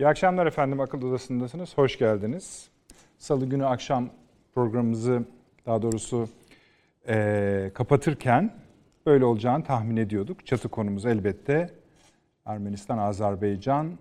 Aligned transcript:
İyi 0.00 0.08
akşamlar 0.08 0.46
efendim. 0.46 0.80
Akıl 0.80 1.02
Odası'ndasınız. 1.02 1.78
Hoş 1.78 1.98
geldiniz. 1.98 2.68
Salı 3.18 3.46
günü 3.46 3.66
akşam 3.66 4.08
programımızı 4.54 5.22
daha 5.66 5.82
doğrusu 5.82 6.28
e, 7.08 7.70
kapatırken 7.74 8.54
böyle 9.06 9.24
olacağını 9.24 9.64
tahmin 9.64 9.96
ediyorduk. 9.96 10.46
Çatı 10.46 10.68
konumuz 10.68 11.06
elbette 11.06 11.70
Ermenistan, 12.44 12.98
Azerbaycan. 12.98 13.98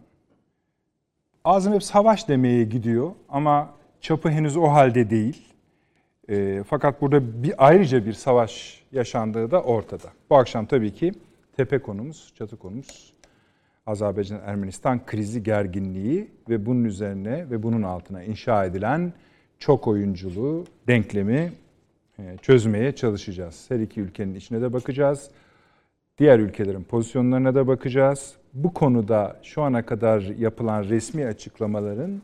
Ağzım 1.44 1.74
hep 1.74 1.83
savaş 1.83 2.28
demeye 2.28 2.63
gidiyor 2.63 3.12
ama 3.29 3.70
çapı 4.02 4.29
henüz 4.29 4.58
o 4.58 4.68
halde 4.68 5.10
değil. 5.10 5.54
E, 6.29 6.63
fakat 6.68 7.02
burada 7.02 7.44
bir 7.44 7.54
ayrıca 7.68 8.06
bir 8.06 8.13
savaş 8.13 8.84
yaşandığı 8.92 9.52
da 9.52 9.63
ortada. 9.63 10.08
Bu 10.29 10.36
akşam 10.38 10.66
tabii 10.66 10.94
ki 10.94 11.12
tepe 11.58 11.79
konumuz, 11.79 12.34
çatı 12.36 12.58
konumuz 12.58 13.19
Azerbaycan-Ermenistan 13.90 15.05
krizi 15.05 15.44
gerginliği 15.44 16.27
ve 16.49 16.66
bunun 16.66 16.84
üzerine 16.84 17.50
ve 17.50 17.64
bunun 17.64 17.82
altına 17.82 18.23
inşa 18.23 18.66
edilen 18.66 19.14
çok 19.59 19.88
oyunculuğu, 19.88 20.66
denklemi 20.88 21.52
e, 22.20 22.38
çözmeye 22.41 22.91
çalışacağız. 22.91 23.66
Her 23.70 23.80
iki 23.80 24.02
ülkenin 24.02 24.36
içine 24.36 24.62
de 24.62 24.73
bakacağız. 24.73 25.30
Diğer 26.17 26.40
ülkelerin 26.40 26.84
pozisyonlarına 26.84 27.55
da 27.55 27.67
bakacağız. 27.67 28.36
Bu 28.54 28.73
konuda 28.73 29.40
şu 29.44 29.62
ana 29.62 29.86
kadar 29.86 30.22
yapılan 30.22 30.84
resmi 30.84 31.26
açıklamaların 31.26 32.22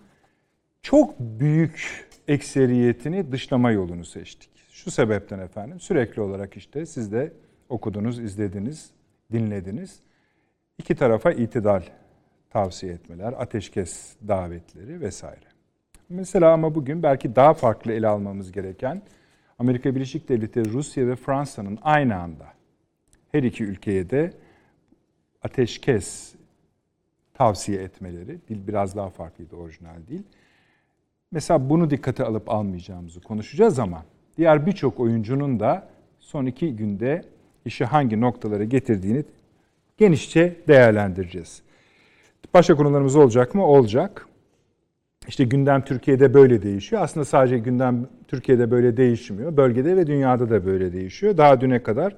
çok 0.81 1.19
büyük 1.19 2.07
ekseriyetini 2.27 3.31
dışlama 3.31 3.71
yolunu 3.71 4.05
seçtik. 4.05 4.49
Şu 4.71 4.91
sebepten 4.91 5.39
efendim 5.39 5.79
sürekli 5.79 6.21
olarak 6.21 6.57
işte 6.57 6.85
siz 6.85 7.11
de 7.11 7.33
okudunuz, 7.69 8.19
izlediniz, 8.19 8.89
dinlediniz. 9.31 9.99
İki 10.79 10.95
tarafa 10.95 11.31
itidal 11.31 11.83
tavsiye 12.49 12.93
etmeler, 12.93 13.33
ateşkes 13.33 14.15
davetleri 14.27 15.01
vesaire. 15.01 15.45
Mesela 16.09 16.53
ama 16.53 16.75
bugün 16.75 17.03
belki 17.03 17.35
daha 17.35 17.53
farklı 17.53 17.91
ele 17.91 18.07
almamız 18.07 18.51
gereken 18.51 19.01
Amerika 19.59 19.95
Birleşik 19.95 20.29
Devletleri, 20.29 20.71
Rusya 20.73 21.07
ve 21.07 21.15
Fransa'nın 21.15 21.79
aynı 21.81 22.15
anda 22.15 22.45
her 23.31 23.43
iki 23.43 23.63
ülkeye 23.63 24.09
de 24.09 24.33
ateşkes 25.43 26.35
tavsiye 27.33 27.81
etmeleri, 27.81 28.39
dil 28.49 28.67
biraz 28.67 28.95
daha 28.95 29.09
farklıydı 29.09 29.55
orijinal 29.55 30.07
değil. 30.07 30.23
Mesela 31.31 31.69
bunu 31.69 31.89
dikkate 31.89 32.23
alıp 32.23 32.49
almayacağımızı 32.49 33.21
konuşacağız 33.21 33.79
ama 33.79 34.05
diğer 34.37 34.65
birçok 34.65 34.99
oyuncunun 34.99 35.59
da 35.59 35.89
son 36.19 36.45
iki 36.45 36.75
günde 36.75 37.21
işi 37.65 37.85
hangi 37.85 38.21
noktalara 38.21 38.63
getirdiğini 38.63 39.23
genişçe 39.97 40.55
değerlendireceğiz. 40.67 41.61
Başka 42.53 42.75
konularımız 42.75 43.15
olacak 43.15 43.55
mı? 43.55 43.65
Olacak. 43.65 44.27
İşte 45.27 45.43
gündem 45.43 45.81
Türkiye'de 45.81 46.33
böyle 46.33 46.61
değişiyor. 46.61 47.01
Aslında 47.01 47.25
sadece 47.25 47.57
gündem 47.57 48.07
Türkiye'de 48.27 48.71
böyle 48.71 48.97
değişmiyor. 48.97 49.57
Bölgede 49.57 49.95
ve 49.95 50.07
dünyada 50.07 50.49
da 50.49 50.65
böyle 50.65 50.93
değişiyor. 50.93 51.37
Daha 51.37 51.61
düne 51.61 51.83
kadar 51.83 52.15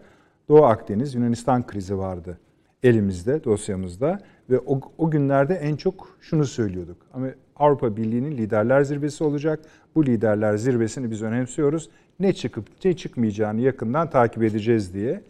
Doğu 0.49 0.65
Akdeniz, 0.65 1.15
Yunanistan 1.15 1.67
krizi 1.67 1.97
vardı 1.97 2.37
elimizde, 2.83 3.43
dosyamızda. 3.43 4.19
Ve 4.49 4.59
o, 4.59 4.79
o 4.97 5.11
günlerde 5.11 5.53
en 5.55 5.75
çok 5.75 6.17
şunu 6.21 6.45
söylüyorduk. 6.45 6.97
Ama 7.13 7.27
Avrupa 7.55 7.97
Birliği'nin 7.97 8.31
liderler 8.31 8.81
zirvesi 8.83 9.23
olacak. 9.23 9.59
Bu 9.95 10.05
liderler 10.05 10.57
zirvesini 10.57 11.11
biz 11.11 11.23
önemsiyoruz. 11.23 11.89
Ne 12.19 12.33
çıkıp 12.33 12.67
ne 12.85 12.95
çıkmayacağını 12.95 13.61
yakından 13.61 14.09
takip 14.09 14.43
edeceğiz 14.43 14.93
diye. 14.93 15.21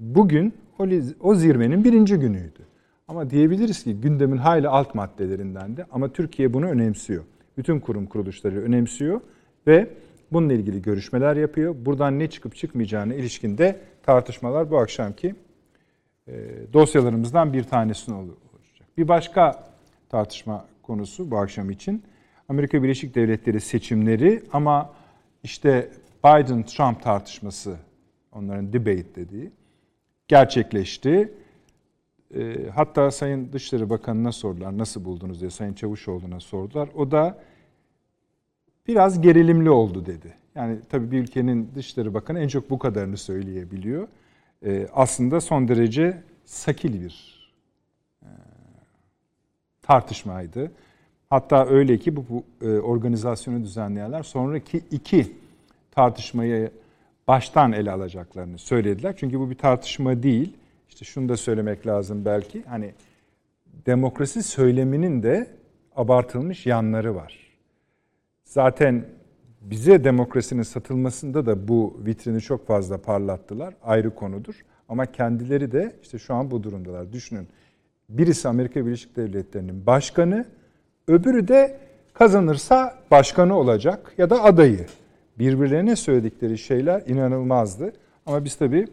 Bugün 0.00 0.54
o, 1.20 1.34
zirvenin 1.34 1.84
birinci 1.84 2.16
günüydü. 2.16 2.66
Ama 3.08 3.30
diyebiliriz 3.30 3.84
ki 3.84 4.00
gündemin 4.00 4.36
hayli 4.36 4.68
alt 4.68 4.94
maddelerinden 4.94 5.76
de 5.76 5.86
ama 5.90 6.12
Türkiye 6.12 6.52
bunu 6.52 6.66
önemsiyor. 6.66 7.24
Bütün 7.56 7.80
kurum 7.80 8.06
kuruluşları 8.06 8.62
önemsiyor 8.62 9.20
ve 9.66 9.90
bununla 10.32 10.52
ilgili 10.52 10.82
görüşmeler 10.82 11.36
yapıyor. 11.36 11.76
Buradan 11.78 12.18
ne 12.18 12.30
çıkıp 12.30 12.56
çıkmayacağına 12.56 13.14
ilişkin 13.14 13.58
de 13.58 13.80
tartışmalar 14.02 14.70
bu 14.70 14.78
akşamki 14.78 15.34
e, 16.28 16.34
dosyalarımızdan 16.72 17.52
bir 17.52 17.64
tanesini 17.64 18.14
olacak. 18.14 18.38
Bir 18.98 19.08
başka 19.08 19.64
tartışma 20.08 20.64
konusu 20.82 21.30
bu 21.30 21.38
akşam 21.38 21.70
için 21.70 22.02
Amerika 22.48 22.82
Birleşik 22.82 23.14
Devletleri 23.14 23.60
seçimleri 23.60 24.42
ama 24.52 24.90
işte 25.42 25.90
Biden-Trump 26.24 27.02
tartışması 27.02 27.76
onların 28.32 28.72
debate 28.72 29.14
dediği 29.14 29.50
gerçekleşti. 30.28 31.32
Ee, 32.34 32.70
hatta 32.74 33.10
Sayın 33.10 33.52
Dışişleri 33.52 33.90
Bakanı'na 33.90 34.32
sordular 34.32 34.78
nasıl 34.78 35.04
buldunuz 35.04 35.40
diye 35.40 35.50
Sayın 35.50 35.74
Çavuşoğlu'na 35.74 36.40
sordular. 36.40 36.88
O 36.96 37.10
da 37.10 37.38
biraz 38.88 39.20
gerilimli 39.20 39.70
oldu 39.70 40.06
dedi. 40.06 40.34
Yani 40.54 40.78
tabii 40.88 41.10
bir 41.10 41.18
ülkenin 41.18 41.70
Dışişleri 41.74 42.14
Bakanı 42.14 42.40
en 42.40 42.48
çok 42.48 42.70
bu 42.70 42.78
kadarını 42.78 43.16
söyleyebiliyor. 43.16 44.08
Ee, 44.64 44.88
aslında 44.92 45.40
son 45.40 45.68
derece 45.68 46.22
sakil 46.44 47.00
bir 47.00 47.36
e, 48.22 48.30
tartışmaydı. 49.82 50.72
Hatta 51.30 51.66
öyle 51.66 51.98
ki 51.98 52.16
bu, 52.16 52.24
bu 52.30 52.66
e, 52.66 52.78
organizasyonu 52.78 53.62
düzenleyenler 53.62 54.22
sonraki 54.22 54.82
iki 54.90 55.32
tartışmayı 55.90 56.70
baştan 57.28 57.72
ele 57.72 57.90
alacaklarını 57.90 58.58
söylediler. 58.58 59.14
Çünkü 59.16 59.40
bu 59.40 59.50
bir 59.50 59.58
tartışma 59.58 60.22
değil. 60.22 60.56
İşte 60.88 61.04
şunu 61.04 61.28
da 61.28 61.36
söylemek 61.36 61.86
lazım 61.86 62.24
belki. 62.24 62.62
Hani 62.62 62.94
demokrasi 63.86 64.42
söyleminin 64.42 65.22
de 65.22 65.50
abartılmış 65.96 66.66
yanları 66.66 67.14
var. 67.14 67.38
Zaten 68.44 69.04
bize 69.60 70.04
demokrasinin 70.04 70.62
satılmasında 70.62 71.46
da 71.46 71.68
bu 71.68 72.00
vitrini 72.06 72.40
çok 72.40 72.66
fazla 72.66 72.98
parlattılar. 72.98 73.74
Ayrı 73.82 74.14
konudur. 74.14 74.64
Ama 74.88 75.06
kendileri 75.06 75.72
de 75.72 75.96
işte 76.02 76.18
şu 76.18 76.34
an 76.34 76.50
bu 76.50 76.62
durumdalar. 76.62 77.12
Düşünün. 77.12 77.48
Birisi 78.08 78.48
Amerika 78.48 78.86
Birleşik 78.86 79.16
Devletleri'nin 79.16 79.86
başkanı, 79.86 80.44
öbürü 81.08 81.48
de 81.48 81.78
kazanırsa 82.14 82.98
başkanı 83.10 83.56
olacak 83.58 84.14
ya 84.18 84.30
da 84.30 84.44
adayı 84.44 84.86
birbirlerine 85.38 85.96
söyledikleri 85.96 86.58
şeyler 86.58 87.02
inanılmazdı. 87.06 87.92
Ama 88.26 88.44
biz 88.44 88.56
tabii 88.56 88.86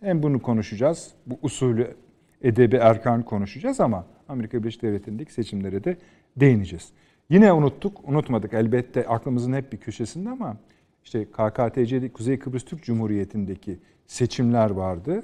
hem 0.00 0.22
bunu 0.22 0.42
konuşacağız, 0.42 1.10
bu 1.26 1.38
usulü 1.42 1.94
edebi 2.42 2.76
erkan 2.76 3.22
konuşacağız 3.22 3.80
ama 3.80 4.06
Amerika 4.28 4.58
Birleşik 4.58 4.82
Devletleri'ndeki 4.82 5.32
seçimlere 5.32 5.84
de 5.84 5.96
değineceğiz. 6.36 6.88
Yine 7.30 7.52
unuttuk, 7.52 8.08
unutmadık 8.08 8.54
elbette 8.54 9.06
aklımızın 9.06 9.52
hep 9.52 9.72
bir 9.72 9.78
köşesinde 9.78 10.30
ama 10.30 10.56
işte 11.04 11.24
KKTC 11.24 12.12
Kuzey 12.12 12.38
Kıbrıs 12.38 12.64
Türk 12.64 12.82
Cumhuriyeti'ndeki 12.82 13.78
seçimler 14.06 14.70
vardı. 14.70 15.22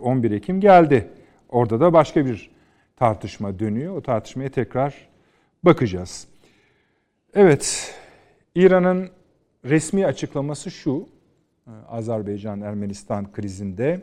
11 0.00 0.30
e, 0.30 0.34
Ekim 0.34 0.60
geldi. 0.60 1.08
Orada 1.48 1.80
da 1.80 1.92
başka 1.92 2.26
bir 2.26 2.50
tartışma 2.96 3.58
dönüyor. 3.58 3.96
O 3.96 4.02
tartışmaya 4.02 4.48
tekrar 4.48 5.08
bakacağız. 5.62 6.28
Evet, 7.34 7.94
İran'ın 8.54 9.10
resmi 9.68 10.06
açıklaması 10.06 10.70
şu. 10.70 11.06
E, 11.66 11.70
Azerbaycan-Ermenistan 11.88 13.32
krizinde 13.32 14.00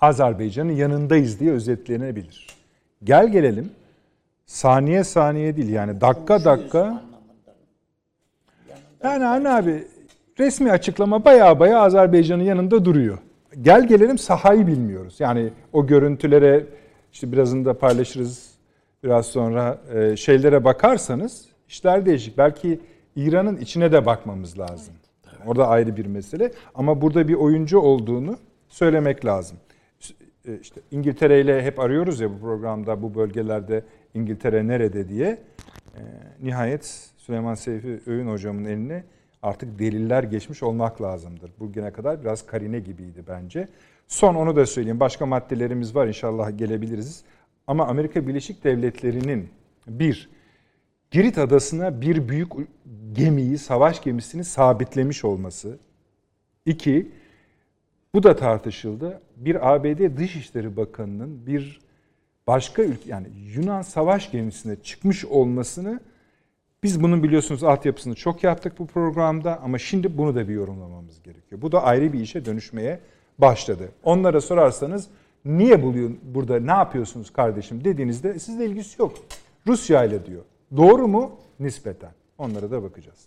Azerbaycan'ın 0.00 0.72
yanındayız 0.72 1.40
diye 1.40 1.52
özetlenebilir. 1.52 2.46
Gel 3.04 3.32
gelelim 3.32 3.70
saniye 4.46 5.04
saniye 5.04 5.56
değil 5.56 5.68
yani 5.68 6.00
dakika 6.00 6.44
dakika 6.44 7.02
yani 9.04 9.24
hani 9.24 9.48
abi 9.48 9.84
resmi 10.38 10.72
açıklama 10.72 11.24
baya 11.24 11.60
baya 11.60 11.80
Azerbaycan'ın 11.80 12.42
yanında 12.42 12.84
duruyor. 12.84 13.18
Gel 13.62 13.88
gelelim 13.88 14.18
sahayı 14.18 14.66
bilmiyoruz. 14.66 15.20
Yani 15.20 15.50
o 15.72 15.86
görüntülere 15.86 16.66
işte 17.12 17.32
birazını 17.32 17.74
paylaşırız 17.74 18.50
biraz 19.04 19.26
sonra 19.26 19.78
e, 19.94 20.16
şeylere 20.16 20.64
bakarsanız 20.64 21.46
işler 21.68 22.06
değişik. 22.06 22.38
Belki 22.38 22.80
İran'ın 23.18 23.56
içine 23.56 23.92
de 23.92 24.06
bakmamız 24.06 24.58
lazım. 24.58 24.94
Evet. 25.26 25.38
Orada 25.46 25.68
ayrı 25.68 25.96
bir 25.96 26.06
mesele. 26.06 26.52
Ama 26.74 27.00
burada 27.00 27.28
bir 27.28 27.34
oyuncu 27.34 27.78
olduğunu 27.78 28.38
söylemek 28.68 29.24
lazım. 29.24 29.58
E, 30.48 30.58
işte 30.60 30.80
İngiltere 30.90 31.40
ile 31.40 31.62
hep 31.62 31.80
arıyoruz 31.80 32.20
ya 32.20 32.30
bu 32.30 32.40
programda 32.40 33.02
bu 33.02 33.14
bölgelerde 33.14 33.84
İngiltere 34.14 34.66
nerede 34.66 35.08
diye. 35.08 35.26
E, 35.96 36.02
nihayet 36.42 37.10
Süleyman 37.16 37.54
Seyfi 37.54 38.00
Öğün 38.06 38.28
hocamın 38.28 38.64
eline 38.64 39.04
artık 39.42 39.78
deliller 39.78 40.22
geçmiş 40.22 40.62
olmak 40.62 41.02
lazımdır. 41.02 41.50
Bugüne 41.58 41.92
kadar 41.92 42.20
biraz 42.20 42.46
karine 42.46 42.80
gibiydi 42.80 43.24
bence. 43.28 43.68
Son 44.08 44.34
onu 44.34 44.56
da 44.56 44.66
söyleyeyim. 44.66 45.00
Başka 45.00 45.26
maddelerimiz 45.26 45.94
var 45.94 46.06
inşallah 46.06 46.58
gelebiliriz. 46.58 47.24
Ama 47.66 47.86
Amerika 47.86 48.26
Birleşik 48.26 48.64
Devletleri'nin 48.64 49.48
bir 49.86 50.37
Girit 51.10 51.38
Adası'na 51.38 52.00
bir 52.00 52.28
büyük 52.28 52.52
gemiyi, 53.12 53.58
savaş 53.58 54.02
gemisini 54.02 54.44
sabitlemiş 54.44 55.24
olması. 55.24 55.78
İki, 56.66 57.12
bu 58.14 58.22
da 58.22 58.36
tartışıldı. 58.36 59.20
Bir 59.36 59.74
ABD 59.74 60.16
Dışişleri 60.16 60.76
Bakanı'nın 60.76 61.46
bir 61.46 61.80
başka 62.46 62.82
ülke 62.82 63.10
yani 63.10 63.26
Yunan 63.54 63.82
savaş 63.82 64.30
gemisine 64.30 64.76
çıkmış 64.82 65.24
olmasını 65.24 66.00
biz 66.82 67.02
bunun 67.02 67.22
biliyorsunuz 67.22 67.64
altyapısını 67.64 68.14
çok 68.14 68.44
yaptık 68.44 68.78
bu 68.78 68.86
programda 68.86 69.60
ama 69.60 69.78
şimdi 69.78 70.18
bunu 70.18 70.34
da 70.34 70.48
bir 70.48 70.54
yorumlamamız 70.54 71.22
gerekiyor. 71.22 71.62
Bu 71.62 71.72
da 71.72 71.82
ayrı 71.82 72.12
bir 72.12 72.20
işe 72.20 72.44
dönüşmeye 72.44 73.00
başladı. 73.38 73.88
Onlara 74.02 74.40
sorarsanız 74.40 75.08
niye 75.44 75.82
buluyor 75.82 76.10
burada 76.22 76.60
ne 76.60 76.70
yapıyorsunuz 76.70 77.32
kardeşim 77.32 77.84
dediğinizde 77.84 78.38
sizle 78.38 78.66
ilgisi 78.66 79.02
yok. 79.02 79.14
Rusya 79.66 80.04
ile 80.04 80.26
diyor. 80.26 80.42
Doğru 80.76 81.08
mu? 81.08 81.36
Nispeten. 81.60 82.10
Onlara 82.38 82.70
da 82.70 82.82
bakacağız. 82.82 83.18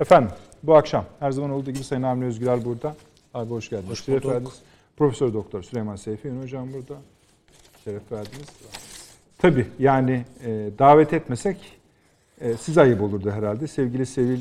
Efendim 0.00 0.30
bu 0.62 0.76
akşam 0.76 1.04
her 1.20 1.30
zaman 1.30 1.50
olduğu 1.50 1.70
gibi 1.70 1.84
Sayın 1.84 2.02
Avni 2.02 2.24
Özgüler 2.24 2.64
burada. 2.64 2.96
Abi 3.34 3.50
hoş 3.50 3.70
geldiniz. 3.70 3.90
Hoş 3.90 4.04
Şeref 4.04 4.22
bulduk. 4.22 4.34
verdiniz. 4.34 4.62
Profesör 4.96 5.34
Doktor 5.34 5.62
Süleyman 5.62 5.96
Seyfi 5.96 6.28
Ünlü 6.28 6.42
Hocam 6.42 6.72
burada. 6.72 7.00
Şeref 7.84 8.12
verdiniz. 8.12 8.46
Tabii 9.38 9.66
yani 9.78 10.24
e, 10.44 10.70
davet 10.78 11.12
etmesek 11.12 11.78
e, 12.40 12.54
size 12.56 12.80
ayıp 12.80 13.02
olurdu 13.02 13.30
herhalde. 13.30 13.66
Sevgili 13.66 14.06
Sevil 14.06 14.40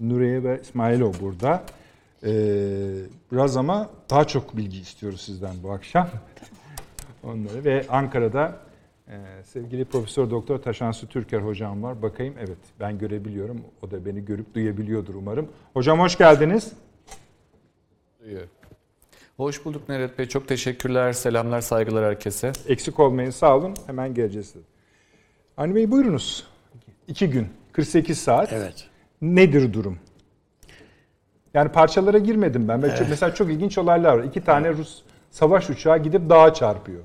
Nureye 0.00 0.44
ve 0.44 0.60
İsmailov 0.62 1.12
burada. 1.20 1.62
E, 2.24 2.30
biraz 3.32 3.56
ama 3.56 3.90
daha 4.10 4.24
çok 4.26 4.56
bilgi 4.56 4.80
istiyoruz 4.80 5.20
sizden 5.20 5.54
bu 5.62 5.72
akşam. 5.72 6.08
Onları 7.24 7.64
ve 7.64 7.84
Ankara'da 7.88 8.56
e, 9.08 9.44
sevgili 9.44 9.84
Profesör 9.84 10.30
Doktor 10.30 10.58
Taşansı 10.58 11.06
Türker 11.06 11.40
hocam 11.40 11.82
var. 11.82 12.02
Bakayım 12.02 12.34
evet 12.38 12.58
ben 12.80 12.98
görebiliyorum. 12.98 13.60
O 13.82 13.90
da 13.90 14.06
beni 14.06 14.24
görüp 14.24 14.54
duyabiliyordur 14.54 15.14
umarım. 15.14 15.48
Hocam 15.74 16.00
hoş 16.00 16.18
geldiniz. 16.18 16.72
Hoş 19.36 19.64
bulduk 19.64 19.88
Neret 19.88 20.18
Bey. 20.18 20.26
Çok 20.26 20.48
teşekkürler. 20.48 21.12
Selamlar, 21.12 21.60
saygılar 21.60 22.04
herkese. 22.04 22.52
Eksik 22.68 23.00
olmayın 23.00 23.30
sağ 23.30 23.56
olun. 23.56 23.74
Hemen 23.86 24.14
geleceğiz. 24.14 24.54
Avni 25.56 25.74
Bey 25.74 25.90
buyurunuz. 25.90 26.46
İki 27.08 27.30
gün 27.30 27.48
48 27.72 28.18
saat. 28.18 28.52
Evet. 28.52 28.88
Nedir 29.22 29.72
durum? 29.72 29.98
Yani 31.54 31.72
parçalara 31.72 32.18
girmedim 32.18 32.68
ben. 32.68 32.78
Evet. 32.82 33.06
Mesela 33.10 33.34
çok 33.34 33.50
ilginç 33.50 33.78
olaylar 33.78 34.18
var. 34.18 34.24
İki 34.24 34.44
tane 34.44 34.72
Rus 34.72 35.02
savaş 35.30 35.70
uçağı 35.70 35.98
gidip 36.02 36.30
dağa 36.30 36.54
çarpıyor. 36.54 37.02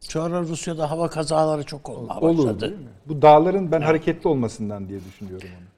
Sonra 0.00 0.40
Rusya'da 0.40 0.90
hava 0.90 1.10
kazaları 1.10 1.64
çok 1.64 1.88
olmaya 1.88 2.20
Olur 2.20 2.38
başladı. 2.38 2.60
değil 2.60 2.72
mi? 2.72 2.88
Bu 3.06 3.22
dağların 3.22 3.72
ben 3.72 3.80
hareketli 3.80 4.28
olmasından 4.28 4.88
diye 4.88 5.00
düşünüyorum 5.04 5.48
onu. 5.58 5.70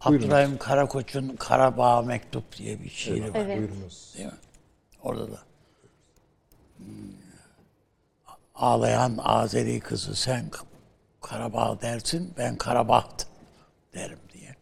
Abdurrahim 0.00 0.58
Karakoç'un 0.58 1.36
Karabağ 1.36 2.02
Mektup 2.02 2.56
diye 2.56 2.80
bir 2.80 2.88
şiiri 2.88 3.22
var. 3.34 3.40
Evet. 3.40 3.58
Buyurunuz. 3.58 4.14
Değil 4.16 4.26
mi? 4.26 4.32
Orada 5.02 5.32
da. 5.32 5.38
Hmm. 6.76 6.86
Ağlayan 8.54 9.18
Azeri 9.18 9.80
kızı 9.80 10.14
sen 10.16 10.44
Karabağ 11.20 11.80
dersin 11.80 12.32
ben 12.38 12.56
Karabaht 12.56 13.26
derim 13.94 14.18
diye. 14.32 14.56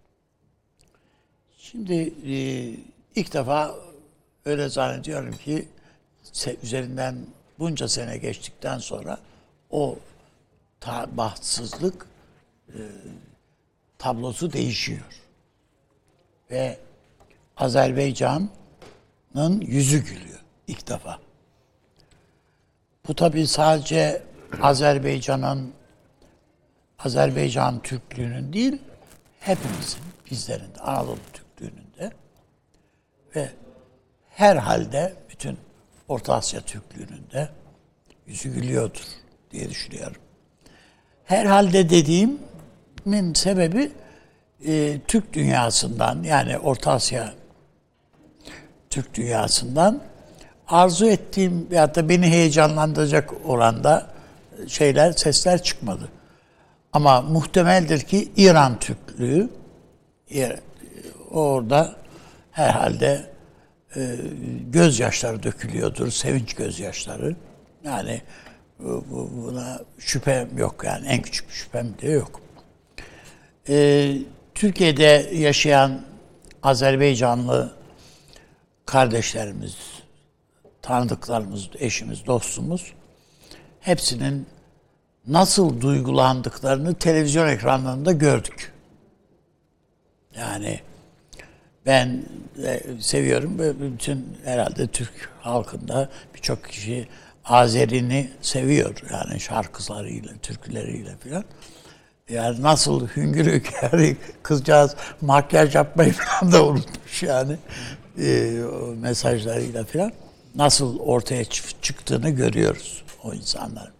Şimdi 1.58 1.94
e, 2.26 2.34
ilk 3.16 3.34
defa 3.34 3.74
öyle 4.44 4.68
zannediyorum 4.68 5.36
ki 5.36 5.68
üzerinden 6.62 7.16
bunca 7.58 7.88
sene 7.88 8.18
geçtikten 8.18 8.78
sonra 8.78 9.18
o 9.70 9.98
ta- 10.80 11.16
bahtsızlık 11.16 12.06
e, 12.68 12.78
tablosu 13.98 14.52
değişiyor. 14.52 15.22
Ve 16.50 16.78
Azerbaycan'ın 17.56 19.60
yüzü 19.60 20.04
gülüyor 20.04 20.40
ilk 20.66 20.88
defa. 20.88 21.18
Bu 23.08 23.14
tabii 23.14 23.46
sadece 23.46 24.22
Azerbaycan'ın 24.62 25.72
Azerbaycan 26.98 27.82
Türklüğünün 27.82 28.52
değil, 28.52 28.82
hepimizin, 29.40 30.00
bizlerin 30.30 30.74
de, 30.74 30.80
Anadolu 30.80 31.18
Türklüğünün 31.32 31.92
de 31.98 32.12
ve 33.36 33.50
herhalde 34.28 35.14
bütün 35.30 35.58
Orta 36.08 36.34
Asya 36.34 36.60
Türklüğünün 36.60 37.24
de 37.32 37.48
yüzü 38.26 38.54
gülüyordur 38.54 39.00
diye 39.50 39.70
düşünüyorum. 39.70 40.22
Herhalde 41.24 41.90
dediğimin 41.90 43.34
sebebi 43.34 43.92
e, 44.66 45.00
Türk 45.08 45.32
dünyasından 45.32 46.22
yani 46.22 46.58
Orta 46.58 46.92
Asya 46.92 47.32
Türk 48.90 49.14
dünyasından 49.14 50.00
arzu 50.68 51.06
ettiğim 51.06 51.70
veyahut 51.70 51.94
da 51.96 52.08
beni 52.08 52.26
heyecanlandıracak 52.26 53.30
oranda 53.44 54.06
şeyler, 54.66 55.12
sesler 55.12 55.62
çıkmadı. 55.62 56.08
Ama 56.92 57.20
muhtemeldir 57.20 58.00
ki 58.00 58.32
İran 58.36 58.78
Türklüğü 58.78 59.50
yer- 60.30 60.60
orada 61.30 61.96
herhalde 62.50 63.26
e, 63.96 64.16
gözyaşları 64.70 65.42
dökülüyordur, 65.42 66.10
sevinç 66.10 66.54
gözyaşları. 66.54 67.36
Yani 67.84 68.22
bu- 68.78 69.04
bu- 69.10 69.30
buna 69.36 69.80
şüphem 69.98 70.58
yok 70.58 70.84
yani 70.84 71.06
en 71.06 71.22
küçük 71.22 71.48
bir 71.48 71.54
şüphem 71.54 71.94
de 72.02 72.08
yok. 72.10 72.40
E, 73.68 74.12
Türkiye'de 74.54 75.30
yaşayan 75.34 76.00
Azerbaycanlı 76.62 77.72
kardeşlerimiz, 78.86 79.76
tanıdıklarımız, 80.82 81.70
eşimiz, 81.78 82.26
dostumuz 82.26 82.92
hepsinin 83.80 84.46
nasıl 85.26 85.80
duygulandıklarını 85.80 86.94
televizyon 86.94 87.48
ekranlarında 87.48 88.12
gördük. 88.12 88.72
Yani 90.36 90.80
ben 91.88 92.22
seviyorum 93.00 93.58
ve 93.58 93.80
bütün 93.80 94.26
herhalde 94.44 94.86
Türk 94.86 95.30
halkında 95.40 96.08
birçok 96.34 96.64
kişi 96.68 97.08
Azeri'ni 97.44 98.30
seviyor. 98.42 99.02
Yani 99.12 99.40
şarkılarıyla, 99.40 100.32
türküleriyle 100.42 101.16
filan. 101.16 101.44
Yani 102.28 102.62
nasıl 102.62 103.08
hüngür 103.08 103.62
yani 103.82 104.16
kızcağız 104.42 104.96
makyaj 105.20 105.74
yapmayı 105.74 106.12
falan 106.12 106.52
da 106.52 106.66
unutmuş 106.66 107.22
yani. 107.22 107.56
O 108.64 108.86
mesajlarıyla 108.96 109.84
filan. 109.84 110.12
Nasıl 110.54 110.98
ortaya 110.98 111.42
çı- 111.42 111.74
çıktığını 111.82 112.30
görüyoruz 112.30 113.02
o 113.24 113.34
insanların. 113.34 113.92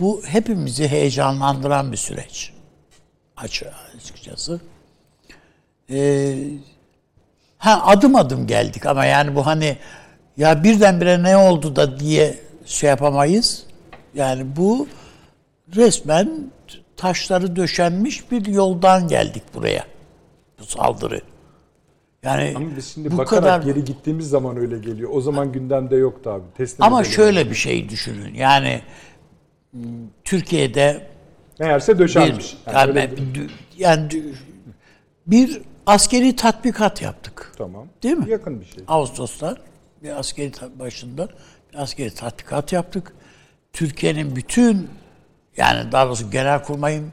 Bu 0.00 0.22
hepimizi 0.26 0.88
heyecanlandıran 0.88 1.92
bir 1.92 1.96
süreç. 1.96 2.52
Açı- 3.36 3.70
Açıkçası. 3.96 4.60
Ee, 5.90 6.36
ha 7.60 7.82
adım 7.86 8.16
adım 8.16 8.46
geldik 8.46 8.86
ama 8.86 9.04
yani 9.04 9.36
bu 9.36 9.46
hani 9.46 9.76
ya 10.36 10.64
birdenbire 10.64 11.22
ne 11.22 11.36
oldu 11.36 11.76
da 11.76 12.00
diye 12.00 12.38
şey 12.66 12.90
yapamayız. 12.90 13.66
Yani 14.14 14.56
bu 14.56 14.88
resmen 15.76 16.30
taşları 16.96 17.56
döşenmiş 17.56 18.30
bir 18.30 18.46
yoldan 18.46 19.08
geldik 19.08 19.42
buraya. 19.54 19.84
Bu 20.60 20.64
saldırı. 20.64 21.20
Yani 22.22 22.52
Ama 22.56 22.76
biz 22.76 22.94
şimdi 22.94 23.10
bu 23.10 23.18
bakarak 23.18 23.42
kadar 23.42 23.62
geri 23.62 23.84
gittiğimiz 23.84 24.28
zaman 24.28 24.56
öyle 24.56 24.78
geliyor. 24.78 25.10
O 25.12 25.20
zaman 25.20 25.52
gündemde 25.52 25.96
yoktu 25.96 26.30
abi. 26.30 26.42
Teslim 26.56 26.84
ama 26.84 27.00
edelim. 27.00 27.14
şöyle 27.14 27.50
bir 27.50 27.54
şey 27.54 27.88
düşünün. 27.88 28.34
Yani 28.34 28.82
m, 29.72 29.80
Türkiye'de 30.24 31.06
Meğerse 31.58 31.98
döşenmiş. 31.98 32.56
bir, 32.66 32.72
Yani 32.72 32.98
yani, 32.98 33.48
yani 33.78 34.08
bir 35.26 35.62
askeri 35.86 36.36
tatbikat 36.36 37.02
yaptık. 37.02 37.39
Tamam. 37.60 37.88
Değil 38.02 38.16
mi? 38.16 38.30
Yakın 38.30 38.60
bir 38.60 38.66
şey. 38.66 38.84
Ağustos'ta 38.88 39.56
bir 40.02 40.18
askeri 40.18 40.52
başında 40.78 41.28
bir 41.72 41.78
askeri 41.78 42.14
tatbikat 42.14 42.72
yaptık. 42.72 43.12
Türkiye'nin 43.72 44.36
bütün 44.36 44.90
yani 45.56 45.92
daha 45.92 46.06
doğrusu 46.06 46.30
genelkurmayın 46.30 47.12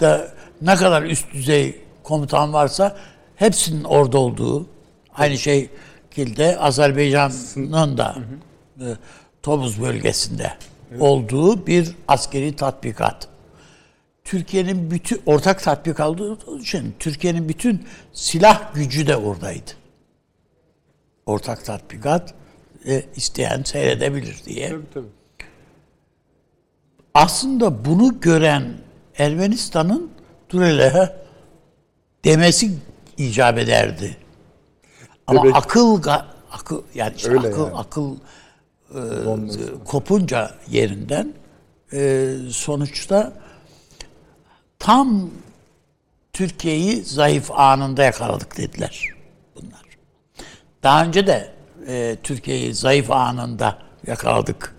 da 0.00 0.28
ne 0.62 0.76
kadar 0.76 1.02
üst 1.02 1.32
düzey 1.32 1.80
komutan 2.02 2.52
varsa 2.52 2.96
hepsinin 3.36 3.84
orada 3.84 4.18
olduğu 4.18 4.66
aynı 5.14 5.38
şey 5.38 5.70
şekilde 6.16 6.58
Azerbaycan'ın 6.58 7.98
da 7.98 8.16
e, 8.80 8.86
Tobuz 9.42 9.82
bölgesinde 9.82 10.52
olduğu 11.00 11.66
bir 11.66 11.94
askeri 12.08 12.56
tatbikat. 12.56 13.28
Türkiye'nin 14.24 14.90
bütün 14.90 15.22
ortak 15.26 15.62
tatbikat 15.62 16.06
olduğu 16.08 16.58
için 16.58 16.94
Türkiye'nin 16.98 17.48
bütün 17.48 17.86
silah 18.12 18.74
gücü 18.74 19.06
de 19.06 19.16
oradaydı 19.16 19.70
ortak 21.26 21.64
tatbikat 21.64 22.34
e, 22.86 23.04
isteyen 23.16 23.62
seyredebilir 23.62 24.42
diye. 24.44 24.68
Tabii 24.70 24.82
tabii. 24.94 25.06
Aslında 27.14 27.84
bunu 27.84 28.20
gören 28.20 28.74
Ermenistan'ın 29.18 30.10
dur 30.50 30.62
hele 30.62 31.16
demesi 32.24 32.74
icap 33.18 33.58
ederdi. 33.58 34.16
Ama 35.26 35.42
Demek- 35.42 35.56
akıl 35.56 36.02
akıl 36.52 36.82
yani 36.94 37.12
işte 37.16 37.28
Öyle 37.30 37.48
akıl 37.48 37.60
yani. 37.66 37.74
akıl 37.76 38.16
Donması. 38.94 39.84
kopunca 39.84 40.50
yerinden 40.70 41.34
e, 41.92 42.32
sonuçta 42.50 43.32
tam 44.78 45.30
Türkiye'yi 46.32 47.02
zayıf 47.04 47.50
anında 47.50 48.02
yakaladık 48.04 48.56
dediler. 48.56 49.04
Daha 50.82 51.04
önce 51.04 51.26
de 51.26 51.50
e, 51.88 52.16
Türkiye'yi 52.22 52.74
zayıf 52.74 53.10
anında 53.10 53.78
yakaladık 54.06 54.74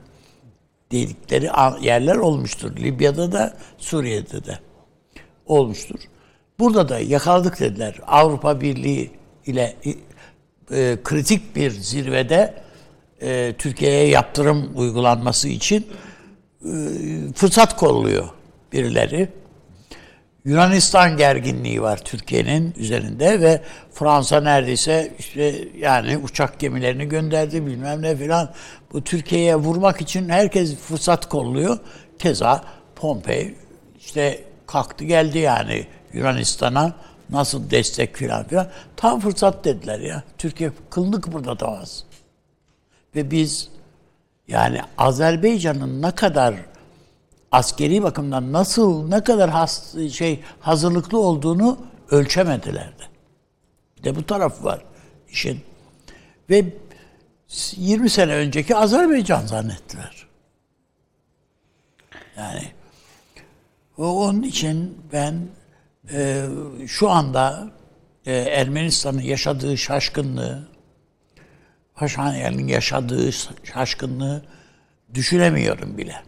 dedikleri 0.92 1.50
yerler 1.82 2.16
olmuştur. 2.16 2.76
Libya'da 2.76 3.32
da 3.32 3.58
Suriye'de 3.78 4.46
de 4.46 4.60
olmuştur. 5.46 6.00
Burada 6.60 6.90
da 6.90 7.00
yakaladık 7.00 7.60
dediler. 7.60 7.96
Avrupa 8.08 8.62
Birliği 8.62 9.12
ile 9.46 9.76
e, 10.72 10.98
kritik 11.04 11.56
bir 11.56 11.72
zirvede 11.72 12.54
e, 13.22 13.54
Türkiye'ye 13.58 14.08
yaptırım 14.08 14.72
uygulanması 14.76 15.48
için 15.48 15.88
e, 16.66 16.72
fırsat 17.36 17.76
kolluyor 17.76 18.30
birileri. 18.74 19.30
Yunanistan 20.48 21.18
gerginliği 21.18 21.82
var 21.82 21.98
Türkiye'nin 21.98 22.74
üzerinde 22.78 23.42
ve 23.42 23.62
Fransa 23.94 24.42
neredeyse 24.42 25.14
işte 25.20 25.68
yani 25.78 26.18
uçak 26.18 26.60
gemilerini 26.60 27.10
gönderdi 27.10 27.66
bilmem 27.66 28.02
ne 28.02 28.16
filan. 28.16 28.54
Bu 28.94 29.04
Türkiye'ye 29.04 29.56
vurmak 29.56 30.02
için 30.02 30.30
herkes 30.30 30.76
fırsat 30.76 31.30
kolluyor. 31.30 31.78
Keza 32.20 32.64
Pompei 32.96 33.56
işte 34.00 34.44
kalktı 34.68 35.04
geldi 35.06 35.38
yani 35.38 35.88
Yunanistan'a 36.14 36.94
nasıl 37.30 37.70
destek 37.70 38.16
filan 38.16 38.48
filan. 38.48 38.68
Tam 38.96 39.20
fırsat 39.20 39.66
dediler 39.66 40.00
ya. 40.00 40.24
Türkiye 40.38 40.72
kılını 40.90 41.22
kıpırdatamaz. 41.22 42.04
Ve 43.16 43.32
biz 43.32 43.70
yani 44.48 44.82
Azerbaycan'ın 44.98 46.02
ne 46.02 46.12
kadar 46.12 46.56
askeri 47.52 48.04
bakımdan 48.04 48.54
nasıl 48.54 49.08
ne 49.08 49.24
kadar 49.24 49.50
has, 49.50 49.96
şey 50.12 50.44
hazırlıklı 50.60 51.20
olduğunu 51.20 51.78
ölçemediler 52.12 52.88
de. 52.88 53.04
Bir 53.98 54.04
de 54.04 54.16
bu 54.16 54.26
taraf 54.26 54.64
var 54.64 54.86
işin. 55.30 55.62
Ve 56.50 56.66
20 57.76 58.10
sene 58.10 58.34
önceki 58.34 58.76
Azerbaycan 58.76 59.46
zannettiler. 59.46 60.28
Yani 62.38 62.72
onun 63.98 64.44
için 64.44 64.98
ben 65.14 65.48
e, 66.12 66.46
şu 66.88 67.10
anda 67.10 67.72
e, 68.26 68.34
Ermenistan'ın 68.34 69.22
yaşadığı 69.22 69.78
şaşkınlığı, 69.78 70.68
Paşinyan'ın 71.96 72.68
yaşadığı 72.68 73.32
şaşkınlığı 73.64 74.46
düşünemiyorum 75.14 75.98
bile 75.98 76.27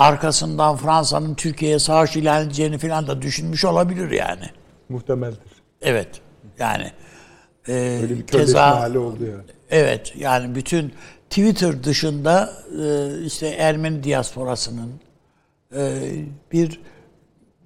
arkasından 0.00 0.76
Fransa'nın 0.76 1.34
Türkiye'ye 1.34 1.78
savaş 1.78 2.16
ilan 2.16 2.46
edeceğini 2.46 2.78
falan 2.78 3.06
da 3.06 3.22
düşünmüş 3.22 3.64
olabilir 3.64 4.10
yani. 4.10 4.44
Muhtemeldir. 4.88 5.38
Evet. 5.82 6.20
Yani 6.58 6.92
e, 7.68 7.72
Öyle 7.72 8.18
bir 8.18 8.26
keza 8.26 8.80
hali 8.80 8.98
oldu 8.98 9.24
yani. 9.24 9.42
evet 9.70 10.12
yani 10.16 10.54
bütün 10.54 10.92
Twitter 11.30 11.84
dışında 11.84 12.52
e, 12.82 13.08
işte 13.24 13.48
Ermeni 13.48 14.04
diasporasının 14.04 14.90
e, 15.76 16.00
bir 16.52 16.80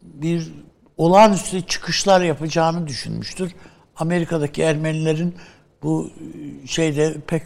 bir 0.02 0.52
olağanüstü 0.96 1.62
çıkışlar 1.62 2.20
yapacağını 2.20 2.86
düşünmüştür. 2.86 3.52
Amerika'daki 3.96 4.62
Ermenilerin 4.62 5.34
bu 5.82 6.10
e, 6.62 6.66
şeyde 6.66 7.16
pek 7.26 7.42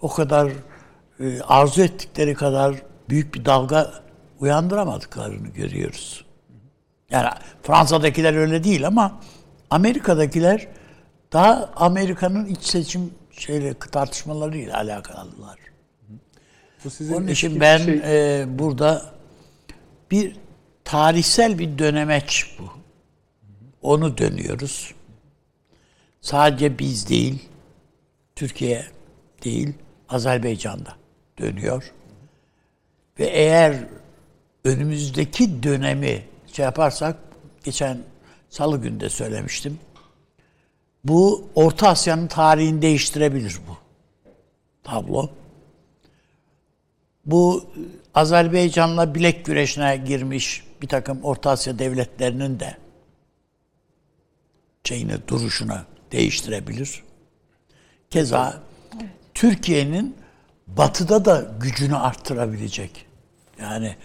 o 0.00 0.08
kadar 0.08 0.52
e, 1.20 1.40
arzu 1.40 1.82
ettikleri 1.82 2.34
kadar 2.34 2.74
büyük 3.08 3.34
bir 3.34 3.44
dalga 3.44 3.92
uyandıramadıklarını 4.40 5.48
görüyoruz. 5.48 6.24
Yani 7.10 7.28
Fransa'dakiler 7.62 8.34
öyle 8.34 8.64
değil 8.64 8.86
ama 8.86 9.20
Amerika'dakiler 9.70 10.68
daha 11.32 11.70
Amerika'nın 11.76 12.46
iç 12.46 12.62
seçim 12.62 13.14
şeyle 13.30 13.74
tartışmalarıyla 13.74 14.76
alakalılar. 14.76 15.58
Bu 16.84 16.90
sizin 16.90 17.14
Onun 17.14 17.26
için 17.26 17.60
ben 17.60 17.78
şey- 17.78 18.00
e, 18.42 18.46
burada 18.58 19.02
bir 20.10 20.36
tarihsel 20.84 21.58
bir 21.58 21.78
dönemeç 21.78 22.56
bu. 22.58 22.64
Onu 23.82 24.18
dönüyoruz. 24.18 24.94
Sadece 26.20 26.78
biz 26.78 27.08
değil, 27.08 27.48
Türkiye 28.36 28.86
değil, 29.44 29.72
Azerbaycan'da 30.08 30.94
dönüyor. 31.38 31.92
Ve 33.18 33.24
eğer 33.26 33.76
önümüzdeki 34.64 35.62
dönemi 35.62 36.24
şey 36.52 36.64
yaparsak, 36.64 37.16
geçen 37.64 37.98
salı 38.50 38.82
günde 38.82 39.08
söylemiştim. 39.08 39.78
Bu 41.04 41.48
Orta 41.54 41.88
Asya'nın 41.88 42.26
tarihini 42.26 42.82
değiştirebilir 42.82 43.58
bu 43.68 43.76
tablo. 44.82 45.30
Bu 47.26 47.64
Azerbaycan'la 48.14 49.14
bilek 49.14 49.44
güreşine 49.44 49.96
girmiş 49.96 50.64
bir 50.82 50.88
takım 50.88 51.22
Orta 51.22 51.50
Asya 51.50 51.78
devletlerinin 51.78 52.60
de 52.60 52.76
şeyini, 54.84 55.28
duruşunu 55.28 55.78
değiştirebilir. 56.12 57.02
Keza 58.10 58.62
Türkiye'nin 59.34 60.16
batıda 60.66 61.24
da 61.24 61.52
gücünü 61.60 61.96
arttırabilecek. 61.96 63.06
Yani 63.60 63.96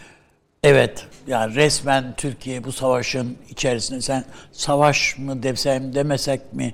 evet 0.65 1.07
yani 1.27 1.55
resmen 1.55 2.13
Türkiye 2.17 2.63
bu 2.63 2.71
savaşın 2.71 3.37
içerisinde 3.49 4.01
sen 4.01 4.23
savaş 4.51 5.17
mı 5.17 5.43
desem 5.43 5.95
demesek 5.95 6.53
mi 6.53 6.73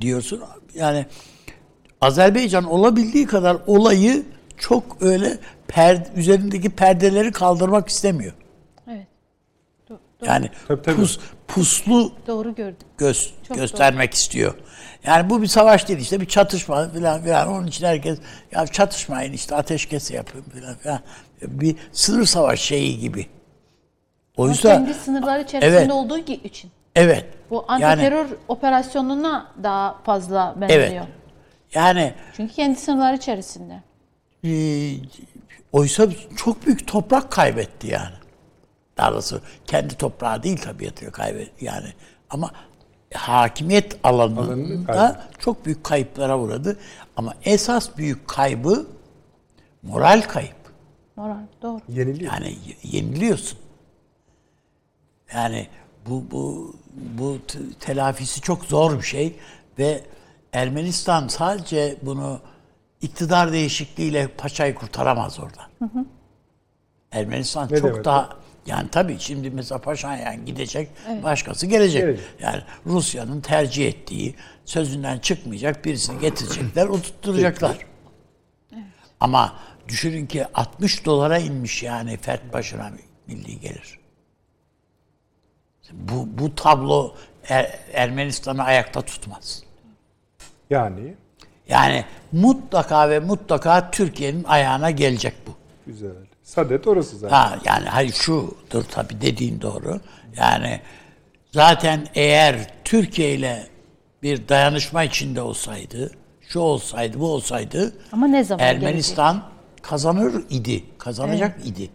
diyorsun. 0.00 0.42
Yani 0.74 1.06
Azerbaycan 2.00 2.64
olabildiği 2.64 3.26
kadar 3.26 3.56
olayı 3.66 4.22
çok 4.58 4.96
öyle 5.00 5.38
per, 5.68 6.06
üzerindeki 6.16 6.70
perdeleri 6.70 7.32
kaldırmak 7.32 7.88
istemiyor. 7.88 8.32
Evet. 8.88 9.06
Do- 9.90 9.92
do- 10.20 10.26
Yani 10.26 10.50
Tabii, 10.68 10.82
tabii. 10.82 10.96
pus, 10.96 11.18
puslu 11.48 12.12
doğru 12.26 12.54
gördüm. 12.54 12.76
göz, 12.98 13.34
Çok 13.48 13.56
göstermek 13.56 14.14
istiyor. 14.14 14.54
Yani 15.06 15.30
bu 15.30 15.42
bir 15.42 15.46
savaş 15.46 15.88
değil 15.88 15.98
işte 15.98 16.20
bir 16.20 16.26
çatışma 16.26 16.88
falan 16.88 17.22
filan. 17.22 17.48
Onun 17.48 17.66
için 17.66 17.86
herkes 17.86 18.18
ya 18.52 18.66
çatışmayın 18.66 19.32
işte 19.32 19.54
ateşkes 19.54 20.10
yapın 20.10 20.42
falan 20.42 20.74
filan. 20.74 21.00
Bir 21.48 21.76
sınır 21.92 22.24
savaş 22.26 22.60
şeyi 22.60 22.98
gibi. 22.98 23.26
Ama 24.38 24.48
Oysa 24.48 24.68
kendi 24.68 24.94
sınırları 24.94 25.42
içerisinde 25.42 25.76
Evet. 25.78 25.92
olduğu 25.92 26.18
için. 26.18 26.70
evet. 26.96 27.26
Bu 27.50 27.64
Yani- 27.70 27.86
anti 27.86 28.00
terör 28.00 28.26
operasyonuna 28.48 29.52
daha 29.62 29.98
fazla 30.04 30.54
benziyor. 30.60 30.80
Evet. 30.82 31.02
Yani 31.74 32.14
Çünkü 32.36 32.54
kendi 32.54 32.78
sınırları 32.80 33.16
içerisinde. 33.16 33.82
e, 34.44 34.50
oysa 35.72 36.06
çok 36.36 36.66
büyük 36.66 36.86
toprak 36.88 37.30
kaybetti 37.30 37.86
yani. 37.86 38.14
Daha 38.96 39.12
doğrusu 39.12 39.40
kendi 39.66 39.94
toprağı 39.94 40.42
değil 40.42 40.58
tabiatıyla 40.58 41.12
kaybetti 41.12 41.64
yani. 41.64 41.88
Ama 42.30 42.50
hakimiyet 43.14 43.96
alanında 44.04 45.20
çok 45.38 45.66
büyük 45.66 45.84
kayıplara 45.84 46.38
uğradı. 46.38 46.76
Ama 47.16 47.34
esas 47.44 47.96
büyük 47.96 48.28
kaybı 48.28 48.86
moral 49.82 50.22
kayıp. 50.22 50.61
Moral 51.16 51.36
doğru. 51.62 51.80
yeniliyor. 51.88 52.32
Yani 52.32 52.56
yeniliyorsun. 52.82 53.58
Yani 55.34 55.68
bu 56.06 56.24
bu 56.30 56.76
bu 56.94 57.38
telafisi 57.80 58.40
çok 58.40 58.64
zor 58.64 58.98
bir 58.98 59.02
şey 59.02 59.36
ve 59.78 60.00
Ermenistan 60.52 61.28
sadece 61.28 61.96
bunu 62.02 62.40
iktidar 63.00 63.52
değişikliğiyle 63.52 64.28
paçayı 64.28 64.74
kurtaramaz 64.74 65.38
oradan. 65.40 65.66
Ermenistan 67.12 67.68
Ne 67.70 67.76
çok 67.76 67.90
demek 67.90 68.04
daha 68.04 68.42
yani 68.66 68.88
tabii 68.88 69.18
şimdi 69.18 69.50
mesela 69.50 69.80
Paşinyan 69.80 70.46
gidecek, 70.46 70.88
başkası 71.22 71.66
gelecek. 71.66 72.02
Gelecek. 72.02 72.24
Yani 72.40 72.62
Rusya'nın 72.86 73.40
tercih 73.40 73.88
ettiği, 73.88 74.34
sözünden 74.64 75.18
çıkmayacak 75.18 75.84
birisini 75.84 76.20
getirecekler, 76.20 76.86
oturtturacaklar. 76.88 77.78
Ama 79.20 79.52
düşünün 79.92 80.26
ki 80.26 80.46
60 80.54 81.04
dolara 81.06 81.38
inmiş 81.38 81.82
yani 81.82 82.16
fert 82.16 82.52
başına 82.52 82.90
milli 83.26 83.60
gelir. 83.60 83.98
Bu, 85.92 86.28
bu 86.38 86.54
tablo 86.54 87.14
Er- 87.48 87.78
Ermenistan'ı 87.92 88.62
ayakta 88.62 89.02
tutmaz. 89.02 89.62
Yani 90.70 91.14
Yani 91.68 92.04
mutlaka 92.32 93.10
ve 93.10 93.18
mutlaka 93.20 93.90
Türkiye'nin 93.90 94.44
ayağına 94.44 94.90
gelecek 94.90 95.34
bu. 95.46 95.50
güzel. 95.86 96.10
Sadet 96.42 96.86
orası 96.86 97.18
zaten. 97.18 97.36
Ha 97.36 97.58
yani 97.64 97.88
hayır 97.88 98.12
şudur 98.12 98.84
tabii 98.90 99.20
dediğin 99.20 99.60
doğru. 99.60 100.00
Yani 100.36 100.80
zaten 101.52 102.06
eğer 102.14 102.70
Türkiye 102.84 103.34
ile 103.34 103.66
bir 104.22 104.48
dayanışma 104.48 105.02
içinde 105.04 105.42
olsaydı, 105.42 106.10
şu 106.40 106.60
olsaydı, 106.60 107.20
bu 107.20 107.32
olsaydı 107.32 107.94
Ama 108.12 108.26
ne 108.26 108.44
zaman 108.44 108.66
Ermenistan 108.66 109.42
kazanır 109.82 110.42
idi, 110.50 110.84
kazanacak 110.98 111.66
idi. 111.66 111.90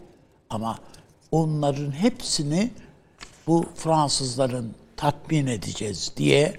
Ama 0.50 0.79
onların 1.32 1.91
hepsini 1.91 2.72
bu 3.48 3.65
Fransızların 3.75 4.74
tatmin 4.98 5.48
edeceğiz 5.48 6.12
diye 6.17 6.53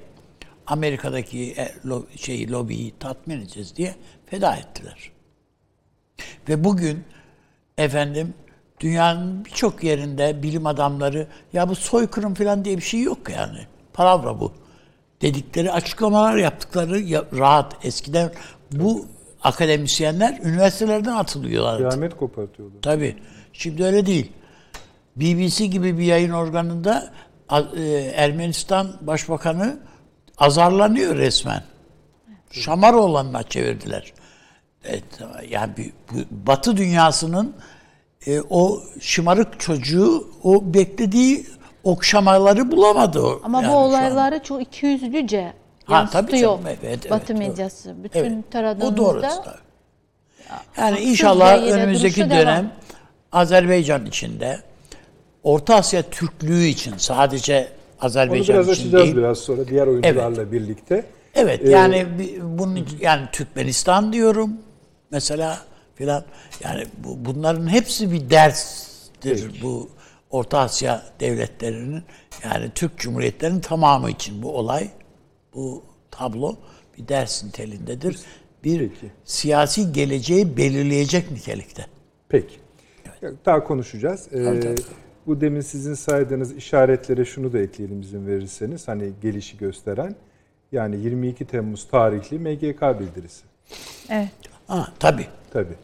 Amerika'daki 0.67 1.55
e, 1.59 1.75
şeyi 2.17 2.51
lobiyi 2.51 2.95
tatmin 3.01 3.39
edeceğiz 3.41 3.77
diye 3.77 3.95
feda 4.27 4.57
ettiler. 4.57 5.11
Ve 6.49 6.65
bugün 6.65 7.05
efendim 7.79 8.35
dünyanın 8.81 9.45
birçok 9.45 9.85
yerinde 9.85 10.43
bilim 10.43 10.67
adamları 10.67 11.27
ya 11.53 11.69
bu 11.69 11.75
soykırım 11.75 12.35
falan 12.35 12.65
diye 12.65 12.77
bir 12.77 12.83
şey 12.83 13.01
yok 13.01 13.31
yani. 13.31 13.59
Palavra 13.93 14.41
bu. 14.41 14.53
Dedikleri 15.23 15.73
açıklamalar 15.73 16.37
yaptıkları 16.37 17.01
ya- 17.01 17.25
rahat. 17.33 17.77
Eskiden 17.87 18.33
bu 18.73 19.07
akademisyenler 19.43 20.39
üniversitelerden 20.43 21.13
atılıyorlardı. 21.13 21.89
Kıyamet 21.89 22.17
kopartıyordu. 22.17 22.75
Tabii. 22.83 23.17
Şimdi 23.53 23.85
öyle 23.85 24.07
değil. 24.07 24.33
BBC 25.17 25.67
gibi 25.67 25.99
bir 25.99 26.05
yayın 26.05 26.31
organında 26.31 27.13
e, 27.77 27.83
Ermenistan 28.17 28.89
Başbakanı 29.01 29.79
azarlanıyor 30.39 31.17
resmen. 31.17 31.63
Şamaroğlan'ına 32.51 33.43
çevirdiler. 33.43 34.13
Evet, 34.85 35.05
yani 35.51 35.93
Batı 36.31 36.77
dünyasının 36.77 37.55
e, 38.27 38.41
o 38.51 38.81
şımarık 39.01 39.61
çocuğu 39.61 40.31
o 40.43 40.75
beklediği 40.75 41.47
okşamaları 41.85 42.71
bulamadı. 42.71 43.21
o. 43.21 43.41
Ama 43.45 43.63
Yani 43.63 43.73
bu 43.73 43.77
olayları 43.77 44.43
çok 44.43 44.63
ikiyüzlüce 44.63 45.53
Ha, 45.89 46.09
tabii 46.13 46.39
canım, 46.41 46.61
evet, 46.67 46.79
evet, 46.85 47.11
Batı 47.11 47.29
doğru. 47.35 47.39
medyası. 47.39 47.95
Bütün 48.05 48.21
Evet. 48.25 48.51
taradığımızda 48.51 49.03
O 49.03 49.07
doğru. 49.07 49.21
tabii. 49.21 49.57
Yani 50.79 51.01
inşallah 51.01 51.63
önümüzdeki 51.63 52.31
dönem 52.31 52.47
devam. 52.47 52.71
Azerbaycan 53.33 54.07
içinde 54.07 54.59
Orta 55.43 55.75
Asya 55.75 56.03
Türklüğü 56.03 56.65
için 56.65 56.95
sadece 56.97 57.59
Onu 58.01 58.07
Azerbaycan 58.07 58.57
biraz 58.57 58.69
için 58.69 58.83
açacağız 58.83 59.05
değil. 59.05 59.17
biraz 59.17 59.39
sonra 59.39 59.69
diğer 59.69 59.87
oyuncularla 59.87 60.53
birlikte. 60.53 61.05
Evet 61.35 61.61
Ee, 61.65 61.71
yani 61.71 62.07
bunun 62.43 62.87
yani 63.01 63.27
Türkmenistan 63.33 64.13
diyorum 64.13 64.51
mesela 65.11 65.59
filan 65.95 66.25
yani 66.65 66.85
bu, 66.99 67.25
bunların 67.25 67.69
hepsi 67.69 68.13
bir 68.13 68.31
derstir 68.31 69.63
bu 69.63 69.89
Orta 70.31 70.59
Asya 70.59 71.03
devletlerinin 71.21 72.03
yani 72.45 72.71
Türk 72.75 72.99
Cumhuriyetlerinin 72.99 73.61
tamamı 73.61 74.11
için 74.11 74.43
bu 74.43 74.57
olay 74.57 74.89
bu 75.59 75.83
tablo 76.11 76.57
bir 76.99 77.09
ders 77.09 77.45
nitelindedir. 77.45 78.21
Bir 78.65 78.79
Peki. 78.79 79.13
siyasi 79.25 79.93
geleceği 79.93 80.57
belirleyecek 80.57 81.31
nitelikte. 81.31 81.87
Peki. 82.29 82.55
Daha 83.47 83.65
konuşacağız. 83.65 84.29
Ee, 84.35 84.75
bu 85.27 85.41
demin 85.41 85.61
sizin 85.61 85.95
saydığınız 85.95 86.57
işaretlere 86.57 87.25
şunu 87.25 87.53
da 87.53 87.59
ekleyelim 87.59 88.01
izin 88.01 88.27
verirseniz. 88.27 88.89
Hani 88.89 89.13
gelişi 89.23 89.59
gösteren. 89.59 90.17
Yani 90.73 90.97
22 90.97 91.45
Temmuz 91.45 91.89
tarihli 91.89 92.39
MGK 92.39 92.83
bildirisi. 93.01 93.45
Evet. 94.11 94.29
Ha 94.67 94.93
tabii. 94.99 95.27
Tabii. 95.53 95.75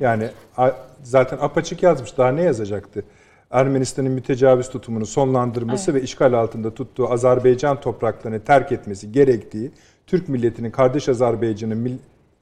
Yani 0.00 0.28
a- 0.56 0.70
zaten 1.02 1.38
apaçık 1.40 1.82
yazmış. 1.82 2.18
Daha 2.18 2.28
ne 2.32 2.42
yazacaktı? 2.42 3.04
Ermenistan'ın 3.54 4.12
mütecavüz 4.12 4.68
tutumunu 4.68 5.06
sonlandırması 5.06 5.94
ve 5.94 6.02
işgal 6.02 6.32
altında 6.32 6.74
tuttuğu 6.74 7.10
Azerbaycan 7.12 7.80
topraklarını 7.80 8.44
terk 8.44 8.72
etmesi 8.72 9.12
gerektiği, 9.12 9.72
Türk 10.06 10.28
milletinin 10.28 10.70
kardeş 10.70 11.08
Azerbaycan'ın 11.08 11.78
mil- 11.78 11.98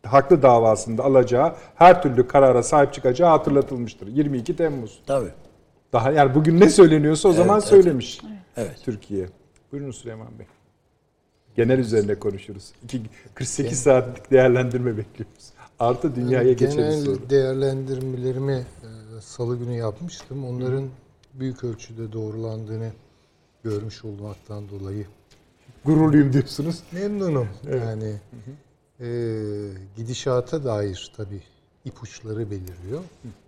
haklı 0.06 0.42
davasında 0.42 1.04
alacağı 1.04 1.54
her 1.74 2.02
türlü 2.02 2.28
karara 2.28 2.62
sahip 2.62 2.92
çıkacağı 2.92 3.28
hatırlatılmıştır. 3.30 4.06
22 4.06 4.56
Temmuz. 4.56 5.02
Tabii. 5.06 5.28
Daha 5.92 6.10
yani 6.12 6.34
bugün 6.34 6.60
ne 6.60 6.70
söyleniyorsa 6.70 7.28
o 7.28 7.32
zaman 7.32 7.58
evet. 7.58 7.68
söylemiş 7.68 8.20
Evet. 8.56 8.76
Türkiye. 8.84 9.26
Buyurun 9.72 9.90
Süleyman 9.90 10.38
Bey. 10.38 10.46
Genel 11.56 11.78
üzerine 11.78 12.14
konuşuruz. 12.14 12.72
İki, 12.84 13.02
48 13.34 13.78
saatlik 13.82 14.30
değerlendirme 14.30 14.96
bekliyoruz. 14.96 15.52
Artı 15.78 16.14
dünyaya 16.16 16.52
geçeriz 16.52 16.76
Genel 16.76 17.16
sonra. 17.16 17.30
değerlendirmelerimi 17.30 18.52
e, 18.52 19.20
salı 19.20 19.58
günü 19.58 19.76
yapmıştım. 19.76 20.44
Onların 20.44 20.84
büyük 21.34 21.64
ölçüde 21.64 22.12
doğrulandığını 22.12 22.90
görmüş 23.64 24.04
olmaktan 24.04 24.64
dolayı 24.68 25.06
Gururluyum 25.84 26.32
diyorsunuz. 26.32 26.82
memnunum. 26.92 27.48
Yani 27.70 28.14
e, 29.00 29.08
gidişata 29.96 30.64
dair 30.64 31.12
tabii 31.16 31.42
ipuçları 31.84 32.50
beliriyor. 32.50 33.00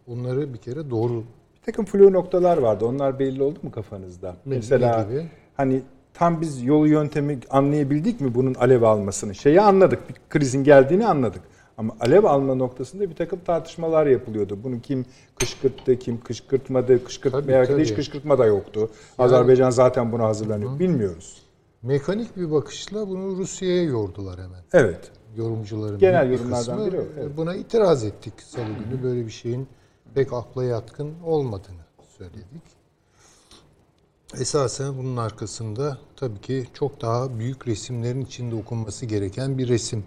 Onları 0.08 0.54
bir 0.54 0.58
kere 0.58 0.90
doğru 0.90 1.24
Bir 1.56 1.62
takım 1.66 1.84
flu 1.84 2.12
noktalar 2.12 2.58
vardı. 2.58 2.84
Onlar 2.84 3.18
belli 3.18 3.42
oldu 3.42 3.58
mu 3.62 3.70
kafanızda? 3.70 4.36
Mesela 4.44 5.02
gibi? 5.02 5.26
hani 5.56 5.82
tam 6.14 6.40
biz 6.40 6.62
yolu 6.62 6.86
yöntemi 6.88 7.38
anlayabildik 7.50 8.20
mi 8.20 8.34
bunun 8.34 8.54
alev 8.54 8.82
almasını? 8.82 9.34
Şeyi 9.34 9.60
anladık. 9.60 10.08
Bir 10.08 10.14
krizin 10.30 10.64
geldiğini 10.64 11.06
anladık. 11.06 11.42
Ama 11.78 11.96
alev 12.00 12.24
alma 12.24 12.54
noktasında 12.54 13.10
bir 13.10 13.14
takım 13.14 13.40
tartışmalar 13.44 14.06
yapılıyordu. 14.06 14.58
Bunu 14.64 14.80
kim 14.80 15.06
kışkırttı, 15.38 15.98
kim 15.98 16.20
kışkırtmadı, 16.20 17.04
kışkırtma 17.04 17.40
Tabii, 17.40 17.52
de 17.52 17.62
hiç 17.62 17.88
tabii. 17.88 17.94
kışkırtma 17.94 18.38
da 18.38 18.46
yoktu. 18.46 18.90
Azerbaycan 19.18 19.70
zaten 19.70 20.12
buna 20.12 20.24
hazırlanıyor. 20.24 20.78
Bilmiyoruz. 20.78 21.42
mekanik 21.82 22.36
bir 22.36 22.50
bakışla 22.50 23.08
bunu 23.08 23.36
Rusya'ya 23.36 23.82
yordular 23.82 24.40
hemen. 24.40 24.60
Evet. 24.72 25.10
yorumcuların 25.36 25.98
Genel 25.98 26.30
bir 26.30 26.32
yorumlardan 26.38 26.76
kısmı 26.76 26.86
biri 26.86 27.00
o, 27.00 27.04
evet. 27.20 27.36
buna 27.36 27.54
itiraz 27.54 28.04
ettik 28.04 28.34
salı 28.42 28.64
günü. 28.64 29.02
Böyle 29.02 29.26
bir 29.26 29.30
şeyin 29.30 29.68
pek 30.14 30.32
akla 30.32 30.64
yatkın 30.64 31.12
olmadığını 31.24 31.84
söyledik. 32.18 32.62
Esasen 34.40 34.98
bunun 34.98 35.16
arkasında 35.16 35.98
tabii 36.16 36.40
ki 36.40 36.66
çok 36.74 37.00
daha 37.00 37.38
büyük 37.38 37.68
resimlerin 37.68 38.20
içinde 38.20 38.54
okunması 38.54 39.06
gereken 39.06 39.58
bir 39.58 39.68
resim. 39.68 40.04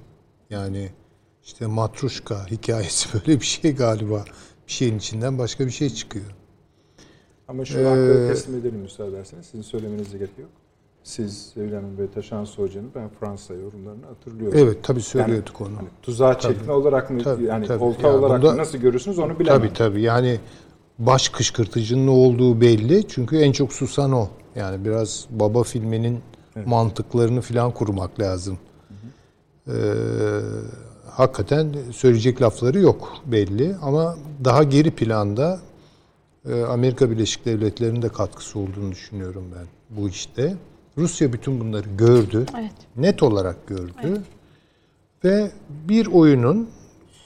Yani 0.50 0.90
işte 1.48 1.68
matruşka 1.68 2.46
hikayesi 2.48 3.10
böyle 3.14 3.40
bir 3.40 3.46
şey 3.46 3.76
galiba. 3.76 4.26
Bir 4.68 4.72
şeyin 4.72 4.98
içinden 4.98 5.38
başka 5.38 5.66
bir 5.66 5.72
şey 5.72 5.90
çıkıyor. 5.90 6.26
Ama 7.48 7.66
şu 7.66 7.80
hakları 7.80 8.28
teslim 8.28 8.60
edelim 8.60 8.80
müsaade 8.80 9.10
ederseniz. 9.10 9.46
Sizin 9.46 9.62
söylemenize 9.62 10.18
gerek 10.18 10.40
yok. 10.40 10.50
Siz 11.04 11.52
Sevil 11.54 11.74
Hanım 11.74 11.98
ve 11.98 12.12
Taşan 12.12 12.46
Hoca'nın 12.56 12.92
ben 12.96 13.10
Fransa 13.10 13.54
yorumlarını 13.54 14.06
hatırlıyorum. 14.06 14.60
Evet 14.62 14.78
tabii 14.84 15.02
söylüyorduk 15.02 15.62
onu. 15.62 15.78
Hani 15.78 15.88
tuzağa 16.02 16.40
çekme 16.40 16.74
olarak 16.74 17.10
mı 17.10 17.24
tabii, 17.24 17.44
yani 17.44 17.68
tabii. 17.68 17.84
olta 17.84 18.08
Ya 18.08 18.14
olarak 18.14 18.42
bunda- 18.42 18.52
mı 18.52 18.58
nasıl 18.58 18.78
görürsünüz 18.78 19.20
onu 19.20 19.40
bilemem. 19.40 19.60
Tabii 19.62 19.74
tabii 19.74 20.02
yani 20.02 20.40
baş 21.00 21.30
kışkırtıcının 21.30 22.06
ne 22.08 22.12
olduğu 22.12 22.62
belli. 22.62 23.08
Çünkü 23.08 23.38
en 23.38 23.52
çok 23.52 23.74
susan 23.74 24.12
o. 24.12 24.30
Yani 24.56 24.86
biraz 24.86 25.26
baba 25.30 25.64
filminin 25.64 26.20
mantıklarını 26.66 27.42
falan 27.42 27.72
kurmak 27.72 28.20
lazım. 28.20 28.58
Ee, 29.68 29.72
hakikaten 31.18 31.74
söyleyecek 31.92 32.42
lafları 32.42 32.80
yok 32.80 33.14
belli. 33.26 33.76
Ama 33.82 34.18
daha 34.46 34.64
geri 34.64 34.92
planda 34.92 35.60
e, 36.50 36.62
Amerika 36.64 37.12
Birleşik 37.12 37.46
Devletleri'nin 37.46 38.02
de 38.02 38.10
katkısı 38.10 38.60
olduğunu 38.60 38.92
düşünüyorum 38.92 39.44
ben 39.56 39.66
bu 39.98 40.10
işte. 40.10 40.56
Rusya 40.98 41.34
bütün 41.34 41.60
bunları 41.60 41.90
gördü. 41.98 42.46
Evet. 42.60 42.72
Net 42.96 43.24
olarak 43.24 43.68
gördü. 43.68 44.22
Ve 45.24 45.52
bir 45.70 46.08
oyunun 46.08 46.70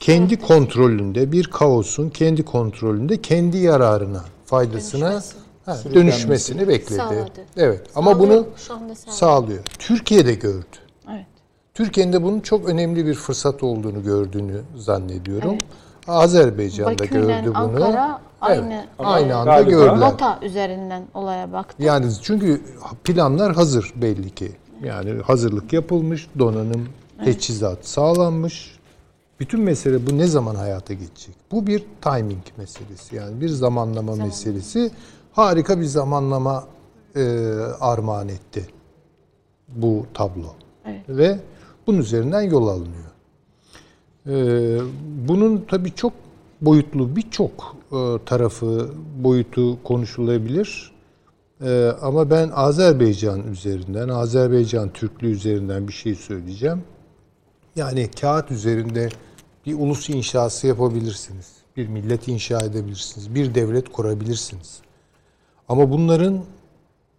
kendi 0.00 0.40
kontrolünde, 0.40 1.32
bir 1.32 1.44
kaosun 1.44 2.10
kendi 2.10 2.44
kontrolünde, 2.44 3.22
kendi 3.22 3.56
yararına, 3.58 4.24
faydasına 4.44 5.10
Dönüşmesi. 5.10 5.36
ha, 5.64 5.78
dönüşmesini 5.94 6.68
bekledi. 6.68 6.94
Sağladı. 6.94 7.30
Evet. 7.56 7.80
Ama 7.94 8.12
Sağlıyor, 8.12 8.30
bunu 8.30 8.46
şu 8.56 8.74
anda 8.74 8.94
sağlıyor. 8.94 9.16
sağlıyor. 9.16 9.64
Türkiye 9.78 10.26
de 10.26 10.34
gördü. 10.34 10.76
Evet. 11.72 11.86
Türkiye'nin 11.86 12.12
de 12.12 12.22
bunun 12.22 12.40
çok 12.40 12.68
önemli 12.68 13.06
bir 13.06 13.14
fırsat 13.14 13.62
olduğunu 13.62 14.02
gördüğünü 14.02 14.60
zannediyorum. 14.76 15.58
Azerbaycan 16.08 16.86
da 16.86 16.98
Bakü 16.98 17.18
ile 17.18 17.20
gördü 17.40 17.46
bunu. 17.48 17.56
Ankara 17.58 18.20
aynı 18.40 18.74
Evet, 18.74 18.88
aynı 18.98 19.36
anda 19.36 19.50
Galiba- 19.50 19.70
gördüler. 19.70 20.12
rota 20.12 20.38
üzerinden 20.42 21.02
olaya 21.14 21.52
baktı. 21.52 21.82
Yani 21.82 22.06
çünkü 22.22 22.62
planlar 23.04 23.54
hazır 23.54 23.92
belli 23.96 24.30
ki. 24.30 24.52
Yani 24.84 25.22
hazırlık 25.22 25.72
yapılmış, 25.72 26.28
donanım, 26.38 26.88
teçhizat 27.24 27.86
sağlanmış. 27.86 28.78
Bütün 29.40 29.60
mesele 29.60 30.06
bu 30.06 30.18
ne 30.18 30.26
zaman 30.26 30.54
hayata 30.54 30.94
geçecek? 30.94 31.34
Bu 31.52 31.66
bir 31.66 31.84
timing 32.00 32.42
meselesi. 32.56 33.16
Yani 33.16 33.40
bir 33.40 33.48
zamanlama 33.48 34.16
meselesi. 34.16 34.90
Harika 35.32 35.80
bir 35.80 35.84
zamanlama 35.84 36.64
e, 37.16 37.20
armağan 37.80 38.28
etti 38.28 38.66
bu 39.68 40.06
tablo. 40.14 40.54
Evet. 40.86 41.00
Ve 41.08 41.38
bunun 41.86 41.98
üzerinden 41.98 42.42
yol 42.42 42.68
alınıyor. 42.68 43.12
Ee, 44.26 44.78
bunun 45.28 45.64
tabii 45.68 45.94
çok 45.94 46.12
boyutlu 46.60 47.16
birçok 47.16 47.76
e, 47.92 48.18
tarafı, 48.26 48.90
boyutu 49.18 49.82
konuşulabilir. 49.82 50.92
Ee, 51.64 51.92
ama 52.02 52.30
ben 52.30 52.50
Azerbaycan 52.54 53.52
üzerinden, 53.52 54.08
Azerbaycan 54.08 54.92
Türklüğü 54.92 55.30
üzerinden 55.30 55.88
bir 55.88 55.92
şey 55.92 56.14
söyleyeceğim. 56.14 56.82
Yani 57.76 58.10
kağıt 58.20 58.50
üzerinde 58.50 59.08
bir 59.66 59.74
ulus 59.74 60.10
inşası 60.10 60.66
yapabilirsiniz. 60.66 61.52
Bir 61.76 61.88
millet 61.88 62.28
inşa 62.28 62.60
edebilirsiniz. 62.60 63.34
Bir 63.34 63.54
devlet 63.54 63.88
kurabilirsiniz. 63.88 64.78
Ama 65.68 65.90
bunların 65.90 66.44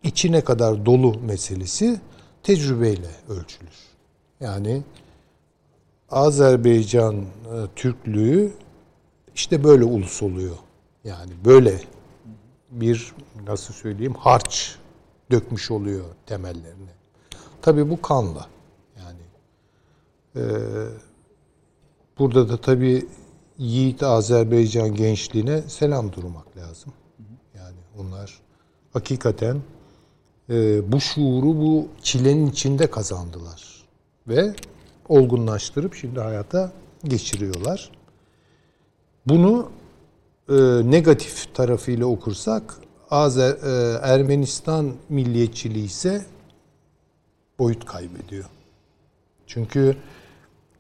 içine 0.04 0.42
kadar 0.42 0.86
dolu 0.86 1.20
meselesi 1.20 2.00
tecrübeyle 2.44 3.10
ölçülür. 3.30 3.93
Yani 4.44 4.84
Azerbaycan 6.10 7.16
e, 7.16 7.26
Türklüğü 7.76 8.52
işte 9.36 9.64
böyle 9.64 9.84
ulus 9.84 10.24
oluyor. 10.24 10.56
Yani 11.04 11.32
böyle 11.46 11.80
bir 12.72 13.14
nasıl 13.48 13.74
söyleyeyim 13.74 14.14
harç 14.14 14.76
dökmüş 15.32 15.72
oluyor 15.72 16.06
temellerini. 16.26 16.90
Tabii 17.62 17.90
bu 17.90 18.02
kanla. 18.02 18.48
Yani 18.98 19.22
e, 20.36 20.44
burada 22.20 22.50
da 22.50 22.62
tabii 22.62 23.08
yiğit 23.58 24.04
Azerbaycan 24.04 24.96
gençliğine 24.96 25.62
selam 25.62 26.14
durmak 26.14 26.58
lazım. 26.58 26.94
Yani 27.56 27.78
onlar 28.00 28.40
hakikaten 28.94 29.62
e, 30.50 30.92
bu 30.92 31.02
şuuru 31.02 31.58
bu 31.58 31.88
çilenin 32.02 32.48
içinde 32.48 32.88
kazandılar 32.92 33.73
ve 34.28 34.54
olgunlaştırıp 35.10 35.96
şimdi 35.96 36.20
hayata 36.20 36.72
geçiriyorlar. 37.04 37.92
Bunu 39.26 39.72
e, 40.50 40.54
negatif 40.92 41.56
tarafıyla 41.56 42.06
okursak 42.06 42.76
Azer, 43.10 43.52
e, 43.52 44.00
Ermenistan 44.02 44.94
milliyetçiliği 45.10 45.86
ise 45.86 46.26
boyut 47.60 47.86
kaybediyor. 47.86 48.46
Çünkü 49.48 49.98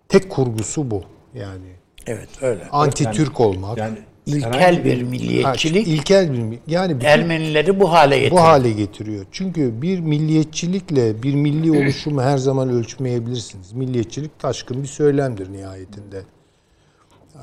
tek 0.09 0.29
kurgusu 0.29 0.91
bu. 0.91 1.03
Yani 1.33 1.75
Evet 2.05 2.29
öyle. 2.41 2.69
anti-Türk 2.71 3.39
olmak. 3.39 3.77
Yani 3.77 3.97
İlkel 4.25 4.85
bir 4.85 5.03
milliyetçilik 5.03 5.87
ilkel 5.87 6.51
bir 6.51 6.59
yani 6.67 7.03
Ermenileri 7.03 7.79
bu 7.79 7.91
hale 7.91 8.19
getirdi. 8.19 8.35
bu 8.35 8.41
hale 8.41 8.71
getiriyor. 8.71 9.25
Çünkü 9.31 9.81
bir 9.81 9.99
milliyetçilikle 9.99 11.23
bir 11.23 11.35
milli 11.35 11.71
oluşumu 11.83 12.21
her 12.21 12.37
zaman 12.37 12.69
ölçmeyebilirsiniz. 12.69 13.73
Milliyetçilik 13.73 14.39
taşkın 14.39 14.83
bir 14.83 14.87
söylemdir 14.87 15.53
nihayetinde. 15.53 16.23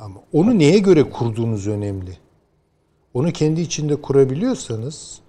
Ama 0.00 0.20
onu 0.32 0.58
neye 0.58 0.78
göre 0.78 1.10
kurduğunuz 1.10 1.66
önemli. 1.66 2.18
Onu 3.14 3.32
kendi 3.32 3.60
içinde 3.60 3.96
kurabiliyorsanız 3.96 5.20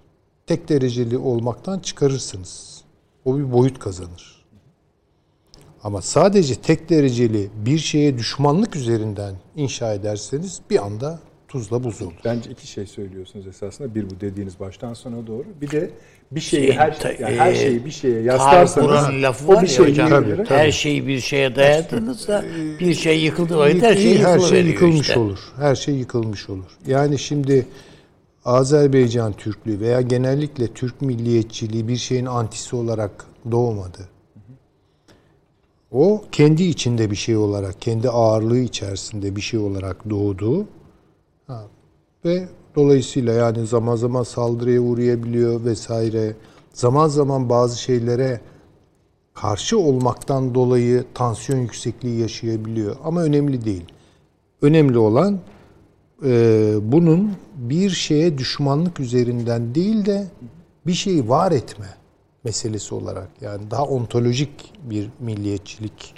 tek 0.46 0.68
dereceli 0.68 1.18
olmaktan 1.18 1.78
çıkarırsınız. 1.78 2.82
O 3.24 3.38
bir 3.38 3.52
boyut 3.52 3.78
kazanır. 3.78 4.44
Ama 5.84 6.02
sadece 6.02 6.54
tek 6.54 6.90
dereceli 6.90 7.50
bir 7.66 7.78
şeye 7.78 8.18
düşmanlık 8.18 8.76
üzerinden 8.76 9.34
inşa 9.56 9.94
ederseniz 9.94 10.60
bir 10.70 10.84
anda 10.84 11.20
tuzla 11.52 11.84
buz 11.84 12.02
olur. 12.02 12.12
Bence 12.24 12.50
iki 12.50 12.66
şey 12.66 12.86
söylüyorsunuz 12.86 13.46
esasında. 13.46 13.94
Bir 13.94 14.10
bu 14.10 14.20
dediğiniz 14.20 14.60
baştan 14.60 14.94
sona 14.94 15.26
doğru. 15.26 15.44
Bir 15.60 15.70
de 15.70 15.90
bir 16.30 16.40
şeyi 16.40 16.62
Şeyin 16.62 16.78
her, 16.78 17.00
ta- 17.00 17.12
yani 17.12 17.36
her 17.36 17.52
e, 17.52 17.54
şeyi 17.54 17.84
bir 17.84 17.90
şeye 17.90 18.22
yaslarsanız 18.22 19.22
lafı 19.22 19.52
o 19.52 19.62
bir 19.62 19.66
şey 19.66 19.90
hocam. 19.90 20.22
yürüyebilir. 20.22 20.50
Her 20.50 20.72
şeyi 20.72 21.06
bir 21.06 21.20
şeye 21.20 21.56
dayadığınızda 21.56 22.44
bir 22.80 22.94
şey 22.94 23.20
yıkıldığı 23.20 23.58
vakit 23.58 23.82
her 23.82 23.96
şey 23.96 24.18
her 24.18 24.38
şey 24.38 24.66
yıkılmış 24.66 25.00
işte. 25.00 25.18
olur. 25.18 25.38
Her 25.56 25.74
şey 25.74 25.94
yıkılmış 25.94 26.50
olur. 26.50 26.78
Yani 26.86 27.18
şimdi 27.18 27.66
Azerbaycan 28.44 29.32
Türklüğü 29.32 29.80
veya 29.80 30.00
genellikle 30.00 30.66
Türk 30.66 31.02
milliyetçiliği 31.02 31.88
bir 31.88 31.96
şeyin 31.96 32.26
antisi 32.26 32.76
olarak 32.76 33.26
doğmadı. 33.50 34.08
O 35.92 36.24
kendi 36.32 36.62
içinde 36.62 37.10
bir 37.10 37.16
şey 37.16 37.36
olarak, 37.36 37.82
kendi 37.82 38.08
ağırlığı 38.08 38.58
içerisinde 38.58 39.36
bir 39.36 39.40
şey 39.40 39.60
olarak 39.60 40.10
doğdu. 40.10 40.66
Ve 42.24 42.48
dolayısıyla 42.76 43.32
yani 43.32 43.66
zaman 43.66 43.96
zaman 43.96 44.22
saldırıya 44.22 44.80
uğrayabiliyor 44.80 45.64
vesaire. 45.64 46.36
Zaman 46.72 47.08
zaman 47.08 47.48
bazı 47.48 47.80
şeylere 47.80 48.40
karşı 49.34 49.78
olmaktan 49.78 50.54
dolayı 50.54 51.04
tansiyon 51.14 51.58
yüksekliği 51.58 52.20
yaşayabiliyor. 52.20 52.96
Ama 53.04 53.22
önemli 53.22 53.64
değil. 53.64 53.84
Önemli 54.62 54.98
olan 54.98 55.40
e, 56.24 56.74
bunun 56.82 57.32
bir 57.56 57.90
şeye 57.90 58.38
düşmanlık 58.38 59.00
üzerinden 59.00 59.74
değil 59.74 60.06
de 60.06 60.26
bir 60.86 60.92
şeyi 60.92 61.28
var 61.28 61.52
etme 61.52 61.86
meselesi 62.44 62.94
olarak 62.94 63.28
yani 63.40 63.70
daha 63.70 63.84
ontolojik 63.84 64.72
bir 64.82 65.10
milliyetçilik 65.20 66.14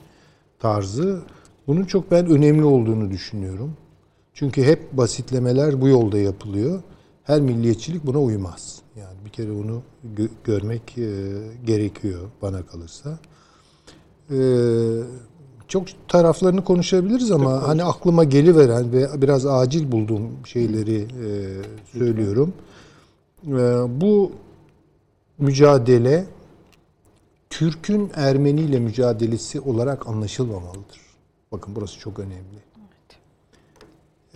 tarzı 0.58 1.22
bunun 1.66 1.84
çok 1.84 2.10
ben 2.10 2.26
önemli 2.26 2.64
olduğunu 2.64 3.10
düşünüyorum. 3.10 3.76
Çünkü 4.34 4.64
hep 4.64 4.92
basitlemeler 4.92 5.80
bu 5.80 5.88
yolda 5.88 6.18
yapılıyor. 6.18 6.82
Her 7.24 7.40
milliyetçilik 7.40 8.06
buna 8.06 8.18
uymaz. 8.18 8.82
Yani 8.96 9.16
bir 9.24 9.30
kere 9.30 9.52
onu 9.52 9.82
gö- 10.16 10.28
görmek 10.44 10.98
e, 10.98 11.08
gerekiyor 11.64 12.20
bana 12.42 12.66
kalırsa. 12.66 13.18
E, 14.30 14.38
çok 15.68 15.86
taraflarını 16.08 16.64
konuşabiliriz 16.64 17.30
ama 17.30 17.68
hani 17.68 17.84
aklıma 17.84 18.24
geliveren 18.24 18.92
ve 18.92 19.22
biraz 19.22 19.46
acil 19.46 19.92
bulduğum 19.92 20.46
şeyleri 20.46 21.00
e, 21.02 21.28
söylüyorum. 21.98 22.52
E, 23.46 23.52
bu 24.00 24.32
mücadele 25.38 26.26
Türk'ün 27.50 28.10
Ermeni 28.14 28.60
ile 28.60 28.78
mücadelesi 28.78 29.60
olarak 29.60 30.06
anlaşılmamalıdır. 30.06 31.00
Bakın 31.52 31.76
burası 31.76 31.98
çok 31.98 32.18
önemli. 32.18 32.73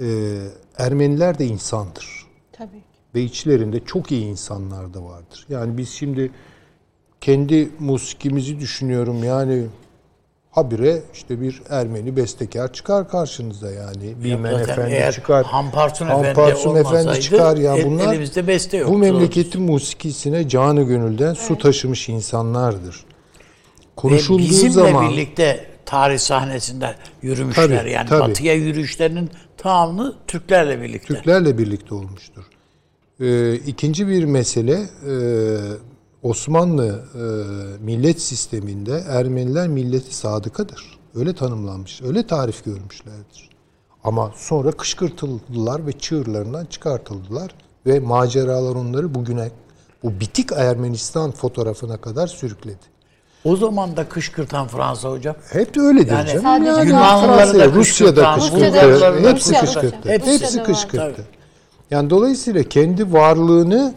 Ee, 0.01 0.39
Ermeniler 0.79 1.39
de 1.39 1.45
insandır 1.47 2.27
Tabii 2.53 2.71
ki. 2.79 2.83
ve 3.15 3.23
içlerinde 3.23 3.81
çok 3.85 4.13
iyi 4.13 4.25
insanlar 4.25 4.95
da 4.95 5.05
vardır. 5.05 5.47
Yani 5.49 5.79
biz 5.79 5.89
şimdi 5.91 6.31
kendi 7.21 7.69
musikimizi 7.79 8.61
düşünüyorum 8.61 9.25
yani 9.25 9.67
habire 10.51 11.03
işte 11.15 11.41
bir 11.41 11.63
Ermeni 11.71 12.17
bestekar 12.17 12.73
çıkar 12.73 13.09
karşınıza 13.09 13.71
yani. 13.71 14.25
Bilmen 14.25 14.55
Efendi 14.59 14.95
eğer 14.95 15.13
çıkar. 15.13 15.45
Hamparsun 15.47 16.07
Efendi 16.07 16.27
Hamparsun 16.27 16.71
Efendi 16.77 16.99
olmasaydı, 16.99 17.21
çıkar 17.21 17.57
ya 17.57 17.77
el- 17.77 17.87
bunlar. 17.87 18.13
elimizde 18.13 18.47
beste 18.47 18.77
yoktu. 18.77 18.95
Bu 18.95 18.99
memleketin 18.99 19.63
musikisine 19.63 20.49
canı 20.49 20.83
gönülden 20.83 21.35
su 21.35 21.59
taşımış 21.59 22.09
insanlardır. 22.09 22.97
Ve 22.97 23.85
Konuşulduğu 23.97 24.43
bizimle 24.43 24.71
zaman 24.73 25.11
birlikte 25.11 25.67
tarih 25.89 26.19
sahnesinde 26.19 26.95
yürümüşler. 27.23 27.79
Tabii, 27.79 27.91
yani 27.91 28.09
tabii. 28.09 28.21
batıya 28.21 28.55
yürüyüşlerinin 28.55 29.31
tamamı 29.57 30.15
Türklerle 30.27 30.83
birlikte. 30.83 31.15
Türklerle 31.15 31.59
birlikte 31.59 31.95
olmuştur. 31.95 32.45
Ee, 33.21 33.55
ikinci 33.55 34.09
bir 34.09 34.25
mesele 34.25 34.73
e, 35.09 35.15
Osmanlı 36.23 37.05
e, 37.15 37.25
millet 37.85 38.21
sisteminde 38.21 39.05
Ermeniler 39.09 39.69
milleti 39.69 40.15
sadıkadır. 40.17 40.99
Öyle 41.15 41.35
tanımlanmış, 41.35 42.03
öyle 42.03 42.27
tarif 42.27 42.65
görmüşlerdir. 42.65 43.51
Ama 44.05 44.33
sonra 44.37 44.71
kışkırtıldılar 44.71 45.87
ve 45.87 45.93
çığırlarından 45.93 46.65
çıkartıldılar 46.65 47.55
ve 47.87 48.01
maceralar 48.01 48.77
onları 48.77 49.15
bugüne 49.15 49.51
bu 50.03 50.21
bitik 50.21 50.53
Ermenistan 50.53 51.31
fotoğrafına 51.31 51.97
kadar 51.97 52.27
sürükledi. 52.27 52.98
O 53.45 53.57
zaman 53.57 53.97
da 53.97 54.09
kışkırtan 54.09 54.69
Fransa 54.69 55.11
hocam. 55.11 55.37
Hep 55.53 55.77
öyledir 55.77 56.13
Yani 56.13 56.29
canım. 56.29 56.67
Yani 56.67 56.89
Yunanlıları 56.89 57.59
da 57.59 57.73
Rusya'da 57.73 58.35
kışkırttı. 58.35 59.29
Hepsi 59.29 59.53
kışkırttı. 59.53 60.09
Hepsi 60.09 60.63
kışkırttı. 60.63 61.25
Yani 61.91 62.11
dolayısıyla 62.11 62.63
kendi 62.63 63.13
varlığını 63.13 63.95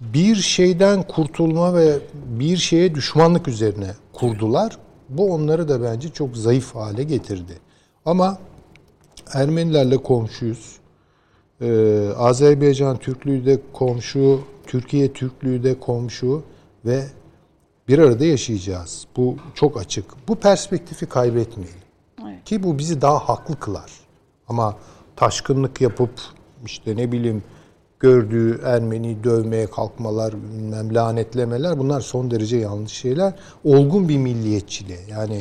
bir 0.00 0.36
şeyden 0.36 1.02
kurtulma 1.02 1.74
ve 1.74 1.98
bir 2.26 2.56
şeye 2.56 2.94
düşmanlık 2.94 3.48
üzerine 3.48 3.90
kurdular. 4.12 4.78
Bu 5.08 5.32
onları 5.32 5.68
da 5.68 5.82
bence 5.82 6.08
çok 6.08 6.36
zayıf 6.36 6.74
hale 6.74 7.02
getirdi. 7.02 7.52
Ama 8.06 8.38
Ermenilerle 9.32 9.96
komşuyuz. 9.96 10.76
Ee, 11.60 12.08
Azerbaycan 12.16 12.96
Türklüğü 12.96 13.46
de 13.46 13.58
komşu, 13.72 14.40
Türkiye 14.66 15.12
Türklüğü 15.12 15.64
de 15.64 15.80
komşu 15.80 16.42
ve 16.84 17.04
bir 17.88 17.98
arada 17.98 18.24
yaşayacağız. 18.24 19.06
Bu 19.16 19.36
çok 19.54 19.80
açık. 19.80 20.04
Bu 20.28 20.36
perspektifi 20.36 21.06
kaybetmeyelim. 21.06 21.84
Ki 22.44 22.62
bu 22.62 22.78
bizi 22.78 23.00
daha 23.00 23.18
haklı 23.18 23.60
kılar. 23.60 23.90
Ama 24.48 24.76
taşkınlık 25.16 25.80
yapıp 25.80 26.10
işte 26.66 26.96
ne 26.96 27.12
bileyim 27.12 27.42
gördüğü 28.00 28.60
Ermeni 28.64 29.24
dövmeye 29.24 29.66
kalkmalar, 29.66 30.34
bilmem 30.34 30.94
lanetlemeler 30.94 31.78
bunlar 31.78 32.00
son 32.00 32.30
derece 32.30 32.56
yanlış 32.56 32.92
şeyler. 32.92 33.32
Olgun 33.64 34.08
bir 34.08 34.16
milliyetçiliğe 34.18 34.98
yani 35.10 35.40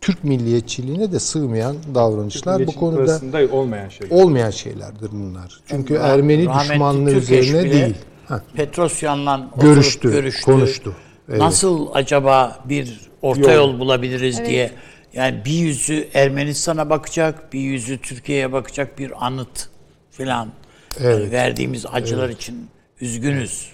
Türk 0.00 0.24
milliyetçiliğine 0.24 1.12
de 1.12 1.18
sığmayan 1.18 1.76
davranışlar 1.94 2.66
bu 2.66 2.74
konuda 2.74 3.20
olmayan 3.52 3.88
şey. 3.88 4.08
olmayan 4.10 4.50
şeylerdir 4.50 5.10
bunlar. 5.12 5.60
Çünkü 5.66 5.94
Ermeni 5.94 6.46
Rahmetli 6.46 6.70
düşmanlığı 6.70 7.10
Türkeş 7.10 7.48
üzerine 7.48 7.72
değil. 7.72 7.94
Petrosyan'la 8.54 9.50
Görüştü, 9.60 10.12
görüştü. 10.12 10.44
konuştu. 10.44 10.94
Evet. 11.28 11.38
Nasıl 11.40 11.88
acaba 11.94 12.58
bir 12.64 13.00
orta 13.22 13.52
yol, 13.52 13.78
bulabiliriz 13.80 14.44
diye. 14.44 14.70
Yani 15.12 15.44
bir 15.44 15.52
yüzü 15.52 16.08
Ermenistan'a 16.14 16.90
bakacak, 16.90 17.52
bir 17.52 17.60
yüzü 17.60 17.98
Türkiye'ye 18.00 18.52
bakacak 18.52 18.98
bir 18.98 19.26
anıt 19.26 19.68
filan 20.10 20.48
Evet. 21.00 21.18
yani 21.20 21.30
verdiğimiz 21.32 21.86
acılar 21.92 22.28
için 22.28 22.66
üzgünüz. 23.00 23.72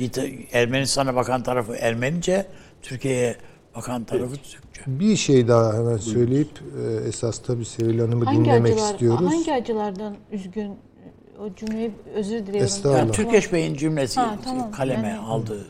Bir 0.00 0.14
de 0.14 0.32
Ermenistan'a 0.52 1.14
bakan 1.14 1.42
tarafı 1.42 1.74
Ermenice, 1.76 2.46
Türkiye'ye 2.82 3.36
bakan 3.76 4.04
tarafı 4.04 4.32
Türkçe. 4.36 4.60
Bir 4.86 5.16
şey 5.16 5.48
daha 5.48 5.74
hemen 5.74 5.96
söyleyip 5.96 6.48
e, 6.88 7.08
esas 7.08 7.38
tabii 7.38 7.64
Sevil 7.64 7.98
Hanım'ı 8.00 8.24
Hangi 8.24 8.38
dinlemek 8.44 8.72
acılar, 8.72 8.92
istiyoruz. 8.92 9.26
hangi 9.30 9.52
acılardan 9.52 10.16
üzgün 10.32 10.74
o 11.40 11.54
cümleyi 11.54 11.90
özür 12.14 12.38
diliyorum. 12.38 12.62
Estağfurullah. 12.64 12.98
Yani 12.98 13.12
Türkeş 13.12 13.52
Bey'in 13.52 13.74
cümlesi 13.74 14.20
Ha, 14.20 14.38
tamam. 14.44 14.70
kaleme 14.72 15.08
Yani- 15.08 15.18
aldığı 15.18 15.64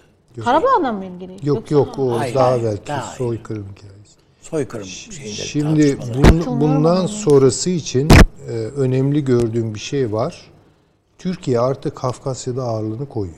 Karabağ'la 0.44 0.92
mı 0.92 1.04
ilgili? 1.04 1.32
Yok 1.32 1.42
Yoksa- 1.70 1.74
yok 1.74 1.98
o 1.98 2.18
Hayır, 2.18 2.34
daha 2.34 2.50
hayır, 2.50 2.64
belki 2.64 2.86
daha 2.86 3.02
soykırım 3.14 3.66
hikayesi. 3.76 3.96
soykırım 4.40 4.86
şeyleri 4.86 5.34
Şimdi 5.34 5.82
bun- 5.82 6.60
bundan 6.60 7.06
sonrası 7.06 7.70
için 7.70 8.08
e, 8.48 8.52
önemli 8.52 9.24
gördüğüm 9.24 9.74
bir 9.74 9.78
şey 9.80 10.12
var. 10.12 10.50
Türkiye 11.18 11.60
artık 11.60 11.96
Kafkasya'da 11.96 12.62
ağırlığını 12.62 13.08
koyuyor. 13.08 13.36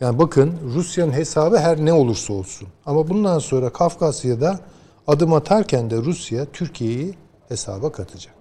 Yani 0.00 0.18
bakın 0.18 0.54
Rusya'nın 0.74 1.12
hesabı 1.12 1.56
her 1.58 1.84
ne 1.84 1.92
olursa 1.92 2.32
olsun. 2.32 2.68
Ama 2.86 3.08
bundan 3.08 3.38
sonra 3.38 3.70
Kafkasya'da 3.72 4.60
adım 5.06 5.32
atarken 5.32 5.90
de 5.90 5.96
Rusya 5.96 6.44
Türkiye'yi 6.44 7.14
hesaba 7.48 7.92
katacak. 7.92 8.34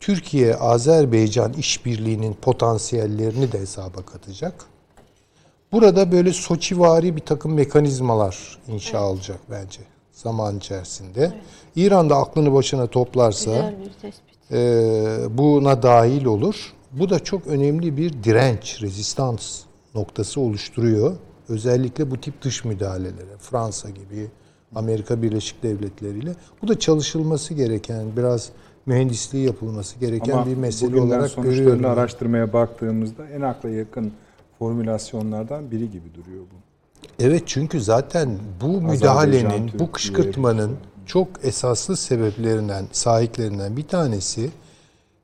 Türkiye 0.00 0.56
Azerbaycan 0.56 1.52
işbirliğinin 1.52 2.34
potansiyellerini 2.34 3.52
de 3.52 3.58
hesaba 3.60 4.02
katacak. 4.12 4.54
Burada 5.72 6.12
böyle 6.12 6.32
Soçivari 6.32 7.16
bir 7.16 7.20
takım 7.20 7.54
mekanizmalar 7.54 8.58
inşa 8.68 9.04
olacak 9.08 9.38
bence 9.50 9.80
zaman 10.12 10.56
içerisinde. 10.56 11.32
İran 11.76 12.10
da 12.10 12.16
aklını 12.16 12.52
başına 12.52 12.86
toplarsa 12.86 13.72
e, 14.50 14.58
buna 15.30 15.82
dahil 15.82 16.24
olur. 16.24 16.72
Bu 16.92 17.10
da 17.10 17.18
çok 17.18 17.46
önemli 17.46 17.96
bir 17.96 18.22
direnç, 18.22 18.82
rezistans 18.82 19.60
noktası 19.94 20.40
oluşturuyor. 20.40 21.16
Özellikle 21.48 22.10
bu 22.10 22.20
tip 22.20 22.42
dış 22.42 22.64
müdahalelere, 22.64 23.36
Fransa 23.38 23.90
gibi, 23.90 24.30
Amerika 24.74 25.22
Birleşik 25.22 25.62
Devletleri 25.62 26.18
ile. 26.18 26.34
Bu 26.62 26.68
da 26.68 26.78
çalışılması 26.78 27.54
gereken, 27.54 28.16
biraz 28.16 28.50
mühendisliği 28.86 29.46
yapılması 29.46 29.98
gereken 29.98 30.32
Ama 30.32 30.46
bir 30.46 30.56
mesele 30.56 31.00
olarak 31.00 31.30
sonuçlarını 31.30 31.58
görüyorum. 31.58 31.84
araştırmaya 31.84 32.52
baktığımızda 32.52 33.28
en 33.28 33.40
akla 33.40 33.68
yakın 33.68 34.12
formülasyonlardan 34.62 35.70
biri 35.70 35.90
gibi 35.90 36.14
duruyor 36.14 36.42
bu. 36.42 36.56
Evet 37.18 37.42
çünkü 37.46 37.80
zaten 37.80 38.38
bu 38.60 38.80
müdahalenin, 38.80 39.70
bu 39.78 39.92
kışkırtmanın 39.92 40.76
çok 41.06 41.28
esaslı 41.42 41.96
sebeplerinden, 41.96 42.84
sahiklerinden 42.92 43.76
bir 43.76 43.82
tanesi 43.82 44.50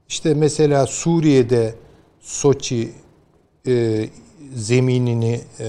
işte 0.09 0.35
mesela 0.35 0.87
Suriye'de 0.87 1.74
Soçi 2.20 2.92
e, 3.66 4.07
zeminini 4.55 5.40
e, 5.61 5.68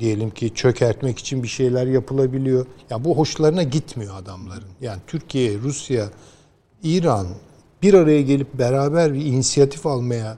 diyelim 0.00 0.30
ki 0.30 0.54
çökertmek 0.54 1.18
için 1.18 1.42
bir 1.42 1.48
şeyler 1.48 1.86
yapılabiliyor. 1.86 2.66
Ya 2.90 3.04
bu 3.04 3.16
hoşlarına 3.16 3.62
gitmiyor 3.62 4.14
adamların. 4.16 4.70
Yani 4.80 5.00
Türkiye, 5.06 5.58
Rusya, 5.58 6.08
İran 6.82 7.26
bir 7.82 7.94
araya 7.94 8.22
gelip 8.22 8.54
beraber 8.54 9.14
bir 9.14 9.24
inisiyatif 9.24 9.86
almaya 9.86 10.36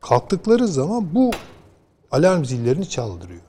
kalktıkları 0.00 0.68
zaman 0.68 1.14
bu 1.14 1.30
alarm 2.14 2.44
zillerini 2.44 2.88
çaldırıyor. 2.88 3.40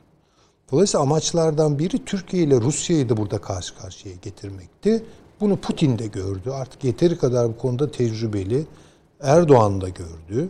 Dolayısıyla 0.71 1.03
amaçlardan 1.03 1.79
biri 1.79 2.05
Türkiye 2.05 2.43
ile 2.43 2.61
Rusya'yı 2.61 3.09
da 3.09 3.17
burada 3.17 3.37
karşı 3.37 3.77
karşıya 3.77 4.15
getirmekti. 4.21 5.03
Bunu 5.41 5.57
Putin 5.57 5.99
de 5.99 6.07
gördü. 6.07 6.49
Artık 6.49 6.83
yeteri 6.83 7.17
kadar 7.17 7.49
bu 7.49 7.57
konuda 7.57 7.91
tecrübeli. 7.91 8.65
Erdoğan 9.21 9.81
da 9.81 9.89
gördü. 9.89 10.49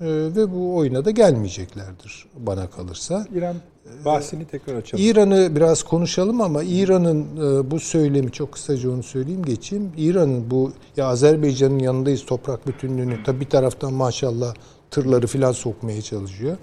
Ee, 0.00 0.06
ve 0.08 0.52
bu 0.52 0.76
oyuna 0.76 1.04
da 1.04 1.10
gelmeyeceklerdir 1.10 2.26
bana 2.38 2.70
kalırsa. 2.70 3.26
İran 3.34 3.56
bahsini 4.04 4.46
tekrar 4.46 4.74
açalım. 4.74 5.04
İran'ı 5.04 5.56
biraz 5.56 5.82
konuşalım 5.82 6.40
ama 6.40 6.62
İran'ın 6.62 7.26
e, 7.36 7.70
bu 7.70 7.80
söylemi 7.80 8.32
çok 8.32 8.52
kısaca 8.52 8.90
onu 8.90 9.02
söyleyeyim 9.02 9.44
geçeyim. 9.44 9.92
İran'ın 9.96 10.50
bu 10.50 10.72
ya 10.96 11.06
Azerbaycan'ın 11.06 11.78
yanındayız 11.78 12.26
toprak 12.26 12.66
bütünlüğünü 12.66 13.24
tabi 13.24 13.40
bir 13.40 13.50
taraftan 13.50 13.92
maşallah 13.92 14.54
tırları 14.90 15.26
filan 15.26 15.52
sokmaya 15.52 16.02
çalışıyor. 16.02 16.56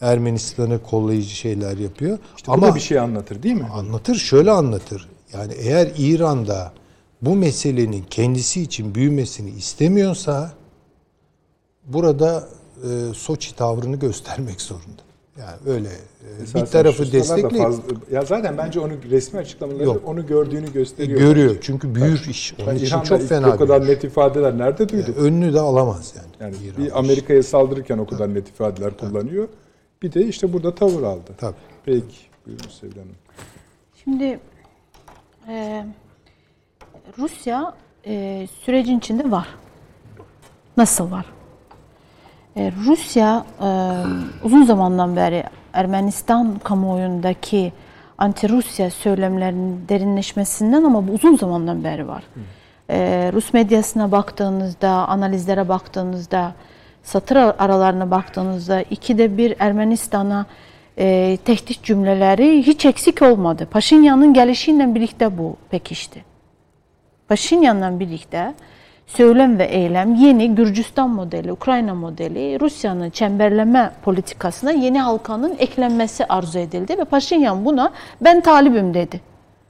Ermenistan'ı 0.00 0.82
kollayıcı 0.82 1.34
şeyler 1.36 1.76
yapıyor. 1.78 2.18
İşte 2.36 2.52
da 2.52 2.74
bir 2.74 2.80
şey 2.80 2.98
anlatır 2.98 3.42
değil 3.42 3.54
mi? 3.54 3.68
Anlatır, 3.74 4.14
şöyle 4.14 4.50
anlatır. 4.50 5.08
Yani 5.32 5.52
eğer 5.52 5.92
İran'da 5.98 6.72
bu 7.22 7.36
meselenin 7.36 8.04
kendisi 8.10 8.62
için 8.62 8.94
büyümesini 8.94 9.50
istemiyorsa 9.50 10.52
burada 11.86 12.48
e, 12.84 13.14
Soçi 13.14 13.56
tavrını 13.56 13.96
göstermek 13.96 14.60
zorunda. 14.60 15.02
Yani 15.38 15.56
öyle 15.66 15.88
e, 15.88 16.42
Esasen 16.42 16.62
bir 16.62 16.66
tarafı 16.66 17.12
destekleyip 17.12 17.64
fazla- 17.66 17.82
ya 18.12 18.22
zaten 18.24 18.58
bence 18.58 18.80
onu 18.80 18.92
resmi 19.10 19.38
açıklamaları 19.38 19.84
Yok. 19.84 20.02
onu 20.06 20.26
gördüğünü 20.26 20.72
gösteriyor. 20.72 21.20
görüyor. 21.20 21.56
Çünkü 21.60 21.94
büyür 21.94 22.26
iş. 22.30 22.54
Onun 22.58 22.66
Ben 22.68 22.74
için 22.76 22.86
İran'da 22.86 23.04
çok 23.04 23.22
fena 23.28 23.48
o 23.54 23.56
kadar 23.56 23.82
büyür. 23.82 23.92
net 23.94 24.04
ifadeler 24.04 24.58
nerede 24.58 24.88
duyduk? 24.88 25.16
Önünü 25.18 25.54
de 25.54 25.60
alamaz 25.60 26.14
yani. 26.16 26.28
Yani 26.54 26.64
İran. 26.66 26.84
bir 26.84 26.98
Amerika'ya 26.98 27.42
saldırırken 27.42 27.98
o 27.98 28.06
kadar 28.06 28.34
net 28.34 28.48
ifadeler 28.48 28.96
kullanıyor. 28.96 29.48
Bir 30.02 30.12
de 30.12 30.26
işte 30.26 30.52
burada 30.52 30.74
tavır 30.74 31.02
aldı. 31.02 31.30
Tabii. 31.38 31.54
Peki. 31.84 32.16
Buyurun 32.46 32.68
Sevil 32.68 32.92
Hanım. 32.92 33.16
Şimdi 34.04 34.40
e, 35.48 35.84
Rusya 37.18 37.74
e, 38.06 38.46
sürecin 38.64 38.98
içinde 38.98 39.30
var. 39.30 39.48
Nasıl 40.76 41.10
var? 41.10 41.26
E, 42.56 42.72
Rusya 42.86 43.46
e, 43.60 43.68
uzun 44.44 44.64
zamandan 44.64 45.16
beri 45.16 45.44
Ermenistan 45.72 46.58
kamuoyundaki 46.64 47.72
anti-Rusya 48.18 48.90
söylemlerinin 48.90 49.88
derinleşmesinden 49.88 50.84
ama 50.84 51.08
bu 51.08 51.12
uzun 51.12 51.36
zamandan 51.36 51.84
beri 51.84 52.08
var. 52.08 52.24
E, 52.90 53.30
Rus 53.32 53.52
medyasına 53.52 54.12
baktığınızda, 54.12 54.90
analizlere 54.90 55.68
baktığınızda, 55.68 56.54
satır 57.02 57.36
aralarına 57.36 58.10
baktığınızda 58.10 58.82
ikide 58.82 59.36
bir 59.36 59.54
Ermenistan'a 59.58 60.46
e, 60.98 61.38
tehdit 61.44 61.82
cümleleri 61.82 62.62
hiç 62.62 62.84
eksik 62.84 63.22
olmadı. 63.22 63.68
Paşinyan'ın 63.70 64.34
gelişiyle 64.34 64.94
birlikte 64.94 65.38
bu 65.38 65.56
pekişti. 65.70 66.24
Paşinyan'la 67.28 68.00
birlikte 68.00 68.54
söylem 69.06 69.58
ve 69.58 69.64
eylem 69.64 70.14
yeni 70.14 70.54
Gürcistan 70.54 71.10
modeli, 71.10 71.52
Ukrayna 71.52 71.94
modeli, 71.94 72.60
Rusya'nın 72.60 73.10
çemberleme 73.10 73.92
politikasına 74.02 74.72
yeni 74.72 75.00
halkanın 75.00 75.56
eklenmesi 75.58 76.26
arzu 76.26 76.58
edildi 76.58 76.98
ve 76.98 77.04
Paşinyan 77.04 77.64
buna 77.64 77.92
ben 78.20 78.40
talibim 78.40 78.94
dedi. 78.94 79.20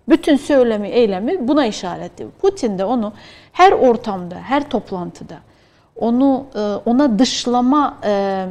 Bütün 0.08 0.36
söylemi, 0.36 0.88
eylemi 0.88 1.48
buna 1.48 1.66
işaret 1.66 2.14
ediyor. 2.14 2.30
Putin 2.42 2.78
de 2.78 2.84
onu 2.84 3.12
her 3.52 3.72
ortamda, 3.72 4.36
her 4.36 4.70
toplantıda 4.70 5.36
onu 6.00 6.46
e, 6.54 6.60
ona 6.60 7.18
dışlama 7.18 7.98
e, 8.04 8.46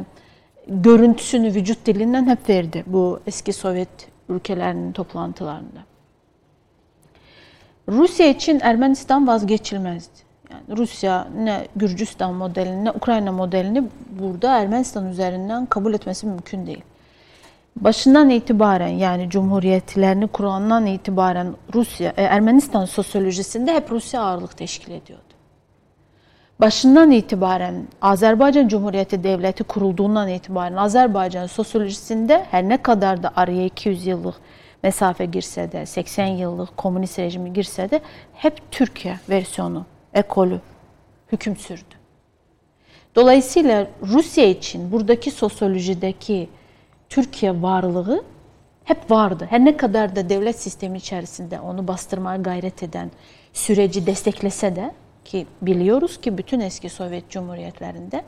görüntüsünü 0.68 1.54
vücut 1.54 1.86
dilinden 1.86 2.26
hep 2.26 2.48
verdi 2.48 2.84
bu 2.86 3.20
eski 3.26 3.52
Sovyet 3.52 4.08
ülkelerinin 4.28 4.92
toplantılarında. 4.92 5.80
Rusya 7.88 8.28
için 8.28 8.60
Ermenistan 8.62 9.26
vazgeçilmezdi. 9.26 10.30
Yani 10.50 10.78
Rusya 10.78 11.28
ne 11.36 11.68
Gürcistan 11.76 12.34
modelini 12.34 12.84
ne 12.84 12.90
Ukrayna 12.90 13.32
modelini 13.32 13.84
burada 14.20 14.58
Ermenistan 14.58 15.06
üzerinden 15.06 15.66
kabul 15.66 15.94
etmesi 15.94 16.26
mümkün 16.26 16.66
değil. 16.66 16.82
Başından 17.76 18.30
itibaren 18.30 18.88
yani 18.88 19.30
cumhuriyetlerini 19.30 20.26
kurandan 20.26 20.86
itibaren 20.86 21.54
Rusya, 21.74 22.12
e, 22.16 22.22
Ermenistan 22.22 22.84
sosyolojisinde 22.84 23.74
hep 23.74 23.90
Rusya 23.90 24.22
ağırlık 24.22 24.56
teşkil 24.56 24.92
ediyordu. 24.92 25.29
Başından 26.60 27.10
itibaren 27.10 27.88
Azerbaycan 28.02 28.68
Cumhuriyeti 28.68 29.24
Devleti 29.24 29.64
kurulduğundan 29.64 30.28
itibaren 30.28 30.76
Azerbaycan 30.76 31.46
sosyolojisinde 31.46 32.46
her 32.50 32.68
ne 32.68 32.82
kadar 32.82 33.22
da 33.22 33.32
araya 33.36 33.64
200 33.64 34.06
yıllık 34.06 34.34
mesafe 34.82 35.26
girse 35.26 35.72
de 35.72 35.86
80 35.86 36.26
yıllık 36.26 36.76
komünist 36.76 37.18
rejimi 37.18 37.52
girse 37.52 37.90
de 37.90 38.00
hep 38.32 38.70
Türkiye 38.70 39.20
versiyonu, 39.28 39.86
ekolü 40.14 40.60
hüküm 41.32 41.56
sürdü. 41.56 41.94
Dolayısıyla 43.14 43.86
Rusya 44.02 44.44
için 44.44 44.92
buradaki 44.92 45.30
sosyolojideki 45.30 46.48
Türkiye 47.08 47.62
varlığı 47.62 48.24
hep 48.84 49.10
vardı. 49.10 49.46
Her 49.50 49.64
ne 49.64 49.76
kadar 49.76 50.16
da 50.16 50.28
devlet 50.28 50.60
sistemi 50.60 50.98
içerisinde 50.98 51.60
onu 51.60 51.88
bastırmaya 51.88 52.36
gayret 52.36 52.82
eden 52.82 53.10
süreci 53.52 54.06
desteklese 54.06 54.76
de 54.76 54.90
ki 55.24 55.46
biliyoruz 55.62 56.20
ki 56.20 56.38
bütün 56.38 56.60
eski 56.60 56.88
Sovyet 56.88 57.30
Cumhuriyetlerinde 57.30 58.24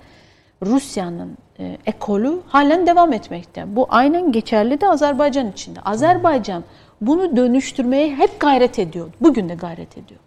Rusya'nın 0.67 1.39
e, 1.59 1.79
ekolü 1.87 2.41
halen 2.49 2.87
devam 2.87 3.13
etmekte. 3.13 3.77
Bu 3.77 3.87
aynen 3.91 4.33
geçerli 4.33 4.81
de 4.81 4.89
Azerbaycan 4.89 5.51
içinde. 5.51 5.81
Azerbaycan 5.81 6.65
bunu 7.01 7.37
dönüştürmeye 7.37 8.17
hep 8.17 8.41
gayret 8.41 8.79
ediyor. 8.79 9.09
Bugün 9.21 9.49
de 9.49 9.55
gayret 9.55 9.99
ediyor. 9.99 10.21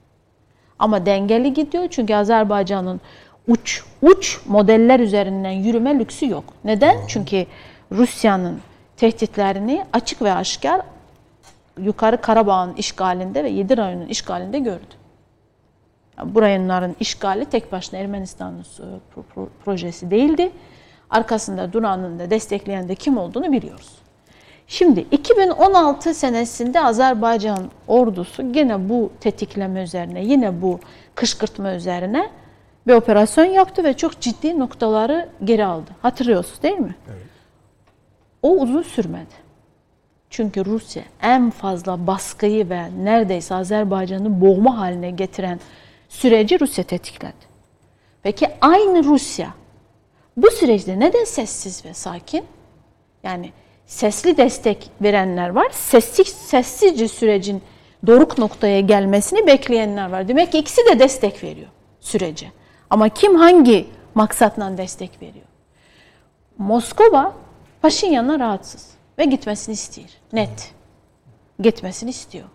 Ama 0.80 1.06
dengeli 1.06 1.54
gidiyor 1.54 1.88
çünkü 1.90 2.16
Azerbaycan'ın 2.16 3.02
uç 3.48 3.84
uç 4.02 4.40
modeller 4.46 5.00
üzerinden 5.00 5.52
yürüme 5.52 6.00
lüksü 6.00 6.30
yok. 6.30 6.44
Neden? 6.64 6.98
Çünkü 7.08 7.46
Rusya'nın 7.92 8.60
tehditlerini 8.98 9.86
açık 9.94 10.22
ve 10.22 10.34
aşikar 10.34 10.82
yukarı 11.82 12.22
Karabağ'ın 12.22 12.74
işgalinde 12.74 13.44
ve 13.44 13.50
7 13.50 13.78
rayonun 13.78 14.08
işgalinde 14.08 14.60
gördü. 14.60 15.05
Yani 16.18 16.36
bu 16.36 16.42
rayonların 16.42 16.96
işgali 17.00 17.46
tek 17.46 17.72
başına 17.72 18.00
Ermenistan'ın 18.00 18.60
e, 18.60 18.64
pro- 18.64 19.24
pro- 19.36 19.48
projesi 19.66 20.12
değildi. 20.12 20.52
Arkasında 21.10 21.74
duranın 21.74 22.20
da 22.20 22.30
destekleyen 22.30 22.88
de 22.90 22.96
kim 22.96 23.18
olduğunu 23.18 23.52
biliyoruz. 23.52 23.92
Şimdi 24.68 25.00
2016 25.12 26.14
senesinde 26.14 26.82
Azerbaycan 26.82 27.60
ordusu 27.88 28.42
yine 28.44 28.90
bu 28.90 29.12
tetikleme 29.20 29.84
üzerine, 29.84 30.26
yine 30.26 30.62
bu 30.62 30.80
kışkırtma 31.16 31.74
üzerine 31.74 32.30
bir 32.88 32.94
operasyon 32.94 33.46
yaptı 33.46 33.84
ve 33.84 33.94
çok 33.94 34.22
ciddi 34.22 34.60
noktaları 34.60 35.30
geri 35.44 35.66
aldı. 35.66 35.92
Hatırlıyorsunuz 36.02 36.64
değil 36.64 36.78
mi? 36.78 36.96
O 38.42 38.50
uzun 38.50 38.82
sürmedi. 38.82 39.46
Çünkü 40.30 40.66
Rusya 40.66 41.04
en 41.22 41.50
fazla 41.50 42.08
baskıyı 42.08 42.70
ve 42.70 43.04
neredeyse 43.04 43.56
Azerbaycan'ı 43.56 44.42
boğma 44.42 44.78
haline 44.78 45.12
getiren 45.12 45.60
süreci 46.16 46.60
Rusya 46.60 46.84
tetikledi. 46.84 47.46
Peki 48.24 48.48
aynı 48.62 49.04
Rusya 49.04 49.54
bu 50.38 50.52
süreçte 50.52 51.00
neden 51.00 51.24
sessiz 51.24 51.86
ve 51.86 51.94
sakin? 51.94 52.46
Yani 53.24 53.52
sesli 53.86 54.38
destek 54.38 54.90
verenler 55.02 55.50
var. 55.50 55.68
Sessiz, 55.72 56.28
sessizce 56.28 57.08
sürecin 57.08 57.62
doruk 58.08 58.38
noktaya 58.38 58.80
gelmesini 58.80 59.48
bekleyenler 59.48 60.10
var. 60.10 60.28
Demek 60.28 60.52
ki 60.52 60.58
ikisi 60.58 60.82
de 60.86 61.00
destek 61.00 61.44
veriyor 61.44 61.68
sürece. 62.00 62.52
Ama 62.90 63.10
kim 63.10 63.36
hangi 63.36 63.88
maksatla 64.16 64.78
destek 64.78 65.22
veriyor? 65.22 65.46
Moskova 66.58 67.34
Paşinyan'la 67.82 68.40
rahatsız 68.40 68.90
ve 69.18 69.26
gitmesini 69.26 69.74
istiyor. 69.74 70.10
Net. 70.34 70.74
Gitmesini 71.60 72.10
istiyor. 72.10 72.46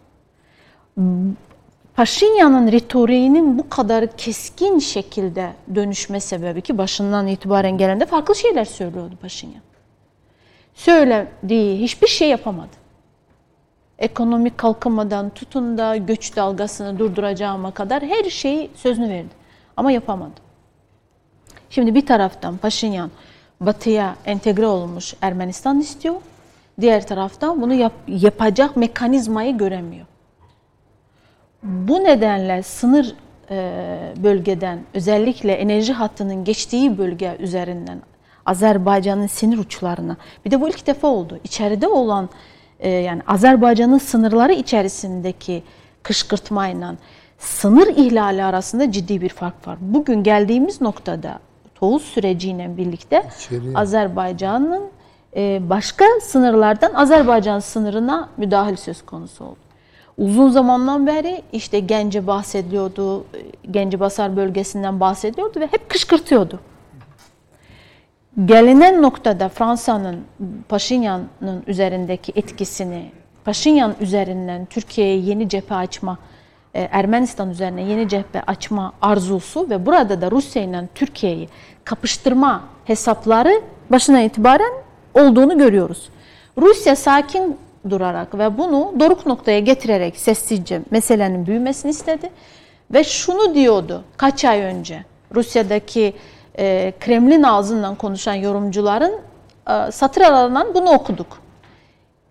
Paşinyan'ın 1.97 2.73
retoriğinin 2.73 3.59
bu 3.59 3.69
kadar 3.69 4.17
keskin 4.17 4.79
şekilde 4.79 5.53
dönüşme 5.75 6.21
sebebi 6.21 6.63
ki 6.63 6.79
başından 6.79 7.27
itibaren 7.27 7.79
gelen 7.79 8.01
de 8.01 8.07
farklı 8.07 8.35
şeyler 8.35 8.65
söylüyordu 8.65 9.15
Paşinyan. 9.23 9.63
Söylediği 10.75 11.83
hiçbir 11.83 12.07
şey 12.07 12.29
yapamadı. 12.29 12.81
Ekonomik 13.99 14.59
kalkınmadan 14.59 15.31
tutun 15.31 15.79
da 15.79 15.97
göç 15.97 16.37
dalgasını 16.37 16.99
durduracağıma 16.99 17.71
kadar 17.71 18.03
her 18.03 18.25
şeyi 18.25 18.71
sözünü 18.75 19.09
verdi. 19.09 19.41
Ama 19.77 19.93
yapamadı. 19.93 20.41
Şimdi 21.71 21.95
bir 21.95 22.07
taraftan 22.07 22.57
Paşinyan 22.57 23.11
batıya 23.61 24.17
entegre 24.25 24.67
olmuş 24.67 25.15
Ermenistan 25.23 25.81
istiyor. 25.81 26.15
Diğer 26.81 27.07
taraftan 27.07 27.63
bunu 27.63 27.75
yap- 27.75 27.93
yapacak 28.09 28.77
mekanizmayı 28.77 29.59
göremiyor. 29.59 30.07
Bu 31.63 32.05
nedenle 32.05 32.63
sınır 32.63 33.15
e, 33.51 34.13
bölgeden 34.17 34.79
özellikle 34.95 35.53
enerji 35.53 35.93
hattının 35.93 36.45
geçtiği 36.45 36.99
bölge 36.99 37.37
üzerinden 37.39 38.03
Azerbaycan'ın 38.47 39.27
sinir 39.27 39.59
uçlarına 39.59 40.17
bir 40.45 40.51
de 40.51 40.61
bu 40.61 40.69
ilk 40.69 40.87
defa 40.87 41.09
oldu. 41.09 41.41
İçeride 41.45 41.89
olan 41.89 42.29
e, 42.79 42.91
yani 42.91 43.23
Azerbaycan'ın 43.27 43.99
sınırları 43.99 44.53
içerisindeki 44.53 45.63
kışkırtmayla 46.03 46.95
sınır 47.39 47.87
ihlali 47.87 48.45
arasında 48.45 48.93
ciddi 48.93 49.21
bir 49.21 49.29
fark 49.29 49.69
var. 49.69 49.79
Bugün 49.81 50.23
geldiğimiz 50.23 50.81
noktada 50.81 51.39
Toğuz 51.75 52.03
süreciyle 52.03 52.77
birlikte. 52.77 53.23
Azerbaycan'ın 53.75 54.83
e, 55.37 55.71
başka 55.71 56.05
sınırlardan 56.23 56.95
Azerbaycan 56.95 57.59
sınırına 57.59 58.29
müdahil 58.37 58.77
söz 58.77 59.03
konusu 59.03 59.45
oldu. 59.45 59.70
Uzun 60.21 60.51
zamandan 60.51 61.07
beri 61.07 61.43
işte 61.53 61.81
Gence 61.81 62.27
bahsediliyordu, 62.27 63.25
Gence 63.71 64.01
Basar 64.01 64.37
bölgesinden 64.37 65.01
bahsediyordu 65.01 65.61
ve 65.61 65.67
hep 65.67 65.89
kışkırtıyordu. 65.89 66.61
Gelinen 68.45 69.03
noktada 69.03 69.49
Fransa'nın 69.49 70.25
Paşinyan'ın 70.69 71.63
üzerindeki 71.67 72.33
etkisini, 72.37 73.11
Paşinyan 73.45 73.95
üzerinden 74.01 74.67
Türkiye'ye 74.67 75.17
yeni 75.17 75.49
cephe 75.49 75.75
açma, 75.75 76.19
e, 76.75 76.81
Ermenistan 76.81 77.51
üzerine 77.51 77.83
yeni 77.83 78.09
cephe 78.09 78.43
açma 78.43 78.93
arzusu 79.03 79.71
ve 79.71 79.87
burada 79.87 80.21
da 80.21 80.31
Rusya 80.31 80.63
ile 80.63 80.89
Türkiye'yi 80.95 81.49
kapıştırma 81.85 82.65
hesapları 82.85 83.63
başına 83.91 84.21
itibaren 84.21 84.73
olduğunu 85.15 85.59
görüyoruz. 85.59 86.09
Rusya 86.59 86.97
sakin 86.97 87.57
durarak 87.89 88.39
ve 88.39 88.59
bunu 88.59 88.95
doruk 89.01 89.27
noktaya 89.27 89.61
getirerek 89.61 90.17
sessizce 90.17 90.81
meselenin 90.91 91.47
büyümesini 91.47 91.91
istedi. 91.91 92.31
Ve 92.91 93.05
şunu 93.05 93.55
diyordu 93.55 94.05
kaç 94.17 94.45
ay 94.45 94.61
önce 94.61 95.05
Rusya'daki 95.35 96.15
e, 96.59 96.93
Kremlin 97.01 97.43
ağzından 97.43 97.95
konuşan 97.95 98.35
yorumcuların 98.35 99.21
e, 99.71 99.93
satır 99.93 100.21
aralarından 100.21 100.75
bunu 100.75 100.91
okuduk. 100.91 101.27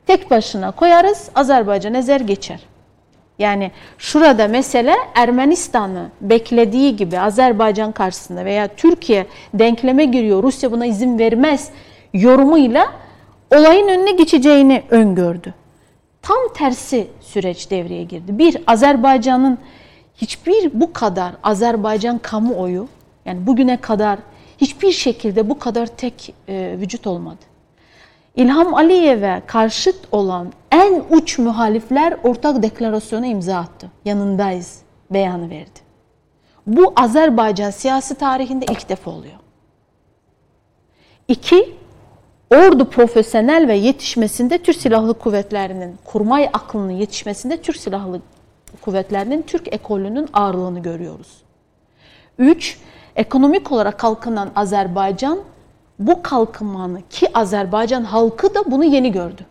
Tek 0.08 0.32
başına 0.32 0.72
koyarız 0.72 1.30
Azerbaycan 1.36 1.94
ezer 1.94 2.20
geçer. 2.20 2.60
Yani 3.40 3.72
şurada 3.98 4.48
mesele 4.48 4.96
Ermenistan'ı 5.16 6.10
beklediği 6.22 6.96
gibi 6.96 7.20
Azerbaycan 7.20 7.92
karşısında 7.92 8.46
veya 8.46 8.68
Türkiye 8.68 9.28
denkleme 9.54 10.06
giriyor, 10.06 10.44
Rusya 10.44 10.72
buna 10.72 10.86
izin 10.86 11.20
vermez 11.20 11.70
yorumuyla 12.14 12.92
olayın 13.52 13.88
önüne 13.88 14.12
geçeceğini 14.12 14.84
öngördü. 14.90 15.54
Tam 16.22 16.38
tersi 16.56 17.08
süreç 17.22 17.72
devreye 17.72 18.04
girdi. 18.04 18.38
Bir, 18.38 18.58
Azerbaycan'ın 18.68 19.58
hiçbir 20.16 20.70
bu 20.74 20.94
kadar 20.94 21.32
Azerbaycan 21.44 22.18
kamuoyu 22.18 22.88
yani 23.26 23.48
bugüne 23.48 23.78
kadar 23.78 24.20
hiçbir 24.58 24.92
şekilde 24.92 25.50
bu 25.50 25.60
kadar 25.60 25.86
tek 25.86 26.34
e, 26.48 26.76
vücut 26.80 27.08
olmadı. 27.08 27.50
İlham 28.36 28.74
Aliyev'e 28.74 29.42
karşıt 29.48 29.96
olan 30.12 30.54
en 30.72 31.04
uç 31.10 31.40
muhalifler 31.40 32.18
ortak 32.24 32.64
deklarasyona 32.64 33.28
imza 33.28 33.58
attı. 33.58 33.92
Yanındayız 34.06 34.82
beyanı 35.12 35.50
verdi. 35.50 35.80
Bu 36.68 36.94
Azerbaycan 36.96 37.72
siyasi 37.72 38.16
tarihinde 38.16 38.66
ilk 38.72 38.90
defa 38.90 39.12
oluyor. 39.12 39.34
İki, 41.28 41.76
ordu 42.50 42.90
profesyonel 42.90 43.68
ve 43.68 43.76
yetişmesinde 43.76 44.58
Türk 44.58 44.78
Silahlı 44.78 45.14
Kuvvetleri'nin, 45.14 45.98
kurmay 46.06 46.50
aklının 46.54 46.92
yetişmesinde 46.92 47.62
Türk 47.62 47.78
Silahlı 47.78 48.22
Kuvvetleri'nin, 48.82 49.42
Türk 49.42 49.74
ekolünün 49.74 50.30
ağırlığını 50.34 50.80
görüyoruz. 50.80 51.42
Üç, 52.38 52.80
ekonomik 53.16 53.72
olarak 53.72 54.00
kalkınan 54.00 54.52
Azerbaycan 54.56 55.40
bu 56.00 56.24
kalkınmanı 56.24 57.02
ki 57.10 57.28
Azerbaycan 57.34 58.04
halkı 58.04 58.56
da 58.56 58.72
bunu 58.72 58.86
yeni 58.86 59.12
gördü. 59.12 59.46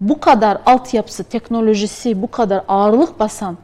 Bu 0.00 0.20
kadar 0.20 0.58
altyapısı, 0.66 1.24
teknolojisi, 1.24 2.22
bu 2.22 2.30
kadar 2.30 2.64
ağırlık 2.68 3.20
basan 3.20 3.56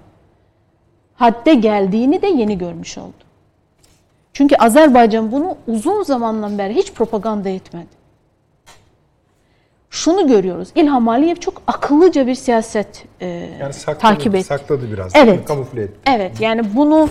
hadde 1.15 1.55
geldiğini 1.55 2.23
de 2.23 2.27
yeni 2.27 2.59
görmüş 2.59 2.99
oldu. 2.99 3.26
Çünkü 4.37 4.57
Azerbaycan 4.57 5.33
bunu 5.33 5.57
uzun 5.67 6.03
zamandan 6.03 6.59
beri 6.59 6.75
hiç 6.75 6.93
propaganda 6.93 7.49
etmedi. 7.49 7.87
Şunu 9.91 10.29
görüyoruz. 10.29 10.69
İlham 10.75 11.09
Aliyev 11.09 11.35
çok 11.37 11.63
akıllıca 11.67 12.27
bir 12.27 12.35
siyaset 12.35 13.05
e, 13.21 13.27
Yani 13.61 13.73
sakladı, 13.73 13.99
takip 13.99 14.35
etti. 14.35 14.45
sakladı 14.45 14.93
biraz. 14.93 15.13
Evet. 15.15 15.45
Kamufle 15.45 15.83
etti. 15.83 15.95
Evet 16.07 16.41
yani 16.41 16.63
bunu 16.77 17.09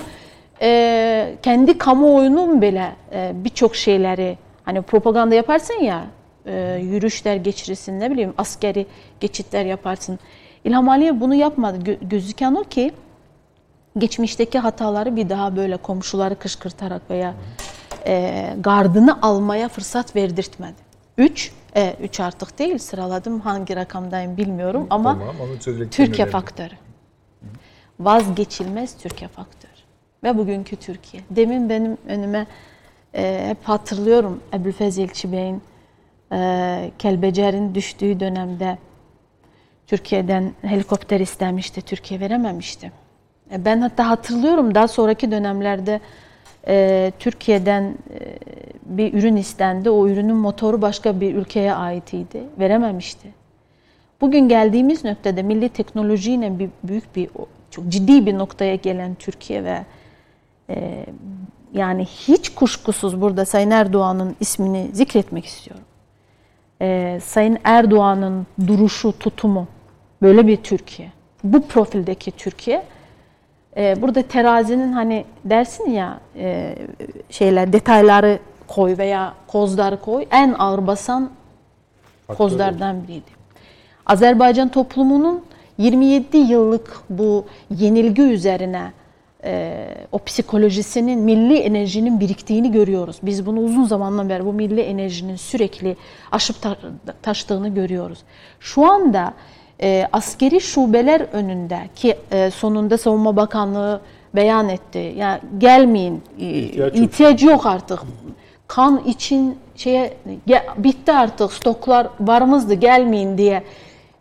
e, 0.61 1.35
kendi 1.43 1.77
kamuoyunun 1.77 2.61
bile 2.61 2.95
e, 3.11 3.31
birçok 3.35 3.75
şeyleri 3.75 4.37
hani 4.63 4.81
propaganda 4.81 5.35
yaparsın 5.35 5.83
ya 5.83 6.05
e, 6.45 6.79
yürüyüşler 6.81 7.35
geçirirsin 7.35 7.99
ne 7.99 8.11
bileyim 8.11 8.33
askeri 8.37 8.85
geçitler 9.19 9.65
yaparsın. 9.65 10.19
İlham 10.63 10.89
Aliyev 10.89 11.19
bunu 11.19 11.35
yapmadı. 11.35 11.77
Gö- 11.77 12.09
gözüken 12.09 12.55
o 12.55 12.63
ki 12.63 12.91
geçmişteki 13.97 14.59
hataları 14.59 15.15
bir 15.15 15.29
daha 15.29 15.55
böyle 15.55 15.77
komşuları 15.77 16.39
kışkırtarak 16.39 17.01
veya 17.09 17.33
e, 18.07 18.53
gardını 18.59 19.21
almaya 19.21 19.69
fırsat 19.69 20.15
verdirtmedi. 20.15 20.85
Üç, 21.17 21.51
e, 21.75 21.95
üç 22.01 22.19
artık 22.19 22.59
değil 22.59 22.77
sıraladım 22.77 23.39
hangi 23.39 23.75
rakamdayım 23.75 24.37
bilmiyorum 24.37 24.87
ama 24.89 25.19
Tamam, 25.19 25.35
Türkiye 25.91 26.07
önemli. 26.07 26.31
faktörü. 26.31 26.73
Vazgeçilmez 27.99 28.97
Türkiye 28.97 29.27
faktörü. 29.27 29.71
Ve 30.23 30.37
bugünkü 30.37 30.75
Türkiye. 30.75 31.23
Demin 31.29 31.69
benim 31.69 31.97
önüme 32.07 32.47
e, 33.15 33.45
hep 33.47 33.63
hatırlıyorum 33.63 34.43
Ebu'l-Fez 34.53 34.97
İlçi 35.01 35.31
Bey'in 35.31 35.61
e, 36.31 36.91
Kelbecer'in 36.99 37.75
düştüğü 37.75 38.19
dönemde 38.19 38.77
Türkiye'den 39.87 40.53
helikopter 40.61 41.19
istemişti. 41.19 41.81
Türkiye 41.81 42.19
verememişti. 42.19 42.91
E, 43.51 43.65
Ben 43.65 43.81
hatta 43.81 44.09
hatırlıyorum 44.09 44.75
daha 44.75 44.87
sonraki 44.87 45.31
dönemlerde 45.31 45.99
e, 46.67 47.11
Türkiye'den 47.19 47.83
e, 47.83 48.19
bir 48.85 49.13
ürün 49.13 49.35
istendi. 49.35 49.89
O 49.89 50.07
ürünün 50.07 50.35
motoru 50.35 50.81
başka 50.81 51.19
bir 51.21 51.35
ülkeye 51.35 51.73
aitiydi. 51.73 52.43
Verememişti. 52.59 53.27
Bugün 54.21 54.49
geldiğimiz 54.49 55.03
noktada 55.03 55.43
milli 55.43 55.69
teknolojiyle 55.69 56.59
bir 56.59 56.69
büyük 56.83 57.15
bir 57.15 57.29
çok 57.71 57.87
ciddi 57.87 58.25
bir 58.25 58.37
noktaya 58.37 58.75
gelen 58.75 59.15
Türkiye 59.15 59.63
ve 59.63 59.85
e, 60.69 61.05
yani 61.73 62.05
hiç 62.05 62.49
kuşkusuz 62.49 63.21
burada 63.21 63.45
Sayın 63.45 63.71
Erdoğan'ın 63.71 64.35
ismini 64.39 64.89
zikretmek 64.93 65.45
istiyorum. 65.45 65.83
E, 66.81 67.19
Sayın 67.23 67.57
Erdoğan'ın 67.63 68.47
duruşu, 68.67 69.19
tutumu 69.19 69.67
böyle 70.21 70.47
bir 70.47 70.57
Türkiye. 70.57 71.11
Bu 71.43 71.67
profildeki 71.67 72.31
Türkiye. 72.31 72.83
E, 73.77 74.01
burada 74.01 74.21
terazinin 74.21 74.91
hani 74.91 75.25
dersin 75.45 75.91
ya 75.91 76.19
e, 76.35 76.75
şeyler 77.29 77.73
detayları 77.73 78.39
koy 78.67 78.97
veya 78.97 79.33
kozları 79.47 80.01
koy 80.01 80.25
en 80.31 80.55
ağır 80.59 80.87
basan 80.87 81.29
kozlardan 82.27 83.03
biriydi. 83.03 83.35
Azerbaycan 84.05 84.69
toplumunun 84.69 85.43
27 85.77 86.37
yıllık 86.37 87.01
bu 87.09 87.45
yenilgi 87.69 88.21
üzerine 88.21 88.91
e, 89.43 89.87
o 90.11 90.19
psikolojisinin, 90.19 91.19
milli 91.19 91.57
enerjinin 91.57 92.19
biriktiğini 92.19 92.71
görüyoruz. 92.71 93.17
Biz 93.23 93.45
bunu 93.45 93.59
uzun 93.59 93.83
zamandan 93.85 94.29
beri 94.29 94.45
bu 94.45 94.53
milli 94.53 94.81
enerjinin 94.81 95.35
sürekli 95.35 95.97
aşıp 96.31 96.61
ta- 96.61 96.77
taştığını 97.21 97.69
görüyoruz. 97.69 98.19
Şu 98.59 98.91
anda 98.91 99.33
e, 99.81 100.07
askeri 100.13 100.61
şubeler 100.61 101.21
önünde 101.33 101.79
ki 101.95 102.17
e, 102.31 102.51
sonunda 102.51 102.97
Savunma 102.97 103.35
Bakanlığı 103.35 104.01
beyan 104.35 104.69
etti. 104.69 105.13
Ya 105.17 105.39
gelmeyin, 105.57 106.21
e, 106.39 106.43
İhtiyaç 106.49 106.95
yok. 106.95 107.03
ihtiyacı 107.05 107.45
yok 107.47 107.65
artık. 107.65 107.99
Kan 108.67 109.01
için 109.05 109.57
şeye 109.75 110.13
ge- 110.47 110.63
bitti 110.77 111.11
artık 111.11 111.53
stoklar 111.53 112.07
varımızdı 112.19 112.73
gelmeyin 112.73 113.37
diye 113.37 113.63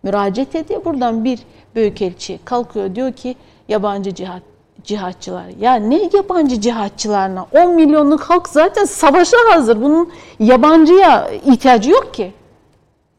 müracaat 0.03 0.55
ediyor. 0.55 0.85
Buradan 0.85 1.25
bir 1.25 1.39
büyükelçi 1.75 2.39
kalkıyor 2.45 2.95
diyor 2.95 3.13
ki 3.13 3.37
yabancı 3.69 4.15
cihat 4.15 4.43
cihatçılar. 4.85 5.45
Ya 5.61 5.75
ne 5.75 6.01
yabancı 6.15 6.61
cihatçılarına? 6.61 7.47
10 7.53 7.75
milyonluk 7.75 8.21
halk 8.23 8.49
zaten 8.49 8.85
savaşa 8.85 9.37
hazır. 9.51 9.83
Bunun 9.83 10.13
yabancıya 10.39 11.31
ihtiyacı 11.47 11.91
yok 11.91 12.15
ki. 12.15 12.33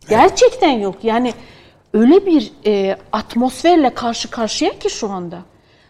Gerçekten 0.10 0.72
yok. 0.72 0.96
Yani 1.04 1.34
öyle 1.96 2.26
bir 2.26 2.52
e, 2.66 2.98
atmosferle 3.12 3.94
karşı 3.94 4.30
karşıya 4.30 4.80
ki 4.80 4.90
şu 4.90 5.10
anda. 5.10 5.40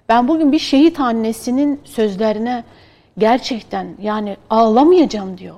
Ben 0.09 0.27
bugün 0.27 0.51
bir 0.51 0.59
şehit 0.59 0.99
annesinin 0.99 1.81
sözlerine 1.83 2.63
gerçekten 3.17 3.87
yani 4.01 4.37
ağlamayacağım 4.49 5.37
diyor. 5.37 5.55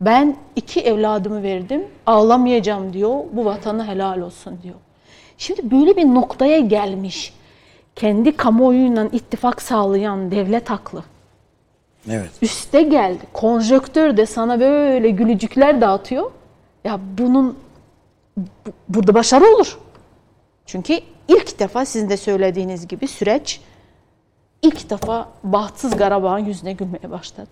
Ben 0.00 0.36
iki 0.56 0.80
evladımı 0.80 1.42
verdim, 1.42 1.84
ağlamayacağım 2.06 2.92
diyor. 2.92 3.24
Bu 3.32 3.44
vatana 3.44 3.88
helal 3.88 4.20
olsun 4.20 4.58
diyor. 4.62 4.74
Şimdi 5.38 5.70
böyle 5.70 5.96
bir 5.96 6.04
noktaya 6.04 6.58
gelmiş. 6.58 7.32
Kendi 7.96 8.36
kamuoyuyla 8.36 9.08
ittifak 9.12 9.62
sağlayan 9.62 10.30
devlet 10.30 10.70
haklı. 10.70 11.04
Evet. 12.10 12.30
Üste 12.42 12.82
geldi. 12.82 13.20
Konjöktör 13.32 14.16
de 14.16 14.26
sana 14.26 14.60
böyle 14.60 15.10
gülücükler 15.10 15.80
dağıtıyor. 15.80 16.30
Ya 16.84 17.00
bunun 17.18 17.48
bu- 17.48 17.56
burada 18.88 19.14
başarı 19.14 19.44
olur. 19.44 19.78
Çünkü 20.66 21.00
ilk 21.28 21.58
defa 21.58 21.84
sizin 21.84 22.08
de 22.08 22.16
söylediğiniz 22.16 22.88
gibi 22.88 23.08
süreç 23.08 23.60
ilk 24.62 24.90
defa 24.90 25.28
bahtsız 25.44 25.96
Karabağ'ın 25.96 26.38
yüzüne 26.44 26.72
gülmeye 26.72 27.10
başladı. 27.10 27.50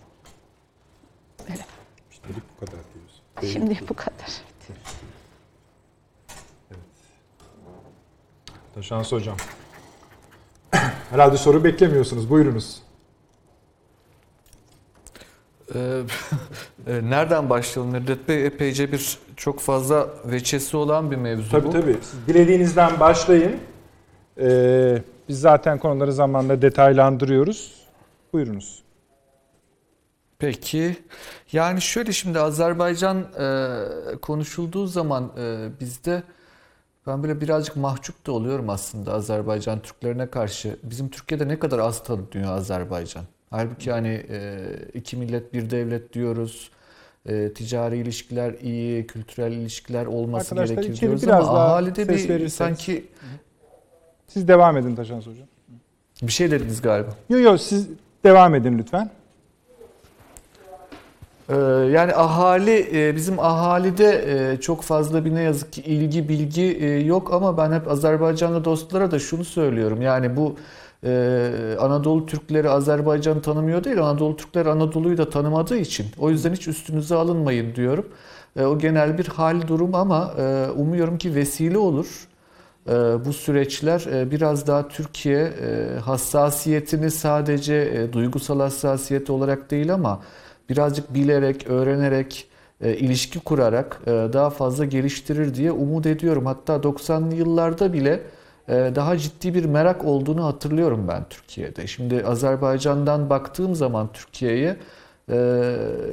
Böyle. 1.49 1.65
Üstelik 2.11 2.43
bu 2.57 2.67
kadar 2.67 2.81
diyoruz. 2.95 3.53
Şimdi 3.53 3.81
bu 3.89 3.95
kadar. 3.95 4.31
Taşans 8.75 9.13
Hocam. 9.13 9.37
Herhalde 11.11 11.37
soru 11.37 11.65
beklemiyorsunuz. 11.65 12.31
Buyurunuz. 12.31 12.83
Ee, 15.75 16.03
e, 16.87 17.11
Nereden 17.11 17.51
başlayalım 17.51 17.93
Nedret 17.95 18.29
Bey? 18.29 18.47
Epeyce 18.47 18.93
bir 18.93 19.19
çok 19.37 19.61
fazla 19.61 20.09
veçesi 20.25 20.77
olan 20.77 21.11
bir 21.11 21.17
mevzu 21.17 21.51
Tabii 21.51 21.67
bu. 21.67 21.71
tabii. 21.71 21.97
Siz 22.03 22.27
dilediğinizden 22.27 23.01
başlayın. 23.01 23.57
Ee, 24.41 25.03
biz 25.29 25.41
zaten 25.41 25.79
konuları 25.79 26.13
zamanla 26.13 26.63
detaylandırıyoruz. 26.63 27.75
Buyurunuz. 28.33 28.83
Peki. 30.39 30.97
Yani 31.53 31.81
şöyle 31.83 32.13
şimdi 32.13 32.39
Azerbaycan 32.39 33.19
e, 33.19 33.77
konuşulduğu 34.23 34.87
zaman 34.87 35.33
e, 35.39 35.69
bizde 35.81 36.23
ben 37.07 37.23
böyle 37.23 37.41
birazcık 37.41 37.77
mahcup 37.77 38.27
da 38.27 38.33
oluyorum 38.33 38.71
aslında 38.71 39.13
Azerbaycan 39.13 39.81
Türklerine 39.81 40.31
karşı. 40.31 40.77
Bizim 40.83 41.09
Türkiye'de 41.09 41.49
ne 41.49 41.59
kadar 41.59 41.79
az 41.79 42.05
tanınıyor 42.05 42.53
Azerbaycan. 42.53 43.25
Halbuki 43.51 43.91
hani 43.93 44.25
e, 44.31 44.61
iki 44.95 45.17
millet 45.17 45.55
bir 45.55 45.71
devlet 45.71 46.13
diyoruz. 46.13 46.71
E, 47.27 47.53
ticari 47.53 47.97
ilişkiler 47.99 48.55
iyi, 48.63 49.07
kültürel 49.07 49.53
ilişkiler 49.53 50.07
olması 50.07 50.55
Arkadaşlar 50.55 50.83
gerekir 50.83 51.01
diyoruz 51.01 51.23
biraz 51.23 51.49
ama 51.49 51.59
daha 51.59 51.67
ahalide 51.67 52.03
bir 52.09 52.09
verirseniz. 52.09 52.53
sanki 52.55 53.05
Siz 54.27 54.49
devam 54.49 54.77
edin 54.77 54.95
Taşans 54.97 55.27
Hocam. 55.27 55.47
bir 56.23 56.33
şey 56.33 56.51
dediniz 56.51 56.83
galiba. 56.83 57.11
Yok 57.31 57.41
yok 57.41 57.61
siz 57.61 57.89
devam 58.25 58.55
edin 58.55 58.79
lütfen. 58.79 59.11
Ee, 61.49 61.55
Yani 61.93 62.15
ahali 62.15 62.89
e, 62.93 63.17
bizim 63.17 63.39
ahalide 63.41 64.25
e, 64.53 64.61
çok 64.61 64.83
fazla 64.83 65.25
bir 65.25 65.35
ne 65.35 65.43
yazık 65.43 65.73
ki 65.73 65.83
ilgi 65.83 66.29
bilgi 66.29 67.03
yok 67.07 67.33
ama 67.33 67.57
ben 67.59 67.73
hep 67.73 67.89
Azerbaycanlı 67.89 68.65
dostlara 68.65 69.11
da 69.11 69.19
şunu 69.19 69.45
söylüyorum. 69.45 70.03
Yani 70.03 70.37
bu 70.37 70.57
e, 71.05 71.77
Anadolu 71.81 72.27
Türkleri 72.27 72.71
Azerbaycan'ı 72.71 73.43
tanımıyor 73.43 73.85
değil 73.85 73.99
Anadolu 74.03 74.37
Türkleri 74.37 74.69
Anadolu'yu 74.71 75.19
da 75.19 75.31
tanımadığı 75.31 75.77
için 75.77 76.07
o 76.19 76.31
yüzden 76.31 76.53
hiç 76.53 76.69
üstünüze 76.69 77.15
alınmayın 77.15 77.75
diyorum. 77.75 78.09
E, 78.57 78.65
O 78.65 78.79
genel 78.79 79.19
bir 79.19 79.27
hal 79.27 79.69
durum 79.69 79.95
ama 79.95 80.35
e, 80.39 80.67
umuyorum 80.77 81.19
ki 81.19 81.35
vesile 81.35 81.79
olur. 81.79 82.29
E, 82.89 82.93
Bu 83.25 83.33
süreçler 83.33 84.01
e, 84.13 84.31
biraz 84.31 84.67
daha 84.67 84.89
Türkiye 84.89 85.39
e, 85.43 85.99
hassasiyetini 86.01 87.11
sadece 87.11 87.75
e, 87.75 88.13
duygusal 88.13 88.61
hassasiyet 88.61 89.31
olarak 89.31 89.71
değil 89.71 89.95
ama 89.95 90.21
birazcık 90.69 91.15
bilerek, 91.15 91.67
öğrenerek, 91.67 92.49
e, 92.81 92.95
ilişki 92.97 93.41
kurarak 93.41 94.01
e, 94.07 94.11
daha 94.11 94.51
fazla 94.51 94.85
geliştirir 94.85 95.55
diye 95.55 95.73
umut 95.73 96.07
ediyorum. 96.07 96.47
Hatta 96.47 96.83
90'lı 96.83 97.35
yıllarda 97.35 97.93
bile 97.93 98.23
daha 98.71 99.19
ciddi 99.19 99.55
bir 99.55 99.65
merak 99.65 100.05
olduğunu 100.05 100.45
hatırlıyorum 100.45 101.09
ben 101.09 101.25
Türkiye'de. 101.31 101.87
Şimdi 101.87 102.25
Azerbaycan'dan 102.25 103.31
baktığım 103.31 103.75
zaman 103.75 104.09
Türkiye'ye 104.13 104.77
e, 105.29 105.37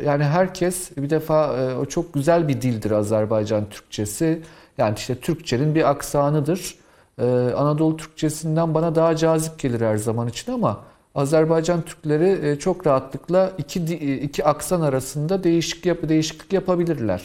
yani 0.06 0.24
herkes 0.24 0.98
bir 0.98 1.10
defa 1.10 1.58
e, 1.58 1.76
o 1.76 1.86
çok 1.86 2.14
güzel 2.14 2.48
bir 2.48 2.62
dildir 2.62 2.92
Azerbaycan 2.92 3.70
Türkçesi. 3.70 4.42
Yani 4.78 4.96
işte 4.98 5.16
Türkçenin 5.16 5.76
bir 5.76 5.90
aksanıdır. 5.90 6.76
Ee, 7.20 7.24
Anadolu 7.58 7.98
Türkçesinden 7.98 8.74
bana 8.74 8.96
daha 8.96 9.16
cazip 9.16 9.60
gelir 9.60 9.82
her 9.82 9.98
zaman 9.98 10.28
için 10.28 10.52
ama 10.52 10.84
Azerbaycan 11.16 11.82
Türkleri 11.82 12.50
e, 12.50 12.60
çok 12.60 12.88
rahatlıkla 12.88 13.52
iki 13.58 13.80
e, 13.80 14.16
iki 14.18 14.46
aksan 14.46 14.82
arasında 14.82 15.44
değişik 15.44 15.86
yap 15.86 15.98
değişiklik 16.10 16.54
yapabilirler. 16.54 17.22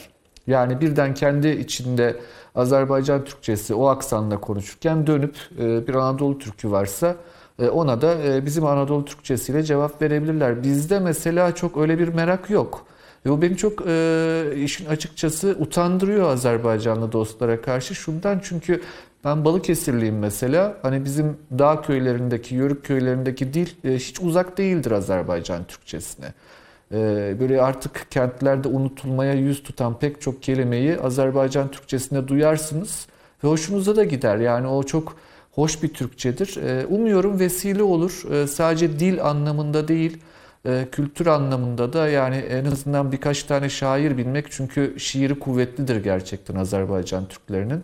Yani 0.47 0.81
birden 0.81 1.15
kendi 1.15 1.49
içinde 1.49 2.17
Azerbaycan 2.55 3.25
Türkçesi 3.25 3.75
o 3.75 3.87
aksanla 3.87 4.41
konuşurken 4.41 5.07
dönüp 5.07 5.37
e, 5.59 5.87
bir 5.87 5.95
Anadolu 5.95 6.39
Türkü 6.39 6.71
varsa 6.71 7.17
e, 7.59 7.69
ona 7.69 8.01
da 8.01 8.15
e, 8.25 8.47
bizim 8.47 8.67
Anadolu 8.67 9.05
Türkçesiyle 9.05 9.63
cevap 9.63 10.03
verebilirler. 10.03 10.63
Bizde 10.63 10.99
mesela 10.99 11.55
çok 11.55 11.77
öyle 11.77 11.99
bir 11.99 12.09
merak 12.09 12.51
yok. 12.51 12.87
Ve 13.27 13.31
o 13.31 13.43
beni 13.43 13.57
çok 13.57 13.83
e, 13.87 14.45
işin 14.57 14.87
açıkçası 14.87 15.57
utandırıyor 15.61 16.29
Azerbaycanlı 16.29 17.13
dostlara 17.13 17.61
karşı. 17.61 17.95
Şundan 17.95 18.41
çünkü 18.45 18.83
ben 19.25 19.45
Balıkesirliyim 19.45 20.19
mesela. 20.19 20.77
Hani 20.83 21.05
bizim 21.05 21.37
dağ 21.59 21.83
köylerindeki, 21.83 22.55
yörük 22.55 22.85
köylerindeki 22.85 23.55
dil 23.55 23.69
e, 23.85 23.95
hiç 23.95 24.21
uzak 24.21 24.59
değildir 24.59 24.91
Azerbaycan 24.91 25.65
Türkçesine. 25.65 26.27
E, 26.93 27.37
böyle 27.41 27.63
artık 27.63 28.07
kentlerde 28.11 28.69
unutulmaya 28.69 29.33
yüz 29.33 29.63
tutan 29.63 29.99
pek 29.99 30.21
çok 30.21 30.43
kelimeyi 30.43 30.99
Azerbaycan 30.99 31.71
Türkçesinde 31.71 32.29
duyarsınız 32.29 33.07
ve 33.45 33.49
hoşunuza 33.49 33.97
da 33.97 34.05
gider. 34.05 34.37
Yani 34.37 34.67
o 34.67 34.83
çok 34.83 35.17
hoş 35.53 35.83
bir 35.83 35.89
Türkçedir. 35.89 36.57
E, 36.57 36.87
umuyorum 36.87 37.41
vesile 37.41 37.83
olur. 37.83 38.33
E, 38.33 38.47
sadece 38.47 38.99
dil 38.99 39.25
anlamında 39.25 39.89
değil, 39.89 40.19
e, 40.67 40.87
kültür 40.93 41.27
anlamında 41.27 41.93
da 41.93 42.09
yani 42.09 42.37
en 42.37 42.65
azından 42.65 43.13
birkaç 43.13 43.43
tane 43.43 43.69
şair 43.69 44.17
bilmek 44.17 44.47
çünkü 44.51 44.95
şiiri 44.99 45.39
kuvvetlidir 45.39 46.05
gerçekten 46.05 46.55
Azerbaycan 46.55 47.29
Türklerinin. 47.29 47.83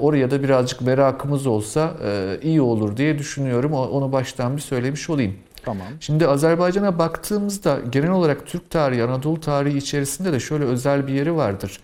Oraya 0.00 0.30
da 0.30 0.42
birazcık 0.42 0.80
merakımız 0.80 1.46
olsa 1.46 1.94
e, 2.04 2.38
iyi 2.42 2.60
olur 2.60 2.96
diye 2.96 3.18
düşünüyorum. 3.18 3.72
Onu 3.72 4.12
baştan 4.12 4.56
bir 4.56 4.62
söylemiş 4.62 5.10
olayım. 5.10 5.34
Tamam. 5.64 5.86
Şimdi 6.00 6.26
Azerbaycan'a 6.26 6.98
baktığımızda 6.98 7.78
genel 7.90 8.10
olarak 8.10 8.46
Türk 8.46 8.70
tarihi, 8.70 9.02
Anadolu 9.04 9.40
tarihi 9.40 9.78
içerisinde 9.78 10.32
de 10.32 10.40
şöyle 10.40 10.64
özel 10.64 11.06
bir 11.06 11.12
yeri 11.12 11.36
vardır. 11.36 11.80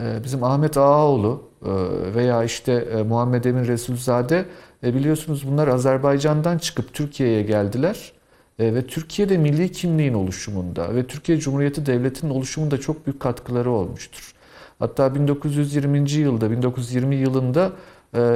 Ee, 0.00 0.24
Bizim 0.24 0.44
Ahmet 0.44 0.76
Ağaoğlu 0.76 1.42
e, 1.62 1.70
veya 2.14 2.44
işte 2.44 2.72
e, 2.72 3.02
Muhammed 3.02 3.44
Emin 3.44 3.66
Resulzade 3.66 4.44
e, 4.84 4.94
biliyorsunuz 4.94 5.48
bunlar 5.50 5.68
Azerbaycan'dan 5.68 6.58
çıkıp 6.58 6.94
Türkiye'ye 6.94 7.42
geldiler. 7.42 8.12
Ve 8.60 8.86
Türkiye'de 8.86 9.38
milli 9.38 9.72
kimliğin 9.72 10.14
oluşumunda 10.14 10.94
ve 10.94 11.06
Türkiye 11.06 11.38
Cumhuriyeti 11.38 11.86
Devleti'nin 11.86 12.30
oluşumunda 12.30 12.80
çok 12.80 13.06
büyük 13.06 13.20
katkıları 13.20 13.70
olmuştur. 13.70 14.34
Hatta 14.78 15.14
1920. 15.14 16.10
yılda, 16.10 16.50
1920 16.50 17.16
yılında 17.16 17.72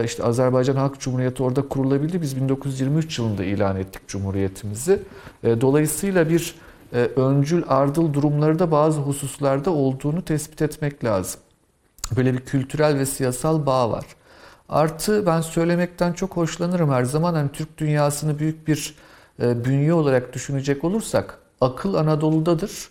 işte 0.04 0.24
Azerbaycan 0.24 0.76
Halk 0.76 1.00
Cumhuriyeti 1.00 1.42
orada 1.42 1.68
kurulabildi. 1.68 2.22
Biz 2.22 2.36
1923 2.36 3.18
yılında 3.18 3.44
ilan 3.44 3.76
ettik 3.76 4.08
Cumhuriyetimizi. 4.08 5.02
E, 5.44 5.60
Dolayısıyla 5.60 6.28
bir 6.28 6.54
e, 6.92 6.98
öncül, 7.16 7.62
ardıl 7.68 8.12
durumları 8.12 8.58
da 8.58 8.70
bazı 8.70 9.00
hususlarda 9.00 9.70
olduğunu 9.70 10.24
tespit 10.24 10.62
etmek 10.62 11.04
lazım. 11.04 11.40
Böyle 12.16 12.32
bir 12.32 12.40
kültürel 12.40 12.98
ve 12.98 13.06
siyasal 13.06 13.66
bağ 13.66 13.90
var. 13.90 14.04
Artı 14.68 15.26
ben 15.26 15.40
söylemekten 15.40 16.12
çok 16.12 16.36
hoşlanırım 16.36 16.90
her 16.90 17.04
zaman. 17.04 17.34
Hani 17.34 17.52
Türk 17.52 17.78
dünyasını 17.78 18.38
büyük 18.38 18.68
bir 18.68 18.94
e, 19.42 19.64
bünye 19.64 19.94
olarak 19.94 20.32
düşünecek 20.32 20.84
olursak 20.84 21.38
akıl 21.60 21.94
Anadolu'dadır. 21.94 22.88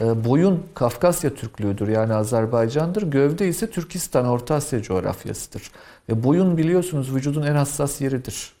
E, 0.00 0.24
boyun 0.24 0.62
Kafkasya 0.74 1.34
Türklüğüdür 1.34 1.88
yani 1.88 2.14
Azerbaycan'dır. 2.14 3.02
Gövde 3.02 3.48
ise 3.48 3.70
Türkistan, 3.70 4.26
Orta 4.26 4.54
Asya 4.54 4.82
coğrafyasıdır. 4.82 5.62
Ve 6.08 6.22
boyun 6.22 6.56
biliyorsunuz 6.56 7.14
vücudun 7.14 7.42
en 7.42 7.54
hassas 7.54 8.00
yeridir. 8.00 8.52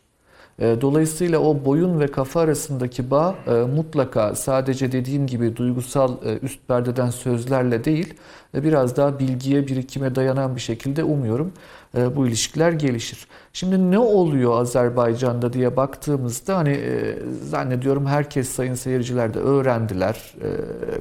E, 0.58 0.80
Dolayısıyla 0.80 1.38
o 1.38 1.64
boyun 1.64 2.00
ve 2.00 2.06
kafa 2.06 2.40
arasındaki 2.40 3.10
bağ 3.10 3.34
e, 3.46 3.50
mutlaka 3.50 4.34
sadece 4.34 4.92
dediğim 4.92 5.26
gibi 5.26 5.56
duygusal 5.56 6.12
e, 6.24 6.38
üst 6.42 6.68
perdeden 6.68 7.10
sözlerle 7.10 7.84
değil, 7.84 8.14
e, 8.54 8.64
biraz 8.64 8.96
daha 8.96 9.18
bilgiye, 9.18 9.66
birikime 9.66 10.14
dayanan 10.14 10.56
bir 10.56 10.60
şekilde 10.60 11.04
umuyorum 11.04 11.52
e, 11.96 12.16
bu 12.16 12.26
ilişkiler 12.26 12.72
gelişir. 12.72 13.26
Şimdi 13.52 13.90
ne 13.90 13.98
oluyor 13.98 14.60
Azerbaycan'da 14.60 15.52
diye 15.52 15.76
baktığımızda 15.76 16.56
hani 16.56 16.70
e, 16.70 17.18
zannediyorum 17.42 18.06
herkes 18.06 18.48
sayın 18.48 18.74
seyirciler 18.74 19.34
de 19.34 19.38
öğrendiler. 19.38 20.34
E, 20.42 20.48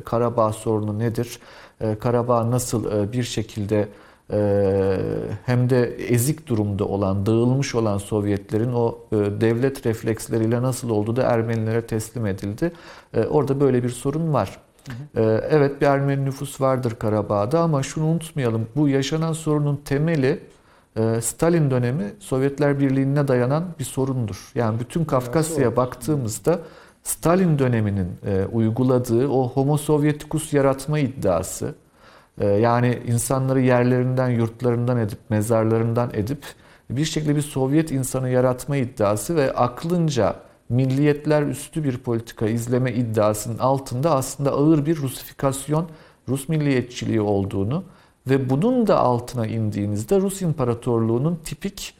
Karabağ 0.04 0.54
sorunu 0.54 1.00
nedir? 1.00 1.40
E, 1.82 1.96
Karabağ 1.96 2.52
nasıl 2.52 2.92
e, 2.92 3.12
bir 3.14 3.24
şekilde 3.24 3.88
hem 5.46 5.70
de 5.70 5.96
ezik 5.96 6.48
durumda 6.48 6.86
olan, 6.86 7.26
dağılmış 7.26 7.76
olan 7.76 7.98
Sovyetlerin 7.98 8.74
o 8.74 8.98
e, 9.12 9.16
devlet 9.16 9.86
refleksleriyle 9.86 10.62
nasıl 10.62 10.90
olduğu 10.90 11.16
da 11.16 11.24
Ermenilere 11.24 11.82
teslim 11.88 12.26
edildi. 12.26 12.72
Ee, 13.14 13.24
Orada 13.24 13.60
böyle 13.60 13.84
bir 13.84 13.90
sorun 13.90 14.34
var. 14.34 14.58
Ee, 15.16 15.22
Evet 15.50 15.82
bir 15.82 15.86
Ermeni 15.86 16.26
nüfus 16.26 16.62
vardır 16.62 16.96
Karabağ'da 17.00 17.60
ama 17.60 17.84
şunu 17.84 18.06
unutmayalım. 18.06 18.68
Bu 18.76 18.90
yaşanan 18.90 19.34
sorunun 19.34 19.82
temeli 19.86 20.40
e, 20.96 21.22
Stalin 21.22 21.72
dönemi 21.72 22.14
Sovyetler 22.20 22.80
Birliği'ne 22.80 23.28
dayanan 23.28 23.64
bir 23.80 23.84
sorundur. 23.84 24.52
Yani 24.56 24.80
bütün 24.80 25.06
Kafkasya'ya 25.06 25.76
baktığımızda 25.76 26.60
Stalin 27.04 27.60
döneminin 27.60 28.08
e, 28.26 28.46
uyguladığı 28.46 29.28
o 29.28 29.50
homo 29.50 29.78
sovyeticus 29.78 30.54
yaratma 30.54 31.00
iddiası, 31.00 31.66
ee, 31.66 31.85
Yani 32.42 33.00
insanları 33.08 33.62
yerlerinden, 33.62 34.30
yurtlarından 34.30 34.98
edip, 34.98 35.20
mezarlarından 35.30 36.10
edip 36.14 36.44
bir 36.90 37.06
şekilde 37.06 37.36
bir 37.36 37.42
Sovyet 37.42 37.92
insanı 37.92 38.30
yaratma 38.30 38.78
iddiası 38.78 39.36
ve 39.36 39.54
aklınca 39.54 40.36
milliyetler 40.70 41.44
üstü 41.44 41.84
bir 41.84 41.98
politika 41.98 42.48
izleme 42.48 42.94
iddiasının 42.94 43.58
altında 43.58 44.16
aslında 44.16 44.52
ağır 44.52 44.86
bir 44.86 44.98
Rusifikasyon, 44.98 45.90
Rus 46.30 46.50
milliyetçiliği 46.50 47.22
olduğunu 47.22 47.84
ve 48.28 48.50
bunun 48.50 48.88
da 48.88 49.00
altına 49.00 49.48
indiğinizde 49.48 50.22
Rus 50.22 50.42
İmparatorluğu'nun 50.42 51.40
tipik 51.44 51.94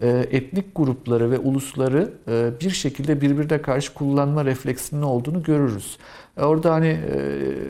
e, 0.00 0.08
etnik 0.08 0.74
grupları 0.74 1.30
ve 1.30 1.38
ulusları 1.38 2.12
e, 2.28 2.50
bir 2.60 2.70
şekilde 2.70 3.20
birbirine 3.20 3.62
karşı 3.62 3.94
kullanma 3.94 4.44
refleksinin 4.44 5.02
olduğunu 5.02 5.42
görürüz. 5.42 5.98
E, 6.38 6.44
Orada 6.44 6.72
hani 6.72 6.86
e, 6.86 7.18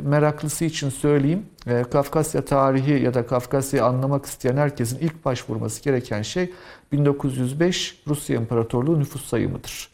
meraklısı 0.02 0.64
için 0.64 0.90
söyleyeyim, 0.90 1.46
e, 1.66 1.82
Kafkasya 1.82 2.44
tarihi 2.44 3.04
ya 3.04 3.14
da 3.14 3.26
Kafkasya'yı 3.26 3.84
anlamak 3.84 4.26
isteyen 4.26 4.56
herkesin 4.56 4.98
ilk 4.98 5.24
başvurması 5.24 5.82
gereken 5.82 6.22
şey 6.22 6.52
1905 6.92 8.02
Rusya 8.06 8.36
İmparatorluğu 8.36 8.98
nüfus 8.98 9.24
sayımıdır. 9.24 9.88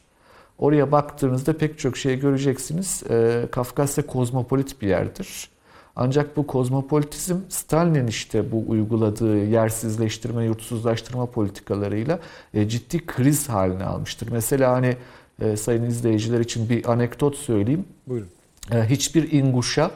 Oraya 0.59 0.93
baktığınızda 0.93 1.59
pek 1.59 1.79
çok 1.79 1.97
şey 1.97 2.21
göreceksiniz. 2.21 3.03
Kafkasya 3.51 4.07
kozmopolit 4.07 4.83
bir 4.83 4.89
yerdir. 4.89 5.49
Ancak 5.97 6.37
bu 6.37 6.47
kozmopolitizm 6.47 7.37
Stalin'in 7.49 8.07
işte 8.07 8.53
bu 8.53 8.65
uyguladığı 8.69 9.45
yersizleştirme, 9.45 10.45
yurtsuzlaştırma 10.45 11.27
politikalarıyla 11.27 12.19
ciddi 12.67 13.07
kriz 13.07 13.49
haline 13.49 13.85
almıştır. 13.85 14.29
Mesela 14.33 14.73
hani 14.73 14.97
sayın 15.57 15.83
izleyiciler 15.83 16.41
için 16.41 16.69
bir 16.69 16.93
anekdot 16.93 17.37
söyleyeyim. 17.37 17.85
Buyurun. 18.07 18.29
E, 18.73 18.91
hiçbir 18.91 19.33
inguşa 19.33 19.91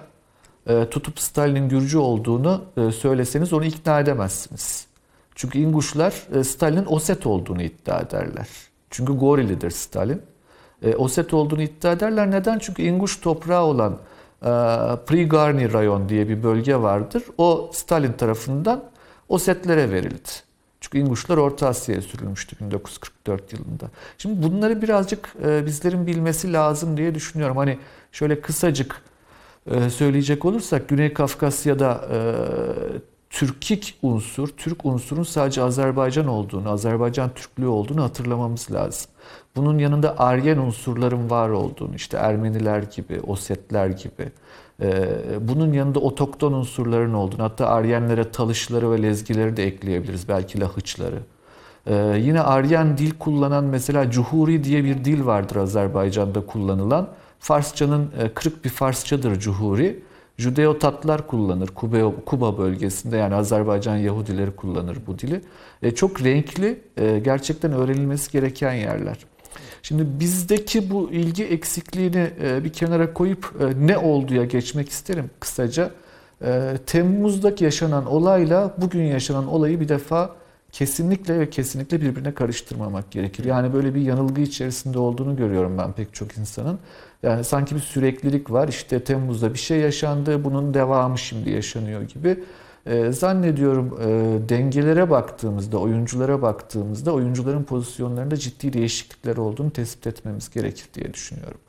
e, 0.67 0.91
tutup 0.91 1.21
Stalin'in 1.21 1.69
Gürcü 1.69 1.99
olduğunu 1.99 2.65
e, 2.77 2.93
söyleseniz 2.93 3.53
onu 3.53 3.65
ikna 3.65 4.01
edemezsiniz. 4.01 4.87
Çünkü 5.35 5.59
inguşlar 5.59 6.13
Stalin'in 6.45 6.87
Oset 6.87 7.27
olduğunu 7.27 7.63
iddia 7.63 8.01
ederler. 8.01 8.49
Çünkü 8.91 9.13
Gorilidir 9.13 9.71
Stalin. 9.71 10.23
Oset 10.97 11.35
olduğunu 11.35 11.63
iddia 11.63 11.93
ederler. 11.93 12.31
Neden? 12.31 12.59
Çünkü 12.59 12.83
inguş 12.83 13.21
toprağı 13.21 13.65
olan 13.65 13.99
Prigarny 15.07 15.73
rayon 15.73 16.09
diye 16.09 16.29
bir 16.29 16.43
bölge 16.43 16.77
vardır. 16.77 17.23
O 17.39 17.71
Stalin 17.73 18.13
tarafından 18.13 18.85
Osetlere 19.29 19.91
verildi. 19.91 20.29
Çünkü 20.81 20.99
inguşlar 20.99 21.37
Orta 21.37 21.69
Asya'ya 21.69 22.03
sürülmüştü 22.03 22.57
1944 22.61 23.53
yılında. 23.53 23.91
Şimdi 24.19 24.43
bunları 24.43 24.83
birazcık 24.83 25.35
bizlerin 25.67 26.07
bilmesi 26.07 26.53
lazım 26.53 26.97
diye 26.97 27.15
düşünüyorum. 27.15 27.57
Hani 27.57 27.79
şöyle 28.13 28.41
kısacık 28.41 29.03
e, 29.71 29.91
söyleyecek 29.91 30.45
olursak 30.45 30.89
Güney 30.89 31.13
Kafkasya'da 31.13 32.09
e, 32.13 32.19
Türkik 33.31 33.99
unsur, 34.03 34.49
Türk 34.49 34.85
unsurun 34.85 35.23
sadece 35.23 35.63
Azerbaycan 35.63 36.27
olduğunu, 36.27 36.71
Azerbaycan 36.71 37.31
Türklüğü 37.35 37.67
olduğunu 37.67 38.03
hatırlamamız 38.03 38.73
lazım. 38.73 39.11
Bunun 39.57 39.79
yanında 39.79 40.19
Aryen 40.19 40.59
unsurların 40.59 41.31
var 41.31 41.49
olduğunu, 41.49 41.95
işte 41.95 42.17
Ermeniler 42.17 42.83
gibi, 42.83 43.21
Osetler 43.21 43.87
gibi, 43.89 44.33
e, 44.83 45.09
bunun 45.41 45.73
yanında 45.73 45.99
otokton 45.99 46.53
unsurların 46.53 47.15
olduğunu, 47.15 47.43
hatta 47.43 47.67
Aryenlere 47.67 48.31
Talışları 48.31 48.93
ve 48.93 49.03
Lezgileri 49.03 49.57
de 49.57 49.67
ekleyebiliriz, 49.67 50.29
belki 50.29 50.61
Lahıçları. 50.61 51.19
Yine 52.17 52.41
Aryen 52.41 52.99
dil 52.99 53.11
kullanan 53.19 53.65
mesela 53.65 54.11
Cuhuri 54.11 54.65
diye 54.65 54.85
bir 54.85 55.05
dil 55.05 55.27
vardır 55.27 55.57
Azerbaycan'da 55.57 56.47
kullanılan. 56.47 57.09
Farsçanın 57.39 58.11
e, 58.23 58.29
kırık 58.35 58.65
bir 58.65 58.71
Farsçadır 58.71 59.41
Cuhuri. 59.41 60.03
Judeo-Tatlar 60.39 61.27
kullanır 61.27 61.69
Kuba, 62.27 62.59
bölgesinde 62.59 63.17
yani 63.17 63.35
Azerbaycan 63.35 63.97
Yahudileri 63.97 64.51
kullanır 64.51 64.99
bu 65.07 65.19
dili. 65.19 65.41
E, 65.83 65.91
çok 65.91 66.25
renkli, 66.25 66.81
e, 66.97 67.19
gerçekten 67.19 67.73
öğrenilmesi 67.73 68.33
gereken 68.33 68.73
yerler. 68.73 69.19
Şimdi 69.83 70.21
bizdeki 70.21 70.91
bu 70.91 71.11
ilgi 71.11 71.45
eksikliğini 71.45 72.31
bir 72.65 72.73
kenara 72.73 73.13
koyup 73.13 73.53
ne 73.79 73.99
olduya 73.99 74.45
geçmek 74.45 74.89
isterim 74.89 75.31
kısaca. 75.41 75.91
Temmuz'daki 76.87 77.65
yaşanan 77.65 78.07
olayla 78.07 78.75
bugün 78.79 79.03
yaşanan 79.03 79.47
olayı 79.47 79.81
bir 79.81 79.89
defa 79.89 80.37
kesinlikle 80.73 81.41
ve 81.41 81.51
kesinlikle 81.51 82.01
birbirine 82.01 82.35
karıştırmamak 82.35 83.11
gerekir. 83.11 83.45
Yani 83.45 83.73
böyle 83.73 83.95
bir 83.95 84.01
yanılgı 84.01 84.41
içerisinde 84.41 84.99
olduğunu 84.99 85.37
görüyorum 85.37 85.79
ben 85.79 85.93
pek 85.93 86.15
çok 86.15 86.39
insanın. 86.39 86.79
Yani 87.23 87.45
sanki 87.45 87.75
bir 87.75 87.81
süreklilik 87.81 88.51
var. 88.51 88.69
İşte 88.69 89.05
Temmuz'da 89.05 89.55
bir 89.55 89.59
şey 89.59 89.79
yaşandı, 89.79 90.45
bunun 90.45 90.75
devamı 90.75 91.19
şimdi 91.19 91.51
yaşanıyor 91.51 92.03
gibi. 92.03 92.45
Ee, 92.87 93.13
zannediyorum 93.13 93.99
e, 94.01 94.49
dengelere 94.49 95.11
baktığımızda, 95.11 95.79
oyunculara 95.79 96.43
baktığımızda 96.43 97.13
oyuncuların 97.13 97.65
pozisyonlarında 97.65 98.37
ciddi 98.37 98.73
değişiklikler 98.73 99.37
olduğunu 99.37 99.71
tespit 99.71 100.07
etmemiz 100.07 100.51
gerekir 100.51 100.87
diye 100.95 101.15
düşünüyorum. 101.15 101.61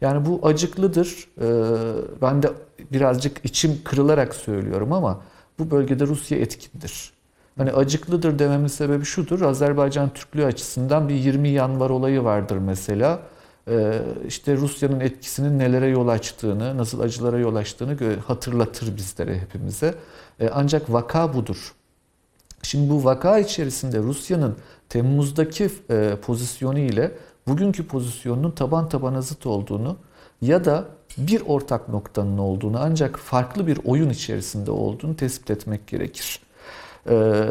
Yani 0.00 0.26
bu 0.26 0.40
acıklıdır. 0.46 1.28
Ee, 1.40 1.44
ben 2.22 2.42
de 2.42 2.50
birazcık 2.92 3.44
içim 3.44 3.80
kırılarak 3.84 4.34
söylüyorum 4.34 4.92
ama 4.92 5.22
bu 5.58 5.70
bölgede 5.70 6.06
Rusya 6.06 6.38
etkindir. 6.38 7.13
Hani 7.58 7.72
acıklıdır 7.72 8.38
dememin 8.38 8.66
sebebi 8.66 9.04
şudur. 9.04 9.40
Azerbaycan 9.40 10.12
Türklüğü 10.14 10.44
açısından 10.44 11.08
bir 11.08 11.14
20 11.14 11.48
yanvar 11.48 11.90
olayı 11.90 12.24
vardır 12.24 12.56
mesela. 12.56 13.22
Ee, 13.68 14.02
işte 14.28 14.56
Rusya'nın 14.56 15.00
etkisinin 15.00 15.58
nelere 15.58 15.86
yol 15.86 16.08
açtığını, 16.08 16.76
nasıl 16.78 17.00
acılara 17.00 17.38
yol 17.38 17.54
açtığını 17.54 17.96
hatırlatır 18.26 18.96
bizlere 18.96 19.38
hepimize. 19.38 19.94
Ee, 20.40 20.50
ancak 20.54 20.92
vaka 20.92 21.34
budur. 21.34 21.74
Şimdi 22.62 22.90
bu 22.90 23.04
vaka 23.04 23.38
içerisinde 23.38 23.98
Rusya'nın 23.98 24.56
Temmuz'daki 24.88 25.70
e, 25.90 26.16
pozisyonu 26.22 26.78
ile 26.78 27.12
bugünkü 27.46 27.86
pozisyonunun 27.86 28.50
taban 28.50 28.88
tabana 28.88 29.22
zıt 29.22 29.46
olduğunu 29.46 29.96
ya 30.42 30.64
da 30.64 30.84
bir 31.18 31.42
ortak 31.46 31.88
noktanın 31.88 32.38
olduğunu 32.38 32.78
ancak 32.80 33.18
farklı 33.18 33.66
bir 33.66 33.78
oyun 33.84 34.10
içerisinde 34.10 34.70
olduğunu 34.70 35.16
tespit 35.16 35.50
etmek 35.50 35.86
gerekir. 35.86 36.40
Ee, 37.08 37.44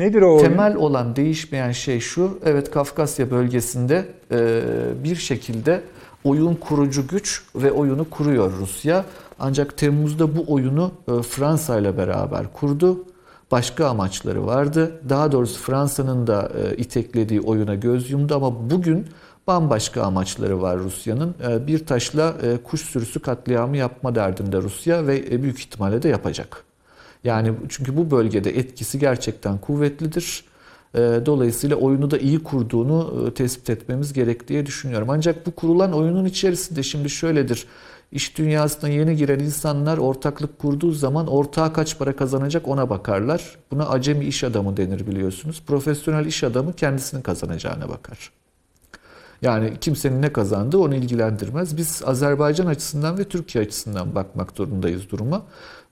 Nedir 0.00 0.22
o 0.22 0.34
oyun? 0.34 0.44
Temel 0.44 0.76
olan 0.76 1.16
değişmeyen 1.16 1.72
şey 1.72 2.00
şu, 2.00 2.38
evet 2.44 2.70
Kafkasya 2.70 3.30
bölgesinde 3.30 4.06
e, 4.32 4.62
bir 5.04 5.16
şekilde 5.16 5.82
oyun 6.24 6.54
kurucu 6.54 7.08
güç 7.08 7.42
ve 7.54 7.72
oyunu 7.72 8.10
kuruyor 8.10 8.52
Rusya. 8.60 9.04
Ancak 9.38 9.76
Temmuz'da 9.76 10.36
bu 10.36 10.44
oyunu 10.52 10.92
e, 11.08 11.22
Fransa 11.22 11.78
ile 11.78 11.96
beraber 11.98 12.52
kurdu. 12.52 13.04
Başka 13.50 13.86
amaçları 13.86 14.46
vardı. 14.46 15.00
Daha 15.08 15.32
doğrusu 15.32 15.60
Fransa'nın 15.60 16.26
da 16.26 16.52
e, 16.62 16.76
iteklediği 16.76 17.40
oyuna 17.40 17.74
göz 17.74 18.10
yumdu 18.10 18.34
ama 18.34 18.70
bugün 18.70 19.06
bambaşka 19.46 20.02
amaçları 20.02 20.62
var 20.62 20.78
Rusya'nın. 20.78 21.34
Bir 21.66 21.86
taşla 21.86 22.34
kuş 22.64 22.80
sürüsü 22.80 23.20
katliamı 23.20 23.76
yapma 23.76 24.14
derdinde 24.14 24.56
Rusya 24.56 25.06
ve 25.06 25.42
büyük 25.42 25.58
ihtimalle 25.58 26.02
de 26.02 26.08
yapacak. 26.08 26.69
Yani 27.24 27.52
çünkü 27.68 27.96
bu 27.96 28.10
bölgede 28.10 28.58
etkisi 28.58 28.98
gerçekten 28.98 29.58
kuvvetlidir. 29.58 30.44
E, 30.94 30.98
Dolayısıyla 31.26 31.76
oyunu 31.76 32.10
da 32.10 32.18
iyi 32.18 32.42
kurduğunu 32.42 33.26
e, 33.28 33.34
tespit 33.34 33.70
etmemiz 33.70 34.12
gerek 34.12 34.48
diye 34.48 34.66
düşünüyorum. 34.66 35.10
Ancak 35.10 35.46
bu 35.46 35.50
kurulan 35.50 35.92
oyunun 35.92 36.24
içerisinde 36.24 36.82
şimdi 36.82 37.10
şöyledir. 37.10 37.66
İş 38.12 38.38
dünyasına 38.38 38.90
yeni 38.90 39.16
giren 39.16 39.38
insanlar 39.38 39.98
ortaklık 39.98 40.58
kurduğu 40.58 40.92
zaman 40.92 41.26
ortağa 41.26 41.72
kaç 41.72 41.98
para 41.98 42.16
kazanacak 42.16 42.68
ona 42.68 42.90
bakarlar. 42.90 43.58
Buna 43.70 43.88
acemi 43.88 44.24
iş 44.24 44.44
adamı 44.44 44.76
denir 44.76 45.06
biliyorsunuz. 45.06 45.62
Profesyonel 45.66 46.26
iş 46.26 46.44
adamı 46.44 46.72
kendisinin 46.72 47.22
kazanacağına 47.22 47.88
bakar. 47.88 48.30
Yani 49.42 49.72
kimsenin 49.80 50.22
ne 50.22 50.32
kazandığı 50.32 50.78
onu 50.78 50.94
ilgilendirmez. 50.94 51.76
Biz 51.76 52.02
Azerbaycan 52.06 52.66
açısından 52.66 53.18
ve 53.18 53.24
Türkiye 53.24 53.64
açısından 53.64 54.14
bakmak 54.14 54.52
zorundayız 54.52 55.10
duruma. 55.10 55.42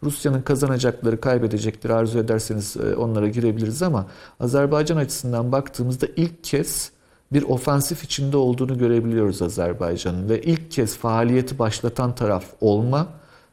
Rusya'nın 0.03 0.43
kazanacakları, 0.43 1.21
kaybedecekleri 1.21 1.93
arzu 1.93 2.19
ederseniz 2.19 2.77
e, 2.77 2.97
onlara 2.97 3.29
girebiliriz 3.29 3.83
ama 3.83 4.07
Azerbaycan 4.41 4.97
açısından 4.97 5.53
baktığımızda 5.53 6.07
ilk 6.17 6.45
kez 6.45 6.93
bir 7.33 7.43
ofansif 7.43 8.05
içinde 8.05 8.37
olduğunu 8.37 8.79
görebiliyoruz 8.79 9.43
Azerbaycan'ın 9.43 10.29
ve 10.29 10.43
ilk 10.43 10.71
kez 10.71 10.97
faaliyeti 10.97 11.59
başlatan 11.59 12.15
taraf 12.15 12.45
olma 12.61 13.09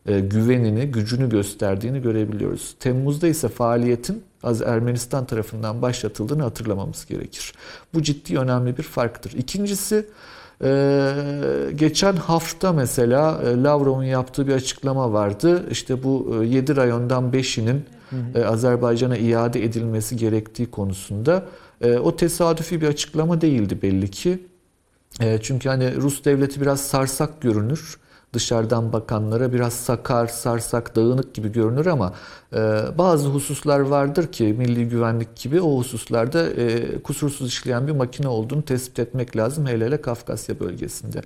e, 0.06 0.20
güvenini, 0.20 0.86
gücünü 0.92 1.30
gösterdiğini 1.30 2.02
görebiliyoruz. 2.02 2.76
Temmuz'da 2.80 3.28
ise 3.28 3.50
faaliyetin 3.50 4.24
Ermenistan 4.66 5.26
tarafından 5.26 5.82
başlatıldığını 5.82 6.44
hatırlamamız 6.44 7.06
gerekir. 7.06 7.54
Bu 7.94 8.04
ciddi 8.04 8.40
önemli 8.40 8.78
bir 8.78 8.84
farktır. 8.84 9.32
İkincisi 9.32 10.06
e, 10.64 11.14
geçen 11.76 12.16
hafta 12.16 12.74
mesela 12.74 13.42
e, 13.46 13.64
Lavrov'un 13.64 14.04
yaptığı 14.04 14.48
bir 14.48 14.54
açıklama 14.54 15.14
vardı. 15.14 15.66
İşte 15.72 16.04
bu 16.04 16.44
7 16.44 16.76
rayondan 16.76 17.32
5'inin 17.32 17.86
Azerbaycan'a 18.46 19.18
iade 19.18 19.64
edilmesi 19.64 20.18
gerektiği 20.18 20.72
konusunda. 20.72 21.46
O 22.04 22.16
tesadüfi 22.16 22.82
bir 22.82 22.88
açıklama 22.88 23.42
değildi 23.42 23.82
belli 23.82 24.12
ki. 24.12 24.40
Çünkü 25.42 25.70
hani 25.70 25.96
Rus 25.96 26.26
devleti 26.26 26.62
biraz 26.62 26.82
sarsak 26.82 27.42
görünür 27.42 27.98
dışarıdan 28.36 28.94
bakanlara 28.94 29.54
biraz 29.54 29.74
sakar, 29.74 30.28
sarsak, 30.28 30.96
dağınık 30.96 31.34
gibi 31.34 31.52
görünür 31.52 31.86
ama 31.86 32.14
e, 32.54 32.58
bazı 32.98 33.30
hususlar 33.30 33.80
vardır 33.80 34.28
ki 34.28 34.44
milli 34.58 34.90
güvenlik 34.90 35.36
gibi 35.36 35.62
o 35.62 35.78
hususlarda 35.78 36.50
e, 36.50 36.98
kusursuz 37.02 37.48
işleyen 37.48 37.88
bir 37.88 37.92
makine 37.92 38.28
olduğunu 38.28 38.66
tespit 38.66 39.00
etmek 39.00 39.38
lazım 39.38 39.68
hele 39.68 39.86
hele 39.86 40.02
Kafkasya 40.02 40.60
bölgesinde. 40.60 41.22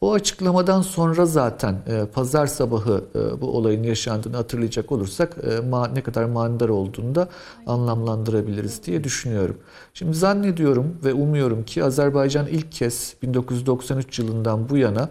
O 0.00 0.12
açıklamadan 0.12 0.82
sonra 0.82 1.26
zaten 1.26 1.76
e, 1.86 2.06
pazar 2.14 2.46
sabahı 2.46 3.04
e, 3.14 3.40
bu 3.40 3.56
olayın 3.56 3.82
yaşandığını 3.82 4.36
hatırlayacak 4.36 4.92
olursak 4.92 5.36
e, 5.50 5.60
ma, 5.60 5.86
ne 5.86 6.00
kadar 6.02 6.24
manidar 6.24 6.68
olduğunu 6.68 7.14
da 7.14 7.28
anlamlandırabiliriz 7.66 8.84
diye 8.84 9.04
düşünüyorum. 9.04 9.56
Şimdi 9.94 10.16
zannediyorum 10.16 10.96
ve 11.04 11.14
umuyorum 11.14 11.64
ki 11.64 11.84
Azerbaycan 11.84 12.46
ilk 12.46 12.72
kez 12.72 13.14
1993 13.22 14.18
yılından 14.18 14.68
bu 14.68 14.76
yana 14.76 15.08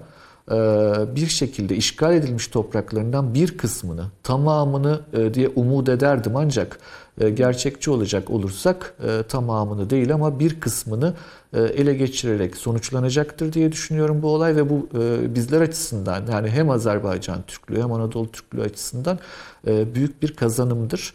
bir 1.16 1.28
şekilde 1.28 1.76
işgal 1.76 2.14
edilmiş 2.14 2.48
topraklarından 2.48 3.34
bir 3.34 3.58
kısmını, 3.58 4.06
tamamını 4.24 5.02
e, 5.14 5.34
diye 5.34 5.50
umut 5.56 5.90
ederdim 5.90 6.36
ancak 6.36 6.80
e, 7.22 7.30
gerçekçi 7.30 7.92
olacak 7.92 8.30
olursak 8.30 8.96
tamamını 9.30 9.90
değil 9.90 10.14
ama 10.14 10.40
bir 10.40 10.60
kısmını 10.60 11.14
ele 11.54 11.94
geçirerek 11.94 12.58
sonuçlanacaktır 12.58 13.54
diye 13.54 13.72
düşünüyorum 13.72 14.22
bu 14.22 14.28
olay 14.28 14.56
ve 14.56 14.70
bu 14.70 14.90
bizler 15.36 15.62
açısından 15.62 16.24
yani 16.32 16.50
hem 16.50 16.70
Azerbaycan 16.70 17.42
Türklüğü 17.48 17.82
hem 17.82 17.92
Anadolu 17.92 18.32
Türklüğü 18.32 18.62
açısından 18.62 19.20
büyük 19.66 20.22
bir 20.22 20.34
kazanımdır. 20.34 21.14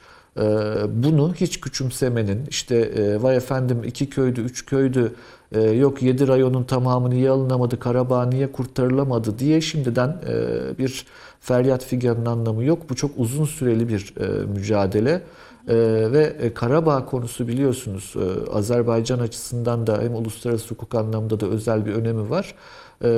Bunu 0.89 1.35
hiç 1.35 1.61
küçümsemenin 1.61 2.47
işte 2.47 2.93
vay 3.22 3.37
efendim 3.37 3.85
iki 3.85 4.11
köydü, 4.11 4.41
üç 4.41 4.66
köydü 4.66 5.14
e, 5.53 5.61
yok 5.61 6.03
7 6.03 6.28
rayonun 6.28 6.64
tamamı 6.64 7.11
niye 7.11 7.30
alınamadı, 7.30 7.78
Karabağ 7.78 8.26
niye 8.26 8.53
kurtarılamadı 8.53 9.38
diye 9.38 9.61
şimdiden 9.61 10.09
e, 10.28 10.78
bir 10.78 11.07
feryat 11.40 11.84
figanın 11.84 12.26
anlamı 12.26 12.64
yok. 12.64 12.90
Bu 12.90 12.96
çok 12.96 13.11
uzun 13.16 13.44
süreli 13.44 13.88
bir 13.88 14.14
e, 14.20 14.46
mücadele. 14.46 15.22
Ee, 15.68 15.74
ve 16.12 16.36
e, 16.40 16.55
Karabağ 16.55 17.05
konusu 17.07 17.49
biliyorsunuz 17.49 18.14
e, 18.16 18.51
Azerbaycan 18.51 19.18
açısından 19.18 19.86
da 19.86 19.99
hem 20.03 20.14
uluslararası 20.14 20.74
hukuk 20.74 20.94
anlamında 20.94 21.40
da 21.40 21.46
özel 21.46 21.86
bir 21.86 21.92
önemi 21.92 22.30
var. 22.30 22.55
Ee, 23.05 23.09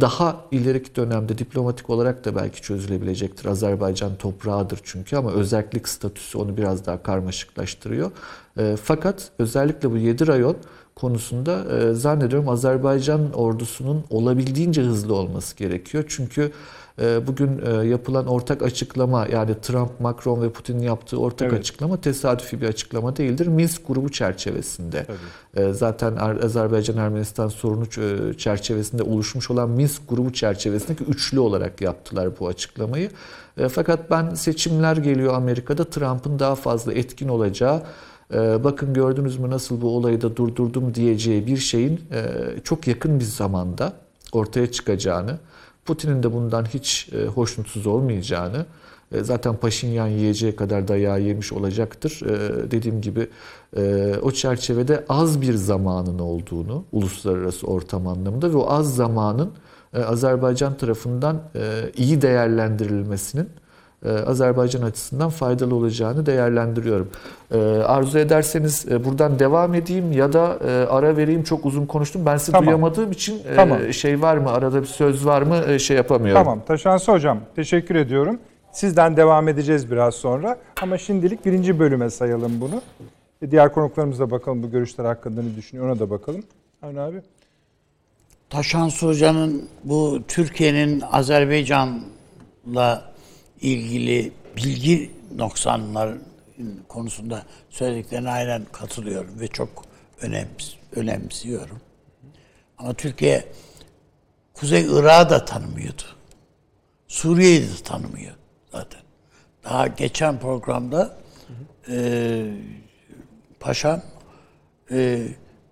daha 0.00 0.36
ileriki 0.50 0.96
dönemde 0.96 1.38
diplomatik 1.38 1.90
olarak 1.90 2.24
da 2.24 2.36
belki 2.36 2.62
çözülebilecektir. 2.62 3.46
Azerbaycan 3.46 4.16
toprağıdır 4.16 4.80
çünkü 4.82 5.16
ama 5.16 5.32
özellik 5.32 5.88
statüsü 5.88 6.38
onu 6.38 6.56
biraz 6.56 6.86
daha 6.86 7.02
karmaşıklaştırıyor. 7.02 8.10
Ee, 8.58 8.76
fakat 8.82 9.30
özellikle 9.38 9.90
bu 9.90 9.96
7 9.96 10.26
rayon 10.26 10.56
konusunda 11.00 11.64
e, 11.78 11.94
zannediyorum 11.94 12.48
Azerbaycan 12.48 13.32
ordusunun 13.32 14.04
olabildiğince 14.10 14.82
hızlı 14.82 15.14
olması 15.14 15.56
gerekiyor. 15.56 16.04
Çünkü 16.08 16.52
e, 17.02 17.26
bugün 17.26 17.60
e, 17.66 17.86
yapılan 17.86 18.26
ortak 18.26 18.62
açıklama 18.62 19.26
yani 19.32 19.54
Trump, 19.62 20.00
Macron 20.00 20.42
ve 20.42 20.50
Putin'in 20.50 20.82
yaptığı 20.82 21.20
ortak 21.20 21.48
evet. 21.48 21.60
açıklama 21.60 22.00
tesadüfi 22.00 22.60
bir 22.60 22.66
açıklama 22.66 23.16
değildir. 23.16 23.46
Minsk 23.46 23.88
grubu 23.88 24.08
çerçevesinde. 24.08 25.06
E, 25.56 25.72
zaten 25.72 26.16
Azerbaycan-Ermenistan 26.16 27.48
sorunu 27.48 27.86
çerçevesinde 28.36 29.02
oluşmuş 29.02 29.50
olan 29.50 29.70
Minsk 29.70 30.02
grubu 30.08 30.32
çerçevesindeki 30.32 31.04
üçlü 31.04 31.40
olarak 31.40 31.80
yaptılar 31.80 32.28
bu 32.40 32.48
açıklamayı. 32.48 33.10
E, 33.56 33.68
fakat 33.68 34.10
ben 34.10 34.34
seçimler 34.34 34.96
geliyor 34.96 35.34
Amerika'da 35.34 35.84
Trump'ın 35.84 36.38
daha 36.38 36.54
fazla 36.54 36.94
etkin 36.94 37.28
olacağı 37.28 37.82
bakın 38.34 38.94
gördünüz 38.94 39.38
mü 39.38 39.50
nasıl 39.50 39.80
bu 39.80 39.96
olayı 39.96 40.20
da 40.20 40.36
durdurdum 40.36 40.94
diyeceği 40.94 41.46
bir 41.46 41.56
şeyin 41.56 42.00
e, 42.12 42.24
çok 42.64 42.86
yakın 42.86 43.20
bir 43.20 43.24
zamanda 43.24 43.92
ortaya 44.32 44.72
çıkacağını, 44.72 45.38
Putin'in 45.84 46.22
de 46.22 46.32
bundan 46.32 46.64
hiç 46.64 47.08
e, 47.12 47.26
hoşnutsuz 47.26 47.86
olmayacağını, 47.86 48.66
e, 49.12 49.24
zaten 49.24 49.56
Paşinyan 49.56 50.06
yiyeceği 50.06 50.56
kadar 50.56 50.88
dayağı 50.88 51.20
yemiş 51.20 51.52
olacaktır. 51.52 52.20
Dediğim 52.70 53.00
gibi 53.00 53.28
o 54.22 54.30
çerçevede 54.30 55.04
az 55.08 55.40
bir 55.40 55.54
zamanın 55.54 56.18
olduğunu 56.18 56.84
uluslararası 56.92 57.66
ortam 57.66 58.06
anlamında 58.06 58.52
ve 58.52 58.56
o 58.56 58.70
az 58.70 58.96
zamanın 58.96 59.50
Azerbaycan 60.06 60.76
tarafından 60.76 61.42
iyi 61.96 62.22
değerlendirilmesinin 62.22 63.48
Azerbaycan 64.06 64.82
açısından 64.82 65.30
faydalı 65.30 65.74
olacağını 65.74 66.26
değerlendiriyorum. 66.26 67.08
E, 67.50 67.58
arzu 67.86 68.18
ederseniz 68.18 68.86
e, 68.90 69.04
buradan 69.04 69.38
devam 69.38 69.74
edeyim 69.74 70.12
ya 70.12 70.32
da 70.32 70.58
ara 70.90 71.16
vereyim. 71.16 71.42
Çok 71.42 71.66
uzun 71.66 71.86
konuştum. 71.86 72.22
Ben 72.26 72.36
sizi 72.36 72.52
tamam. 72.52 72.66
duyamadığım 72.66 73.12
için 73.12 73.42
tamam. 73.56 73.92
şey 73.92 74.22
var 74.22 74.36
mı? 74.36 74.52
Arada 74.52 74.82
bir 74.82 74.86
söz 74.86 75.26
var 75.26 75.42
mı? 75.42 75.80
Şey 75.80 75.96
yapamıyorum. 75.96 76.44
Tamam. 76.44 76.60
Taşansı 76.66 77.12
Hocam 77.12 77.40
teşekkür 77.56 77.94
ediyorum. 77.94 78.38
Sizden 78.72 79.16
devam 79.16 79.48
edeceğiz 79.48 79.90
biraz 79.90 80.14
sonra. 80.14 80.58
Ama 80.82 80.98
şimdilik 80.98 81.46
birinci 81.46 81.78
bölüme 81.78 82.10
sayalım 82.10 82.60
bunu. 82.60 82.82
Diğer 83.50 83.72
konuklarımıza 83.72 84.30
bakalım 84.30 84.62
bu 84.62 84.70
görüşler 84.70 85.04
hakkında 85.04 85.42
ne 85.42 85.56
düşünüyor 85.56 85.90
ona 85.90 85.98
da 85.98 86.10
bakalım. 86.10 86.42
Avni 86.82 87.00
abi. 87.00 87.22
Taşansı 88.50 89.06
Hoca'nın 89.06 89.68
bu 89.84 90.18
Türkiye'nin 90.28 91.02
Azerbaycan'la 91.12 93.02
ilgili 93.60 94.32
bilgi 94.56 95.10
noksanlar 95.36 96.14
konusunda 96.88 97.42
söylediklerine 97.70 98.30
aynen 98.30 98.64
katılıyorum 98.72 99.40
ve 99.40 99.48
çok 99.48 99.84
önems 100.20 100.74
önemsiyorum. 100.92 101.80
Ama 102.78 102.94
Türkiye 102.94 103.44
Kuzey 104.54 104.82
Irak'ı 104.82 105.30
da 105.30 105.44
tanımıyordu. 105.44 106.02
Suriye'yi 107.08 107.62
de 107.62 107.82
tanımıyor 107.84 108.34
zaten. 108.72 109.00
Daha 109.64 109.86
geçen 109.86 110.38
programda 110.40 111.16
e, 111.88 112.44
paşam 113.60 114.02
e, 114.90 115.28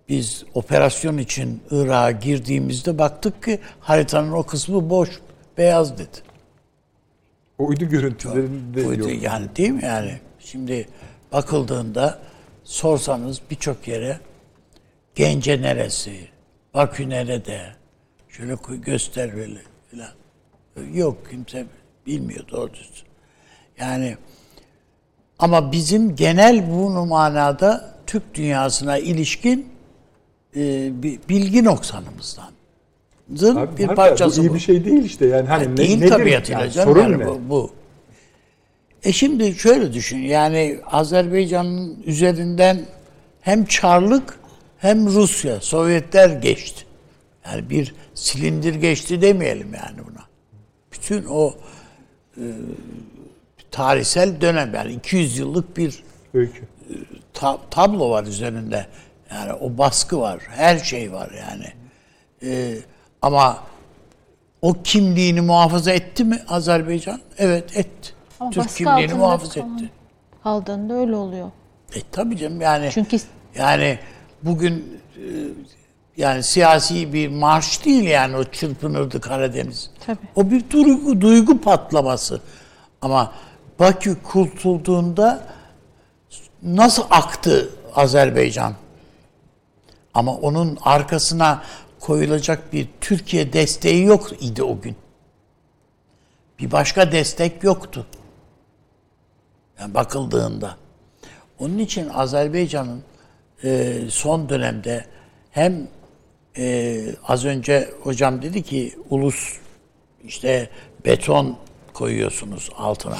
biz 0.09 0.43
operasyon 0.53 1.17
için 1.17 1.63
Irak'a 1.71 2.11
girdiğimizde 2.11 2.97
baktık 2.97 3.43
ki 3.43 3.59
haritanın 3.79 4.31
o 4.31 4.43
kısmı 4.43 4.89
boş, 4.89 5.09
beyaz 5.57 5.97
dedi. 5.97 6.26
Uydu 7.57 7.85
görüntülerinde 7.85 8.85
Buydu 8.85 9.09
yok. 9.09 9.23
yani 9.23 9.55
değil 9.55 9.69
mi 9.69 9.85
yani? 9.85 10.19
Şimdi 10.39 10.87
bakıldığında 11.31 12.19
sorsanız 12.63 13.41
birçok 13.51 13.87
yere 13.87 14.19
Gence 15.17 15.61
neresi, 15.61 16.27
Bakü 16.73 17.09
nerede, 17.09 17.61
şöyle 18.29 18.55
göster 18.77 19.35
böyle 19.35 19.59
filan. 19.91 20.09
Yok 20.93 21.29
kimse 21.29 21.65
bilmiyor 22.05 22.47
doğru. 22.51 22.71
Yani 23.79 24.17
ama 25.39 25.71
bizim 25.71 26.15
genel 26.15 26.71
bu 26.71 26.89
manada 26.89 27.95
Türk 28.07 28.33
dünyasına 28.33 28.97
ilişkin 28.97 29.69
e, 30.55 30.89
bir 31.03 31.19
bilgi 31.29 31.63
noksanımızdan. 31.63 32.51
Abi 33.57 33.77
bir 33.77 33.87
parçası 33.87 34.41
bu 34.41 34.45
iyi 34.45 34.53
bir 34.53 34.59
şey 34.59 34.85
değil 34.85 35.03
işte 35.03 35.25
yani 35.25 35.47
hani 35.47 35.71
ne, 35.71 35.77
Değil 35.77 35.97
nedir? 35.97 36.09
tabiatıyla 36.09 36.61
Yani 36.61 36.71
canım. 36.71 36.89
sorun 36.89 37.01
yani 37.01 37.17
ne? 37.17 37.27
bu, 37.27 37.39
bu. 37.49 37.71
E 39.03 39.11
şimdi 39.13 39.53
şöyle 39.55 39.93
düşün. 39.93 40.17
Yani 40.17 40.79
Azerbaycan'ın 40.91 42.03
üzerinden 42.05 42.79
hem 43.41 43.65
Çarlık 43.65 44.39
hem 44.77 45.05
Rusya, 45.07 45.61
Sovyetler 45.61 46.29
geçti. 46.29 46.83
Yani 47.45 47.69
bir 47.69 47.95
silindir 48.13 48.75
geçti 48.75 49.21
demeyelim 49.21 49.73
yani 49.73 49.97
buna. 50.11 50.23
Bütün 50.91 51.25
o 51.25 51.53
e, 52.37 52.43
tarihsel 53.71 54.41
dönem 54.41 54.73
yani 54.73 54.91
200 54.93 55.37
yıllık 55.37 55.77
bir 55.77 56.03
Öykü. 56.33 56.61
ta- 57.33 57.59
tablo 57.71 58.09
var 58.09 58.23
üzerinde. 58.23 58.85
Yani 59.31 59.53
o 59.53 59.77
baskı 59.77 60.19
var. 60.19 60.39
Her 60.49 60.77
şey 60.79 61.11
var 61.11 61.31
yani. 61.49 61.65
Ee, 62.43 62.73
ama 63.27 63.57
o 64.61 64.73
kimliğini 64.83 65.41
muhafaza 65.41 65.91
etti 65.91 66.23
mi 66.23 66.39
Azerbaycan? 66.47 67.21
Evet 67.37 67.77
etti. 67.77 68.13
Ama 68.39 68.51
Türk 68.51 68.75
kimliğini 68.75 69.13
muhafaza 69.13 69.59
etti. 69.59 69.89
Kaldığında 70.43 70.93
öyle 70.93 71.15
oluyor. 71.15 71.51
E 71.95 71.99
tabii 72.11 72.37
canım 72.37 72.61
yani 72.61 72.89
Çünkü 72.93 73.17
yani 73.55 73.99
bugün 74.43 75.01
e, 75.15 75.25
yani 76.17 76.43
siyasi 76.43 77.13
bir 77.13 77.27
marş 77.27 77.85
değil 77.85 78.03
yani 78.03 78.37
o 78.37 78.43
çırpınırdı 78.43 79.21
Karadeniz. 79.21 79.91
Tabii. 80.05 80.17
O 80.35 80.51
bir 80.51 80.69
duygu, 80.69 81.21
duygu 81.21 81.61
patlaması. 81.61 82.41
Ama 83.01 83.31
Bakü 83.79 84.23
kurtulduğunda 84.23 85.43
nasıl 86.63 87.03
aktı 87.09 87.69
Azerbaycan? 87.95 88.73
Ama 90.13 90.35
onun 90.35 90.77
arkasına 90.81 91.63
koyulacak 92.07 92.73
bir 92.73 92.87
Türkiye 93.01 93.53
desteği 93.53 94.03
yok 94.03 94.31
idi 94.41 94.63
o 94.63 94.81
gün. 94.81 94.95
Bir 96.59 96.71
başka 96.71 97.11
destek 97.11 97.63
yoktu. 97.63 98.05
Yani 99.79 99.93
bakıldığında. 99.93 100.77
Onun 101.59 101.77
için 101.77 102.09
Azerbaycan'ın 102.09 103.03
e, 103.63 103.97
son 104.09 104.49
dönemde 104.49 105.05
hem 105.51 105.87
e, 106.57 107.05
az 107.23 107.45
önce 107.45 107.89
hocam 108.01 108.41
dedi 108.41 108.63
ki 108.63 108.95
ulus 109.09 109.57
işte 110.23 110.69
beton 111.05 111.57
koyuyorsunuz 111.93 112.69
altına. 112.77 113.17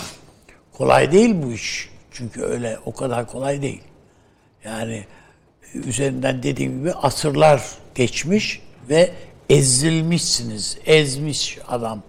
Kolay 0.74 1.12
değil 1.12 1.36
bu 1.44 1.52
iş. 1.52 1.90
Çünkü 2.12 2.42
öyle 2.42 2.80
o 2.86 2.94
kadar 2.94 3.28
kolay 3.28 3.62
değil. 3.62 3.82
Yani 4.64 5.06
üzerinden 5.74 6.44
dediğim 6.44 6.80
gibi 6.80 6.94
asırlar 6.94 7.62
geçmiş 7.96 8.67
ve 8.90 9.12
ezilmişsiniz. 9.50 10.78
Ezmiş 10.86 11.58
adam 11.68 12.04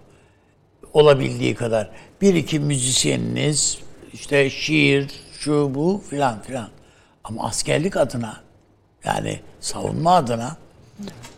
olabildiği 0.93 1.55
kadar. 1.55 1.91
Bir 2.20 2.35
iki 2.35 2.61
müzisyeniniz, 2.61 3.79
işte 4.12 4.51
şiir, 4.51 5.11
şu 5.39 5.74
bu 5.74 6.03
filan 6.11 6.43
filan. 6.43 6.68
Ama 7.24 7.45
askerlik 7.45 7.97
adına 7.97 8.41
yani 9.05 9.41
savunma 9.61 10.16
adına 10.16 10.57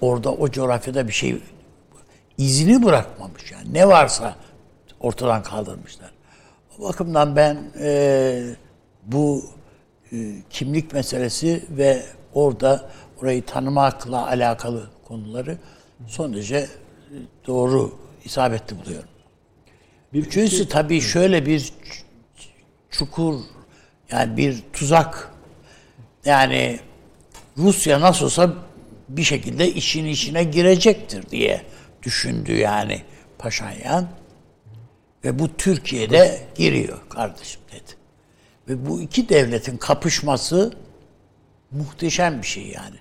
orada 0.01 0.32
o 0.32 0.51
coğrafyada 0.51 1.09
bir 1.09 1.12
şey 1.12 1.38
izini 2.38 2.82
bırakmamış 2.82 3.53
yani. 3.53 3.74
Ne 3.74 3.88
varsa 3.88 4.36
ortadan 5.01 5.43
kaldırmışlar. 5.43 6.11
O 6.78 6.82
bakımdan 6.82 7.36
ben 7.36 7.59
e, 7.80 8.43
bu 9.07 9.45
e, 10.12 10.16
kimlik 10.51 10.93
meselesi 10.93 11.64
ve 11.70 12.03
orada 12.34 12.91
orayı 13.22 13.47
tanımakla 13.47 14.26
alakalı 14.26 14.91
konuları 15.11 15.58
son 16.06 16.34
derece 16.34 16.56
e, 16.56 16.68
doğru 17.46 17.98
isabetli 18.24 18.78
buluyorum. 18.78 19.08
Bir 20.12 20.26
Üçüncüsü 20.26 20.68
tabii 20.68 21.00
şöyle 21.00 21.46
bir 21.46 21.72
çukur 22.90 23.40
yani 24.11 24.36
bir 24.36 24.62
tuzak. 24.72 25.32
Yani 26.24 26.80
Rusya 27.56 28.00
nasıl 28.00 28.24
olsa 28.24 28.54
bir 29.08 29.22
şekilde 29.22 29.72
işin 29.72 30.06
içine 30.06 30.44
girecektir 30.44 31.30
diye 31.30 31.62
düşündü 32.02 32.52
yani 32.52 33.02
Paşinyan. 33.38 34.08
Ve 35.24 35.38
bu 35.38 35.56
Türkiye'de 35.56 36.40
giriyor 36.54 36.98
kardeşim 37.08 37.61
dedi. 37.72 37.92
Ve 38.68 38.86
bu 38.86 39.00
iki 39.00 39.28
devletin 39.28 39.76
kapışması 39.76 40.72
muhteşem 41.70 42.42
bir 42.42 42.46
şey 42.46 42.66
yani. 42.66 42.96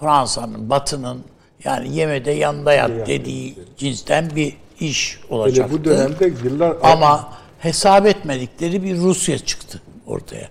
Fransa'nın, 0.00 0.70
Batı'nın 0.70 1.24
yani 1.64 1.96
yemede 1.96 2.30
yanında 2.30 2.72
yat 2.72 2.90
dediği 3.06 3.54
cinsten 3.76 4.30
bir 4.36 4.56
iş 4.80 5.20
olacaktı. 5.30 5.74
bu 5.78 5.84
dönemde 5.84 6.32
yıllar 6.44 6.76
Ama 6.82 7.32
hesap 7.58 8.06
etmedikleri 8.06 8.82
bir 8.82 8.96
Rusya 8.96 9.38
çıktı 9.38 9.82
ortaya. 10.06 10.48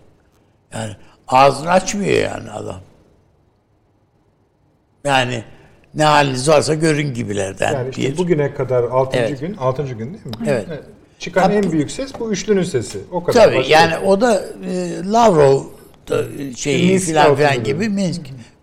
Yani 0.73 0.95
ağzını 1.27 1.69
açmıyor 1.71 2.17
yani 2.17 2.51
adam. 2.51 2.81
Yani 5.03 5.43
ne 5.95 6.03
haliniz 6.03 6.49
varsa 6.49 6.73
görün 6.73 7.13
gibilerden 7.13 7.73
yani 7.73 7.89
işte 7.89 8.01
bir. 8.01 8.17
bugüne 8.17 8.53
kadar 8.53 8.83
6. 8.83 9.17
Evet. 9.17 9.39
gün 9.39 9.57
6. 9.57 9.83
gün 9.83 10.13
değil 10.13 10.25
mi? 10.25 10.31
Evet. 10.47 10.67
Çıkan 11.19 11.43
Tabii. 11.43 11.53
en 11.53 11.71
büyük 11.71 11.91
ses 11.91 12.11
bu 12.19 12.31
üçlünün 12.31 12.63
sesi. 12.63 12.99
O 13.11 13.23
kadar. 13.23 13.43
Tabii 13.43 13.67
yani 13.67 13.93
yok. 13.93 14.03
o 14.05 14.21
da 14.21 14.43
e, 14.65 15.03
Lavrov 15.11 15.63
da, 16.09 16.23
şeyi 16.55 16.91
Minsk 16.91 17.05
filan 17.05 17.35
filan 17.35 17.63
gibi 17.63 17.89
Minsk 17.89 18.21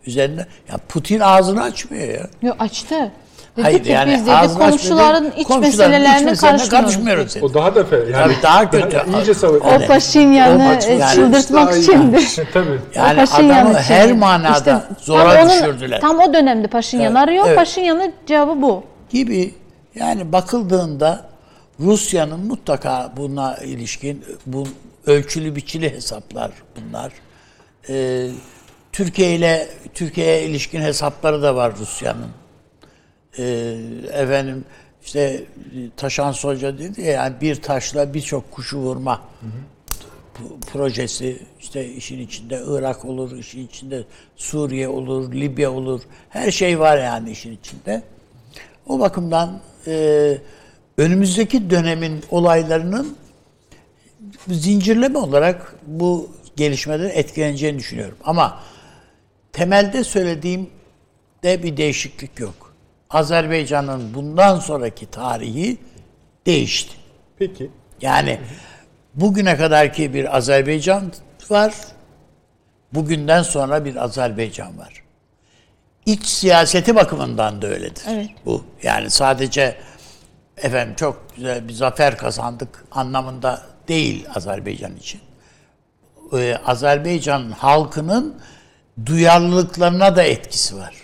üzerinde. 0.08 0.46
Ya 0.72 0.76
Putin 0.88 1.20
ağzını 1.20 1.62
açmıyor 1.62 2.08
ya. 2.08 2.26
Yok 2.42 2.56
açtı. 2.58 3.12
Dedi 3.56 3.62
Hayır 3.64 3.84
ki 3.84 3.90
yani 3.92 4.12
biz 4.12 4.26
dedi 4.26 4.58
komşuların 4.58 5.24
açmıyor. 5.30 5.36
iç 5.36 5.48
meselelerine 5.60 6.34
karışmıyoruz. 6.70 7.36
o 7.42 7.54
daha 7.54 7.74
da 7.74 7.84
fe, 7.84 7.96
yani 7.96 8.12
Tabii 8.12 8.34
daha 8.42 8.70
kötü. 8.70 8.96
iyice 9.16 9.34
savaş. 9.34 9.62
O 9.62 9.86
Paşinyan'ı 9.86 10.78
O- 10.84 10.88
e, 10.90 10.94
yani- 10.94 11.14
çıldırtmak 11.14 11.76
içindi. 11.76 12.18
Tabii. 12.52 12.80
Yani 12.94 13.22
adamı 13.22 13.74
her 13.78 14.12
manada 14.12 14.58
İşte 14.58 14.76
zora 15.04 15.34
tam 15.34 15.46
onun- 15.48 15.62
düşürdüler. 15.62 16.00
Tam 16.00 16.18
o 16.18 16.34
dönemde 16.34 16.66
Paşinyan 16.68 17.14
arıyor. 17.14 17.44
evet. 17.46 17.56
Paşinyan'ın 17.56 18.12
cevabı 18.26 18.62
bu. 18.62 18.84
gibi 19.10 19.54
yani 19.94 20.32
bakıldığında 20.32 21.24
Rusya'nın 21.80 22.40
mutlaka 22.46 23.12
buna 23.16 23.56
ilişkin 23.56 24.24
bu 24.46 24.66
ölçülü 25.06 25.56
biçili 25.56 25.92
hesaplar 25.94 26.50
bunlar. 26.76 27.12
Ee, 27.88 28.26
Türkiye 28.98 29.34
ile 29.34 29.68
Türkiye'ye 29.94 30.44
ilişkin 30.44 30.80
hesapları 30.80 31.42
da 31.42 31.56
var 31.56 31.76
Rusya'nın. 31.76 32.28
Ee, 33.38 33.76
efendim 34.12 34.64
işte 35.04 35.44
Taşan 35.96 36.32
Hoca 36.32 36.78
dedi 36.78 37.00
ya 37.00 37.12
yani 37.12 37.34
bir 37.40 37.62
taşla 37.62 38.14
birçok 38.14 38.50
kuşu 38.50 38.78
vurma 38.78 39.22
p- 40.34 40.70
projesi 40.72 41.42
işte 41.60 41.88
işin 41.88 42.18
içinde 42.20 42.62
Irak 42.68 43.04
olur, 43.04 43.38
işin 43.38 43.66
içinde 43.66 44.04
Suriye 44.36 44.88
olur, 44.88 45.32
Libya 45.32 45.72
olur. 45.72 46.00
Her 46.28 46.50
şey 46.50 46.78
var 46.80 46.98
yani 46.98 47.30
işin 47.30 47.52
içinde. 47.52 48.02
O 48.86 49.00
bakımdan 49.00 49.60
e, 49.86 50.38
önümüzdeki 50.98 51.70
dönemin 51.70 52.24
olaylarının 52.30 53.16
zincirleme 54.48 55.18
olarak 55.18 55.74
bu 55.86 56.30
gelişmelerin 56.56 57.10
etkileneceğini 57.14 57.78
düşünüyorum. 57.78 58.16
Ama 58.24 58.60
temelde 59.58 60.04
söylediğimde 60.04 60.68
bir 61.62 61.76
değişiklik 61.76 62.40
yok. 62.40 62.74
Azerbaycan'ın 63.10 64.14
bundan 64.14 64.58
sonraki 64.58 65.06
tarihi 65.10 65.76
değişti. 66.46 66.94
Peki. 67.38 67.70
Yani 68.00 68.40
bugüne 69.14 69.56
kadarki 69.56 70.14
bir 70.14 70.36
Azerbaycan 70.36 71.12
var. 71.50 71.74
Bugünden 72.92 73.42
sonra 73.42 73.84
bir 73.84 73.96
Azerbaycan 74.04 74.78
var. 74.78 75.02
İç 76.06 76.26
siyaseti 76.26 76.96
bakımından 76.96 77.62
da 77.62 77.66
öyledir. 77.66 78.04
Evet. 78.08 78.30
Bu 78.46 78.64
yani 78.82 79.10
sadece 79.10 79.76
efendim 80.56 80.94
çok 80.96 81.36
güzel 81.36 81.68
bir 81.68 81.72
zafer 81.72 82.16
kazandık 82.16 82.84
anlamında 82.90 83.62
değil 83.88 84.26
Azerbaycan 84.34 84.96
için. 84.96 85.20
e, 86.32 86.56
Azerbaycan 86.66 87.50
halkının 87.50 88.40
duyarlılıklarına 89.06 90.16
da 90.16 90.22
etkisi 90.22 90.76
var. 90.76 90.94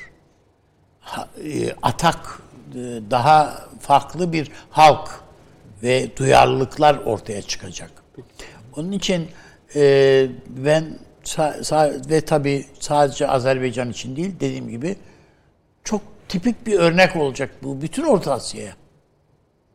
E, 1.44 1.72
Atak 1.82 2.42
e, 2.70 2.78
daha 3.10 3.64
farklı 3.80 4.32
bir 4.32 4.50
halk 4.70 5.10
ve 5.82 6.16
duyarlılıklar 6.16 6.98
ortaya 7.04 7.42
çıkacak. 7.42 7.90
Onun 8.76 8.92
için 8.92 9.28
e, 9.74 10.26
ben 10.48 10.98
ve 12.10 12.20
tabii 12.20 12.66
sadece 12.80 13.28
Azerbaycan 13.28 13.90
için 13.90 14.16
değil 14.16 14.34
dediğim 14.40 14.68
gibi 14.68 14.96
çok 15.84 16.02
tipik 16.28 16.66
bir 16.66 16.78
örnek 16.78 17.16
olacak 17.16 17.50
bu 17.62 17.82
bütün 17.82 18.04
Orta 18.04 18.32
Asya'ya. 18.32 18.76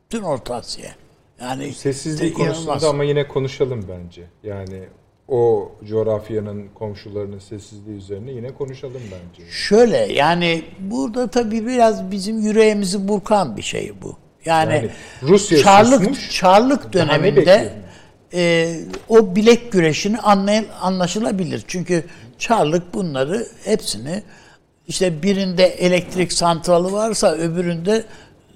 Bütün 0.06 0.24
Orta 0.24 0.56
Asya'ya. 0.56 0.96
Yani 1.42 1.74
inanılmaz. 1.84 2.34
konusunda 2.34 2.90
ama 2.90 3.04
yine 3.04 3.28
konuşalım 3.28 3.86
bence. 3.90 4.24
Yani 4.44 4.84
o 5.30 5.72
coğrafyanın 5.90 6.68
komşularının 6.76 7.40
sessizliği 7.40 7.98
üzerine 7.98 8.32
yine 8.32 8.54
konuşalım 8.54 9.02
bence. 9.06 9.52
Şöyle 9.52 9.98
yani 9.98 10.64
burada 10.80 11.28
tabii 11.28 11.68
biraz 11.68 12.12
bizim 12.12 12.40
yüreğimizi 12.40 13.08
burkan 13.08 13.58
bir 13.58 13.62
şey 13.62 13.94
bu. 14.02 14.18
Yani, 14.46 14.74
Yani 14.74 14.90
Rusya 15.24 15.60
Çarlık 15.60 16.00
susmuş, 16.00 16.32
Çarlık 16.32 16.94
döneminde 16.94 17.74
e, 18.34 18.76
o 19.10 19.36
bilek 19.36 19.72
güreşini 19.72 20.20
anlay 20.20 20.66
anlaşılabilir. 20.82 21.64
Çünkü 21.68 22.04
Çarlık 22.38 22.94
bunları 22.94 23.48
hepsini 23.66 24.24
işte 24.88 25.24
birinde 25.24 25.66
elektrik 25.66 26.34
santralı 26.34 26.92
varsa 26.92 27.32
öbüründe 27.36 28.04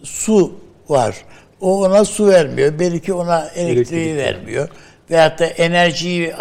su 0.03 0.53
var. 0.89 1.26
O 1.61 1.84
ona 1.84 2.05
su 2.05 2.28
vermiyor. 2.28 2.80
Belki 2.80 3.13
ona 3.13 3.47
elektriği 3.55 4.09
Elektrik 4.09 4.17
vermiyor. 4.17 4.69
Veyahut 5.10 5.39
da 5.39 5.45
enerjiyi 5.45 6.34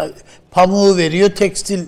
pamuğu 0.51 0.97
veriyor. 0.97 1.29
Tekstil 1.29 1.87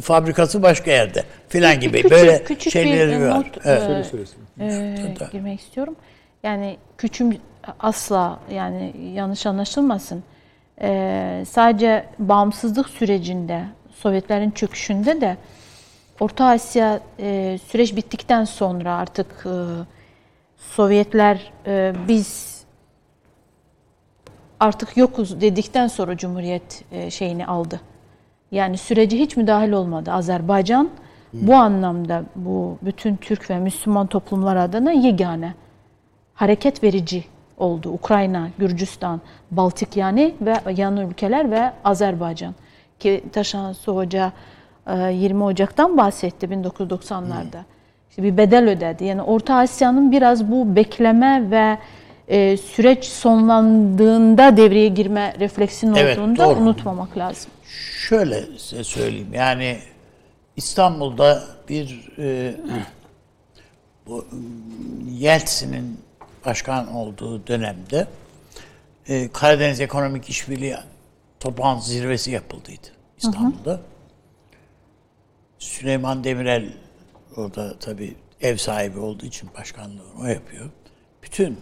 fabrikası 0.00 0.62
başka 0.62 0.90
yerde 0.90 1.24
filan 1.48 1.80
gibi 1.80 1.96
Küçük- 1.96 2.10
böyle 2.10 2.44
küçük 2.44 2.72
şeyleri 2.72 3.20
bir 3.20 3.26
var. 3.26 3.38
not, 3.38 3.46
Evet. 3.64 4.14
e, 4.60 4.64
e, 4.64 5.28
girmek 5.32 5.60
istiyorum. 5.60 5.96
Yani 6.42 6.76
küçüm 6.98 7.36
asla 7.80 8.38
yani 8.52 8.92
yanlış 9.14 9.46
anlaşılmasın. 9.46 10.22
E, 10.82 11.44
sadece 11.50 12.06
bağımsızlık 12.18 12.88
sürecinde 12.88 13.64
Sovyetlerin 13.96 14.50
çöküşünde 14.50 15.20
de 15.20 15.36
Orta 16.20 16.44
Asya 16.44 17.00
e, 17.18 17.58
süreç 17.70 17.96
bittikten 17.96 18.44
sonra 18.44 18.94
artık 18.94 19.26
e, 19.46 19.52
Sovyetler 20.76 21.52
e, 21.66 21.92
biz 22.08 22.59
artık 24.60 24.96
yokuz 24.96 25.40
dedikten 25.40 25.86
sonra 25.86 26.16
Cumhuriyet 26.16 26.84
e, 26.92 27.10
şeyini 27.10 27.46
aldı. 27.46 27.80
Yani 28.50 28.78
sürece 28.78 29.18
hiç 29.18 29.36
müdahil 29.36 29.72
olmadı. 29.72 30.12
Azerbaycan 30.12 30.90
bu 31.32 31.54
anlamda 31.54 32.24
bu 32.36 32.78
bütün 32.82 33.16
Türk 33.16 33.50
ve 33.50 33.58
Müslüman 33.58 34.06
toplumlar 34.06 34.56
adına 34.56 34.92
yegane 34.92 35.54
hareket 36.34 36.82
verici 36.82 37.24
oldu. 37.58 37.90
Ukrayna, 37.90 38.48
Gürcistan, 38.58 39.20
Baltık 39.50 39.96
yani 39.96 40.34
ve 40.40 40.54
yan 40.76 40.96
ülkeler 40.96 41.50
ve 41.50 41.72
Azerbaycan. 41.84 42.54
Ki 42.98 43.24
Taşan 43.32 43.74
Hoca 43.86 44.32
e, 44.86 45.12
20 45.12 45.44
Ocak'tan 45.44 45.96
bahsetti 45.96 46.46
1990'larda. 46.46 47.62
İşte 48.10 48.22
bir 48.22 48.36
bedel 48.36 48.68
ödedi. 48.68 49.04
Yani 49.04 49.22
Orta 49.22 49.54
Asya'nın 49.54 50.12
biraz 50.12 50.50
bu 50.50 50.76
bekleme 50.76 51.50
ve 51.50 51.78
e, 52.30 52.56
süreç 52.56 53.04
sonlandığında 53.04 54.56
devreye 54.56 54.88
girme 54.88 55.34
refleksinin 55.40 55.94
Evet, 55.94 56.18
olduğunu 56.18 56.38
da 56.38 56.48
unutmamak 56.48 57.18
lazım. 57.18 57.50
Şöyle 58.08 58.58
size 58.58 58.84
söyleyeyim 58.84 59.34
yani 59.34 59.78
İstanbul'da 60.56 61.44
bir 61.68 62.12
e, 62.18 62.54
bu 64.06 64.26
Yeltsin'in 65.10 66.00
başkan 66.46 66.94
olduğu 66.94 67.46
dönemde 67.46 68.06
e, 69.08 69.28
Karadeniz 69.32 69.80
Ekonomik 69.80 70.28
İşbirliği 70.28 70.76
toplantı 71.40 71.90
zirvesi 71.90 72.30
yapıldıydı 72.30 72.86
İstanbul'da. 73.18 73.80
Süleyman 75.58 76.24
Demirel 76.24 76.72
orada 77.36 77.78
tabii 77.78 78.14
ev 78.40 78.56
sahibi 78.56 78.98
olduğu 78.98 79.26
için 79.26 79.50
başkanlığı 79.58 80.06
o 80.22 80.26
yapıyor. 80.26 80.70
Bütün 81.22 81.58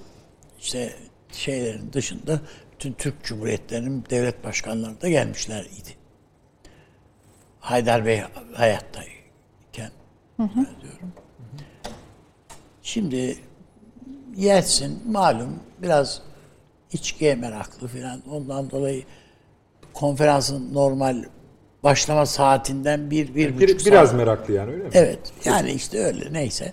işte 0.60 0.92
şeylerin 1.32 1.92
dışında 1.92 2.40
bütün 2.72 2.92
Türk 2.92 3.24
Cumhuriyetlerinin 3.24 4.04
devlet 4.10 4.44
başkanları 4.44 5.00
da 5.00 5.08
gelmişler 5.08 5.64
idi. 5.64 5.96
Haydar 7.60 8.06
Bey 8.06 8.22
hayattayken 8.54 9.90
ben 10.38 10.50
diyorum. 10.54 11.12
Şimdi 12.82 13.36
Yeltsin 14.36 15.12
malum 15.12 15.60
biraz 15.82 16.22
içkiye 16.92 17.34
meraklı 17.34 17.88
filan. 17.88 18.22
Ondan 18.30 18.70
dolayı 18.70 19.04
konferansın 19.94 20.74
normal 20.74 21.24
başlama 21.82 22.26
saatinden 22.26 23.10
bir, 23.10 23.34
bir 23.34 23.58
Bir, 23.58 23.74
buçuk 23.74 23.86
biraz 23.86 24.08
saat. 24.08 24.18
meraklı 24.18 24.54
yani 24.54 24.72
öyle 24.72 24.84
mi? 24.84 24.90
Evet. 24.92 25.32
Yani 25.44 25.72
işte 25.72 25.98
öyle 25.98 26.32
neyse. 26.32 26.72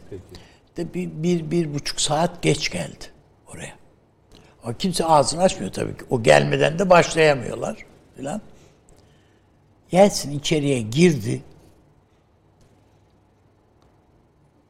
İşte 0.67 0.93
bir, 0.93 1.09
bir, 1.23 1.51
bir 1.51 1.73
buçuk 1.73 2.01
saat 2.01 2.41
geç 2.41 2.69
geldi 2.71 3.14
oraya. 3.55 3.75
Ama 4.63 4.77
kimse 4.77 5.05
ağzını 5.05 5.41
açmıyor 5.41 5.71
tabii 5.71 5.97
ki. 5.97 6.05
O 6.09 6.23
gelmeden 6.23 6.79
de 6.79 6.89
başlayamıyorlar 6.89 7.85
filan. 8.15 8.41
Yeltsin 9.91 10.39
içeriye 10.39 10.81
girdi. 10.81 11.43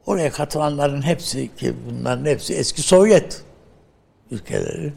Oraya 0.06 0.32
katılanların 0.32 1.02
hepsi 1.02 1.56
ki 1.56 1.74
bunların 1.86 2.24
hepsi 2.24 2.54
eski 2.54 2.82
Sovyet 2.82 3.42
ülkeleri. 4.30 4.92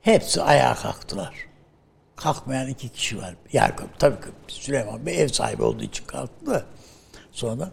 Hepsi 0.00 0.42
ayağa 0.42 0.74
kalktılar. 0.74 1.34
Kalkmayan 2.16 2.68
iki 2.68 2.88
kişi 2.88 3.18
var. 3.18 3.34
Yani 3.52 3.72
tabii 3.98 4.20
ki 4.20 4.26
Süleyman 4.48 5.06
Bey 5.06 5.22
ev 5.22 5.28
sahibi 5.28 5.62
olduğu 5.62 5.82
için 5.82 6.04
kalktı 6.04 6.46
da. 6.46 6.64
Sonra 7.32 7.70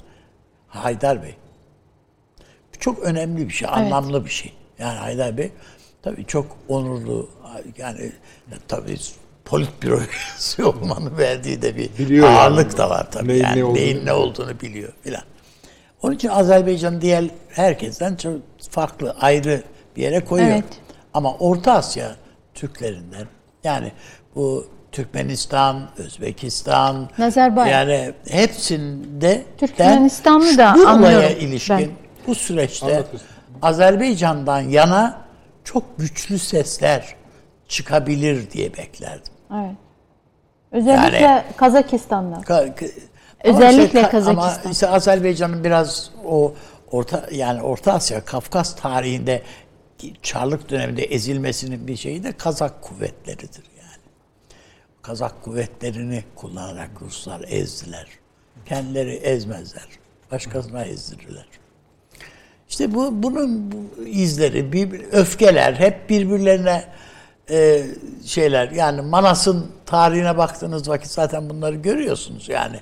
Haydar 0.67 1.23
Bey. 1.23 1.35
Bu 2.75 2.79
çok 2.79 2.99
önemli 2.99 3.47
bir 3.47 3.53
şey, 3.53 3.67
anlamlı 3.71 4.25
bir 4.25 4.29
şey. 4.29 4.56
Yani 4.79 4.97
Haydar 4.99 5.37
Bey 5.37 5.51
tabii 6.01 6.25
çok 6.25 6.57
onurlu, 6.67 7.29
yani 7.77 8.11
tabii 8.67 8.97
politbüro 9.45 9.97
üyesi 9.99 10.63
olmanın 10.65 11.17
verdiği 11.17 11.61
de 11.61 11.75
bir 11.75 11.89
Biliyor 11.97 12.29
ağırlık 12.29 12.65
yani. 12.69 12.77
da 12.77 12.89
var 12.89 13.11
tabii. 13.11 13.27
Neyin 13.27 13.43
yani 13.43 13.59
ne 13.59 13.63
olduğunu 13.63 13.75
neyin 13.77 14.05
ne 14.05 14.13
olduğunu 14.13 14.59
biliyor 14.61 14.93
filan. 15.03 15.23
Onun 16.01 16.15
için 16.15 16.29
Azerbaycan 16.29 17.01
diğer 17.01 17.25
herkesten 17.49 18.15
çok 18.15 18.33
farklı, 18.69 19.15
ayrı 19.21 19.63
bir 19.95 20.01
yere 20.01 20.25
koyuyor. 20.25 20.51
Evet. 20.51 20.63
Ama 21.13 21.33
Orta 21.33 21.73
Asya 21.73 22.15
Türklerinden 22.53 23.27
yani 23.63 23.91
bu 24.35 24.67
Türkmenistan, 24.91 25.89
Özbekistan, 25.97 27.09
Nazarbayev. 27.17 27.71
yani 27.73 28.13
hepsinde 28.29 29.43
Türkmenistan'ı 29.57 30.57
da 30.57 30.73
olaya 30.75 30.87
anlıyorum 30.89 31.37
ilişkin 31.39 31.77
ben. 31.77 31.89
bu 32.27 32.35
süreçte 32.35 32.85
Anlatıyorsun. 32.85 33.27
Azerbaycan'dan 33.61 34.61
yana 34.61 35.21
çok 35.63 35.97
güçlü 35.97 36.39
sesler 36.39 37.15
çıkabilir 37.67 38.51
diye 38.51 38.73
beklerdim. 38.77 39.33
Evet. 39.55 39.75
Özellikle 40.71 41.17
Yani- 41.17 41.43
Kazakistan'da. 41.57 42.35
Ka- 42.35 42.91
ama 43.45 43.57
Özellikle 43.57 44.01
ka- 44.01 44.11
Kazakistan. 44.11 44.61
Ama 44.63 44.71
işte 44.71 44.87
Azerbaycan'ın 44.87 45.63
biraz 45.63 46.11
o 46.25 46.53
orta 46.91 47.27
yani 47.31 47.61
Orta 47.61 47.93
Asya, 47.93 48.25
Kafkas 48.25 48.75
tarihinde 48.75 49.41
Çarlık 50.21 50.69
döneminde 50.69 51.03
ezilmesinin 51.03 51.87
bir 51.87 51.95
şeyi 51.95 52.23
de 52.23 52.31
Kazak 52.37 52.81
kuvvetleridir 52.81 53.63
yani. 53.77 54.01
Kazak 55.01 55.43
kuvvetlerini 55.43 56.23
kullanarak 56.35 56.89
Ruslar 57.01 57.41
ezdiler. 57.47 58.07
Kendileri 58.65 59.13
ezmezler. 59.13 59.87
Başkasına 60.31 60.83
ezdirirler. 60.83 61.45
İşte 62.77 62.93
bu 62.93 63.23
bunun 63.23 63.71
bu 63.71 64.03
izleri, 64.03 64.73
bir, 64.73 65.03
öfkeler 65.11 65.73
hep 65.73 66.09
birbirlerine 66.09 66.85
e, 67.49 67.85
şeyler. 68.25 68.71
Yani 68.71 69.01
Manas'ın 69.01 69.71
tarihine 69.85 70.37
baktığınız 70.37 70.89
vakit 70.89 71.11
zaten 71.11 71.49
bunları 71.49 71.75
görüyorsunuz. 71.75 72.49
Yani 72.49 72.79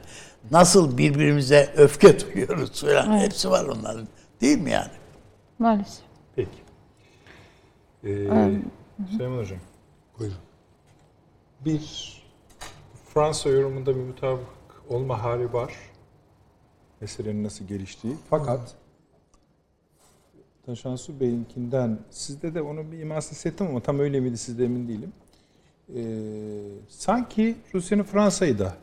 nasıl 0.51 0.97
birbirimize 0.97 1.73
öfke 1.77 2.19
duyuyoruz 2.33 2.81
falan. 2.81 3.19
Hepsi 3.19 3.49
var 3.49 3.65
onların. 3.65 4.07
Değil 4.41 4.57
mi 4.57 4.71
yani? 4.71 4.91
Maalesef. 5.59 6.03
Peki. 6.35 6.49
Ee, 8.03 8.09
Süleyman 9.11 9.37
Hocam. 9.37 9.59
Buyurun. 10.19 10.37
Bir 11.65 12.13
Fransa 13.13 13.49
yorumunda 13.49 13.95
bir 13.95 14.01
mutabık 14.01 14.47
olma 14.89 15.23
hali 15.23 15.53
var. 15.53 15.73
Meselenin 17.01 17.43
nasıl 17.43 17.65
geliştiği. 17.65 18.15
Fakat 18.29 18.75
Taşansu 20.65 21.19
Bey'inkinden 21.19 21.99
sizde 22.11 22.55
de 22.55 22.61
onu 22.61 22.91
bir 22.91 22.99
imasını 22.99 23.31
hissettim 23.31 23.67
ama 23.69 23.79
tam 23.79 23.99
öyle 23.99 24.19
miydi 24.19 24.37
sizde 24.37 24.65
emin 24.65 24.87
değilim. 24.87 25.13
Ee, 25.95 26.01
sanki 26.89 27.55
Rusya'nın 27.73 28.03
Fransa'yı 28.03 28.59
da 28.59 28.73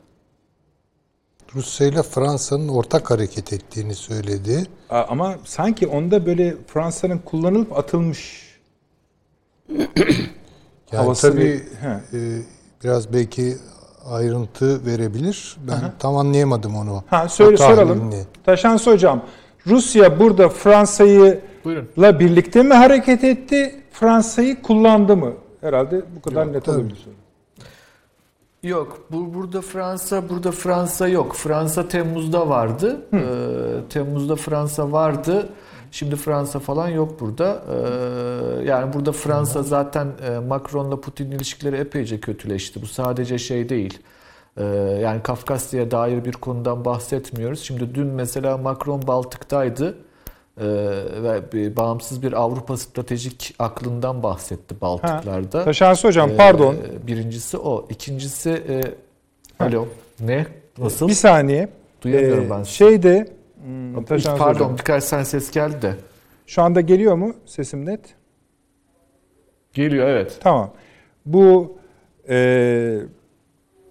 Rusya 1.55 1.87
ile 1.87 2.03
Fransa'nın 2.03 2.69
ortak 2.69 3.11
hareket 3.11 3.53
ettiğini 3.53 3.95
söyledi. 3.95 4.67
Ama 4.91 5.37
sanki 5.45 5.87
onda 5.87 6.27
böyle 6.27 6.57
Fransa'nın 6.67 7.19
kullanılıp 7.19 7.79
atılmış 7.79 8.53
Yani 10.93 11.03
havası 11.05 11.31
tabii 11.33 11.41
bir- 11.45 11.61
he. 11.87 12.19
e, 12.19 12.43
biraz 12.85 13.13
belki 13.13 13.57
ayrıntı 14.05 14.87
verebilir. 14.87 15.57
Ben 15.69 15.93
tam 15.99 16.17
anlayamadım 16.17 16.77
onu. 16.77 17.05
Ha 17.07 17.29
söyle 17.29 17.57
soralım. 17.57 18.15
Taşansı 18.45 18.91
hocam 18.91 19.25
Rusya 19.67 20.21
burada 20.21 20.49
Fransa'yı 20.49 21.41
la 21.99 22.21
birlikte 22.21 22.63
mi 22.63 22.75
hareket 22.75 23.25
etti? 23.25 23.75
Fransa'yı 23.93 24.63
kullandı 24.63 25.17
mı? 25.17 25.33
Herhalde 25.61 26.03
bu 26.17 26.23
kadar 26.23 26.53
net 26.53 26.65
tabii. 26.65 26.77
olabilir. 26.77 27.07
Yok, 28.63 29.01
bu 29.13 29.35
burada 29.35 29.61
Fransa, 29.61 30.29
burada 30.29 30.53
Fransa 30.53 31.09
yok. 31.09 31.35
Fransa 31.37 31.89
Temmuz'da 31.89 32.49
vardı. 32.49 33.07
Ee, 33.15 33.19
Temmuz'da 33.89 34.37
Fransa 34.37 34.93
vardı. 34.93 35.49
Şimdi 35.91 36.17
Fransa 36.17 36.59
falan 36.59 36.89
yok 36.89 37.21
burada. 37.21 37.63
Ee, 37.71 38.65
yani 38.65 38.93
burada 38.93 39.13
Fransa 39.13 39.63
zaten 39.63 40.09
e, 40.29 40.39
Macron'la 40.39 41.01
Putin 41.01 41.31
ilişkileri 41.31 41.77
epeyce 41.77 42.21
kötüleşti. 42.21 42.83
Bu 42.83 42.87
sadece 42.87 43.39
şey 43.39 43.69
değil. 43.69 43.99
Ee, 44.57 44.65
yani 45.03 45.23
Kafkasya'ya 45.23 45.91
dair 45.91 46.25
bir 46.25 46.33
konudan 46.33 46.85
bahsetmiyoruz. 46.85 47.61
Şimdi 47.63 47.95
dün 47.95 48.07
mesela 48.07 48.59
Macron 48.59 49.07
Baltık'taydı. 49.07 49.99
Ee, 50.61 50.65
ve 51.23 51.53
bir 51.53 51.77
bağımsız 51.77 52.23
bir 52.23 52.33
Avrupa 52.33 52.77
stratejik 52.77 53.55
aklından 53.59 54.23
bahsetti 54.23 54.81
Baltıklarda. 54.81 55.65
Taşansı 55.65 56.09
hocam 56.09 56.31
Ee, 56.31 56.37
pardon. 56.37 56.77
Birincisi 57.07 57.59
o. 57.59 57.87
İkincisi 57.91 58.51
e, 58.69 58.81
alo. 59.65 59.87
Ne? 60.21 60.47
Nasıl? 60.79 61.09
Bir 61.09 61.13
saniye. 61.13 61.69
Duyamıyorum 62.03 62.47
Ee, 62.47 62.51
ben 62.51 62.63
sizi. 62.63 62.77
Şeyde 62.77 63.27
hmm, 63.65 64.05
Taşansı 64.05 64.39
Pardon 64.39 64.65
hocam. 64.65 64.79
birkaç 64.79 65.05
sen 65.05 65.23
ses 65.23 65.51
geldi 65.51 65.83
de. 65.83 65.95
Şu 66.47 66.63
anda 66.63 66.81
geliyor 66.81 67.15
mu 67.15 67.35
sesim 67.47 67.87
net? 67.87 68.01
Geliyor 69.73 70.09
evet. 70.09 70.39
Tamam. 70.43 70.71
Bu 71.27 71.77
e, 72.29 72.99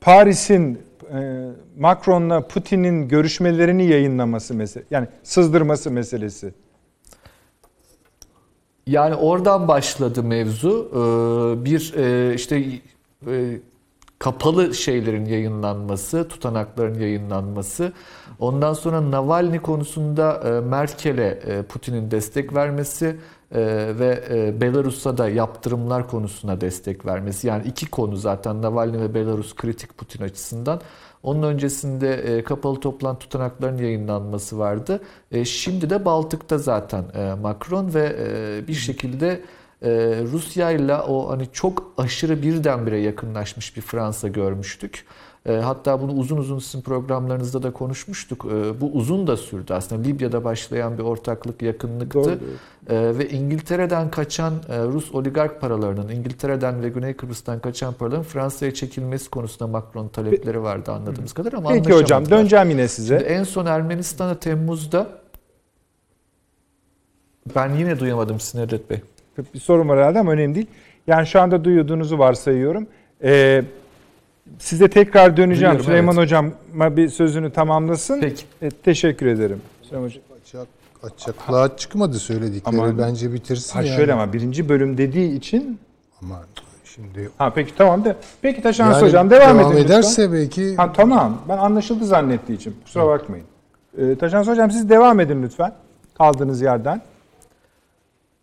Paris'in 0.01 0.79
e, 1.13 1.49
Macron'la 1.79 2.47
Putin'in 2.47 3.07
görüşmelerini 3.07 3.85
yayınlaması 3.85 4.53
mesela 4.53 4.83
yani 4.91 5.07
sızdırması 5.23 5.91
meselesi. 5.91 6.53
Yani 8.87 9.15
oradan 9.15 9.67
başladı 9.67 10.23
mevzu. 10.23 10.89
Ee, 10.91 11.65
Bir 11.65 11.93
e, 11.97 12.33
işte 12.35 12.63
e, 13.27 13.59
kapalı 14.19 14.73
şeylerin 14.73 15.25
yayınlanması, 15.25 16.27
tutanakların 16.27 16.99
yayınlanması. 16.99 17.93
Ondan 18.39 18.73
sonra 18.73 19.11
Navalny 19.11 19.59
konusunda 19.59 20.61
Merkel'e 20.65 21.63
Putin'in 21.69 22.11
destek 22.11 22.55
vermesi 22.55 23.17
ve 23.99 24.23
e, 24.29 24.61
Belarus'a 24.61 25.17
da 25.17 25.29
yaptırımlar 25.29 26.07
konusuna 26.07 26.61
destek 26.61 27.05
vermesi. 27.05 27.47
Yani 27.47 27.67
iki 27.67 27.89
konu 27.89 28.15
zaten 28.15 28.61
Navalny 28.61 28.99
ve 28.99 29.13
Belarus 29.13 29.55
kritik 29.55 29.97
Putin 29.97 30.23
açısından. 30.23 30.81
Onun 31.23 31.43
öncesinde 31.43 32.13
e, 32.13 32.43
kapalı 32.43 32.79
toplantı 32.79 33.19
tutanaklarının 33.19 33.81
yayınlanması 33.81 34.59
vardı. 34.59 34.99
E, 35.31 35.45
Şimdi 35.45 35.89
de 35.89 36.05
Baltık'ta 36.05 36.57
zaten 36.57 37.05
Macron 37.41 37.93
ve 37.93 38.15
bir 38.67 38.73
şekilde 38.73 39.41
Rusya 40.31 40.71
ile 40.71 40.95
o 40.95 41.29
hani 41.29 41.47
çok 41.53 41.93
aşırı 41.97 42.41
birdenbire 42.41 42.99
yakınlaşmış 42.99 43.77
bir 43.77 43.81
Fransa 43.81 44.27
görmüştük. 44.27 45.05
E, 45.45 45.53
Hatta 45.53 46.01
bunu 46.01 46.11
uzun 46.11 46.37
uzun 46.37 46.59
sizin 46.59 46.81
programlarınızda 46.81 47.63
da 47.63 47.71
konuşmuştuk. 47.71 48.45
E, 48.45 48.81
Bu 48.81 48.91
uzun 48.93 49.27
da 49.27 49.37
sürdü 49.37 49.73
aslında. 49.73 50.01
Libya'da 50.01 50.43
başlayan 50.43 50.97
bir 50.97 51.03
ortaklık, 51.03 51.61
yakınlıktı. 51.61 52.13
Doğru. 52.23 52.39
E, 52.89 53.17
Ve 53.17 53.29
İngiltere'den 53.29 54.11
kaçan 54.11 54.53
Rus 54.69 55.11
oligark 55.15 55.61
paralarının, 55.61 56.09
İngiltere'den 56.09 56.83
ve 56.83 56.89
Güney 56.89 57.13
Kıbrıs'tan 57.13 57.59
kaçan 57.59 57.93
paraların 57.93 58.23
Fransa'ya 58.23 58.73
çekilmesi 58.73 59.29
konusunda 59.29 59.67
Macron 59.71 60.07
talepleri 60.07 60.63
vardı 60.63 60.91
anladığımız 60.91 61.33
kadar 61.33 61.53
ama 61.53 61.69
Peki 61.69 61.93
hocam 61.93 62.29
döneceğim 62.29 62.69
yine 62.69 62.87
size. 62.87 63.19
Şimdi 63.19 63.31
en 63.31 63.43
son 63.43 63.65
Ermenistan'a 63.65 64.35
Temmuz'da 64.39 65.07
ben 67.55 67.73
yine 67.75 67.99
duyamadım 67.99 68.39
sizin 68.39 68.59
Nedret 68.59 68.89
Bey. 68.89 68.97
Bir 69.53 69.59
sorun 69.59 69.89
var 69.89 69.97
herhalde 69.97 70.19
ama 70.19 70.31
önemli 70.31 70.55
değil. 70.55 70.67
Yani 71.07 71.27
şu 71.27 71.41
anda 71.41 71.63
duyduğunuzu 71.63 72.17
varsayıyorum. 72.19 72.87
Ee, 73.23 73.63
size 74.59 74.87
tekrar 74.89 75.37
döneceğim. 75.37 75.59
Duyuyorum, 75.71 75.85
Süleyman 75.85 76.15
evet. 76.15 76.23
Hocam'a 76.25 76.97
bir 76.97 77.09
sözünü 77.09 77.51
tamamlasın. 77.51 78.21
Peki. 78.21 78.43
E, 78.61 78.69
teşekkür 78.69 79.25
ederim. 79.25 79.61
Süleyman 79.81 80.07
Hocam. 80.07 80.21
Açık, 81.03 81.23
açıklığa 81.29 81.77
çıkmadı 81.77 82.19
söyledikleri. 82.19 82.81
Ama- 82.81 82.97
Bence 82.97 83.33
bitirsin 83.33 83.73
Ha, 83.79 83.81
yani. 83.85 83.95
şöyle 83.95 84.13
ama 84.13 84.33
birinci 84.33 84.69
bölüm 84.69 84.97
dediği 84.97 85.35
için 85.35 85.79
Ama 86.21 86.39
şimdi 86.85 87.29
ha 87.37 87.51
peki 87.55 87.75
tamam 87.75 88.05
da 88.05 88.15
peki 88.41 88.61
Taşans 88.61 88.95
yani 88.95 89.05
hocam 89.07 89.29
devam, 89.29 89.59
edin 89.59 89.69
lütfen. 89.69 89.85
ederse 89.85 90.31
belki 90.33 90.75
Ha, 90.75 90.93
tamam 90.93 91.37
ben 91.49 91.57
anlaşıldı 91.57 92.05
zannettiği 92.05 92.57
için 92.57 92.75
kusura 92.83 93.07
bakmayın. 93.07 93.45
Ee, 93.97 94.15
Taşans 94.15 94.47
hocam 94.47 94.71
siz 94.71 94.89
devam 94.89 95.19
edin 95.19 95.43
lütfen 95.43 95.73
kaldığınız 96.17 96.61
yerden. 96.61 97.01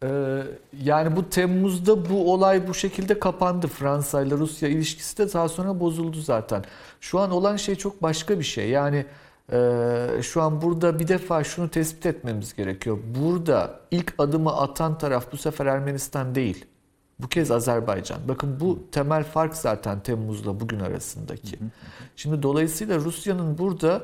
Ee, 0.03 0.43
yani 0.83 1.17
bu 1.17 1.31
Temmuz'da 1.31 2.11
bu 2.11 2.33
olay 2.33 2.69
bu 2.69 2.75
şekilde 2.75 3.19
kapandı. 3.19 3.67
Fransa 3.67 4.23
ile 4.23 4.35
Rusya 4.35 4.69
ilişkisi 4.69 5.19
de 5.19 5.33
daha 5.33 5.49
sonra 5.49 5.81
bozuldu 5.81 6.21
zaten. 6.21 6.65
Şu 7.01 7.19
an 7.19 7.31
olan 7.31 7.57
şey 7.57 7.75
çok 7.75 8.03
başka 8.03 8.39
bir 8.39 8.45
şey. 8.45 8.69
Yani 8.71 9.07
e, 9.53 10.07
şu 10.23 10.43
an 10.43 10.63
burada 10.63 10.99
bir 10.99 11.09
defa 11.09 11.45
şunu 11.45 11.69
tespit 11.69 12.07
etmemiz 12.07 12.55
gerekiyor. 12.55 12.99
Burada 13.23 13.81
ilk 13.91 14.15
adımı 14.19 14.57
atan 14.57 14.99
taraf 14.99 15.33
bu 15.33 15.37
sefer 15.37 15.67
Ermenistan 15.67 16.35
değil. 16.35 16.65
Bu 17.19 17.29
kez 17.29 17.51
Azerbaycan. 17.51 18.19
Bakın 18.29 18.61
bu 18.61 18.79
temel 18.93 19.25
fark 19.25 19.55
zaten 19.55 20.01
Temmuz'la 20.01 20.61
bugün 20.61 20.81
arasındaki. 20.81 21.59
Şimdi 22.17 22.43
dolayısıyla 22.43 22.99
Rusya'nın 22.99 23.59
burada 23.59 24.03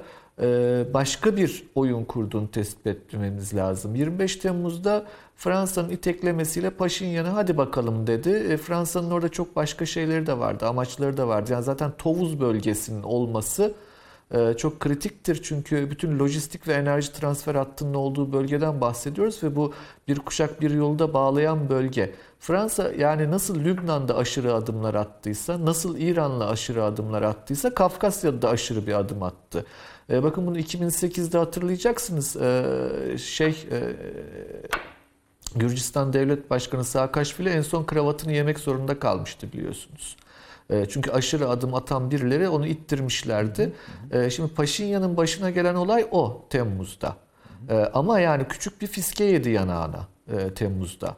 başka 0.94 1.36
bir 1.36 1.64
oyun 1.74 2.04
kurduğunu 2.04 2.50
tespit 2.50 2.86
etmemiz 2.86 3.54
lazım. 3.54 3.94
25 3.94 4.36
Temmuz'da 4.36 5.06
Fransa'nın 5.36 5.90
iteklemesiyle 5.90 6.70
Paşinyan'a 6.70 7.34
hadi 7.34 7.56
bakalım 7.56 8.06
dedi. 8.06 8.30
E, 8.30 8.56
Fransa'nın 8.56 9.10
orada 9.10 9.28
çok 9.28 9.56
başka 9.56 9.86
şeyleri 9.86 10.26
de 10.26 10.38
vardı, 10.38 10.66
amaçları 10.66 11.16
da 11.16 11.28
vardı. 11.28 11.52
Yani 11.52 11.64
zaten 11.64 11.92
Tovuz 11.98 12.40
bölgesinin 12.40 13.02
olması 13.02 13.74
e, 14.30 14.54
çok 14.56 14.80
kritiktir 14.80 15.42
çünkü 15.42 15.90
bütün 15.90 16.18
lojistik 16.18 16.68
ve 16.68 16.72
enerji 16.72 17.12
transfer 17.12 17.54
hattının 17.54 17.94
olduğu 17.94 18.32
bölgeden 18.32 18.80
bahsediyoruz 18.80 19.42
ve 19.42 19.56
bu 19.56 19.72
bir 20.08 20.18
kuşak 20.18 20.60
bir 20.60 20.70
yolda 20.70 21.14
bağlayan 21.14 21.68
bölge. 21.68 22.14
Fransa 22.40 22.92
yani 22.98 23.30
nasıl 23.30 23.64
Lübnan'da 23.64 24.16
aşırı 24.16 24.54
adımlar 24.54 24.94
attıysa, 24.94 25.64
nasıl 25.64 25.98
İran'la 25.98 26.48
aşırı 26.48 26.84
adımlar 26.84 27.22
attıysa 27.22 27.74
Kafkasya'da 27.74 28.42
da 28.42 28.48
aşırı 28.48 28.86
bir 28.86 28.98
adım 28.98 29.22
attı. 29.22 29.64
E, 30.10 30.22
bakın 30.22 30.46
bunu 30.46 30.58
2008'de 30.58 31.38
hatırlayacaksınız. 31.38 32.36
E, 32.36 33.18
şey 33.18 33.66
e, 33.70 33.80
Gürcistan 35.56 36.12
Devlet 36.12 36.50
Başkanı 36.50 36.84
Saakashvili 36.84 37.48
en 37.48 37.62
son 37.62 37.84
kravatını 37.84 38.32
yemek 38.32 38.58
zorunda 38.58 38.98
kalmıştı 38.98 39.52
biliyorsunuz. 39.52 40.16
E, 40.70 40.86
Çünkü 40.88 41.10
aşırı 41.10 41.48
adım 41.48 41.74
atan 41.74 42.10
birileri 42.10 42.48
onu 42.48 42.66
ittirmişlerdi. 42.66 43.72
Şimdi 44.30 44.54
Paşinyan'ın 44.54 45.16
başına 45.16 45.50
gelen 45.50 45.74
olay 45.74 46.06
o 46.10 46.46
Temmuz'da. 46.50 47.16
Ama 47.94 48.20
yani 48.20 48.48
küçük 48.48 48.82
bir 48.82 48.86
fiske 48.86 49.24
yedi 49.24 49.50
yanağına 49.50 50.06
e, 50.32 50.54
Temmuz'da. 50.54 51.16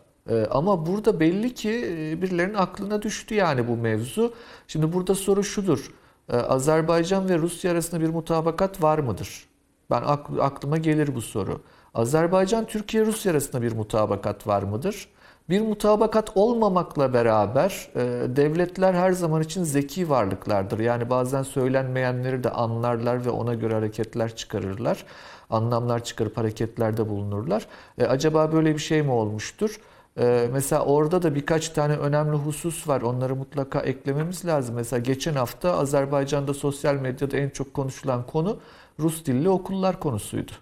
Ama 0.51 0.87
burada 0.87 1.21
belli 1.21 1.55
ki 1.55 1.71
e, 1.71 2.23
birilerinin 2.23 2.55
aklına 2.55 3.03
düştü 3.03 3.35
yani 3.35 3.69
bu 3.69 3.77
mevzu. 3.77 4.35
Şimdi 4.69 4.93
burada 4.93 5.15
soru 5.15 5.45
şudur. 5.45 5.91
E, 6.33 6.37
Azerbaycan 6.37 7.29
ve 7.29 7.39
Rusya 7.39 7.73
arasında 7.73 8.01
bir 8.01 8.09
mutabakat 8.09 8.83
var 8.83 8.99
mıdır? 8.99 9.47
Ben 9.91 10.03
akl- 10.03 10.41
aklıma 10.43 10.77
gelir 10.77 11.15
bu 11.15 11.23
soru. 11.23 11.61
Azerbaycan 11.95 12.65
Türkiye 12.65 13.07
Rusya 13.07 13.33
arasında 13.33 13.63
bir 13.63 13.73
mutabakat 13.73 14.47
var 14.47 14.63
mıdır? 14.63 15.09
Bir 15.51 15.61
mutabakat 15.61 16.31
olmamakla 16.35 17.13
beraber 17.15 17.89
e, 17.97 18.01
devletler 18.37 18.95
her 18.95 19.13
zaman 19.13 19.43
için 19.43 19.63
zeki 19.65 20.11
varlıklardır. 20.11 20.79
Yani 20.79 21.11
bazen 21.11 21.43
söylenmeyenleri 21.43 22.45
de 22.45 22.51
anlarlar 22.51 23.25
ve 23.27 23.31
ona 23.31 23.55
göre 23.55 23.75
hareketler 23.75 24.37
çıkarırlar. 24.37 25.05
Anlamlar 25.51 26.05
çıkarıp 26.05 26.37
hareketlerde 26.39 27.09
bulunurlar. 27.09 27.67
E, 27.99 28.05
acaba 28.07 28.53
böyle 28.53 28.75
bir 28.75 28.79
şey 28.79 29.03
mi 29.03 29.11
olmuştur? 29.13 29.81
E, 30.19 30.49
mesela 30.53 30.85
orada 30.85 31.23
da 31.23 31.35
birkaç 31.35 31.69
tane 31.69 31.97
önemli 31.97 32.37
husus 32.37 32.89
var. 32.89 33.03
Onları 33.03 33.37
mutlaka 33.37 33.81
eklememiz 33.81 34.45
lazım. 34.47 34.75
Mesela 34.75 35.01
geçen 35.01 35.35
hafta 35.35 35.79
Azerbaycan'da 35.79 36.55
sosyal 36.55 36.95
medyada 36.95 37.37
en 37.37 37.49
çok 37.49 37.75
konuşulan 37.75 38.27
konu 38.27 38.59
Rus 39.01 39.25
dilli 39.25 39.49
okullar 39.49 40.01
konusuydu. 40.01 40.53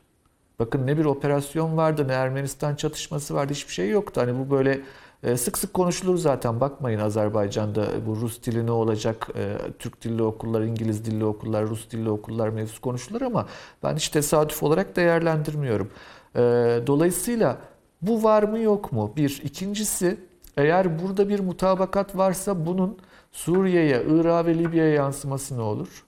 Bakın 0.59 0.86
ne 0.86 0.98
bir 0.98 1.05
operasyon 1.05 1.76
vardı, 1.76 2.09
ne 2.09 2.12
Ermenistan 2.12 2.74
çatışması 2.74 3.34
vardı, 3.34 3.52
hiçbir 3.52 3.72
şey 3.72 3.90
yoktu. 3.90 4.20
Hani 4.20 4.38
bu 4.38 4.50
böyle 4.50 4.80
E, 5.24 5.36
sık 5.36 5.59
sık 5.59 5.74
konuşulur 5.74 6.16
zaten 6.18 6.61
bakmayın 6.61 6.98
Azerbaycan'da 7.00 7.86
bu 8.07 8.16
Rus 8.16 8.42
dili 8.42 8.66
ne 8.66 8.70
olacak, 8.70 9.28
e, 9.36 9.57
Türk 9.78 10.02
dilli 10.02 10.22
okullar, 10.22 10.62
İngiliz 10.62 11.05
dilli 11.05 11.24
okullar, 11.24 11.66
Rus 11.66 11.90
dilli 11.90 12.11
okullar 12.11 12.48
mevzusu 12.48 12.80
konuşulur 12.80 13.22
ama 13.22 13.46
ben 13.82 13.96
hiç 13.96 14.09
tesadüf 14.09 14.62
olarak 14.62 14.96
değerlendirmiyorum. 14.96 15.90
E, 16.36 16.40
dolayısıyla 16.86 17.59
bu 18.07 18.22
var 18.22 18.42
mı 18.42 18.59
yok 18.59 18.92
mu? 18.92 19.12
Bir. 19.16 19.40
İkincisi 19.44 20.16
eğer 20.57 21.02
burada 21.02 21.28
bir 21.28 21.40
mutabakat 21.40 22.16
varsa 22.16 22.66
bunun 22.66 22.98
Suriye'ye, 23.32 24.02
Irak'a 24.09 24.46
ve 24.46 24.59
Libya'ya 24.59 24.92
yansıması 24.92 25.59
ne 25.59 25.62
olur? 25.62 26.05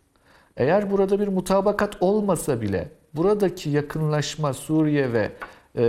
Eğer 0.56 0.90
burada 0.90 1.20
bir 1.20 1.28
mutabakat 1.28 1.96
olmasa 2.00 2.60
bile 2.60 2.90
buradaki 3.14 3.70
yakınlaşma 3.70 4.52
Suriye 4.52 5.12
ve 5.12 5.32
e, 5.74 5.84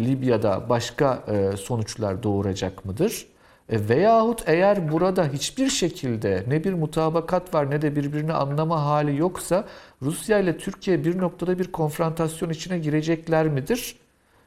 Libya'da 0.00 0.68
başka 0.68 1.24
e, 1.28 1.56
sonuçlar 1.56 2.22
doğuracak 2.22 2.84
mıdır? 2.84 3.26
E, 3.68 3.88
veyahut 3.88 4.42
eğer 4.46 4.92
burada 4.92 5.28
hiçbir 5.28 5.68
şekilde 5.68 6.44
ne 6.48 6.64
bir 6.64 6.72
mutabakat 6.72 7.54
var 7.54 7.70
ne 7.70 7.82
de 7.82 7.96
birbirini 7.96 8.32
anlama 8.32 8.84
hali 8.84 9.16
yoksa 9.16 9.64
Rusya 10.02 10.38
ile 10.38 10.58
Türkiye 10.58 11.04
bir 11.04 11.18
noktada 11.18 11.58
bir 11.58 11.72
konfrontasyon 11.72 12.50
içine 12.50 12.78
girecekler 12.78 13.48
midir? 13.48 13.96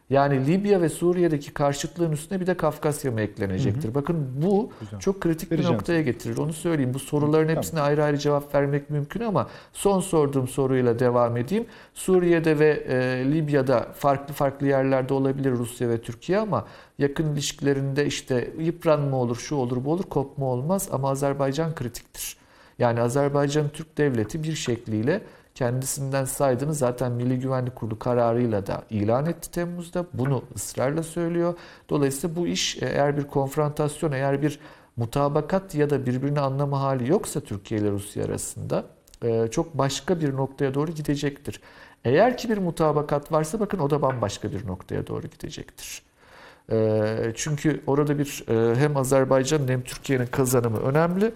Yani 0.10 0.48
Libya 0.48 0.82
ve 0.82 0.90
Suriye'deki 0.90 1.54
karşıtlığın 1.54 2.12
üstüne 2.12 2.40
bir 2.40 2.48
de 2.48 2.58
Kafkasya 2.58 3.12
mı 3.12 3.22
eklenecektir? 3.22 3.96
Bakın 3.96 4.28
bu 4.46 4.72
Güzel. 4.80 5.00
çok 5.00 5.22
kritik 5.22 5.52
bir 5.52 5.56
Vereceğim. 5.56 5.76
noktaya 5.78 6.02
getirir. 6.02 6.38
Onu 6.38 6.54
söyleyeyim. 6.54 6.94
Bu 6.94 7.00
soruların 7.00 7.44
Tamam. 7.48 7.56
hepsine 7.58 7.82
ayrı 7.82 8.04
ayrı 8.04 8.18
cevap 8.18 8.56
vermek 8.56 8.90
mümkün 8.90 9.22
ama 9.22 9.48
son 9.74 10.00
sorduğum 10.00 10.48
soruyla 10.48 11.00
devam 11.00 11.38
edeyim. 11.38 11.66
Suriye'de 11.94 12.60
ve 12.60 12.70
e, 12.70 13.26
Libya'da 13.32 13.88
farklı 13.96 14.34
farklı 14.34 14.68
yerlerde 14.68 15.14
olabilir 15.14 15.52
Rusya 15.52 15.90
ve 15.90 16.02
Türkiye 16.02 16.40
ama 16.40 16.66
yakın 17.00 17.34
ilişkilerinde 17.34 18.06
işte 18.06 18.52
yıpranma 18.60 19.18
olur, 19.18 19.36
şu 19.36 19.56
olur, 19.56 19.86
bu 19.86 19.92
olur, 19.92 20.04
kopma 20.04 20.46
olmaz 20.46 20.90
ama 20.92 21.10
Azerbaycan 21.10 21.76
kritiktir. 21.76 22.38
Yani 22.80 23.02
Azerbaycan 23.02 23.70
Türk 23.70 23.98
Devleti 23.98 24.44
bir 24.44 24.56
şekliyle 24.56 25.22
kendisinden 25.60 26.26
saydığını 26.26 26.74
zaten 26.74 27.12
Milli 27.12 27.40
Güvenlik 27.40 27.76
Kurulu 27.76 28.00
kararıyla 28.00 28.68
da 28.68 28.84
ilan 28.90 29.26
etti 29.26 29.52
Temmuz'da. 29.52 30.06
Bunu 30.14 30.44
ısrarla 30.56 31.04
söylüyor. 31.04 31.54
Dolayısıyla 31.90 32.36
bu 32.36 32.48
iş 32.48 32.78
eğer 32.82 33.18
bir 33.18 33.24
konfrontasyon, 33.24 34.12
eğer 34.12 34.42
bir 34.42 34.60
mutabakat 34.98 35.76
ya 35.76 35.90
da 35.90 36.06
birbirini 36.06 36.40
anlama 36.40 36.82
hali 36.82 37.10
yoksa 37.10 37.40
Türkiye 37.40 37.82
ile 37.82 37.92
Rusya 37.92 38.26
arasında 38.26 38.86
e, 39.24 39.48
çok 39.48 39.78
başka 39.78 40.22
bir 40.22 40.34
noktaya 40.36 40.74
doğru 40.74 40.92
gidecektir. 40.92 41.62
Eğer 42.06 42.38
ki 42.38 42.50
bir 42.50 42.58
mutabakat 42.58 43.32
varsa 43.32 43.60
bakın 43.60 43.80
o 43.80 43.90
da 43.90 44.02
bambaşka 44.02 44.52
bir 44.52 44.68
noktaya 44.68 45.08
doğru 45.08 45.28
gidecektir. 45.28 46.02
E, 46.72 47.32
Çünkü 47.36 47.82
orada 47.88 48.20
bir 48.20 48.44
e, 48.50 48.76
hem 48.76 48.98
Azerbaycan'ın 48.98 49.68
hem 49.68 49.82
Türkiye'nin 49.82 50.26
kazanımı 50.26 50.78
önemli. 50.78 51.32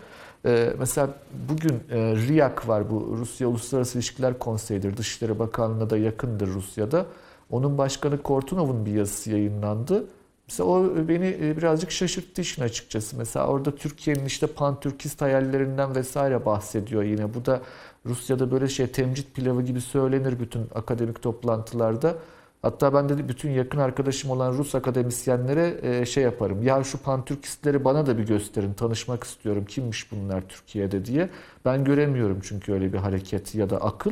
E, 0.45 0.73
Mesela 0.79 1.09
bugün 1.49 1.83
e, 1.91 2.15
RIAK 2.15 2.67
var 2.67 2.91
bu 2.91 3.15
Rusya 3.17 3.47
Uluslararası 3.47 3.97
İlişkiler 3.97 4.39
Konseyi'dir. 4.39 4.97
Dışişleri 4.97 5.39
Bakanlığı'na 5.39 5.89
da 5.89 5.97
yakındır 5.97 6.47
Rusya'da. 6.47 7.05
Onun 7.49 7.77
başkanı 7.77 8.21
Kortunov'un 8.21 8.85
bir 8.85 8.91
yazısı 8.91 9.31
yayınlandı. 9.31 10.05
Mesela 10.47 10.69
o 10.69 11.07
beni 11.07 11.37
e, 11.41 11.57
birazcık 11.57 11.91
şaşırttı 11.91 12.41
işin 12.41 12.61
açıkçası. 12.61 13.17
Mesela 13.17 13.47
orada 13.47 13.75
Türkiye'nin 13.75 14.25
işte 14.25 14.47
pan-Türkist 14.47 15.21
hayallerinden 15.21 15.95
vesaire 15.95 16.45
bahsediyor 16.45 17.03
yine. 17.03 17.33
Bu 17.33 17.45
da 17.45 17.61
Rusya'da 18.05 18.51
böyle 18.51 18.67
şey 18.67 18.87
temcit 18.87 19.35
pilavı 19.35 19.61
gibi 19.61 19.81
söylenir 19.81 20.39
bütün 20.39 20.61
akademik 20.75 21.21
toplantılarda. 21.21 22.15
Hatta 22.63 22.93
ben 22.93 23.09
de 23.09 23.29
bütün 23.29 23.51
yakın 23.51 23.77
arkadaşım 23.79 24.31
olan 24.31 24.53
Rus 24.53 24.75
akademisyenlere 24.75 25.79
e, 25.81 26.05
şey 26.05 26.23
yaparım. 26.23 26.63
Ya 26.63 26.83
şu 26.83 26.97
pan-Türkistleri 26.97 27.85
bana 27.85 28.05
da 28.05 28.17
bir 28.17 28.27
gösterin. 28.27 28.73
Tanışmak 28.73 29.23
istiyorum. 29.23 29.65
Kimmiş 29.65 30.11
bunlar 30.11 30.41
Türkiye'de 30.49 31.05
diye. 31.05 31.29
Ben 31.65 31.83
göremiyorum 31.83 32.39
çünkü 32.43 32.73
öyle 32.73 32.93
bir 32.93 32.97
hareket 32.97 33.55
ya 33.55 33.69
da 33.69 33.77
akıl. 33.77 34.11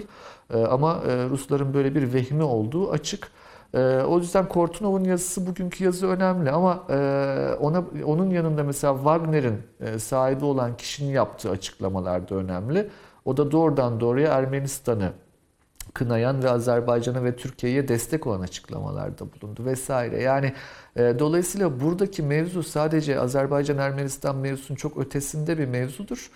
E, 0.53 0.57
Ama 0.65 1.01
e, 1.07 1.29
Rusların 1.29 1.73
böyle 1.73 1.95
bir 1.95 2.13
vehmi 2.13 2.43
olduğu 2.43 2.91
açık. 2.91 3.31
O 4.07 4.17
yüzden 4.17 4.47
Kortunov'un 4.49 5.03
yazısı 5.03 5.47
bugünkü 5.47 5.83
yazı 5.83 6.07
önemli 6.07 6.51
ama 6.51 6.83
ona 7.59 7.83
onun 8.05 8.29
yanında 8.29 8.63
mesela 8.63 8.95
Wagner'in 8.95 9.57
sahibi 9.97 10.45
olan 10.45 10.77
kişinin 10.77 11.09
yaptığı 11.11 11.49
açıklamalar 11.49 12.29
da 12.29 12.35
önemli. 12.35 12.89
O 13.25 13.37
da 13.37 13.51
doğrudan 13.51 13.99
doğruya 13.99 14.33
Ermenistan'ı 14.33 15.11
kınayan 15.93 16.43
ve 16.43 16.49
Azerbaycan'a 16.49 17.23
ve 17.23 17.35
Türkiye'ye 17.35 17.87
destek 17.87 18.27
olan 18.27 18.41
açıklamalarda 18.41 19.25
bulundu 19.33 19.65
vesaire. 19.65 20.21
Yani 20.21 20.53
e, 20.95 21.15
dolayısıyla 21.19 21.79
buradaki 21.79 22.23
mevzu 22.23 22.63
sadece 22.63 23.19
Azerbaycan-Ermenistan 23.19 24.35
mevzusunun 24.35 24.77
çok 24.77 24.97
ötesinde 24.97 25.57
bir 25.57 25.65
mevzudur. 25.65 26.31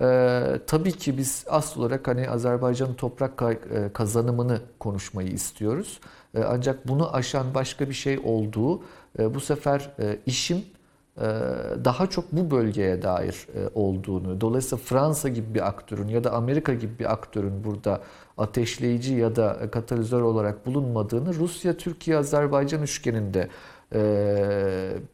Ee, 0.00 0.60
tabii 0.66 0.92
ki 0.92 1.18
biz 1.18 1.44
asıl 1.48 1.80
olarak 1.80 2.08
hani 2.08 2.30
Azerbaycan'ın 2.30 2.94
toprak 2.94 3.42
e, 3.42 3.92
kazanımını 3.92 4.60
konuşmayı 4.78 5.28
istiyoruz. 5.28 6.00
Ee, 6.34 6.42
ancak 6.42 6.88
bunu 6.88 7.14
aşan 7.14 7.54
başka 7.54 7.88
bir 7.88 7.94
şey 7.94 8.18
olduğu 8.24 8.82
e, 9.18 9.34
bu 9.34 9.40
sefer 9.40 9.90
e, 9.98 10.18
işin 10.26 10.66
e, 11.16 11.24
daha 11.84 12.06
çok 12.06 12.32
bu 12.32 12.50
bölgeye 12.50 13.02
dair 13.02 13.46
e, 13.54 13.68
olduğunu, 13.74 14.40
dolayısıyla 14.40 14.84
Fransa 14.84 15.28
gibi 15.28 15.54
bir 15.54 15.68
aktörün 15.68 16.08
ya 16.08 16.24
da 16.24 16.32
Amerika 16.32 16.74
gibi 16.74 16.98
bir 16.98 17.12
aktörün 17.12 17.64
burada 17.64 18.00
ateşleyici 18.38 19.14
ya 19.14 19.36
da 19.36 19.70
katalizör 19.70 20.20
olarak 20.20 20.66
bulunmadığını 20.66 21.34
Rusya, 21.34 21.76
Türkiye, 21.76 22.16
Azerbaycan 22.16 22.82
üçgeninde 22.82 23.48
e, 23.94 24.00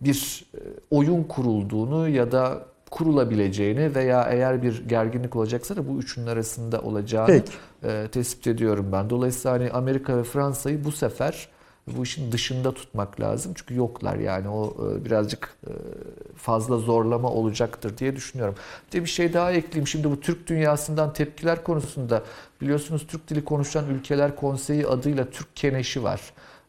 bir 0.01 0.45
e, 0.55 0.59
oyun 0.91 1.23
kurulduğunu 1.23 2.09
ya 2.09 2.33
da 2.33 2.67
kurulabileceğini 2.91 3.95
veya 3.95 4.23
eğer 4.23 4.63
bir 4.63 4.89
gerginlik 4.89 5.37
olacaksa 5.37 5.77
da 5.77 5.89
bu 5.89 5.99
üçünün 5.99 6.27
arasında 6.27 6.81
olacağını 6.81 7.27
Peki. 7.27 7.53
e, 7.85 8.09
tespit 8.13 8.47
ediyorum 8.47 8.89
ben. 8.93 9.11
Dolayısıyla 9.11 9.53
hani 9.53 9.71
Amerika 9.71 10.19
ve 10.19 10.25
Fransa'yı 10.25 10.85
bu 10.85 10.93
sefer 10.93 11.49
bu 11.87 12.03
işin 12.03 12.33
dışında 12.33 12.75
tutmak 12.75 13.21
lazım. 13.21 13.53
Çünkü 13.57 13.75
yoklar 13.75 14.17
yani 14.17 14.49
o 14.49 14.77
e, 14.93 15.05
birazcık 15.05 15.57
e, 15.67 15.73
fazla 16.37 16.79
zorlama 16.79 17.31
olacaktır 17.31 17.99
diye 17.99 18.17
düşünüyorum. 18.17 18.55
Bir 18.95 19.01
bir 19.01 19.07
şey 19.07 19.33
daha 19.33 19.53
ekleyeyim. 19.53 19.87
Şimdi 19.87 20.11
bu 20.11 20.21
Türk 20.21 20.47
dünyasından 20.47 21.13
tepkiler 21.13 21.65
konusunda 21.65 22.23
biliyorsunuz 22.61 23.07
Türk 23.07 23.29
dili 23.29 23.45
konuşan 23.45 23.89
ülkeler 23.89 24.37
konseyi 24.37 24.87
adıyla 24.87 25.31
Türk 25.31 25.57
Keneşi 25.57 26.03
var. 26.03 26.21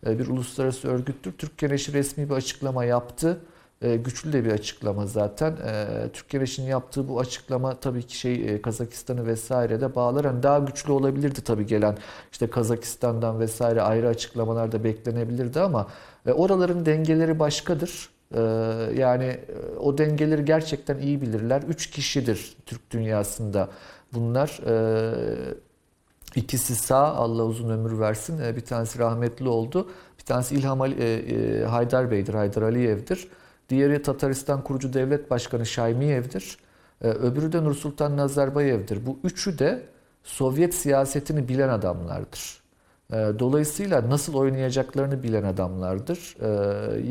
E, 0.07 0.19
Bir 0.19 0.27
uluslararası 0.27 0.87
örgüttür. 0.87 1.31
Türk 1.31 1.59
Keneşi 1.59 1.93
resmi 1.93 2.29
bir 2.29 2.35
açıklama 2.35 2.85
yaptı. 2.85 3.39
E, 3.81 3.95
güçlü 3.95 4.33
de 4.33 4.45
bir 4.45 4.51
açıklama 4.51 5.05
zaten. 5.05 5.51
E, 5.51 5.87
Türk 6.13 6.29
Keneşi'nin 6.29 6.67
yaptığı 6.67 7.07
bu 7.09 7.19
açıklama 7.19 7.79
tabii 7.79 8.03
ki 8.03 8.17
şey 8.17 8.33
e, 8.33 8.61
Kazakistan'ı 8.61 9.25
vesaire 9.27 9.81
de 9.81 9.95
bağlar. 9.95 10.25
Hani 10.25 10.43
daha 10.43 10.59
güçlü 10.59 10.91
olabilirdi 10.91 11.41
tabii 11.41 11.65
gelen 11.65 11.97
işte 12.31 12.49
Kazakistan'dan 12.49 13.39
vesaire 13.39 13.81
ayrı 13.81 14.07
açıklamalar 14.07 14.71
da 14.71 14.83
beklenebilirdi 14.83 15.59
ama 15.59 15.87
oraların 16.33 16.85
dengeleri 16.85 17.39
başkadır. 17.39 18.09
Yani 18.95 19.39
o 19.79 19.97
dengeleri 19.97 20.45
gerçekten 20.45 20.97
iyi 20.97 21.21
bilirler. 21.21 21.61
Üç 21.61 21.89
kişidir 21.89 22.55
Türk 22.65 22.91
dünyasında 22.91 23.69
bunlar. 24.13 24.59
İkisi 26.35 26.75
sağ, 26.75 27.07
Allah 27.15 27.43
uzun 27.43 27.69
ömür 27.69 27.99
versin. 27.99 28.55
Bir 28.55 28.61
tanesi 28.61 28.99
rahmetli 28.99 29.47
oldu. 29.47 29.89
Bir 30.19 30.23
tanesi 30.23 30.55
İlham 30.55 30.81
Ali, 30.81 31.65
Haydar 31.65 32.11
Bey'dir, 32.11 32.33
Haydar 32.33 32.61
Aliyev'dir. 32.61 33.27
Diğeri 33.71 34.01
Tataristan 34.01 34.63
kurucu 34.63 34.93
devlet 34.93 35.31
başkanı 35.31 35.65
Şaymiyev'dir. 35.65 36.57
E, 37.01 37.07
Öbürü 37.07 37.51
de 37.51 37.63
Nursultan 37.63 38.17
Nazarbayev'dir. 38.17 39.05
Bu 39.05 39.19
üçü 39.23 39.59
de 39.59 39.83
Sovyet 40.23 40.73
siyasetini 40.75 41.47
bilen 41.49 41.69
adamlardır. 41.69 42.61
E, 43.13 43.15
Dolayısıyla 43.39 44.09
nasıl 44.09 44.33
oynayacaklarını 44.33 45.23
bilen 45.23 45.43
adamlardır. 45.43 46.35
E, 46.41 46.47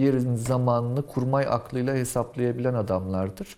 Yerin 0.02 0.36
zamanını 0.36 1.02
kurmay 1.06 1.46
aklıyla 1.48 1.94
hesaplayabilen 1.94 2.74
adamlardır. 2.74 3.56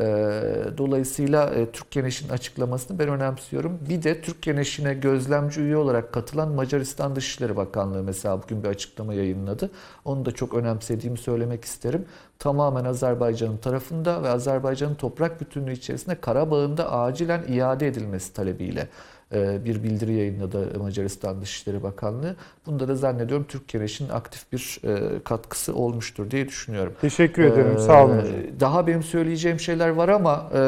Ee, 0.00 0.78
Dolayısıyla 0.78 1.50
e, 1.50 1.70
Türk 1.70 1.92
Keneş'in 1.92 2.28
açıklamasını 2.28 2.98
ben 2.98 3.08
önemsiyorum. 3.08 3.78
Bir 3.88 4.02
de 4.02 4.20
Türk 4.20 4.42
Keneş'ine 4.42 4.94
gözlemci 4.94 5.60
üye 5.60 5.76
olarak 5.76 6.12
katılan 6.12 6.48
Macaristan 6.48 7.16
Dışişleri 7.16 7.56
Bakanlığı 7.56 8.02
mesela 8.02 8.42
bugün 8.42 8.62
bir 8.62 8.68
açıklama 8.68 9.14
yayınladı. 9.14 9.70
Onu 10.04 10.24
da 10.24 10.32
çok 10.32 10.54
önemsediğimi 10.54 11.18
söylemek 11.18 11.64
isterim. 11.64 12.04
Tamamen 12.38 12.84
Azerbaycan'ın 12.84 13.56
tarafında 13.56 14.22
ve 14.22 14.28
Azerbaycan'ın 14.28 14.94
toprak 14.94 15.40
bütünlüğü 15.40 15.72
içerisinde 15.72 16.20
Karabağ'ın 16.20 16.76
da 16.76 16.92
acilen 16.92 17.42
iade 17.48 17.86
edilmesi 17.86 18.32
talebiyle 18.32 18.88
bir 19.34 19.82
bildiri 19.82 20.12
yayınladı 20.12 20.78
Macaristan 20.78 21.40
Dışişleri 21.42 21.82
Bakanlığı. 21.82 22.36
Bunda 22.66 22.88
da 22.88 22.96
zannediyorum 22.96 23.46
Türk 23.48 23.68
Keneş'in 23.68 24.08
aktif 24.08 24.52
bir 24.52 24.80
e, 24.84 25.22
katkısı 25.24 25.74
olmuştur 25.74 26.30
diye 26.30 26.48
düşünüyorum. 26.48 26.92
Teşekkür 27.00 27.42
ederim. 27.44 27.74
Ee, 27.76 27.80
Sağ 27.80 28.04
olun. 28.04 28.22
Daha 28.60 28.86
benim 28.86 29.02
söyleyeceğim 29.02 29.60
şeyler 29.60 29.88
var 29.88 30.08
ama 30.08 30.46
e, 30.54 30.58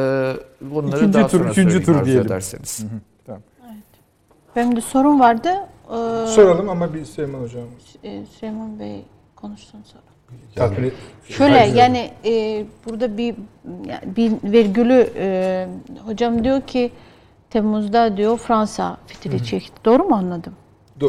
bunları 0.60 0.96
İkinci 0.96 1.12
daha 1.14 1.26
tur, 1.26 1.38
sonra 1.40 1.54
söyleyeyim 1.54 1.82
tur 1.84 1.94
arzu 1.94 2.04
diyelim. 2.06 2.26
ederseniz. 2.26 2.84
Benim 4.56 4.76
de 4.76 4.80
sorum 4.80 5.20
vardı. 5.20 5.48
Ee, 5.88 6.26
Soralım 6.26 6.68
ama 6.68 6.94
bir 6.94 7.04
Süleyman 7.04 7.40
hocam. 7.40 7.62
e, 8.04 8.22
Süleyman 8.26 8.78
Bey 8.80 9.04
konuşsun 9.36 9.80
sonra. 9.84 10.02
Et- 10.86 10.92
Şöyle 11.28 11.56
yani 11.58 12.10
e, 12.24 12.64
burada 12.86 13.18
bir 13.18 13.34
yani 13.86 14.16
bir 14.16 14.32
virgülü 14.52 15.10
e, 15.16 15.68
hocam 16.06 16.44
diyor 16.44 16.60
ki 16.60 16.92
Temmuz'da 17.52 18.16
diyor 18.16 18.38
Fransa 18.38 18.96
fitili 19.06 19.44
çekti. 19.44 19.84
Doğru 19.84 20.04
mu 20.04 20.16
anladım? 20.16 20.52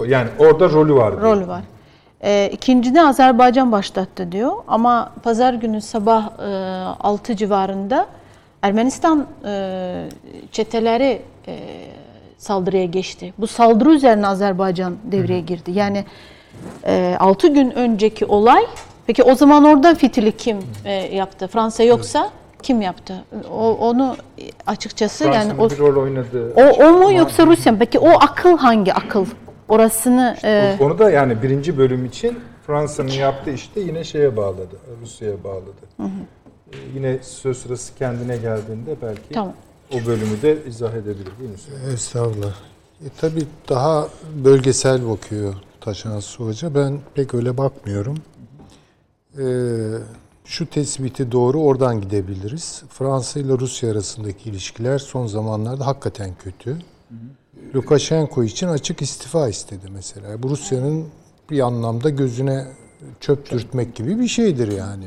Yani 0.07 0.29
orada 0.39 0.69
rolü 0.69 0.93
var. 0.93 1.21
diyor. 1.21 1.37
Rol 1.37 1.47
var. 1.47 1.61
E, 2.23 2.49
ikincide 2.53 3.01
Azerbaycan 3.01 3.71
başlattı 3.71 4.31
diyor 4.31 4.51
ama 4.67 5.11
pazar 5.23 5.53
günü 5.53 5.81
sabah 5.81 6.39
e, 6.39 6.43
6 6.99 7.35
civarında 7.35 8.07
Ermenistan 8.61 9.27
e, 9.45 10.05
çeteleri 10.51 11.21
e, 11.47 11.59
saldırıya 12.37 12.85
geçti. 12.85 13.33
Bu 13.37 13.47
saldırı 13.47 13.93
üzerine 13.93 14.27
Azerbaycan 14.27 14.97
devreye 15.03 15.41
girdi. 15.41 15.71
Yani 15.71 16.05
e, 16.85 17.15
6 17.19 17.47
gün 17.47 17.71
önceki 17.71 18.25
olay 18.25 18.65
peki 19.07 19.23
o 19.23 19.35
zaman 19.35 19.63
orada 19.63 19.95
fitili 19.95 20.31
kim 20.37 20.57
e, 20.85 20.91
yaptı? 20.91 21.47
Fransa 21.47 21.83
yoksa 21.83 22.29
kim 22.63 22.81
yaptı? 22.81 23.23
O, 23.51 23.77
onu 23.77 24.15
açıkçası 24.67 25.23
yani 25.23 25.33
Fransa'nın 25.33 25.57
o, 25.59 25.69
bir 25.69 25.77
rol 25.77 26.03
oynadığı. 26.03 26.53
o, 26.55 26.85
o 26.85 26.91
mu 26.91 27.13
yoksa 27.13 27.45
Rusya 27.47 27.71
mı? 27.71 27.79
Peki 27.79 27.99
o 27.99 28.09
akıl 28.09 28.57
hangi 28.57 28.93
akıl? 28.93 29.25
Orasını 29.69 30.37
e, 30.43 30.77
Onu 30.79 30.99
da 30.99 31.11
yani 31.11 31.43
birinci 31.43 31.77
bölüm 31.77 32.05
için 32.05 32.39
Fransa'nın 32.67 33.11
yaptığı 33.11 33.51
işte 33.51 33.79
yine 33.81 34.03
şeye 34.03 34.37
bağladı. 34.37 34.77
Rusya'ya 35.01 35.43
bağladı. 35.43 35.73
Ee, 35.99 36.03
Yine 36.95 37.17
söz 37.21 37.57
sırası 37.57 37.95
kendine 37.95 38.37
geldiğinde 38.37 38.95
belki 39.01 39.33
tamam. 39.33 39.53
o 39.91 40.05
bölümü 40.05 40.41
de 40.41 40.57
izah 40.67 40.93
edebilir 40.93 41.31
değil 41.39 41.49
mi? 41.49 41.93
Estağfurullah. 41.93 42.53
E, 43.05 43.07
tabii 43.21 43.43
daha 43.69 44.07
bölgesel 44.35 45.09
bakıyor 45.09 45.53
Taşansı 45.81 46.43
Hoca. 46.43 46.75
Ben 46.75 46.99
pek 47.15 47.33
öyle 47.33 47.57
bakmıyorum. 47.57 48.17
E, 49.37 49.43
şu 50.45 50.69
tespiti 50.69 51.31
doğru 51.31 51.61
oradan 51.61 52.01
gidebiliriz. 52.01 52.83
Fransa 52.89 53.39
ile 53.39 53.53
Rusya 53.53 53.91
arasındaki 53.91 54.49
ilişkiler 54.49 54.99
son 54.99 55.27
zamanlarda 55.27 55.87
hakikaten 55.87 56.31
kötü. 56.43 56.77
Lukashenko 57.75 58.43
için 58.43 58.67
açık 58.67 59.01
istifa 59.01 59.49
istedi 59.49 59.85
mesela. 59.93 60.43
Bu 60.43 60.49
Rusya'nın 60.49 61.05
bir 61.49 61.59
anlamda 61.59 62.09
gözüne 62.09 62.67
çöp 63.19 63.51
dürtmek 63.51 63.95
gibi 63.95 64.19
bir 64.19 64.27
şeydir 64.27 64.71
yani. 64.71 65.05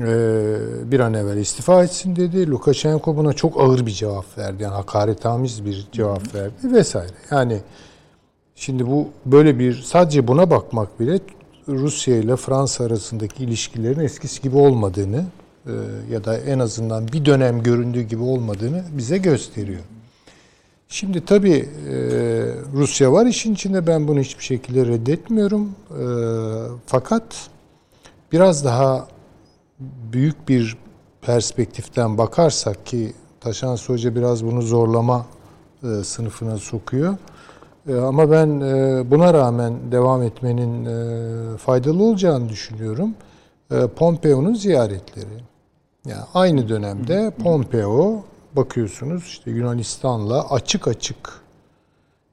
Ee, 0.00 0.90
bir 0.90 1.00
an 1.00 1.14
evvel 1.14 1.36
istifa 1.36 1.84
etsin 1.84 2.16
dedi. 2.16 2.50
Lukashenko 2.50 3.16
buna 3.16 3.32
çok 3.32 3.60
ağır 3.60 3.86
bir 3.86 3.90
cevap 3.90 4.38
verdi. 4.38 4.62
Yani 4.62 4.74
hakaretamiz 4.74 5.64
bir 5.64 5.88
cevap 5.92 6.34
verdi 6.34 6.72
vesaire. 6.72 7.12
Yani 7.30 7.60
şimdi 8.54 8.86
bu 8.86 9.08
böyle 9.26 9.58
bir 9.58 9.82
sadece 9.82 10.28
buna 10.28 10.50
bakmak 10.50 11.00
bile 11.00 11.18
Rusya 11.70 12.16
ile 12.16 12.36
Fransa 12.36 12.84
arasındaki 12.84 13.44
ilişkilerin 13.44 14.00
eskisi 14.00 14.42
gibi 14.42 14.56
olmadığını 14.56 15.24
e, 15.66 15.72
ya 16.10 16.24
da 16.24 16.38
en 16.38 16.58
azından 16.58 17.08
bir 17.08 17.24
dönem 17.24 17.62
göründüğü 17.62 18.02
gibi 18.02 18.22
olmadığını 18.22 18.84
bize 18.92 19.18
gösteriyor. 19.18 19.80
Şimdi 20.88 21.24
tabii 21.24 21.68
e, 21.88 21.94
Rusya 22.72 23.12
var 23.12 23.26
işin 23.26 23.54
içinde 23.54 23.86
ben 23.86 24.08
bunu 24.08 24.20
hiçbir 24.20 24.44
şekilde 24.44 24.86
reddetmiyorum. 24.86 25.70
E, 25.90 26.04
fakat 26.86 27.48
biraz 28.32 28.64
daha 28.64 29.08
büyük 30.12 30.48
bir 30.48 30.76
perspektiften 31.22 32.18
bakarsak 32.18 32.86
ki 32.86 33.12
Taşan 33.40 33.76
Hoca 33.76 34.14
biraz 34.14 34.44
bunu 34.44 34.62
zorlama 34.62 35.26
sınıfına 36.04 36.58
sokuyor. 36.58 37.16
E, 37.88 37.94
ama 37.94 38.30
ben 38.30 38.60
e, 38.60 39.10
buna 39.10 39.34
rağmen 39.34 39.92
devam 39.92 40.22
etmenin 40.22 40.84
e, 40.84 41.56
faydalı 41.56 42.02
olacağını 42.02 42.48
düşünüyorum. 42.48 43.14
E, 43.70 43.86
Pompeo'nun 43.86 44.54
ziyaretleri. 44.54 45.44
Yani 46.06 46.22
aynı 46.34 46.68
dönemde 46.68 47.32
Pompeo 47.42 48.24
bakıyorsunuz 48.56 49.24
işte 49.24 49.50
Yunanistan'la 49.50 50.50
açık 50.50 50.88
açık 50.88 51.40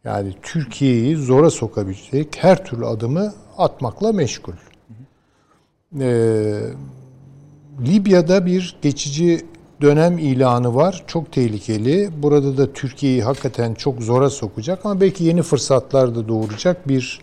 yani 0.03 0.33
Türkiye'yi 0.41 1.15
zora 1.15 1.49
sokabilecek 1.49 2.37
her 2.41 2.65
türlü 2.65 2.85
adımı 2.85 3.33
atmakla 3.57 4.11
meşgul. 4.11 4.53
Ee, 5.99 6.61
Libya'da 7.81 8.45
bir 8.45 8.77
geçici 8.81 9.45
dönem 9.81 10.17
ilanı 10.17 10.75
var. 10.75 11.03
Çok 11.07 11.31
tehlikeli. 11.31 12.09
Burada 12.17 12.57
da 12.57 12.73
Türkiye'yi 12.73 13.23
hakikaten 13.23 13.73
çok 13.73 14.01
zora 14.01 14.29
sokacak 14.29 14.85
ama 14.85 15.01
belki 15.01 15.23
yeni 15.23 15.41
fırsatlar 15.41 16.15
da 16.15 16.27
doğuracak 16.27 16.87
bir 16.87 17.21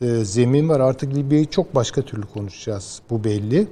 e, 0.00 0.06
zemin 0.24 0.68
var. 0.68 0.80
Artık 0.80 1.14
Libya'yı 1.14 1.46
çok 1.46 1.74
başka 1.74 2.02
türlü 2.02 2.26
konuşacağız. 2.26 3.00
Bu 3.10 3.24
belli. 3.24 3.66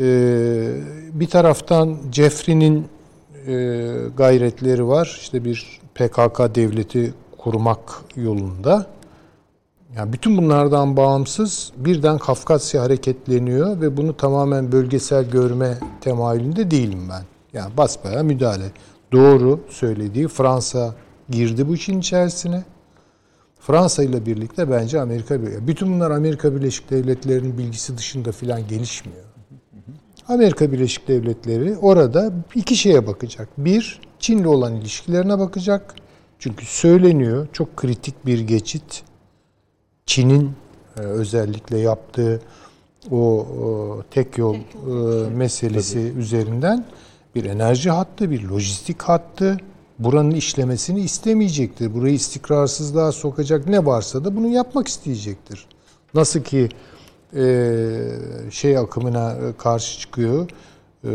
Ee, 0.00 0.70
bir 1.12 1.26
taraftan 1.26 1.96
Cefri'nin 2.10 2.88
e, 3.46 3.54
gayretleri 4.16 4.88
var. 4.88 5.18
İşte 5.20 5.44
bir 5.44 5.80
PKK 5.94 6.54
devleti 6.54 7.14
kurmak 7.38 7.80
yolunda. 8.16 8.86
Yani 9.96 10.12
bütün 10.12 10.36
bunlardan 10.36 10.96
bağımsız 10.96 11.72
birden 11.76 12.18
Kafkasya 12.18 12.82
hareketleniyor 12.82 13.80
ve 13.80 13.96
bunu 13.96 14.16
tamamen 14.16 14.72
bölgesel 14.72 15.30
görme 15.30 15.78
temayülünde 16.00 16.70
değilim 16.70 17.08
ben. 17.10 17.22
Yani 17.52 17.76
basbaya 17.76 18.22
müdahale. 18.22 18.72
Doğru 19.12 19.60
söylediği 19.68 20.28
Fransa 20.28 20.94
girdi 21.30 21.68
bu 21.68 21.74
işin 21.74 22.00
içerisine. 22.00 22.64
Fransa 23.60 24.02
ile 24.02 24.26
birlikte 24.26 24.70
bence 24.70 25.00
Amerika 25.00 25.42
bütün 25.66 25.94
bunlar 25.94 26.10
Amerika 26.10 26.54
Birleşik 26.54 26.90
Devletleri'nin 26.90 27.58
bilgisi 27.58 27.98
dışında 27.98 28.32
filan 28.32 28.68
gelişmiyor. 28.68 29.24
Amerika 30.28 30.72
Birleşik 30.72 31.08
Devletleri 31.08 31.76
orada 31.76 32.32
iki 32.54 32.76
şeye 32.76 33.06
bakacak. 33.06 33.48
Bir, 33.58 34.00
Çin'le 34.18 34.44
olan 34.44 34.74
ilişkilerine 34.74 35.38
bakacak. 35.38 35.94
Çünkü 36.38 36.66
söyleniyor 36.66 37.48
çok 37.52 37.76
kritik 37.76 38.26
bir 38.26 38.40
geçit. 38.40 39.07
Çin'in 40.08 40.52
e, 40.96 41.00
özellikle 41.00 41.78
yaptığı 41.78 42.40
o, 43.10 43.46
tek 44.10 44.38
yol 44.38 44.54
e, 44.54 44.60
meselesi 45.30 45.98
üzerinden 45.98 46.84
bir 47.34 47.44
enerji 47.44 47.90
hattı, 47.90 48.30
bir 48.30 48.44
lojistik 48.48 49.02
hattı. 49.02 49.56
Buranın 49.98 50.30
işlemesini 50.30 51.00
istemeyecektir. 51.00 51.94
Burayı 51.94 52.14
istikrarsızlığa 52.14 53.12
sokacak 53.12 53.66
ne 53.66 53.86
varsa 53.86 54.24
da 54.24 54.36
bunu 54.36 54.48
yapmak 54.48 54.88
isteyecektir. 54.88 55.66
Nasıl 56.14 56.40
ki 56.40 56.68
e, 57.36 57.74
şey 58.50 58.78
akımına 58.78 59.36
karşı 59.58 60.00
çıkıyor. 60.00 60.50
E, 61.04 61.10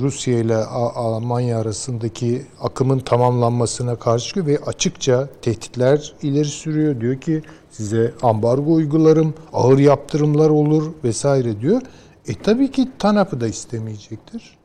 Rusya 0.00 0.38
ile 0.38 0.56
Almanya 0.56 1.58
arasındaki 1.58 2.46
akımın 2.60 2.98
tamamlanmasına 2.98 3.96
karşı 3.96 4.26
çıkıyor 4.26 4.46
ve 4.46 4.58
açıkça 4.66 5.28
tehditler 5.42 6.14
ileri 6.22 6.44
sürüyor. 6.44 7.00
Diyor 7.00 7.20
ki 7.20 7.42
size 7.76 8.12
ambargo 8.22 8.74
uygularım, 8.74 9.34
ağır 9.52 9.78
yaptırımlar 9.78 10.50
olur 10.50 10.92
vesaire 11.04 11.60
diyor. 11.60 11.82
E 12.28 12.34
tabii 12.34 12.70
ki 12.70 12.88
TANAP'ı 12.98 13.40
da 13.40 13.46
istemeyecektir. 13.46 14.56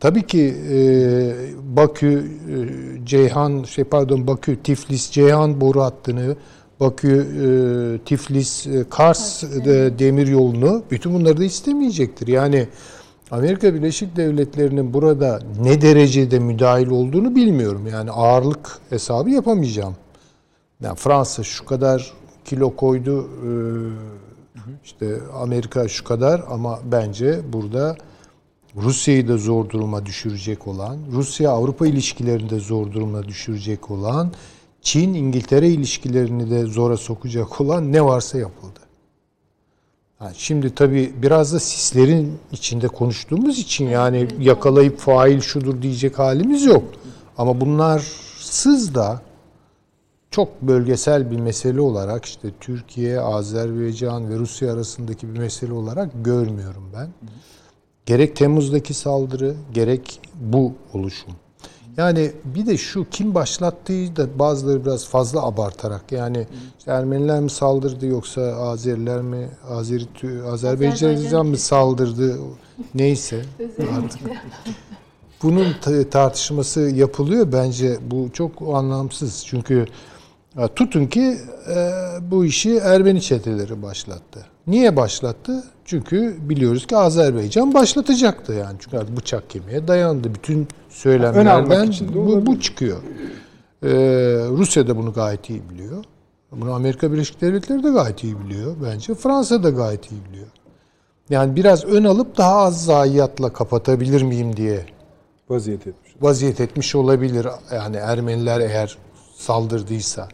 Tabii 0.00 0.22
ki 0.22 0.54
e, 0.70 0.76
Bakü, 1.76 2.24
e, 2.50 3.06
Ceyhan, 3.06 3.62
şey 3.62 3.84
pardon 3.84 4.26
Bakü, 4.26 4.62
Tiflis, 4.62 5.10
Ceyhan 5.10 5.60
boru 5.60 5.82
hattını, 5.82 6.36
Bakü, 6.80 7.12
e, 7.18 7.46
Tiflis, 8.04 8.66
e, 8.66 8.84
Kars 8.90 9.44
e, 9.44 9.92
demir 9.98 10.26
yolunu 10.26 10.82
bütün 10.90 11.14
bunları 11.14 11.36
da 11.36 11.44
istemeyecektir. 11.44 12.26
Yani 12.26 12.68
Amerika 13.30 13.74
Birleşik 13.74 14.16
Devletleri'nin 14.16 14.94
burada 14.94 15.40
ne 15.62 15.82
derecede 15.82 16.38
müdahil 16.38 16.86
olduğunu 16.86 17.34
bilmiyorum. 17.34 17.86
Yani 17.92 18.10
ağırlık 18.10 18.78
hesabı 18.90 19.30
yapamayacağım. 19.30 19.94
Yani 20.84 20.96
Fransa 20.96 21.42
şu 21.42 21.64
kadar 21.64 22.12
kilo 22.44 22.76
koydu, 22.76 23.22
e, 23.22 23.50
işte 24.84 25.18
Amerika 25.34 25.88
şu 25.88 26.04
kadar 26.04 26.44
ama 26.50 26.80
bence 26.92 27.40
burada 27.52 27.96
Rusya'yı 28.76 29.28
da 29.28 29.36
zor 29.36 29.68
duruma 29.68 30.06
düşürecek 30.06 30.68
olan, 30.68 30.98
Rusya-Avrupa 31.12 31.86
ilişkilerini 31.86 32.50
de 32.50 32.58
zor 32.58 32.92
duruma 32.92 33.24
düşürecek 33.24 33.90
olan, 33.90 34.32
Çin-İngiltere 34.82 35.68
ilişkilerini 35.68 36.50
de 36.50 36.64
zora 36.66 36.96
sokacak 36.96 37.60
olan 37.60 37.92
ne 37.92 38.04
varsa 38.04 38.38
yapıldı. 38.38 38.80
Yani 40.20 40.32
şimdi 40.36 40.74
tabii 40.74 41.12
biraz 41.22 41.52
da 41.52 41.60
sislerin 41.60 42.38
içinde 42.52 42.88
konuştuğumuz 42.88 43.58
için 43.58 43.88
yani 43.88 44.28
yakalayıp 44.38 44.98
fail 44.98 45.40
şudur 45.40 45.82
diyecek 45.82 46.18
halimiz 46.18 46.64
yok. 46.64 46.84
Ama 47.38 47.60
bunlarsız 47.60 48.94
da 48.94 49.22
çok 50.34 50.62
bölgesel 50.62 51.30
bir 51.30 51.36
mesele 51.36 51.80
olarak 51.80 52.24
işte 52.24 52.48
Türkiye, 52.60 53.20
Azerbaycan 53.20 54.30
ve 54.30 54.38
Rusya 54.38 54.72
arasındaki 54.72 55.34
bir 55.34 55.38
mesele 55.38 55.72
olarak 55.72 56.10
görmüyorum 56.24 56.84
ben. 56.96 57.08
Gerek 58.06 58.36
Temmuz'daki 58.36 58.94
saldırı, 58.94 59.54
gerek 59.72 60.20
bu 60.40 60.72
oluşum. 60.92 61.32
Yani 61.96 62.32
bir 62.44 62.66
de 62.66 62.76
şu 62.76 63.06
kim 63.10 63.34
başlattığı 63.34 64.16
da 64.16 64.38
bazıları 64.38 64.84
biraz 64.84 65.08
fazla 65.08 65.42
abartarak 65.42 66.12
yani 66.12 66.46
işte 66.78 66.90
Ermeniler 66.90 67.40
mi 67.40 67.50
saldırdı 67.50 68.06
yoksa 68.06 68.42
Azeriler 68.42 69.22
mi 69.22 69.48
Azeri 69.68 70.06
Azerbaycan 70.46 71.46
mı 71.46 71.58
saldırdı 71.58 72.38
neyse 72.94 73.42
artık. 73.98 74.20
Bunun 75.42 75.66
ta- 75.82 76.10
tartışması 76.10 76.80
yapılıyor 76.80 77.52
bence 77.52 77.98
bu 78.10 78.28
çok 78.32 78.52
anlamsız 78.62 79.44
çünkü 79.46 79.86
ya 80.58 80.68
tutun 80.68 81.06
ki 81.06 81.38
e, 81.68 81.90
bu 82.30 82.44
işi 82.44 82.76
Ermeni 82.76 83.22
çeteleri 83.22 83.82
başlattı. 83.82 84.46
Niye 84.66 84.96
başlattı? 84.96 85.64
Çünkü 85.84 86.36
biliyoruz 86.40 86.86
ki 86.86 86.96
Azerbaycan 86.96 87.74
başlatacaktı 87.74 88.52
yani. 88.52 88.76
Çünkü 88.78 88.98
artık 88.98 89.16
bıçak 89.16 89.50
kemiğe 89.50 89.88
dayandı. 89.88 90.34
Bütün 90.34 90.68
söylemlerden 90.88 91.94
bu, 92.14 92.46
bu 92.46 92.60
çıkıyor. 92.60 92.96
Ee, 93.82 93.88
Rusya 94.48 94.88
da 94.88 94.96
bunu 94.96 95.12
gayet 95.12 95.50
iyi 95.50 95.62
biliyor. 95.70 96.04
Bunu 96.52 96.72
Amerika 96.74 97.12
Birleşik 97.12 97.40
Devletleri 97.40 97.82
de 97.82 97.90
gayet 97.90 98.24
iyi 98.24 98.40
biliyor 98.40 98.76
bence. 98.84 99.14
Fransa 99.14 99.62
da 99.62 99.70
gayet 99.70 100.12
iyi 100.12 100.24
biliyor. 100.30 100.46
Yani 101.30 101.56
biraz 101.56 101.84
ön 101.84 102.04
alıp 102.04 102.38
daha 102.38 102.56
az 102.56 102.84
zayiatla 102.84 103.52
kapatabilir 103.52 104.22
miyim 104.22 104.56
diye 104.56 104.86
Vaziyet 105.48 105.86
etmiş. 105.86 106.12
vaziyet 106.20 106.60
etmiş 106.60 106.94
olabilir. 106.94 107.46
Yani 107.74 107.96
Ermeniler 107.96 108.60
eğer 108.60 108.98
saldırdıysa. 109.36 110.28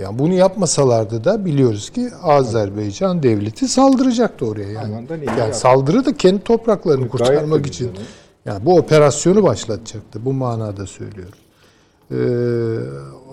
Yani 0.00 0.18
bunu 0.18 0.34
yapmasalardı 0.34 1.24
da 1.24 1.44
biliyoruz 1.44 1.90
ki 1.90 2.10
Azerbaycan 2.22 3.22
devleti 3.22 3.68
saldıracaktı 3.68 4.46
oraya. 4.46 4.70
Yani, 4.70 5.06
yani 5.10 5.24
yaptı. 5.40 5.58
saldırı 5.58 6.04
da 6.04 6.16
kendi 6.16 6.42
topraklarını 6.44 7.08
Gayet 7.08 7.12
kurtarmak 7.12 7.66
için. 7.66 7.84
canım. 7.86 8.08
Yani 8.44 8.66
bu 8.66 8.76
operasyonu 8.76 9.42
başlatacaktı. 9.42 10.24
Bu 10.24 10.32
manada 10.32 10.86
söylüyorum. 10.86 11.38
Ee, 12.10 12.16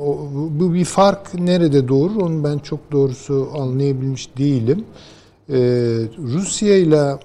o, 0.02 0.27
bu 0.60 0.73
bir 0.73 0.85
fark 0.85 1.34
nerede 1.34 1.88
doğurur 1.88 2.22
onu 2.22 2.44
ben 2.44 2.57
çok 2.57 2.91
doğrusu 2.91 3.49
anlayabilmiş 3.60 4.38
değilim. 4.38 4.85
Ee, 5.49 5.56
Rusya 6.18 6.77
ile 6.77 7.18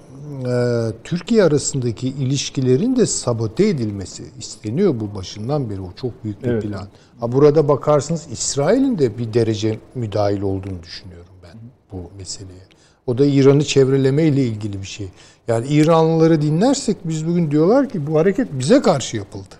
Türkiye 1.03 1.43
arasındaki 1.43 2.07
ilişkilerin 2.07 2.95
de 2.95 3.05
sabote 3.05 3.67
edilmesi 3.67 4.23
isteniyor 4.39 4.99
bu 4.99 5.15
başından 5.15 5.69
beri. 5.69 5.81
O 5.81 5.91
çok 5.95 6.23
büyük 6.23 6.43
bir 6.43 6.47
Evet. 6.47 6.63
plan. 6.63 6.87
Ha 7.19 7.31
burada 7.31 7.67
bakarsınız 7.67 8.27
İsrail'in 8.31 8.97
de 8.99 9.17
bir 9.17 9.33
derece 9.33 9.79
müdahil 9.95 10.41
olduğunu 10.41 10.83
düşünüyorum 10.83 11.33
ben 11.43 11.57
bu 11.91 12.11
meseleye. 12.17 12.63
O 13.07 13.17
da 13.17 13.25
İran'ı 13.25 13.63
çevreleme 13.63 14.23
ile 14.23 14.43
ilgili 14.45 14.81
bir 14.81 14.87
şey. 14.87 15.07
Yani 15.47 15.67
İranlıları 15.67 16.41
dinlersek 16.41 16.97
biz 17.03 17.27
bugün 17.27 17.51
diyorlar 17.51 17.89
ki 17.89 18.07
bu 18.07 18.19
hareket 18.19 18.47
bize 18.59 18.81
karşı 18.81 19.17
yapıldı. 19.17 19.55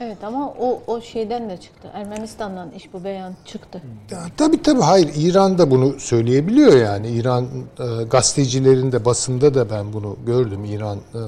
Evet 0.00 0.24
ama 0.24 0.48
o 0.48 0.82
o 0.86 1.00
şeyden 1.00 1.50
de 1.50 1.56
çıktı. 1.56 1.88
Ermenistan'dan 1.94 2.70
iş 2.70 2.92
bu 2.92 3.04
beyan 3.04 3.34
çıktı. 3.44 3.82
Ya, 4.10 4.26
tabii 4.36 4.62
tabii 4.62 4.80
hayır 4.80 5.10
İran 5.16 5.58
da 5.58 5.70
bunu 5.70 6.00
söyleyebiliyor 6.00 6.76
yani 6.76 7.08
İran 7.08 7.44
e, 7.44 8.04
gazetecilerinde 8.04 9.04
basında 9.04 9.54
da 9.54 9.70
ben 9.70 9.92
bunu 9.92 10.16
gördüm 10.26 10.64
İran 10.64 10.98
e, 10.98 11.20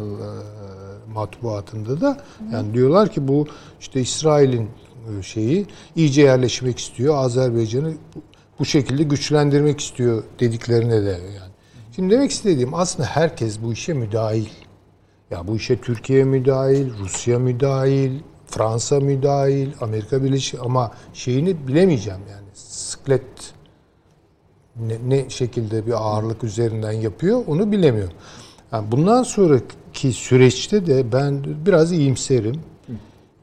matbuatında 1.15 2.01
da 2.01 2.17
yani 2.53 2.75
diyorlar 2.75 3.09
ki 3.09 3.29
bu 3.29 3.47
işte 3.81 4.01
İsrail'in 4.01 4.71
e, 5.19 5.23
şeyi 5.23 5.67
iyice 5.97 6.23
yerleşmek 6.23 6.79
istiyor 6.79 7.15
Azerbaycan'ı 7.17 7.93
bu 8.59 8.65
şekilde 8.65 9.03
güçlendirmek 9.03 9.81
istiyor 9.81 10.23
dediklerine 10.41 11.03
de 11.05 11.11
yani. 11.11 11.53
Şimdi 11.97 12.15
demek 12.15 12.31
istediğim 12.31 12.75
aslında 12.75 13.09
herkes 13.09 13.63
bu 13.63 13.73
işe 13.73 13.93
müdahil. 13.93 14.47
Ya 15.31 15.49
bu 15.49 15.57
işe 15.57 15.81
Türkiye 15.81 16.25
müdahil, 16.25 16.91
Rusya 16.99 17.39
müdahil, 17.39 18.13
Fransa 18.47 19.01
müdahil, 19.01 19.69
Amerika 19.81 20.25
Birleşik 20.25 20.61
ama 20.61 20.93
şeyini 21.15 21.69
bilemeyeceğim 21.69 22.21
yani. 22.31 22.47
Sıklet 22.55 23.55
ne, 24.77 24.99
ne 25.09 25.31
şekilde 25.31 25.87
bir 25.87 25.93
ağırlık 25.93 26.45
üzerinden 26.45 26.93
yapıyor 26.93 27.45
onu 27.47 27.73
bilemiyorum. 27.73 28.17
Yani 28.73 28.93
bundan 28.93 29.23
sonraki 29.23 30.13
süreçte 30.13 30.87
de 30.87 31.13
ben 31.13 31.45
biraz 31.67 31.93
iyimserim. 31.93 32.61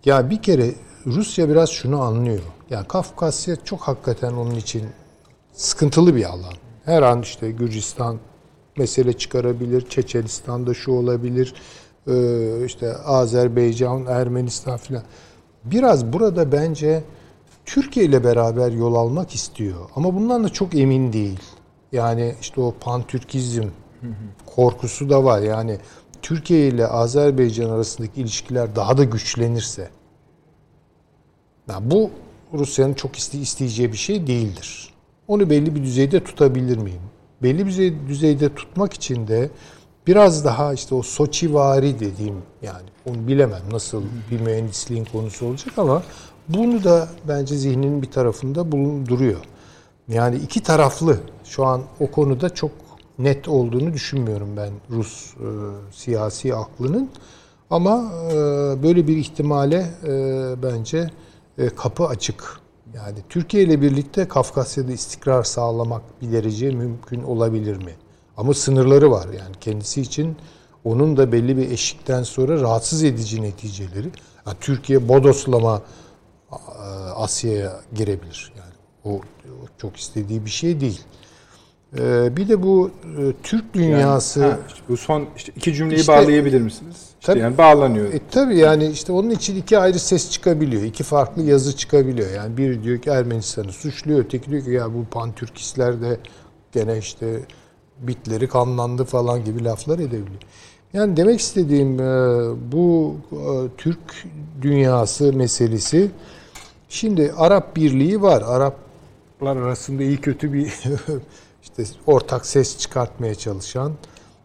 Ya 0.05 0.29
bir 0.29 0.41
kere 0.41 0.71
Rusya 1.05 1.49
biraz 1.49 1.69
şunu 1.69 2.01
anlıyor. 2.01 2.43
Yani 2.69 2.87
Kafkasya 2.87 3.55
çok 3.55 3.81
hakikaten 3.81 4.33
onun 4.33 4.55
için 4.55 4.83
sıkıntılı 5.53 6.15
bir 6.15 6.23
alan. 6.23 6.53
Her 6.85 7.01
an 7.01 7.21
işte 7.21 7.51
Gürcistan 7.51 8.19
mesele 8.77 9.13
çıkarabilir, 9.13 9.89
Çeçenistan'da 9.89 10.73
şu 10.73 10.91
olabilir, 10.91 11.53
işte 12.65 12.95
Azerbaycan, 12.97 14.05
Ermenistan 14.05 14.77
filan. 14.77 15.03
Biraz 15.65 16.13
burada 16.13 16.51
bence 16.51 17.03
Türkiye 17.65 18.05
ile 18.05 18.23
beraber 18.23 18.71
yol 18.71 18.95
almak 18.95 19.35
istiyor. 19.35 19.75
Ama 19.95 20.15
bundan 20.15 20.43
da 20.43 20.49
çok 20.49 20.75
emin 20.75 21.13
değil. 21.13 21.39
Yani 21.91 22.35
işte 22.41 22.61
o 22.61 22.73
pantürkizm 22.79 23.67
korkusu 24.55 25.09
da 25.09 25.23
var. 25.23 25.41
Yani 25.41 25.77
Türkiye 26.21 26.67
ile 26.67 26.87
Azerbaycan 26.87 27.69
arasındaki 27.69 28.21
ilişkiler 28.21 28.75
daha 28.75 28.97
da 28.97 29.03
güçlenirse 29.03 29.89
yani 31.69 31.91
bu 31.91 32.09
Rusya'nın 32.53 32.93
çok 32.93 33.15
iste- 33.15 33.37
isteyeceği 33.39 33.91
bir 33.91 33.97
şey 33.97 34.27
değildir. 34.27 34.93
Onu 35.27 35.49
belli 35.49 35.75
bir 35.75 35.83
düzeyde 35.83 36.23
tutabilir 36.23 36.77
miyim? 36.77 37.01
Belli 37.43 37.65
bir 37.65 37.71
düzey- 37.71 38.07
düzeyde 38.07 38.55
tutmak 38.55 38.93
için 38.93 39.27
de 39.27 39.49
biraz 40.07 40.45
daha 40.45 40.73
işte 40.73 40.95
o 40.95 41.01
Soçivari 41.01 41.99
dediğim 41.99 42.35
yani 42.61 42.89
onu 43.05 43.27
bilemem 43.27 43.61
nasıl 43.71 44.03
bir 44.31 44.39
mühendisliğin 44.41 45.05
konusu 45.05 45.45
olacak 45.45 45.73
ama 45.77 46.03
bunu 46.49 46.83
da 46.83 47.07
bence 47.27 47.55
zihninin 47.55 48.01
bir 48.01 48.11
tarafında 48.11 48.71
bulunduruyor. 48.71 49.39
Yani 50.07 50.35
iki 50.35 50.63
taraflı 50.63 51.17
şu 51.43 51.65
an 51.65 51.81
o 51.99 52.11
konuda 52.11 52.49
çok 52.49 52.71
net 53.19 53.47
olduğunu 53.47 53.93
düşünmüyorum 53.93 54.57
ben 54.57 54.71
Rus 54.89 55.33
e, 55.33 55.47
siyasi 55.91 56.55
aklının. 56.55 57.09
Ama 57.69 58.11
e, 58.31 58.35
böyle 58.83 59.07
bir 59.07 59.17
ihtimale 59.17 59.85
e, 60.03 60.11
bence 60.63 61.09
e, 61.57 61.69
kapı 61.69 62.07
açık. 62.07 62.59
Yani 62.95 63.17
Türkiye 63.29 63.63
ile 63.63 63.81
birlikte 63.81 64.27
Kafkasya'da 64.27 64.91
istikrar 64.91 65.43
sağlamak 65.43 66.01
bir 66.21 66.31
derece 66.31 66.69
mümkün 66.69 67.23
olabilir 67.23 67.77
mi? 67.77 67.91
Ama 68.37 68.53
sınırları 68.53 69.11
var 69.11 69.25
yani 69.27 69.55
kendisi 69.61 70.01
için 70.01 70.35
onun 70.83 71.17
da 71.17 71.31
belli 71.31 71.57
bir 71.57 71.71
eşikten 71.71 72.23
sonra 72.23 72.61
rahatsız 72.61 73.03
edici 73.03 73.41
neticeleri. 73.41 74.09
Yani 74.47 74.57
Türkiye 74.61 75.07
bodoslama 75.09 75.81
Asya'ya 77.15 77.81
girebilir. 77.93 78.53
Yani 78.57 78.73
o, 79.15 79.19
o 79.49 79.65
çok 79.77 79.97
istediği 79.97 80.45
bir 80.45 80.49
şey 80.49 80.79
değil. 80.79 81.01
E, 81.99 82.37
bir 82.37 82.49
de 82.49 82.63
bu 82.63 82.91
e, 83.19 83.33
Türk 83.43 83.73
dünyası 83.73 84.39
Yani, 84.39 84.51
ha, 84.51 84.59
işte 84.67 84.79
bu 84.89 84.97
son 84.97 85.27
işte 85.37 85.53
iki 85.55 85.73
cümleyi 85.73 85.99
İşte- 85.99 86.11
bağlayabilir 86.13 86.61
misiniz? 86.61 86.95
İşte 87.19 87.31
Tabii. 87.33 87.39
yani 87.39 87.57
bağlanıyor. 87.57 88.13
E 88.13 88.19
tabii 88.31 88.57
yani 88.57 88.87
işte 88.87 89.11
onun 89.11 89.29
için 89.29 89.55
iki 89.55 89.77
ayrı 89.79 89.99
ses 89.99 90.31
çıkabiliyor. 90.31 90.83
iki 90.83 91.03
farklı 91.03 91.41
yazı 91.43 91.75
çıkabiliyor. 91.75 92.31
Yani 92.31 92.57
biri 92.57 92.83
diyor 92.83 93.01
ki 93.01 93.09
Ermenistan'ı 93.09 93.71
suçluyor. 93.71 94.19
Öteki 94.19 94.51
diyor 94.51 94.63
ki 94.63 94.71
ya 94.71 94.93
bu 94.93 95.05
pantürkistler 95.11 96.01
de 96.01 96.19
gene 96.71 96.97
işte 96.97 97.39
bitleri 98.07 98.47
kanlandı 98.47 99.03
falan 99.03 99.45
gibi 99.45 99.63
laflar 99.63 99.99
edebiliyor. 99.99 100.41
Yani 100.93 101.17
demek 101.17 101.39
istediğim 101.39 101.99
e, 101.99 102.71
bu 102.71 103.15
e, 103.31 103.37
Türk 103.77 104.25
dünyası 104.61 105.33
meselesi 105.33 106.11
şimdi 106.89 107.33
Arap 107.37 107.75
Birliği 107.75 108.21
var. 108.21 108.43
Araplar 108.47 109.57
arasında 109.57 110.03
iyi 110.03 110.17
kötü 110.17 110.53
bir 110.53 110.65
işte 111.63 111.83
ortak 112.07 112.45
ses 112.45 112.77
çıkartmaya 112.77 113.35
çalışan 113.35 113.93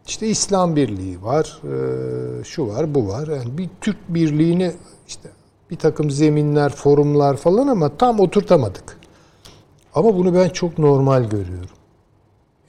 işte 0.09 0.27
İslam 0.27 0.77
Birliği 0.77 1.23
var, 1.23 1.61
e, 1.65 2.45
şu 2.45 2.69
var, 2.69 2.95
bu 2.95 3.09
var. 3.09 3.29
Yani 3.29 3.59
bir 3.59 3.69
Türk 3.81 3.97
Birliği'ni 4.09 4.73
işte 5.09 5.29
bir 5.71 5.77
takım 5.77 6.11
zeminler, 6.11 6.73
forumlar 6.73 7.37
falan 7.37 7.69
ama 7.69 7.97
tam 7.97 8.21
oturtamadık. 8.21 8.99
Ama 9.95 10.17
bunu 10.17 10.35
ben 10.35 10.49
çok 10.49 10.79
normal 10.79 11.25
görüyorum. 11.25 11.77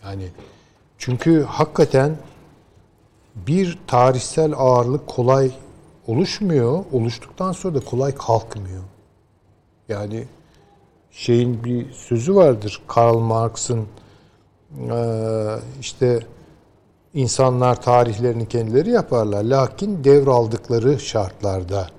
Yani 0.04 0.30
çünkü 1.00 1.44
hakikaten 1.44 2.18
bir 3.36 3.80
tarihsel 3.88 4.54
ağırlık 4.58 5.08
kolay 5.08 5.52
oluşmuyor. 6.08 6.86
Oluştuktan 6.92 7.52
sonra 7.52 7.76
da 7.76 7.80
kolay 7.80 8.16
kalkmıyor. 8.16 8.84
Yani 9.90 10.26
şeyin 11.12 11.64
bir 11.64 11.92
sözü 11.92 12.36
vardır. 12.36 12.82
Karl 12.88 13.18
Marx'ın 13.18 13.88
işte 15.80 16.20
insanlar 17.14 17.82
tarihlerini 17.82 18.48
kendileri 18.48 18.90
yaparlar. 18.90 19.44
Lakin 19.44 20.04
devraldıkları 20.04 21.00
şartlarda 21.00 21.90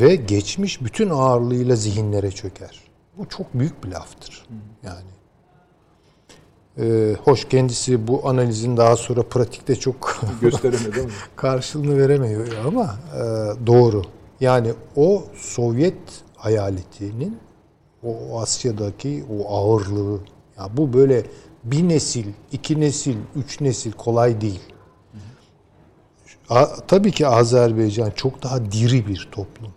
ve 0.00 0.16
geçmiş 0.16 0.84
bütün 0.84 1.10
ağırlığıyla 1.10 1.76
zihinlere 1.76 2.30
çöker. 2.30 2.80
Bu 3.18 3.28
çok 3.28 3.54
büyük 3.54 3.84
bir 3.84 3.88
laftır. 3.88 4.46
Yani. 4.82 5.11
Ee, 6.78 7.16
hoş 7.24 7.48
kendisi 7.48 8.06
bu 8.08 8.28
analizin 8.28 8.76
daha 8.76 8.96
sonra 8.96 9.22
pratikte 9.22 9.76
çok 9.76 10.20
Gösteremedi 10.40 11.00
ama. 11.00 11.10
karşılığını 11.36 11.98
veremiyor 11.98 12.46
ama 12.66 12.96
e, 13.16 13.20
doğru. 13.66 14.02
Yani 14.40 14.72
o 14.96 15.24
Sovyet 15.36 15.98
hayaletinin 16.36 17.38
o 18.02 18.40
Asya'daki 18.40 19.24
o 19.38 19.56
ağırlığı 19.56 20.20
ya 20.58 20.76
bu 20.76 20.92
böyle 20.92 21.26
bir 21.64 21.88
nesil, 21.88 22.26
iki 22.52 22.80
nesil, 22.80 23.16
üç 23.36 23.60
nesil 23.60 23.92
kolay 23.92 24.40
değil. 24.40 24.60
A, 26.50 26.66
tabii 26.88 27.12
ki 27.12 27.26
Azerbaycan 27.26 28.10
çok 28.10 28.42
daha 28.42 28.72
diri 28.72 29.06
bir 29.06 29.28
toplum. 29.32 29.72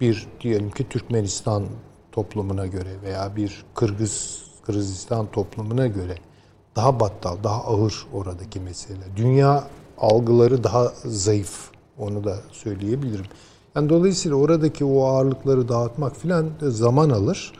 Bir 0.00 0.26
diyelim 0.40 0.70
ki 0.70 0.88
Türkmenistan 0.88 1.64
toplumuna 2.12 2.66
göre 2.66 2.90
veya 3.02 3.36
bir 3.36 3.64
Kırgız 3.74 4.42
Kırgızistan 4.66 5.26
toplumuna 5.26 5.86
göre 5.86 6.14
daha 6.76 7.00
battal, 7.00 7.36
daha 7.44 7.64
ağır 7.64 8.06
oradaki 8.12 8.60
mesele. 8.60 9.00
Dünya 9.16 9.64
algıları 9.98 10.64
daha 10.64 10.92
zayıf. 11.04 11.70
Onu 11.98 12.24
da 12.24 12.36
söyleyebilirim. 12.52 13.24
Yani 13.76 13.88
dolayısıyla 13.88 14.36
oradaki 14.36 14.84
o 14.84 15.04
ağırlıkları 15.04 15.68
dağıtmak 15.68 16.16
filan 16.16 16.46
zaman 16.60 17.10
alır. 17.10 17.52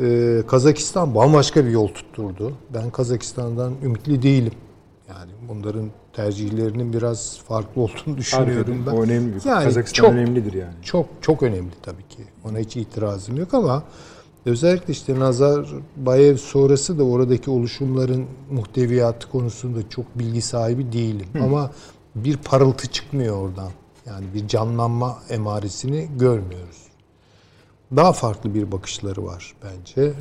Ee, 0.00 0.42
Kazakistan 0.46 1.14
bambaşka 1.14 1.64
bir 1.64 1.70
yol 1.70 1.88
tutturdu. 1.88 2.52
Ben 2.74 2.90
Kazakistan'dan 2.90 3.72
ümitli 3.84 4.22
değilim. 4.22 4.52
Yani 5.08 5.30
bunların 5.48 5.90
tercihlerinin 6.12 6.92
biraz 6.92 7.38
farklı 7.48 7.82
olduğunu 7.82 8.16
düşünüyorum 8.16 8.84
ben. 8.86 8.92
O 8.92 9.02
önemli. 9.02 9.32
Yani 9.44 9.64
Kazakistan 9.64 10.02
çok- 10.02 10.12
önemlidir 10.12 10.52
yani. 10.52 10.74
Çok 10.82 11.06
çok 11.20 11.42
önemli 11.42 11.70
tabii 11.82 12.08
ki. 12.08 12.22
Ona 12.44 12.58
hiç 12.58 12.76
itirazım 12.76 13.36
yok 13.36 13.54
ama 13.54 13.82
özellikle 14.46 14.92
işte 14.92 15.18
Nazarbayev 15.20 16.36
sonrası 16.36 16.98
da 16.98 17.04
oradaki 17.04 17.50
oluşumların 17.50 18.26
muhteviyatı 18.50 19.30
konusunda 19.30 19.88
çok 19.88 20.18
bilgi 20.18 20.42
sahibi 20.42 20.92
değilim. 20.92 21.26
Ama 21.42 21.70
bir 22.14 22.36
parıltı 22.36 22.86
çıkmıyor 22.86 23.36
oradan. 23.36 23.70
Yani 24.06 24.24
bir 24.34 24.48
canlanma 24.48 25.18
emaresini 25.30 26.08
görmüyoruz. 26.18 26.82
Daha 27.96 28.12
farklı 28.12 28.54
bir 28.54 28.72
bakışları 28.72 29.24
var 29.24 29.54
bence. 29.64 30.02
Ee, 30.02 30.14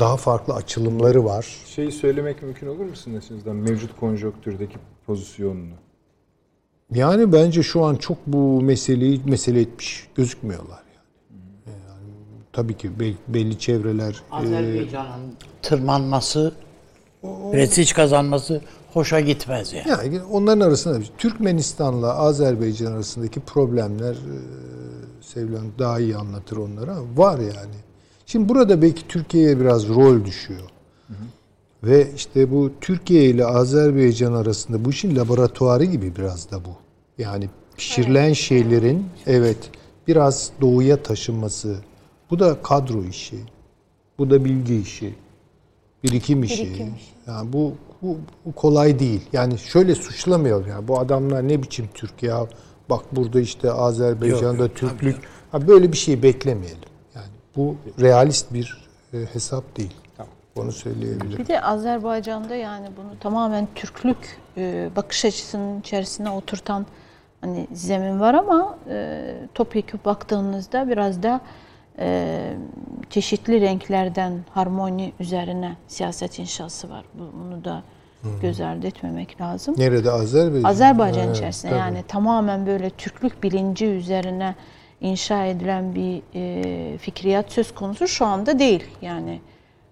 Daha 0.00 0.16
farklı 0.16 0.54
açılımları 0.54 1.24
var. 1.24 1.46
Şeyi 1.66 1.92
söylemek 1.92 2.42
mümkün 2.42 2.66
olur 2.66 2.84
mu 2.84 2.96
sizin 2.96 3.16
açınızdan 3.18 3.56
mevcut 3.56 4.00
konjonktürdeki 4.00 4.76
pozisyonunu? 5.06 5.74
Yani 6.94 7.32
bence 7.32 7.62
şu 7.62 7.84
an 7.84 7.96
çok 7.96 8.18
bu 8.26 8.60
meseleyi 8.62 9.20
mesele 9.24 9.60
etmiş 9.60 10.08
gözükmüyorlar 10.14 10.85
tabii 12.56 12.76
ki 12.76 13.00
bel- 13.00 13.14
belli 13.28 13.58
çevreler 13.58 14.22
e, 14.32 14.34
Azerbaycan'ın 14.34 15.32
tırmanması, 15.62 16.52
prestij 17.52 17.92
kazanması 17.92 18.60
hoşa 18.92 19.20
gitmez 19.20 19.72
yani. 19.72 19.88
yani 19.88 20.22
onların 20.30 20.60
arasında 20.60 20.98
Türkmenistan'la 21.18 22.14
Azerbaycan 22.14 22.92
arasındaki 22.92 23.40
problemler 23.40 24.12
e, 24.12 24.36
Sevil 25.20 25.54
Hanım 25.54 25.72
daha 25.78 26.00
iyi 26.00 26.16
anlatır 26.16 26.56
onları 26.56 26.92
ama 26.92 27.06
var 27.16 27.38
yani. 27.38 27.76
Şimdi 28.26 28.48
burada 28.48 28.82
belki 28.82 29.08
Türkiye'ye 29.08 29.60
biraz 29.60 29.88
rol 29.88 30.24
düşüyor. 30.24 30.60
Ve 31.82 32.12
işte 32.16 32.50
bu 32.52 32.70
Türkiye 32.80 33.24
ile 33.24 33.44
Azerbaycan 33.46 34.32
arasında 34.32 34.84
bu 34.84 34.90
işin 34.90 35.16
laboratuvarı 35.16 35.84
gibi 35.84 36.16
biraz 36.16 36.50
da 36.50 36.64
bu. 36.64 36.76
Yani 37.22 37.50
pişirilen 37.76 38.32
şeylerin 38.32 39.06
evet 39.26 39.56
biraz 40.08 40.50
doğuya 40.60 41.02
taşınması. 41.02 41.76
Bu 42.30 42.38
da 42.38 42.62
kadro 42.62 43.04
işi. 43.04 43.36
Bu 44.18 44.30
da 44.30 44.44
bilgi 44.44 44.76
işi. 44.76 45.14
Birikim 46.04 46.42
işi. 46.42 46.64
Birikim 46.64 46.94
işi. 46.94 47.10
Yani 47.26 47.52
bu, 47.52 47.74
bu, 48.02 48.16
bu 48.44 48.52
kolay 48.52 48.98
değil. 48.98 49.20
Yani 49.32 49.58
şöyle 49.58 49.94
suçlamayalım 49.94 50.68
yani 50.68 50.88
bu 50.88 50.98
adamlar 50.98 51.48
ne 51.48 51.62
biçim 51.62 51.88
Türk 51.94 52.22
ya. 52.22 52.46
Bak 52.90 53.04
burada 53.12 53.40
işte 53.40 53.72
Azerbaycan'da 53.72 54.46
Yok, 54.46 54.58
yok, 54.60 54.76
Türklük. 54.76 55.16
Ha, 55.52 55.68
böyle 55.68 55.92
bir 55.92 55.96
şey 55.96 56.22
beklemeyelim. 56.22 56.78
Yani 57.14 57.26
bu 57.56 57.76
realist 58.00 58.54
bir 58.54 58.88
e, 59.12 59.18
hesap 59.32 59.76
değil. 59.76 59.94
Onu 60.56 60.72
söyleyebilirim. 60.72 61.38
Bir 61.38 61.46
de 61.46 61.62
Azerbaycan'da 61.62 62.54
yani 62.54 62.88
bunu 62.96 63.18
tamamen 63.20 63.68
Türklük 63.74 64.38
e, 64.56 64.90
bakış 64.96 65.24
açısının 65.24 65.80
içerisine 65.80 66.30
oturtan 66.30 66.86
hani 67.40 67.66
zemin 67.72 68.20
var 68.20 68.34
ama 68.34 68.78
e, 68.88 69.22
topyekun 69.54 70.00
baktığınızda 70.04 70.88
biraz 70.88 71.22
da 71.22 71.40
e, 71.98 72.38
çeşitli 73.10 73.60
renklerden 73.60 74.32
harmoni 74.50 75.12
üzerine 75.20 75.72
siyaset 75.88 76.38
inşası 76.38 76.90
var. 76.90 77.04
Bu- 77.14 77.32
Bunu 77.44 77.64
da 77.64 77.82
göz 78.42 78.60
ardı 78.60 78.86
etmemek 78.86 79.40
lazım. 79.40 79.74
Nerede 79.78 80.10
Azerbaycan? 80.10 80.68
Azerbaycan 80.70 81.26
Evet, 81.26 81.36
içerisinde 81.36 81.70
tabii. 81.72 81.80
yani 81.80 82.02
tamamen 82.08 82.66
böyle 82.66 82.90
Türklük 82.90 83.42
bilinci 83.42 83.86
üzerine 83.86 84.54
inşa 85.00 85.44
edilen 85.44 85.94
bir 85.94 86.22
e, 86.34 86.98
fikriyat 86.98 87.52
söz 87.52 87.74
konusu 87.74 88.08
şu 88.08 88.26
anda 88.26 88.58
değil. 88.58 88.84
Yani 89.02 89.40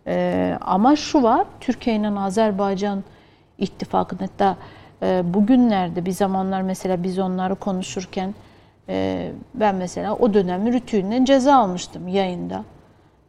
e, 0.07 0.59
ama 0.61 0.97
şu 0.97 1.23
var 1.23 1.47
Türkiye 1.61 1.97
ile 1.97 2.09
Azerbaycan 2.09 3.05
ittifakı 3.59 4.17
hatta 4.21 4.57
e, 5.03 5.23
bugünlerde 5.35 6.05
bir 6.07 6.13
zamanlar 6.13 6.63
mesela 6.63 7.03
biz 7.03 7.19
onları 7.19 7.55
konuşurken 7.55 8.35
e, 8.89 9.31
ben 9.55 9.75
mesela 9.75 10.15
o 10.17 10.35
dönem 10.35 10.73
rütüğünden 10.73 11.25
ceza 11.25 11.55
almıştım 11.55 12.09
yayında 12.09 12.65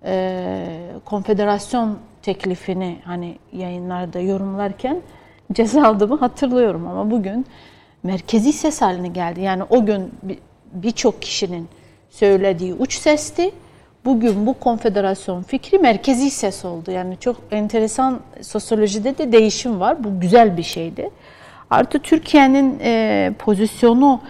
e, 0.06 0.68
konfederasyon 1.06 1.98
teklifini 2.22 2.98
hani 3.06 3.38
yayınlarda 3.54 4.20
yorumlarken 4.20 4.98
ceza 5.54 5.88
aldığımı 5.88 6.18
hatırlıyorum 6.18 6.88
ama 6.88 7.12
bugün 7.12 7.46
merkezi 8.04 8.54
ses 8.54 8.82
haline 8.82 9.08
geldi. 9.08 9.42
Yani 9.42 9.64
o 9.70 9.86
gün 9.86 10.12
bir- 10.24 10.40
birçok 10.74 11.22
kişinin 11.22 11.68
söylediği 12.10 12.74
uç 12.74 12.98
sesti. 12.98 13.52
Bugün 14.06 14.46
bu 14.48 14.54
konfederasyon 14.54 15.44
fikri 15.44 15.80
merkezi 15.80 16.30
ses 16.32 16.66
oldu. 16.66 16.92
Yani 16.92 17.18
çok 17.20 17.36
enteresan 17.52 18.20
sosyolojide 18.42 19.18
de 19.18 19.32
değişim 19.32 19.80
var. 19.80 20.04
Bu 20.04 20.20
güzel 20.20 20.58
bir 20.58 20.64
şeydi. 20.64 21.10
Artı 21.70 22.00
Türkiye'nin 22.00 22.80
e, 22.84 23.32
pozisyonu 23.40 24.22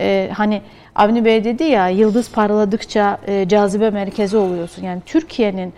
e, 0.00 0.30
hani 0.34 0.62
Avni 0.94 1.24
Bey 1.24 1.44
dedi 1.44 1.64
ya 1.64 1.88
yıldız 1.88 2.30
parladıkça 2.30 3.18
e, 3.26 3.48
cazibe 3.48 3.90
merkezi 3.90 4.36
oluyorsun. 4.36 4.82
Yani 4.82 5.02
Türkiye'nin 5.06 5.74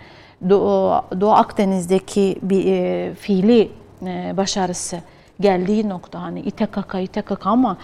Doğu, 0.49 1.01
Doğu 1.21 1.31
Akdeniz'deki 1.31 2.39
bir 2.41 2.65
e, 2.65 3.13
fiili 3.15 3.71
e, 4.05 4.37
başarısı 4.37 4.99
geldiği 5.39 5.89
nokta 5.89 6.21
hani 6.21 6.39
ite 6.39 6.65
kaka 6.65 7.49
ama 7.49 7.77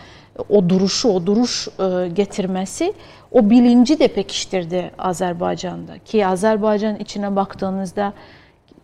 o 0.50 0.70
duruşu 0.70 1.10
o 1.10 1.26
duruş 1.26 1.68
e, 1.68 2.08
getirmesi 2.08 2.94
o 3.32 3.50
bilinci 3.50 4.00
de 4.00 4.08
pekiştirdi 4.08 4.92
Azerbaycan'da 4.98 5.98
ki 5.98 6.28
Azerbaycan 6.28 6.96
içine 6.96 7.36
baktığınızda 7.36 8.14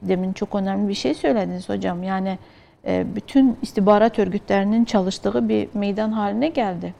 demin 0.01 0.33
çok 0.33 0.55
önemli 0.55 0.89
bir 0.89 0.93
şey 0.93 1.13
söylediniz 1.13 1.69
hocam 1.69 2.03
yani 2.03 2.37
e, 2.87 3.15
bütün 3.15 3.57
istihbarat 3.61 4.19
örgütlerinin 4.19 4.85
çalıştığı 4.85 5.49
bir 5.49 5.69
meydan 5.73 6.11
haline 6.11 6.47
geldi. 6.47 6.93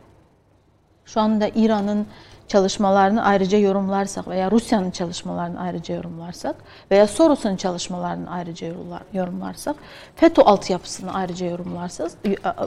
Şu 1.14 1.22
anda 1.22 1.50
İran'ın 1.56 2.08
çalışmalarını 2.48 3.24
ayrıca 3.26 3.58
yorumlarsak 3.58 4.28
veya 4.28 4.52
Rusya'nın 4.52 4.92
çalışmalarını 4.92 5.60
ayrıca 5.62 5.96
yorumlarsak 5.96 6.56
veya 6.92 7.08
Soros'un 7.08 7.56
çalışmalarını 7.56 8.32
ayrıca 8.32 8.68
yorumlar- 8.68 9.04
yorumlarsak, 9.14 9.76
FETÖ 10.16 10.42
altyapısını 10.42 11.14
ayrıca 11.14 11.46
yorumlarsak 11.46 12.12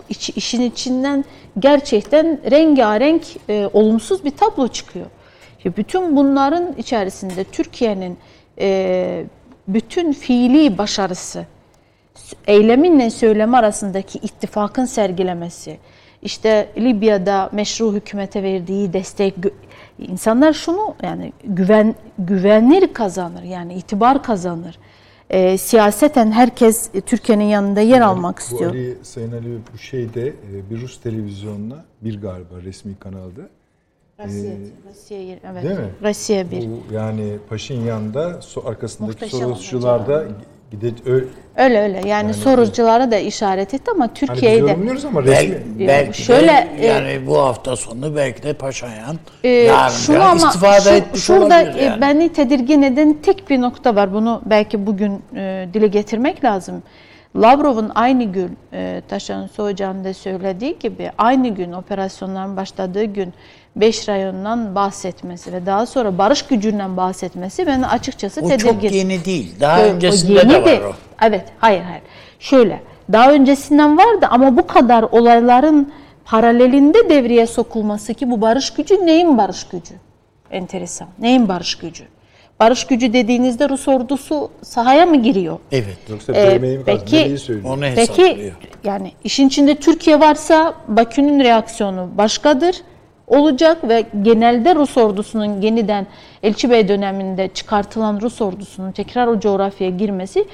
iç- 0.08 0.30
işin 0.36 0.62
içinden 0.62 1.24
gerçekten 1.58 2.40
rengarenk 2.50 3.22
e, 3.48 3.70
olumsuz 3.72 4.24
bir 4.24 4.30
tablo 4.30 4.68
çıkıyor. 4.68 5.06
Bütün 5.64 6.16
bunların 6.16 6.72
içerisinde 6.78 7.44
Türkiye'nin 7.44 8.18
e, 8.58 9.24
bütün 9.68 10.12
fiili 10.12 10.78
başarısı, 10.78 11.46
eyleminle 12.46 13.10
söylemi 13.10 13.56
arasındaki 13.56 14.18
ittifakın 14.18 14.84
sergilemesi, 14.84 15.78
işte 16.22 16.68
Libya'da 16.78 17.50
meşru 17.52 17.92
hükümete 17.92 18.42
verdiği 18.42 18.92
destek, 18.92 19.34
insanlar 19.98 20.52
şunu 20.52 20.94
yani 21.02 21.32
güven 21.44 21.94
güvenir 22.18 22.94
kazanır 22.94 23.42
yani 23.42 23.74
itibar 23.74 24.22
kazanır. 24.22 24.78
Ee, 25.30 25.58
siyaseten 25.58 26.32
herkes 26.32 26.90
e, 26.94 27.00
Türkiye'nin 27.00 27.44
yanında 27.44 27.80
yer 27.80 28.00
almak 28.00 28.36
Bu 28.36 28.40
istiyor. 28.40 28.70
Ali, 28.70 28.98
Sayın 29.02 29.32
Ali 29.32 29.58
bu 29.74 29.78
şeyde 29.78 30.28
e, 30.28 30.70
bir 30.70 30.80
Rus 30.80 31.00
televizyonuna 31.00 31.84
bir 32.02 32.20
galiba 32.20 32.54
resmi 32.64 32.94
kanalda 32.96 33.40
Rusya, 34.24 34.52
Rusya 34.90 35.18
yeri- 35.22 35.40
evet. 35.52 35.64
Değil 35.64 35.74
mi? 35.78 35.90
Rusya 36.02 36.50
bir. 36.50 36.68
bu 36.68 36.94
yani 36.94 37.36
Paşinyan'da 37.48 38.42
so, 38.42 38.62
arkasındaki 38.68 39.12
Muhteşem 39.12 39.40
Sorosçular 39.40 40.08
da 40.08 40.24
gide 40.72 41.10
ö, 41.10 41.20
Öyle 41.56 41.80
öyle 41.80 42.08
yani, 42.08 42.34
soruculara 42.34 43.10
da 43.10 43.16
işaret 43.18 43.74
etti 43.74 43.90
ama 43.90 44.04
hani 44.04 44.10
biz 44.14 44.20
Türkiye'de 44.28 44.56
yorumluyoruz 44.70 45.04
ama 45.04 45.22
resmi 45.22 45.58
belki 45.88 46.22
Şöyle, 46.22 46.48
de 46.48 46.68
e, 46.78 46.86
yani 46.86 47.26
bu 47.26 47.38
hafta 47.38 47.76
sonu 47.76 48.16
belki 48.16 48.42
de 48.42 48.52
Paşayan 48.52 49.16
Ee, 49.44 49.48
yarın 49.48 49.92
şunu 49.92 50.22
ama 50.22 50.34
istifade 50.48 50.80
şu- 50.80 50.88
etmiş 50.94 51.22
şurada 51.24 51.44
olabilir 51.44 51.74
e, 51.80 51.84
yani. 51.84 52.00
beni 52.00 52.28
tedirgin 52.28 52.82
eden 52.82 53.16
tek 53.22 53.50
bir 53.50 53.60
nokta 53.60 53.94
var. 53.96 54.14
Bunu 54.14 54.42
belki 54.46 54.86
bugün 54.86 55.22
e, 55.36 55.68
dile 55.74 55.86
getirmek 55.86 56.44
lazım. 56.44 56.82
Lavrov'un 57.36 57.90
aynı 57.94 58.24
gün 58.24 58.58
e, 58.72 59.02
Taşan 59.08 59.46
Soğucan 59.46 60.04
da 60.04 60.14
söylediği 60.14 60.78
gibi 60.78 61.10
aynı 61.18 61.48
gün 61.48 61.72
operasyonların 61.72 62.56
başladığı 62.56 63.04
gün 63.04 63.34
beş 63.76 64.08
rayondan 64.08 64.74
bahsetmesi 64.74 65.52
ve 65.52 65.66
daha 65.66 65.86
sonra 65.86 66.18
barış 66.18 66.42
gücünden 66.42 66.96
bahsetmesi 66.96 67.66
beni 67.66 67.86
açıkçası 67.86 68.40
O 68.40 68.48
tedirgin. 68.48 68.68
çok 68.88 68.92
yeni 68.92 69.24
değil. 69.24 69.54
Daha 69.60 69.80
o 69.80 69.82
öncesinde 69.82 70.32
yeni 70.32 70.50
de 70.50 70.62
var 70.62 70.80
o. 70.86 70.92
Evet, 71.22 71.44
hayır 71.58 71.82
hayır. 71.82 72.02
Şöyle, 72.38 72.82
daha 73.12 73.32
öncesinden 73.32 73.98
vardı 73.98 74.26
ama 74.30 74.56
bu 74.56 74.66
kadar 74.66 75.02
olayların 75.02 75.92
paralelinde 76.24 77.08
devreye 77.10 77.46
sokulması 77.46 78.14
ki 78.14 78.30
bu 78.30 78.40
barış 78.40 78.70
gücü 78.70 79.06
neyin 79.06 79.38
barış 79.38 79.64
gücü? 79.64 79.94
Enteresan. 80.50 81.08
Neyin 81.18 81.48
barış 81.48 81.74
gücü? 81.74 82.04
Barış 82.60 82.86
gücü 82.86 83.12
dediğinizde 83.12 83.68
Rus 83.68 83.88
ordusu 83.88 84.50
sahaya 84.62 85.06
mı 85.06 85.22
giriyor? 85.22 85.58
Evet. 85.72 85.96
Yoksa 86.10 86.32
Ee, 86.32 86.60
peki-? 86.86 87.60
Onu 87.64 87.80
Peki 87.80 88.00
hesaplıyor. 88.00 88.52
yani 88.84 89.12
işin 89.24 89.48
içinde 89.48 89.74
Türkiye 89.74 90.20
varsa 90.20 90.74
Bakü'nün 90.88 91.40
reaksiyonu 91.44 92.08
başkadır 92.18 92.76
olacak 93.32 93.88
ve 93.88 94.04
genelde 94.22 94.74
Rus 94.74 94.96
ordusunun 94.96 95.60
yeniden 95.60 96.06
Elçi 96.42 96.70
Bey 96.70 96.88
döneminde 96.88 97.48
çıkartılan 97.48 98.20
Rus 98.20 98.40
ordusunun 98.40 98.92
tekrar 98.92 99.26
o 99.26 99.40
coğrafyaya 99.40 99.96
girmesi 99.96 100.44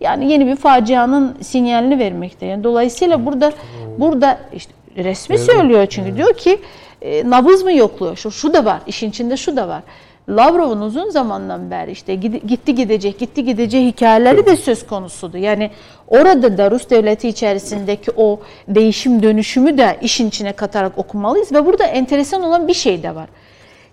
yani 0.00 0.32
yeni 0.32 0.46
bir 0.46 0.56
facianın 0.56 1.36
sinyalini 1.40 1.98
vermekte. 1.98 2.46
Yani 2.46 2.64
dolayısıyla 2.64 3.26
burada 3.26 3.52
burada 3.98 4.38
işte 4.54 4.72
resmi 4.96 5.38
söylüyor 5.38 5.86
çünkü 5.86 6.16
diyor 6.16 6.34
ki 6.34 6.58
e, 7.02 7.30
nabız 7.30 7.62
mı 7.62 7.72
yokluyor? 7.72 8.16
Şu, 8.16 8.30
şu 8.30 8.54
da 8.54 8.64
var. 8.64 8.80
işin 8.86 9.10
içinde 9.10 9.36
şu 9.36 9.56
da 9.56 9.68
var. 9.68 9.82
Lavrov'un 10.28 10.80
uzun 10.80 11.10
zamandan 11.10 11.70
beri 11.70 11.90
işte 11.90 12.14
gitti 12.14 12.74
gidecek 12.74 13.18
gitti 13.18 13.44
gidecek 13.44 13.94
hikayeleri 13.94 14.46
de 14.46 14.56
söz 14.56 14.86
konusudu. 14.86 15.38
Yani 15.38 15.70
orada 16.08 16.58
da 16.58 16.70
Rus 16.70 16.90
devleti 16.90 17.28
içerisindeki 17.28 18.10
o 18.16 18.40
değişim 18.68 19.22
dönüşümü 19.22 19.78
de 19.78 19.98
işin 20.02 20.28
içine 20.28 20.52
katarak 20.52 20.98
okumalıyız 20.98 21.52
ve 21.52 21.66
burada 21.66 21.84
enteresan 21.84 22.42
olan 22.42 22.68
bir 22.68 22.74
şey 22.74 23.02
de 23.02 23.14
var. 23.14 23.28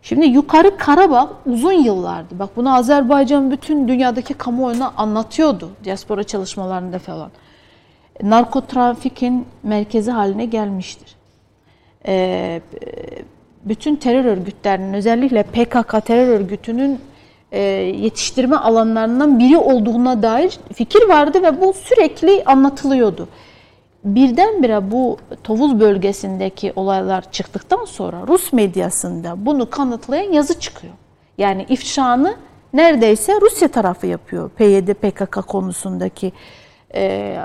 Şimdi 0.01 0.25
yukarı 0.25 0.77
Karabağ 0.77 1.29
uzun 1.45 1.71
yıllardı. 1.71 2.39
Bak 2.39 2.49
bunu 2.55 2.75
Azerbaycan 2.75 3.51
bütün 3.51 3.87
dünyadaki 3.87 4.33
kamuoyuna 4.33 4.93
anlatıyordu 4.97 5.69
diaspora 5.83 6.23
çalışmalarında 6.23 6.99
falan. 6.99 7.31
Narkotrafikin 8.23 9.45
merkezi 9.63 10.11
haline 10.11 10.45
gelmiştir. 10.45 11.15
Ee, 12.07 12.61
bütün 13.63 13.95
terör 13.95 14.25
örgütlerinin 14.25 14.93
özellikle 14.93 15.43
PKK 15.43 16.05
terör 16.05 16.27
örgütünün 16.27 16.99
e, 17.51 17.61
yetiştirme 17.61 18.55
alanlarından 18.55 19.39
biri 19.39 19.57
olduğuna 19.57 20.23
dair 20.23 20.59
fikir 20.73 21.09
vardı 21.09 21.43
ve 21.43 21.61
bu 21.61 21.73
sürekli 21.73 22.43
anlatılıyordu. 22.43 23.27
Birdenbire 24.03 24.91
bu 24.91 25.17
Tovuz 25.43 25.79
bölgesindeki 25.79 26.73
olaylar 26.75 27.31
çıktıktan 27.31 27.85
sonra 27.85 28.27
Rus 28.27 28.53
medyasında 28.53 29.45
bunu 29.45 29.69
kanıtlayan 29.69 30.31
yazı 30.31 30.59
çıkıyor. 30.59 30.93
Yani 31.37 31.65
ifşanı 31.69 32.35
neredeyse 32.73 33.41
Rusya 33.41 33.67
tarafı 33.67 34.07
yapıyor. 34.07 34.49
PYD 34.49 34.93
PKK 34.93 35.47
konusundaki 35.47 36.31
e, 36.93 37.35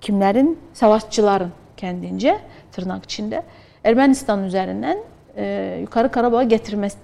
kimlerin? 0.00 0.58
Savaşçıların 0.72 1.50
kendince 1.76 2.38
tırnak 2.72 3.04
içinde 3.04 3.42
Ermenistan 3.84 4.44
üzerinden 4.44 4.98
e, 5.36 5.78
yukarı 5.80 6.08
Karabağ'a 6.08 6.42
getirmesi 6.42 6.96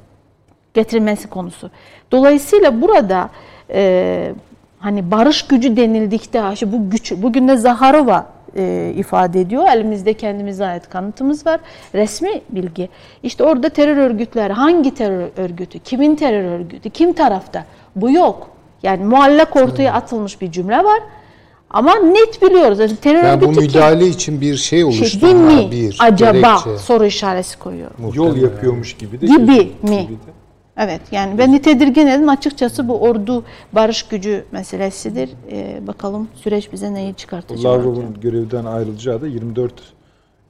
getirilmesi 0.74 1.28
konusu. 1.28 1.70
Dolayısıyla 2.12 2.80
burada 2.80 3.30
e, 3.70 4.32
hani 4.78 5.10
barış 5.10 5.46
gücü 5.46 5.76
denildikte 5.76 6.42
işte 6.52 6.72
bu 6.72 6.90
güç 6.90 7.12
bugün 7.12 7.48
de 7.48 7.56
Zaharova 7.56 8.26
e, 8.56 8.92
ifade 8.96 9.40
ediyor. 9.40 9.64
Elimizde 9.72 10.14
kendimize 10.14 10.66
ait 10.66 10.88
kanıtımız 10.88 11.46
var. 11.46 11.60
Resmi 11.94 12.40
bilgi. 12.50 12.88
İşte 13.22 13.44
orada 13.44 13.68
terör 13.68 13.96
örgütleri 13.96 14.52
hangi 14.52 14.94
terör 14.94 15.28
örgütü, 15.36 15.78
kimin 15.78 16.16
terör 16.16 16.44
örgütü, 16.44 16.90
kim 16.90 17.12
tarafta? 17.12 17.64
Bu 17.96 18.10
yok. 18.10 18.50
Yani 18.82 19.04
muallak 19.04 19.56
ortaya 19.56 19.92
atılmış 19.92 20.40
bir 20.40 20.52
cümle 20.52 20.84
var. 20.84 21.00
Ama 21.70 21.94
net 21.94 22.42
biliyoruz. 22.42 22.78
Yani 22.78 22.96
terör 22.96 23.24
Yani 23.24 23.40
bu 23.42 23.52
müdahale 23.52 24.06
için 24.06 24.40
bir 24.40 24.56
şey 24.56 24.78
Şey, 24.78 24.84
oluştu. 24.84 25.26
Ha, 25.28 25.32
mi? 25.34 25.68
Bir 25.70 25.96
Acaba 26.00 26.32
gerekçe. 26.32 26.78
soru 26.78 27.04
işareti 27.04 27.58
koyuyor. 27.58 27.90
Yol 28.14 28.36
yapıyormuş 28.36 28.96
gibi 28.96 29.20
de. 29.20 29.26
Gibi 29.26 29.40
mi? 29.42 29.70
gibi 29.82 30.12
de. 30.12 30.30
Evet 30.76 31.00
yani 31.10 31.38
beni 31.38 31.62
tedirgin 31.62 32.06
edin 32.06 32.26
açıkçası 32.26 32.88
bu 32.88 33.00
ordu 33.00 33.44
barış 33.72 34.02
gücü 34.02 34.44
meselesidir. 34.52 35.30
Ee, 35.52 35.86
bakalım 35.86 36.28
süreç 36.34 36.72
bize 36.72 36.94
neyi 36.94 37.14
çıkartacak. 37.14 37.64
Lavrov'un 37.64 38.20
görevden 38.20 38.64
ayrılacağı 38.64 39.20
da 39.22 39.26
24 39.26 39.72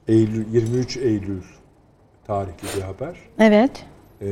Eylül, 0.07 0.53
23 0.53 0.97
Eylül 0.97 1.41
tarihli 2.27 2.77
bir 2.77 2.81
haber. 2.81 3.15
Evet. 3.39 3.71
Ee, 4.21 4.27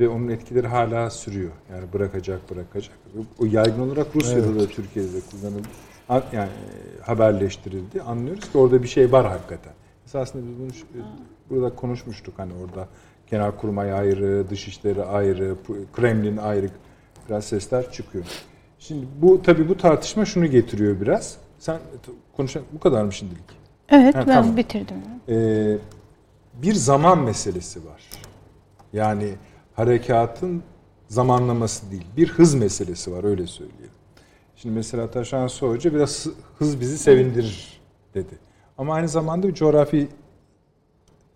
ve 0.00 0.08
onun 0.08 0.28
etkileri 0.28 0.66
hala 0.66 1.10
sürüyor. 1.10 1.50
Yani 1.72 1.84
bırakacak 1.92 2.50
bırakacak. 2.50 2.94
O 3.38 3.44
yaygın 3.44 3.80
olarak 3.88 4.06
Rusya'da 4.16 4.60
da 4.60 4.66
Türkiye'de 4.66 5.12
de 5.12 5.18
kullanıldı. 5.30 5.68
Ha- 5.68 5.85
Yani 6.08 6.24
e, 6.36 7.02
haberleştirildi. 7.02 8.02
Anlıyoruz 8.02 8.52
ki 8.52 8.58
orada 8.58 8.82
bir 8.82 8.88
şey 8.88 9.12
var 9.12 9.26
hakikaten. 9.26 9.72
Esasında 10.06 10.42
biz 10.46 10.58
bunu 10.60 10.72
şu- 10.72 10.86
burada 11.50 11.74
konuşmuştuk 11.74 12.34
hani 12.36 12.52
orada 12.64 12.88
Genelkurmay 13.30 13.92
ayrı, 13.92 14.50
Dışişleri 14.50 15.04
ayrı, 15.04 15.56
Kremlin 15.92 16.36
ayrı 16.36 16.70
biraz 17.28 17.44
sesler 17.44 17.92
çıkıyor. 17.92 18.24
Şimdi 18.78 19.06
bu 19.22 19.42
tabii 19.42 19.68
bu 19.68 19.76
tartışma 19.76 20.24
şunu 20.24 20.46
getiriyor 20.46 21.00
biraz. 21.00 21.36
Sen 21.58 21.78
konuşan 22.36 22.62
bu 22.72 22.80
kadar 22.80 23.04
mı 23.04 23.12
şimdilik? 23.12 23.44
Evet 23.88 24.14
Ha, 24.14 24.24
ben 24.26 24.34
tamam. 24.34 24.56
bitirdim. 24.56 24.96
Ee, 25.28 25.78
bir 26.62 26.74
zaman 26.74 27.18
meselesi 27.18 27.86
var. 27.86 28.02
Yani 28.92 29.28
harekatın 29.74 30.62
zamanlaması 31.08 31.90
değil, 31.90 32.06
bir 32.16 32.28
hız 32.28 32.54
meselesi 32.54 33.12
var 33.12 33.24
öyle 33.24 33.46
söyleyelim. 33.46 33.90
Şimdi 34.56 34.74
mesela 34.74 35.10
Taşan 35.10 35.48
Hoca 35.48 35.94
biraz 35.94 36.26
hız 36.58 36.80
bizi 36.80 36.98
sevindirir 36.98 37.80
dedi. 38.14 38.38
Ama 38.78 38.94
aynı 38.94 39.08
zamanda 39.08 39.48
bir 39.48 39.54
coğrafi 39.54 40.08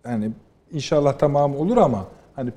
yani 0.07 0.31
inşallah 0.73 1.13
tamamı 1.19 1.59
olur 1.59 1.77
ama 1.77 2.07
hani 2.37 2.51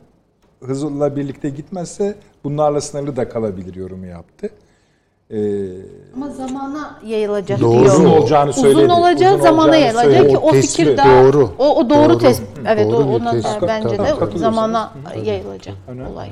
hızla 0.63 1.15
birlikte 1.15 1.49
gitmezse 1.49 2.15
bunlarla 2.43 2.81
sınırlı 2.81 3.15
da 3.15 3.29
kalabilir 3.29 3.75
yorumu 3.75 4.05
yaptı. 4.05 4.49
Ee, 5.31 5.67
Ama 6.15 6.29
zamana 6.29 6.99
yayılacak 7.05 7.61
Doğru. 7.61 7.71
diyor. 7.83 7.85
uzun 7.95 8.05
olacağını 8.05 8.53
söyledi. 8.53 8.77
Uzun 8.77 8.89
olacağı 8.89 9.33
Uzun 9.33 9.43
zamana 9.43 9.75
yayılacak 9.75 10.03
söyledi. 10.13 10.29
ki 10.33 10.37
o 10.37 10.51
tespit 10.51 10.71
fikir 10.77 10.97
daha 10.97 11.23
doğru. 11.23 11.49
o, 11.57 11.75
o 11.75 11.89
doğru, 11.89 12.09
Doğru. 12.09 12.17
tespit. 12.17 12.47
Evet 12.67 12.91
Doğru 12.91 13.03
o 13.03 13.15
ona 13.15 13.25
da 13.25 13.31
tespit. 13.31 13.61
bence 13.61 13.97
de 13.99 14.37
zamana 14.37 14.93
yayılacak 15.23 15.75
Önemli. 15.87 16.09
olay. 16.09 16.29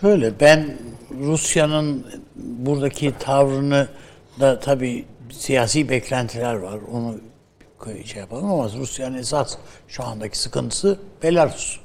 Şöyle 0.00 0.40
ben 0.40 0.66
Rusya'nın 1.10 2.06
buradaki 2.36 3.18
tavrını 3.18 3.88
da 4.40 4.60
tabii 4.60 5.04
siyasi 5.32 5.88
beklentiler 5.88 6.54
var. 6.54 6.78
Onu 6.92 7.20
şey 8.04 8.20
yapalım 8.20 8.52
ama 8.52 8.72
Rusya'nın 8.72 9.18
esas 9.18 9.56
şu 9.88 10.04
andaki 10.04 10.38
sıkıntısı 10.38 11.00
Belarus. 11.22 11.80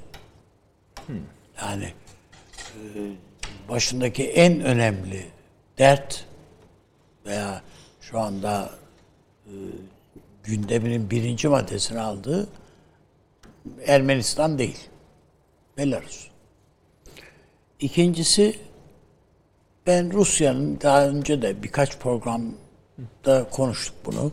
Yani 1.61 1.93
e, 2.76 2.80
başındaki 3.69 4.30
en 4.30 4.61
önemli 4.61 5.26
dert 5.77 6.26
veya 7.26 7.61
şu 8.02 8.19
anda 8.19 8.69
e, 9.45 9.53
gündeminin 10.43 11.10
birinci 11.10 11.47
maddesini 11.47 11.99
aldığı 11.99 12.47
Ermenistan 13.88 14.57
değil. 14.57 14.77
Belarus. 15.77 16.27
İkincisi 17.80 18.60
ben 19.88 20.14
Rusya'nın 20.14 20.80
daha 20.82 21.07
önce 21.07 21.41
de 21.41 21.64
birkaç 21.64 21.98
programda 21.98 23.49
konuştuk 23.52 23.95
bunu. 24.06 24.32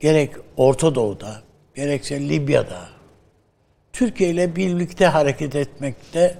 Gerek 0.00 0.34
Orta 0.56 0.94
Doğu'da, 0.94 1.42
gerekse 1.74 2.28
Libya'da 2.28 2.88
Türkiye 3.92 4.30
ile 4.30 4.56
birlikte 4.56 5.06
hareket 5.06 5.56
etmekte 5.56 6.38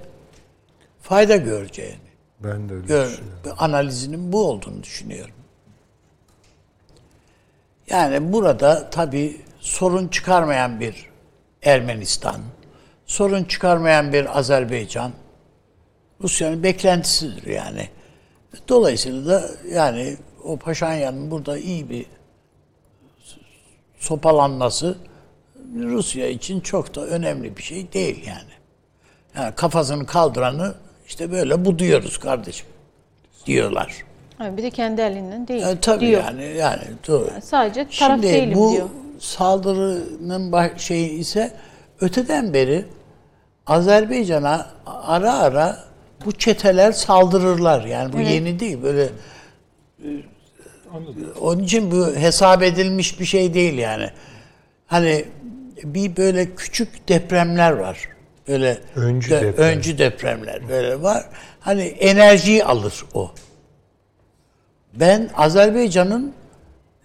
fayda 1.01 1.35
göreceğini 1.35 1.95
Ben 2.39 2.69
de 2.69 2.73
öyle 2.73 2.87
gör, 2.87 3.09
düşünüyorum. 3.09 3.55
analizinin 3.57 4.31
bu 4.31 4.47
olduğunu 4.49 4.83
düşünüyorum. 4.83 5.35
Yani 7.89 8.33
burada 8.33 8.89
tabii 8.89 9.41
sorun 9.59 10.07
çıkarmayan 10.07 10.79
bir 10.79 11.09
Ermenistan, 11.63 12.41
sorun 13.05 13.43
çıkarmayan 13.43 14.13
bir 14.13 14.37
Azerbaycan 14.39 15.11
Rusya'nın 16.21 16.63
beklentisidir 16.63 17.47
yani. 17.47 17.89
Dolayısıyla 18.69 19.25
da 19.25 19.49
yani 19.71 20.17
o 20.43 20.57
Paşinyan'ın 20.57 21.31
burada 21.31 21.57
iyi 21.57 21.89
bir 21.89 22.05
sopalanması 23.99 24.97
Rusya 25.75 26.27
için 26.27 26.59
çok 26.59 26.95
da 26.95 27.05
önemli 27.05 27.57
bir 27.57 27.63
şey 27.63 27.93
değil 27.93 28.23
yani. 28.27 28.51
Yani 29.35 29.55
kafasını 29.55 30.05
kaldıranı 30.05 30.75
işte 31.07 31.31
böyle 31.31 31.65
buduyoruz 31.65 32.17
kardeşim 32.17 32.67
diyorlar. 33.45 34.03
Bir 34.39 34.63
de 34.63 34.69
kendi 34.69 35.01
elinden 35.01 35.47
değil 35.47 35.63
E, 35.63 35.79
tabii 35.79 36.07
diyor. 36.07 36.23
yani 36.23 36.43
yani 36.57 36.83
doğru. 37.07 37.29
Sadece 37.43 37.87
taraf 37.87 37.91
Şimdi 38.21 38.27
değilim 38.33 38.55
bu 38.57 38.71
diyor. 38.71 38.89
saldırının 39.19 40.77
şeyi 40.77 41.09
ise 41.09 41.53
öteden 42.01 42.53
beri 42.53 42.85
Azerbaycan'a 43.67 44.67
ara 44.85 45.33
ara 45.33 45.84
bu 46.25 46.31
çeteler 46.31 46.91
saldırırlar. 46.91 47.85
Yani 47.85 48.13
bu 48.13 48.19
yeni 48.19 48.59
değil. 48.59 48.83
Böyle 48.83 49.09
e, 50.03 50.09
onun 51.41 51.63
için 51.63 51.91
bu 51.91 52.15
hesap 52.15 52.63
edilmiş 52.63 53.19
bir 53.19 53.25
şey 53.25 53.53
değil 53.53 53.77
yani. 53.77 54.09
Hani 54.87 55.25
bir 55.83 56.17
böyle 56.17 56.55
küçük 56.55 57.09
depremler 57.09 57.71
var. 57.71 58.09
Böyle 58.47 58.77
Öncü 58.95 59.29
de- 59.29 59.41
deprem. 59.41 59.65
öncü 59.65 59.97
depremler 59.97 60.69
böyle 60.69 61.01
var. 61.01 61.25
Hani 61.59 61.83
enerjiyi 61.83 62.65
alır 62.65 63.05
o. 63.13 63.31
Ben 64.93 65.29
Azerbaycan'ın 65.35 66.33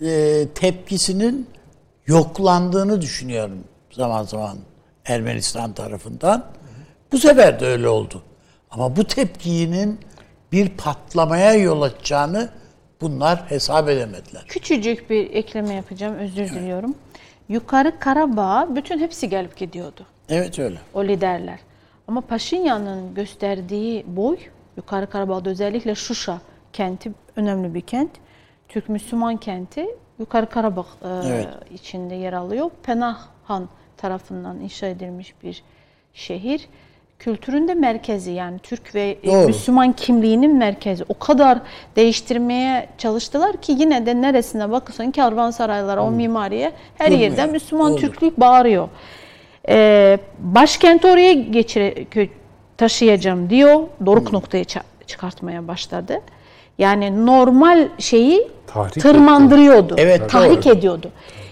e, 0.03 0.47
tepkisinin 0.55 1.47
yoklandığını 2.07 3.01
düşünüyorum 3.01 3.59
zaman 3.91 4.23
zaman 4.25 4.59
Ermenistan 5.05 5.73
tarafından. 5.73 6.47
Bu 7.13 7.19
sefer 7.19 7.61
de 7.61 7.67
öyle 7.67 7.89
oldu. 7.89 8.23
Ama 8.71 8.97
bu 8.97 9.05
tepkinin 9.05 10.01
bir 10.53 10.69
patlamaya 10.69 11.55
yol 11.55 11.83
açacağını 11.83 12.49
bunlar 13.01 13.51
hesap 13.51 13.89
edemediler. 13.89 14.45
Küçücük 14.49 15.11
bir 15.11 15.31
ekleme 15.31 15.75
yapacağım, 15.75 16.15
özür 16.15 16.49
diliyorum. 16.49 16.95
Yukarı 17.49 17.99
Karabağ 17.99 18.69
bütün 18.77 18.99
hepsi 18.99 19.29
gelip 19.29 19.57
gidiyordu. 19.57 20.07
Evet 20.29 20.59
öyle. 20.59 20.79
o 20.95 21.05
liderler. 21.05 21.59
Ama 22.09 22.21
Paşinyan'ın 22.21 23.15
gösterdiği 23.15 24.05
boy, 24.07 24.39
Yukarı 24.77 25.11
Karabağ'da 25.11 25.51
özellikle 25.51 25.95
Şuşa 25.95 26.41
kenti 26.73 27.13
önemli 27.37 27.75
bir 27.75 27.81
kent. 27.81 28.11
Türk 28.69 28.89
Müslüman 28.89 29.37
kenti 29.37 29.87
Yukarı 30.19 30.49
Karabağ 30.49 30.87
e, 31.03 31.09
Evet. 31.27 31.49
içinde 31.75 32.15
yer 32.15 32.33
alıyor. 32.33 32.71
Penah 32.83 33.19
tarafından 33.97 34.61
inşa 34.61 34.87
edilmiş 34.87 35.35
bir 35.43 35.63
şehir. 36.15 36.69
Kültürün 37.21 37.69
de 37.69 37.75
merkezi 37.75 38.31
yani 38.31 38.59
Türk 38.59 38.95
ve 38.95 39.17
e, 39.23 39.27
Doğru. 39.27 39.47
Müslüman 39.47 39.93
kimliğinin 39.93 40.57
merkezi. 40.57 41.05
O 41.09 41.19
kadar 41.19 41.59
değiştirmeye 41.97 42.89
çalıştılar 42.99 43.57
ki 43.57 43.73
yine 43.79 44.07
de 44.07 44.21
neresine 44.23 44.71
bakırsan 44.71 45.11
kervansaraylara, 45.11 46.05
o 46.05 46.11
mimariye 46.11 46.73
her 46.99 47.07
Durmuyor. 47.11 47.31
yerden 47.31 47.51
Müslüman 47.51 47.91
Olur. 47.93 48.01
Türklük 48.01 48.41
bağırıyor. 48.41 48.89
Ee, 49.69 50.19
başkenti 50.39 51.07
oraya 51.07 51.33
geçire, 51.33 51.95
taşıyacağım 52.77 53.51
diyor. 53.51 53.81
Doruk 54.07 54.33
noktaya 54.33 54.63
ça- 54.65 54.83
çıkartmaya 55.07 55.69
başladı. 55.69 56.21
Yani 56.79 57.27
normal 57.27 57.89
şeyi 57.99 58.49
Tahrik 58.67 59.03
tırmandırıyordu. 59.03 59.95
Evet, 59.99 60.31
tahrik 60.31 60.65
doğru. 60.65 60.73
ediyordu. 60.75 61.11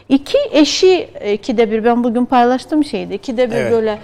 İki 0.08 0.38
eşi 0.52 1.08
ikide 1.32 1.70
bir 1.70 1.84
ben 1.84 2.04
bugün 2.04 2.24
paylaştım 2.24 2.84
şeydi. 2.84 3.14
İkide 3.14 3.50
bir 3.50 3.56
Evet. 3.56 3.72
böyle 3.72 3.98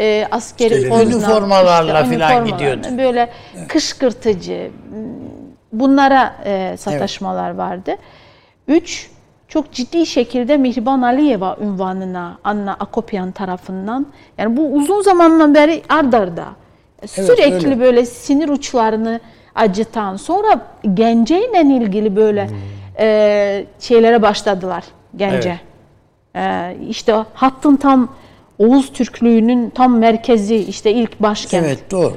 e, 0.00 0.28
askeri 0.30 0.74
İşte 0.74 1.02
üniformalarla 1.02 2.04
filan 2.04 2.12
üniformalarla, 2.12 2.50
gidiyordu. 2.50 2.86
Böyle 2.98 3.30
kışkırtıcı 3.68 4.70
bunlara 5.72 6.34
e, 6.44 6.76
sataşmalar 6.76 7.50
vardı. 7.50 7.96
Üç, 8.68 9.10
çok 9.48 9.72
ciddi 9.72 10.06
şekilde 10.06 10.56
Mihriban 10.56 11.02
Aliyeva 11.02 11.56
ünvanına 11.60 12.38
Anna 12.44 12.76
Akopyan 12.80 13.32
tarafından 13.32 14.06
yani 14.38 14.56
bu 14.56 14.72
uzun 14.72 15.02
zamandan 15.02 15.54
beri 15.54 15.82
ard 15.88 16.12
arda 16.12 16.44
sürekli 17.06 17.66
öyle. 17.66 17.80
böyle 17.80 18.06
sinir 18.06 18.48
uçlarını 18.48 19.20
acıtan 19.54 20.16
sonra 20.16 20.60
genceyle 20.94 21.60
ilgili 21.60 22.16
böyle 22.16 22.50
e, 22.98 23.66
şeylere 23.80 24.22
başladılar 24.22 24.84
gence. 25.16 25.60
E, 26.36 26.76
işte 26.88 27.24
hattın 27.34 27.76
tam 27.76 28.08
Oğuz 28.60 28.92
Türklüğü'nün 28.92 29.70
tam 29.70 29.98
merkezi 29.98 30.56
işte 30.56 30.92
ilk 30.92 31.20
başkent. 31.20 31.66
Evet 31.66 31.90
doğru. 31.90 32.16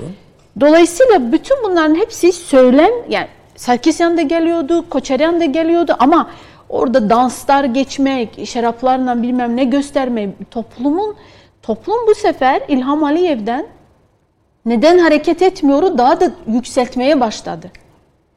Dolayısıyla 0.60 1.32
bütün 1.32 1.58
bunların 1.64 1.96
hepsi 1.96 2.32
söylem 2.32 2.92
yani 3.10 3.28
Sarkisyan 3.56 4.18
da 4.18 4.22
geliyordu, 4.22 4.90
Koçeryan 4.90 5.40
da 5.40 5.46
geliyordu 5.46 5.96
ama 6.00 6.30
orada 6.70 7.10
danslar 7.10 7.64
geçmek, 7.64 8.48
şaraplarla 8.48 9.22
bilmem 9.24 9.56
ne 9.56 9.64
göstermek 9.64 10.30
toplumun 10.52 11.16
toplum 11.62 11.98
bu 12.08 12.16
sefer 12.16 12.62
İlham 12.68 13.04
Aliyev'den 13.04 13.66
neden 14.66 14.98
hareket 15.00 15.42
etmiyoru 15.42 15.98
daha 15.98 16.22
da 16.22 16.32
yükseltmeye 16.48 17.20
başladı. 17.20 17.72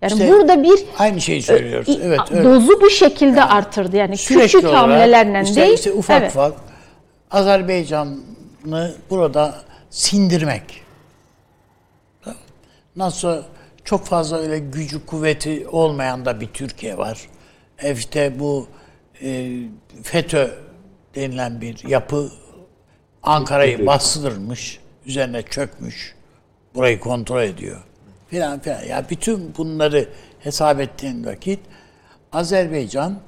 Yani 0.03 0.13
İşte 0.13 0.29
burada 0.33 0.63
bir 0.63 0.85
Aynı 0.99 1.21
şeyi 1.21 1.43
söylüyoruz. 1.43 1.89
i- 1.89 2.01
Evet 2.05 2.21
öyle. 2.31 2.45
dozu 2.45 2.81
bu 2.81 2.91
şekilde 2.91 3.45
artırdı. 3.45 3.97
Yani 3.97 4.17
küçük 4.17 4.65
olarak 4.65 4.79
hamlelerle 4.79 5.43
işte, 5.45 5.61
değil. 5.63 5.75
işte 5.75 5.93
ufak 5.93 6.21
evet. 6.21 6.31
ufak 6.31 6.53
Azerbaycan'ı 7.31 8.95
burada 9.11 9.63
sindirmek. 9.91 10.83
Nasıl 12.97 13.43
çok 13.85 14.07
fazla 14.07 14.39
öyle 14.39 14.59
gücü 14.59 15.07
kuvveti 15.07 15.69
olmayan 15.69 16.25
da 16.25 16.41
bir 16.41 16.47
Türkiye 16.47 16.99
var. 16.99 17.29
E 17.79 17.93
İşte 17.93 18.39
bu 18.39 18.69
e, 19.23 19.61
FETÖ 20.03 20.51
denilen 21.15 21.61
bir 21.61 21.89
yapı 21.89 22.31
Ankara'yı 23.23 23.87
bastırmış, 23.87 24.81
üzerine 25.07 25.43
çökmüş, 25.43 26.15
burayı 26.75 27.01
kontrol 27.01 27.43
ediyor 27.43 27.83
filan 28.29 28.61
filan. 28.61 28.83
Ya 28.83 29.07
bütün 29.11 29.55
bunları 29.59 30.09
hesap 30.41 30.81
ettiğin 30.81 31.25
vakit 31.25 31.61
Azerbaycan 32.33 33.21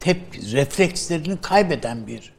tepki, 0.00 0.52
reflekslerini 0.52 1.40
kaybeden 1.40 2.06
bir 2.06 2.33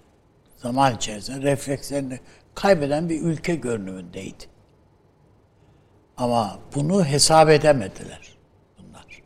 zaman 0.65 0.95
içerisinde 0.95 1.41
reflekslerini 1.41 2.19
kaybeden 2.55 3.09
bir 3.09 3.21
ülke 3.21 3.55
görünümündeydi. 3.55 4.43
Ama 6.17 6.59
bunu 6.75 7.05
hesap 7.05 7.49
edemediler 7.49 8.35
bunlar. 8.77 9.21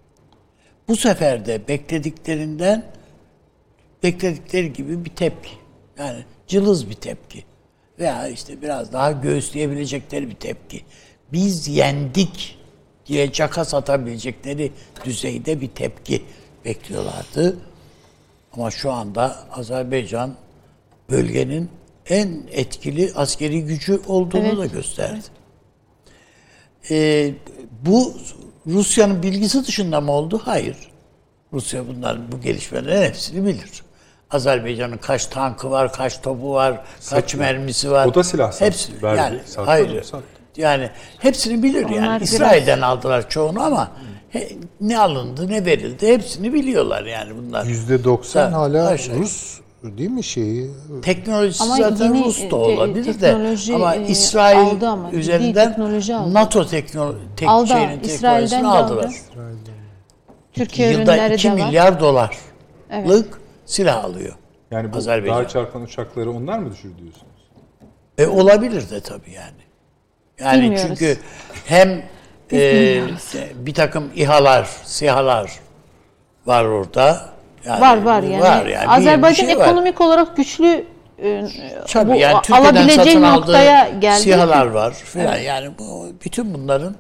Bu 0.88 0.96
sefer 0.96 1.46
de 1.46 1.68
beklediklerinden 1.68 2.84
bekledikleri 4.04 4.74
gibi 4.74 5.06
bir 5.06 5.10
tepki. 5.10 5.52
Yani 6.00 6.24
cılız 6.48 6.90
bir 6.90 6.96
tepki. 6.96 7.44
Veya 8.00 8.28
işte 8.28 8.62
biraz 8.62 8.94
daha 8.94 9.12
göğüsleyebilecekleri 9.12 10.30
bir 10.30 10.36
tepki. 10.36 10.82
Biz 11.34 11.68
yendik 11.68 12.58
diye 13.06 13.32
caka 13.32 13.66
satabilecekleri 13.66 14.72
düzeyde 15.06 15.62
bir 15.62 15.68
tepki 15.68 16.24
bekliyorlardı. 16.66 17.58
Ama 18.54 18.72
şu 18.72 18.92
anda 18.92 19.50
Azerbaycan 19.52 20.36
bölgenin 21.12 21.70
en 22.10 22.42
etkili 22.52 23.12
askeri 23.16 23.64
gücü 23.66 24.02
olduğunu 24.08 24.48
Evet, 24.48 24.58
da 24.58 24.66
gösterdi. 24.66 25.20
Ee, 26.92 27.32
bu 27.86 28.14
Rusya'nın 28.68 29.24
bilgisi 29.24 29.66
dışında 29.68 30.02
mı 30.02 30.12
oldu? 30.12 30.42
Hayır. 30.46 30.78
Rusya 31.54 31.88
bunların 31.88 32.32
bu 32.32 32.42
gelişmelerin 32.42 33.02
hepsini 33.02 33.46
bilir. 33.46 33.84
Azerbaycan'ın 34.32 34.98
kaç 34.98 35.26
tankı 35.26 35.72
var, 35.72 35.94
kaç 35.94 36.22
topu 36.22 36.54
var, 36.54 36.82
kaç 37.10 37.36
mermisi 37.36 37.92
var. 37.92 38.06
O 38.08 38.14
da 38.16 38.24
silah 38.24 38.52
sattı, 38.52 38.66
Hepsi, 38.66 39.04
verdi, 39.04 39.18
yani, 39.20 39.40
sattı 39.46 39.62
hayır. 39.66 40.04
Sattı. 40.04 40.24
Yani 40.58 40.90
hepsini 41.20 41.64
bilir 41.64 41.84
Onlar 41.84 41.96
yani. 41.96 42.18
biraz- 42.20 42.34
İsrail'den 42.34 42.82
aldılar 42.82 43.30
çoğunu 43.30 43.62
ama 43.64 43.92
he- 44.30 44.50
ne 44.82 45.00
alındı, 45.00 45.48
ne 45.50 45.66
verildi 45.66 46.08
hepsini 46.08 46.54
biliyorlar 46.54 47.04
yani 47.06 47.32
bunlar. 47.38 47.66
%90 47.66 48.52
Ha, 48.52 48.58
hala 48.60 48.88
aşağı. 48.88 49.16
Rus 49.16 49.60
değil 49.84 50.10
mi 50.10 50.24
şeyi? 50.24 50.72
Teknolojisi 51.02 51.64
Ama 51.64 51.76
zaten 51.78 52.06
yeni, 52.06 52.26
Rus 52.26 52.40
e, 52.40 52.46
da 52.46 52.50
te- 52.50 52.56
olabilir 52.56 53.22
de 53.22 53.36
ama 53.76 53.96
e, 53.96 54.08
İsrail 54.08 54.60
aldı 54.60 54.88
ama, 54.88 55.12
üzerinden 55.12 55.70
teknoloji 55.70 56.16
aldı. 56.16 56.34
NATO 56.34 56.66
teknolo 56.68 57.16
tek 57.38 57.50
Aldı, 57.50 57.68
şeyinin 57.68 58.00
İsrail'den 58.00 58.48
teknolojisini 58.50 58.68
aldılar. 58.68 59.04
aldı. 59.04 59.10
Türkiye 60.54 60.92
Yılda 60.92 61.14
ürünleri 61.18 61.34
2 61.34 61.48
de 61.48 61.52
var. 61.52 61.56
milyar 61.66 62.00
dolarlık 62.00 63.42
silah 63.66 64.04
alıyor. 64.06 64.36
Yani 64.72 64.94
bu 64.94 64.98
Azerbaycan. 64.98 65.38
daha 65.38 65.48
çarpan 65.48 65.82
uçakları 65.82 66.32
onlar 66.32 66.60
mı 66.60 66.72
düşürdü 66.72 66.98
diyorsunuz? 67.02 67.26
E 68.18 68.28
olabilir 68.28 68.90
de 68.90 69.00
tabii 69.02 69.32
yani. 69.32 69.54
Yani 70.40 70.62
Bilmiyoruz. 70.64 70.88
çünkü 70.88 71.18
hem 71.66 72.04
e, 72.54 73.02
bir 73.56 73.74
takım 73.74 74.10
İHA'lar, 74.16 74.70
SİHA'lar 74.84 75.52
var 76.46 76.66
orada. 76.66 77.30
Yani, 77.66 77.82
var 77.82 78.02
var 78.02 78.24
yani. 78.24 78.42
Var 78.42 78.66
yani. 78.66 78.88
Azerbaycan 78.88 79.46
şey 79.46 79.58
var. 79.58 79.66
ekonomik 79.66 80.02
olarak 80.02 80.38
güçlü 80.38 80.86
e, 81.24 81.44
Tabii 81.88 82.12
bu 82.12 82.16
yani 82.16 82.38
Türkiye'den 82.42 82.76
alabileceği 82.76 83.16
satın 83.16 83.22
noktaya 83.22 83.90
geldi. 83.90 84.22
SİHA'lar 84.22 84.66
var 84.66 84.94
filan. 84.94 85.38
Yani 85.38 85.70
bu, 85.80 86.08
bütün 86.26 86.54
bunların 86.54 86.96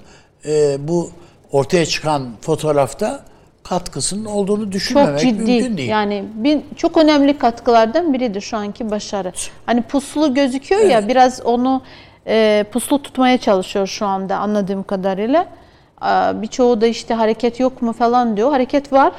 e, 0.46 0.88
bu 0.88 1.10
ortaya 1.52 1.86
çıkan 1.86 2.30
fotoğrafta 2.42 3.20
katkısının 3.64 4.26
olduğunu 4.26 4.64
çok 4.64 4.72
düşünmemek 4.72 5.20
ciddi 5.20 5.34
mümkün 5.34 5.78
değil. 5.78 5.90
yani 5.90 6.26
bir, 6.34 6.60
çok 6.76 6.98
önemli 6.98 7.38
katkılardan 7.38 8.14
biridir 8.14 8.42
şu 8.42 8.58
anki 8.58 8.92
başarı. 8.92 9.32
Hani 9.66 9.82
puslu 9.82 10.34
gözüküyor 10.34 10.82
ya 10.82 11.08
biraz 11.08 11.42
onu 11.46 11.82
e, 12.28 12.66
puslu 12.72 13.02
tutmaya 13.02 13.38
çalışıyor 13.38 13.88
şu 13.88 14.06
anda 14.06 14.38
anladığım 14.38 14.84
kadarıyla. 14.84 15.46
Aa, 16.02 16.42
Birçoğu 16.42 16.82
da 16.82 16.88
işte 16.88 17.14
hareket 17.14 17.60
yok 17.60 17.82
mu 17.82 17.94
falan 17.94 18.38
diyor. 18.38 18.52
Hareket 18.52 18.94
var. 18.94 19.14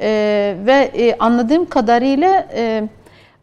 E, 0.00 0.56
ve 0.66 0.90
e, 0.94 1.16
anladığım 1.18 1.68
kadarıyla 1.68 2.46
e, 2.54 2.88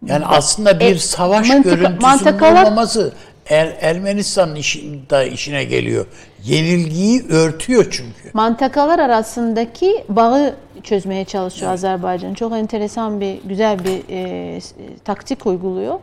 Yani 0.06 0.26
aslında 0.26 0.80
bir 0.80 0.96
E, 0.96 1.00
savaş 1.00 1.50
mantıka- 1.50 1.64
görüntüsünün 1.64 2.00
mantikalar- 2.02 2.66
olmaması 2.66 3.14
er, 3.50 3.78
Ermenistan'ın 3.82 4.56
işin, 4.56 5.04
da 5.10 5.24
işine 5.24 5.64
geliyor. 5.64 6.06
Yenilgiyi 6.44 7.24
örtüyor 7.30 7.88
çünkü. 7.92 8.30
Mantakalar 8.34 9.00
arasındaki 9.00 10.04
bağı 10.10 10.56
çözmeye 10.84 11.26
çalışıyor 11.26 11.72
Azerbaycan. 11.72 12.34
Çok 12.34 12.54
enteresan 12.54 13.22
bir, 13.22 13.40
güzel 13.46 13.80
bir 13.86 14.02
e, 14.10 14.60
taktik 15.06 15.46
uyguluyor. 15.46 16.00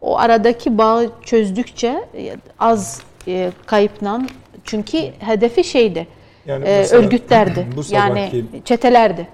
O 0.00 0.18
aradaki 0.18 0.78
bağı 0.78 1.10
çözdükçe 1.24 2.04
e, 2.16 2.36
az 2.58 3.00
e, 3.28 3.50
kayıpla 3.66 4.20
çünkü 4.64 4.98
hedefi 5.18 5.64
şeydi. 5.64 6.06
Yani 6.46 6.64
e, 6.68 6.78
mesela 6.78 7.02
örgütlerdi. 7.02 7.66
bu 7.76 7.80
yani 7.94 8.44
çetelerdi. 8.64 9.28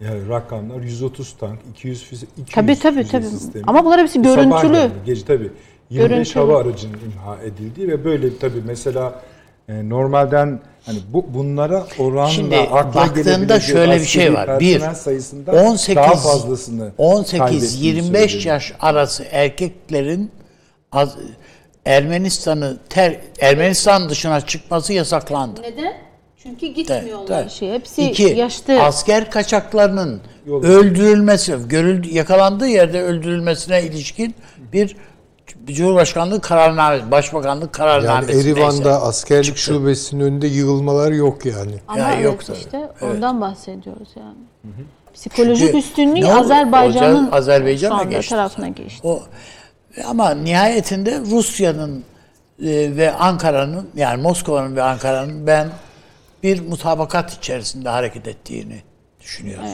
Yani 0.00 0.28
rakamlar 0.28 0.80
130 0.80 1.32
tank, 1.32 1.58
200 1.70 2.04
füze, 2.04 2.26
200 2.26 2.48
Tabii 2.54 2.78
tabii 2.78 3.02
füze 3.02 3.10
tabii. 3.12 3.26
sistemi. 3.26 3.64
Ama 3.66 3.84
bunlar 3.84 4.00
hepsi 4.00 4.22
görüntülü. 4.22 4.76
yani, 4.76 4.90
gece 5.06 5.24
tabii. 5.24 5.50
25 5.90 6.10
Görüntülü. 6.10 6.42
hava 6.42 6.60
aracının 6.60 6.98
imha 7.04 7.42
edildiği 7.42 7.88
ve 7.88 8.04
böyle 8.04 8.38
tabii 8.38 8.62
mesela 8.66 9.22
e, 9.68 9.88
normalden 9.88 10.60
hani 10.86 10.98
bu 11.12 11.34
bunlara 11.34 11.86
oranla 11.98 12.28
Şimdi 12.30 12.56
akla 12.56 13.00
baktığında 13.00 13.60
şöyle 13.60 14.00
bir 14.00 14.04
şey 14.04 14.34
var. 14.34 14.60
Bir, 14.60 14.72
personel 14.72 14.94
sayısında 14.94 15.52
18 15.52 15.96
daha 15.96 16.14
fazlasını 16.16 16.92
18 16.98 17.38
kaybettiğini 17.38 17.86
25 17.86 18.30
söyledi. 18.30 18.48
yaş 18.48 18.72
arası 18.80 19.24
erkeklerin 19.30 20.30
az, 20.92 21.16
Ermenistan'ı 21.86 22.76
ter, 22.90 23.16
Ermenistan 23.40 24.08
dışına 24.08 24.40
çıkması 24.40 24.92
yasaklandı. 24.92 25.62
Neden? 25.62 25.94
Çünkü 26.44 26.66
Evet, 26.66 26.76
gitmiyorlar 26.76 27.40
evet. 27.42 27.50
şey. 27.50 27.72
Hepsi 27.72 28.02
İki, 28.10 28.22
yaşlı. 28.22 28.82
asker 28.82 29.30
kaçaklarının 29.30 30.20
Yol- 30.46 30.62
öldürülmesi, 30.64 31.56
görüldü, 31.68 32.08
yakalandığı 32.14 32.68
yerde 32.68 33.02
öldürülmesine 33.02 33.82
ilişkin 33.82 34.34
bir 34.72 34.96
Cumhurbaşkanlığı 35.66 36.40
kararnamesi, 36.40 37.10
Başbakanlık 37.10 37.62
Yani 37.62 37.72
kararnamesi 37.72 38.40
Erivan'da 38.50 38.72
neyse. 38.76 38.90
askerlik 38.90 39.44
çıktı. 39.44 39.60
şubesinin 39.62 40.20
önünde 40.24 40.46
yığılmalar 40.46 41.12
yok 41.12 41.46
yani. 41.46 41.72
Ama 41.88 41.98
Ya 41.98 42.12
evet 42.14 42.24
yok 42.24 42.46
tabii. 42.46 42.56
işte 42.58 42.88
ondan 43.02 43.40
bahsediyoruz 43.40 44.08
yani. 44.16 44.34
Psikolojik 45.14 45.66
Çünkü 45.66 45.78
üstünlüğü? 45.78 46.26
Azerbaycan'ın 46.26 47.30
Azerbaycan'a 47.32 48.02
geçti 48.02 48.30
tarafına 48.30 48.68
geçti. 48.68 49.00
O 49.08 49.22
ama 50.06 50.30
nihayetinde 50.30 51.20
Rusya'nın 51.30 52.04
e, 52.62 52.96
ve 52.96 53.12
Ankara'nın 53.12 53.88
yani 53.96 54.22
Moskova'nın 54.22 54.76
ve 54.76 54.82
Ankara'nın 54.82 55.46
ben 55.46 55.68
bir 56.44 56.60
mutabakat 56.60 57.32
içerisinde 57.32 57.88
hareket 57.88 58.28
ettiğini 58.28 58.82
düşünüyorum. 59.20 59.66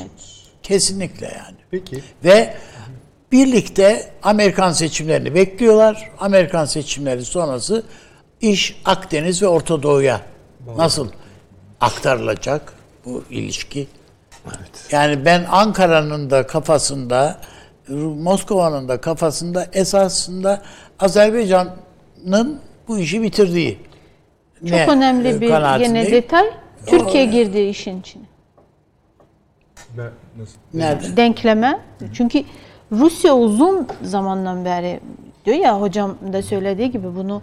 Kesinlikle 0.63 1.27
yani. 1.27 1.57
Peki. 1.71 2.03
Ve 2.25 2.55
birlikte 3.33 4.11
Amerikan 4.23 4.73
seçimlerini 4.73 5.35
bekliyorlar. 5.35 6.11
Amerikan 6.19 6.65
seçimleri 6.65 7.25
sonrası 7.25 7.83
iş 8.41 8.81
Akdeniz 8.85 9.43
ve 9.43 9.49
Orta 9.49 9.83
Doğu'ya 9.83 10.21
nasıl 10.77 11.09
aktarılacak 11.81 12.73
bu 13.05 13.25
ilişki? 13.31 13.89
Yani 14.91 15.25
ben 15.25 15.47
Ankara'nın 15.51 16.31
da 16.31 16.47
kafasında, 16.47 17.41
Moskova'nın 18.19 18.89
da 18.89 19.01
kafasında 19.01 19.69
esasında 19.73 20.63
Azerbaycan'ın 21.01 22.61
bu 22.89 22.99
işi 22.99 23.23
bitirdiği. 23.23 23.90
Çok 24.61 24.71
ne, 24.71 24.87
önemli 24.87 25.29
e, 25.29 25.41
bir 25.41 25.81
yine 25.85 26.11
detay. 26.11 26.51
Türkiye 26.87 27.25
girdi 27.25 27.61
işin 27.61 28.01
içine. 28.01 28.23
Ben 29.99 30.11
nasıl? 30.39 30.59
Nerede? 30.75 31.17
denkleme. 31.17 31.81
Çünkü 32.15 32.45
Rusya 32.93 33.35
uzun 33.35 33.89
zamandan 34.03 34.65
beri 34.65 35.01
diyor 35.45 35.57
ya 35.57 35.81
hocam 35.81 36.17
da 36.33 36.43
söylediği 36.43 36.91
gibi 36.91 37.17
bunu 37.17 37.43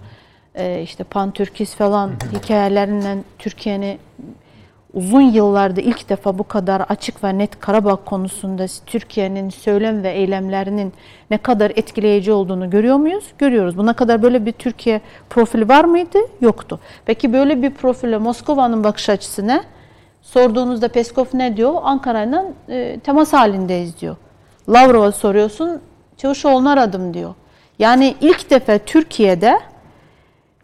e, 0.56 0.82
işte 0.82 1.04
pan-Türkist 1.04 1.76
falan 1.76 2.12
hikayelerinden 2.34 3.26
Türkiye'ni 3.40 3.98
uzun 4.98 5.22
yıllarda 5.22 5.82
ilk 5.82 6.10
defa 6.10 6.38
bu 6.38 6.44
kadar 6.44 6.82
açık 6.82 7.24
ve 7.24 7.38
net 7.38 7.60
Karabağ 7.60 7.96
konusunda 7.96 8.66
Türkiye'nin 8.86 9.50
söylem 9.50 10.04
ve 10.04 10.12
eylemlerinin 10.12 10.94
ne 11.32 11.38
kadar 11.38 11.72
etkileyici 11.76 12.32
olduğunu 12.32 12.70
görüyor 12.70 12.96
muyuz? 12.98 13.24
Görüyoruz. 13.38 13.78
Buna 13.78 13.94
kadar 13.94 14.22
böyle 14.22 14.46
bir 14.46 14.52
Türkiye 14.52 15.02
profili 15.30 15.70
var 15.70 15.84
mıydı? 15.84 16.18
Yoktu. 16.42 16.80
Peki 17.06 17.34
böyle 17.34 17.62
bir 17.62 17.72
profile 17.74 18.18
Moskova'nın 18.18 18.84
bakış 18.84 19.10
açısı 19.10 19.48
ne? 19.48 19.64
Sorduğunuzda 20.22 20.88
Peskov 20.88 21.26
ne 21.34 21.58
diyor? 21.58 21.74
Ankara'yla 21.84 22.46
e, 22.70 23.00
temas 23.00 23.34
halindeyiz 23.34 24.00
diyor. 24.00 24.16
Lavrov'a 24.70 25.12
soruyorsun, 25.12 25.82
Çavuşoğlu'nu 26.18 26.70
aradım 26.70 27.14
diyor. 27.14 27.34
Yani 27.80 28.16
ilk 28.22 28.50
defa 28.50 28.78
Türkiye'de 28.78 29.60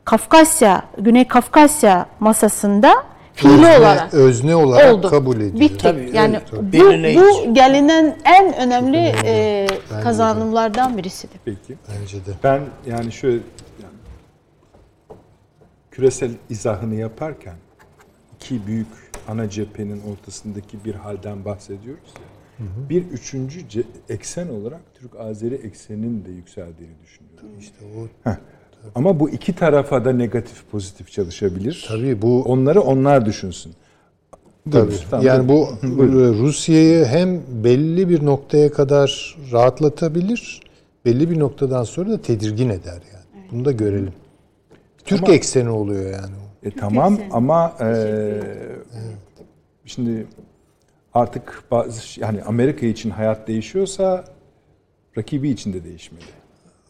Kafkasya, 0.05 0.83
Güney 0.97 1.27
Kafkasya 1.27 2.05
masasında 2.19 3.12
fiili 3.33 3.53
Özne, 3.53 3.77
olarak 3.77 4.13
özne 4.13 4.55
olarak 4.55 4.93
oldu. 4.93 5.09
kabul 5.09 5.35
ediliyor. 5.35 5.59
Bitti. 5.59 5.77
Tabii, 5.77 6.09
yani 6.13 6.39
tabii. 6.51 6.79
bu, 6.79 6.85
bu 7.21 7.53
gelinen 7.53 8.17
en 8.25 8.55
önemli 8.55 8.97
e, 8.97 9.67
Bence 9.69 9.97
de. 9.97 10.01
kazanımlardan 10.03 10.97
birisidir. 10.97 11.39
Peki. 11.45 11.77
Bence 11.89 12.17
de. 12.17 12.31
Ben 12.43 12.61
yani 12.87 13.11
şöyle 13.11 13.39
yani 13.83 13.93
küresel 15.91 16.31
izahını 16.49 16.95
yaparken 16.95 17.55
iki 18.35 18.67
büyük 18.67 18.87
ana 19.27 19.49
cephenin 19.49 20.01
ortasındaki 20.11 20.85
bir 20.85 20.95
halden 20.95 21.45
bahsediyoruz 21.45 22.13
ya. 22.15 22.33
Bir 22.89 23.03
üçüncü 23.05 23.63
eksen 24.09 24.47
olarak 24.47 24.81
Türk-Azeri 24.93 25.55
ekseninin 25.55 26.25
de 26.25 26.31
yükseldiğini 26.31 26.93
düşünüyorum. 27.03 27.49
İşte 27.59 27.75
o 27.97 28.29
Ama 28.95 29.19
bu 29.19 29.29
iki 29.29 29.55
tarafa 29.55 30.05
da 30.05 30.13
negatif 30.13 30.63
pozitif 30.71 31.11
çalışabilir. 31.11 31.85
tabii 31.87 32.21
bu 32.21 32.43
Onları 32.43 32.81
onlar 32.81 33.25
düşünsün. 33.25 33.73
Tabii. 34.71 34.87
Buyurun, 34.87 35.05
tamam, 35.09 35.25
yani 35.25 35.49
bu. 35.49 35.67
Rusya'yı 36.39 37.05
hem 37.05 37.41
belli 37.63 38.09
bir 38.09 38.25
noktaya 38.25 38.71
kadar 38.71 39.37
rahatlatabilir, 39.51 40.61
belli 41.05 41.29
bir 41.29 41.39
noktadan 41.39 41.83
sonra 41.83 42.09
da 42.09 42.21
tedirgin 42.21 42.69
eder 42.69 43.01
yani. 43.13 43.45
Bunu 43.51 43.65
da 43.65 43.71
görelim. 43.71 44.13
Türk 45.05 45.23
Ama- 45.23 45.33
ekseni 45.33 45.69
oluyor 45.69 46.11
yani. 46.11 46.35
E, 46.63 46.71
tamam 46.71 47.13
ekseni. 47.13 47.33
ama 47.33 47.73
e, 47.81 48.33
şimdi 49.85 50.27
artık 51.13 51.63
bazı 51.71 52.21
yani 52.21 52.43
Amerika 52.43 52.85
için 52.85 53.09
hayat 53.09 53.47
değişiyorsa 53.47 54.25
rakibi 55.17 55.49
için 55.49 55.73
de 55.73 55.83
değişmeli. 55.83 56.23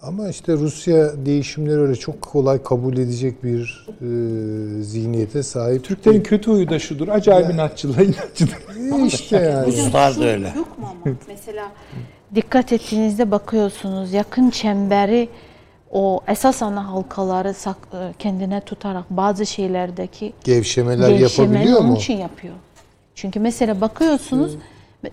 Ama 0.03 0.29
işte 0.29 0.53
Rusya 0.53 1.25
değişimleri 1.25 1.79
öyle 1.79 1.95
çok 1.95 2.21
kolay 2.21 2.63
kabul 2.63 2.97
edecek 2.97 3.43
bir 3.43 3.87
e, 4.01 4.83
zihniyete 4.83 5.43
sahip. 5.43 5.83
Türklerin 5.83 6.23
kötü 6.23 6.51
huyu 6.51 6.69
da 6.69 6.79
şudur. 6.79 7.07
Acayip 7.07 7.53
inatçılığa 7.53 8.03
inatçıdır. 8.03 8.57
E 9.01 9.05
işte 9.07 9.37
yani. 9.37 9.67
Ruslar 9.67 10.19
da 10.19 10.25
öyle. 10.25 10.53
Yok 10.57 10.79
mu 10.79 10.87
ama? 11.05 11.15
Mesela 11.27 11.71
dikkat 12.35 12.73
ettiğinizde 12.73 13.31
bakıyorsunuz 13.31 14.13
yakın 14.13 14.49
çemberi 14.49 15.29
o 15.91 16.19
esas 16.27 16.61
ana 16.61 16.87
halkaları 16.91 17.53
sak- 17.53 17.87
e, 17.93 18.13
kendine 18.19 18.61
tutarak 18.61 19.05
bazı 19.09 19.45
şeylerdeki 19.45 20.33
Gevşemeler 20.43 21.09
gevşemeyi 21.09 21.51
yapabiliyor 21.53 21.79
onun 21.81 21.89
mu? 21.91 21.97
için 21.97 22.17
yapıyor. 22.17 22.53
Çünkü 23.15 23.39
mesela 23.39 23.81
bakıyorsunuz 23.81 24.51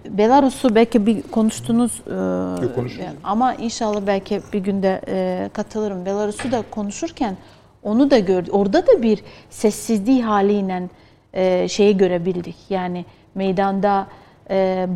Belarus'u 0.09 0.75
belki 0.75 1.07
bir 1.07 1.23
konuştunuz 1.23 2.01
e, 2.01 2.75
konuşuruz. 2.75 3.05
yani 3.05 3.17
ama 3.25 3.55
inşallah 3.55 4.01
belki 4.07 4.41
bir 4.53 4.59
günde 4.59 5.01
e, 5.09 5.51
katılırım. 5.53 6.07
Belarus'u 6.07 6.53
da 6.53 6.63
konuşurken 6.71 7.37
onu 7.83 8.11
da 8.11 8.19
gördük. 8.19 8.55
Orada 8.55 8.87
da 8.87 9.03
bir 9.03 9.23
sessizliği 9.51 10.23
haliyle 10.23 10.89
e, 11.35 11.69
şeyi 11.69 11.97
görebildik. 11.97 12.57
Yani 12.71 13.05
meydanda 13.35 14.07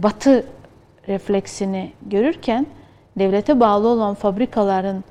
batı 0.03 0.47
refleksini 1.09 1.93
görürken 2.03 2.67
devlete 3.19 3.61
bağlı 3.61 3.89
olan 3.89 4.15
fabrikaların 4.15 5.05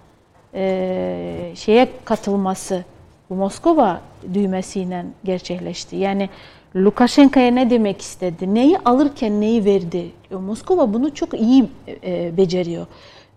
şeye 1.55 1.89
katılması 2.05 2.83
bu 3.29 3.35
Moskova 3.35 4.01
düğmesiyle 4.33 5.05
gerçekleşti. 5.23 5.95
Yani 5.95 6.29
Lukashenko'ya 6.75 7.51
ne 7.51 7.69
demek 7.69 8.01
istedi? 8.01 8.53
Neyi 8.55 8.77
alırken 8.85 9.41
neyi 9.41 9.65
verdi? 9.65 10.05
Moskova 10.31 10.93
bunu 10.93 11.13
çok 11.13 11.33
iyi 11.33 11.65
e, 12.03 12.37
beceriyor. 12.37 12.85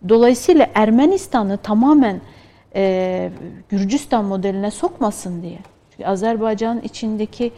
Dolayısıyla 0.08 0.68
Ermenistan'ı 0.74 1.56
tamamen 1.56 2.20
e, 2.74 3.30
Gürcistan 3.68 4.24
modeline 4.24 4.70
sokmasın 4.70 5.42
diye. 5.42 5.58
Çünkü 5.90 6.04
Azerbaycan 6.08 6.80
içindeki 6.80 7.52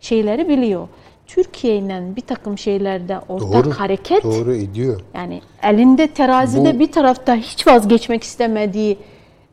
şeyleri 0.00 0.48
biliyor. 0.48 0.88
Türkiye 1.26 1.76
ile 1.76 2.02
bir 2.16 2.20
takım 2.20 2.58
şeylerde 2.58 3.18
ortak 3.28 3.64
Doğru. 3.64 3.70
hareket 3.70 4.24
Doğru 4.24 4.54
ediyor. 4.54 5.00
yani 5.14 5.40
elinde 5.62 6.06
terazide 6.06 6.74
Bu- 6.74 6.78
bir 6.78 6.92
tarafta 6.92 7.34
hiç 7.36 7.66
vazgeçmek 7.66 8.22
istemediği 8.22 8.98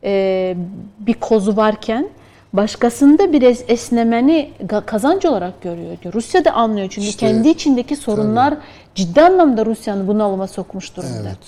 e, 0.04 0.56
bir 0.98 1.14
kozu 1.14 1.56
varken 1.56 2.08
başkasında 2.52 3.32
bir 3.32 3.42
es- 3.42 3.64
esnemeni 3.68 4.52
kazanç 4.86 5.24
olarak 5.24 5.62
görüyor. 5.62 5.96
Rusya 6.14 6.44
da 6.44 6.52
anlıyor 6.52 6.88
çünkü 6.90 7.08
İşte- 7.08 7.26
kendi 7.26 7.48
içindeki 7.48 7.96
sorunlar 7.96 8.54
ciddi 8.94 9.22
anlamda 9.22 9.66
Rusya'nı 9.66 10.08
bunalıma 10.08 10.46
sokmuş 10.48 10.96
durumda. 10.96 11.14
Evet. 11.22 11.38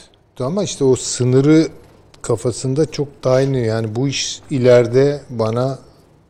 ama 0.40 0.62
işte 0.64 0.84
o 0.84 0.96
sınırı 0.96 1.66
kafasında 2.22 2.90
çok 2.90 3.24
daha 3.24 3.40
iniyor. 3.40 3.64
Yani 3.66 3.94
bu 3.94 4.08
iş 4.08 4.40
ileride 4.50 5.20
bana 5.30 5.78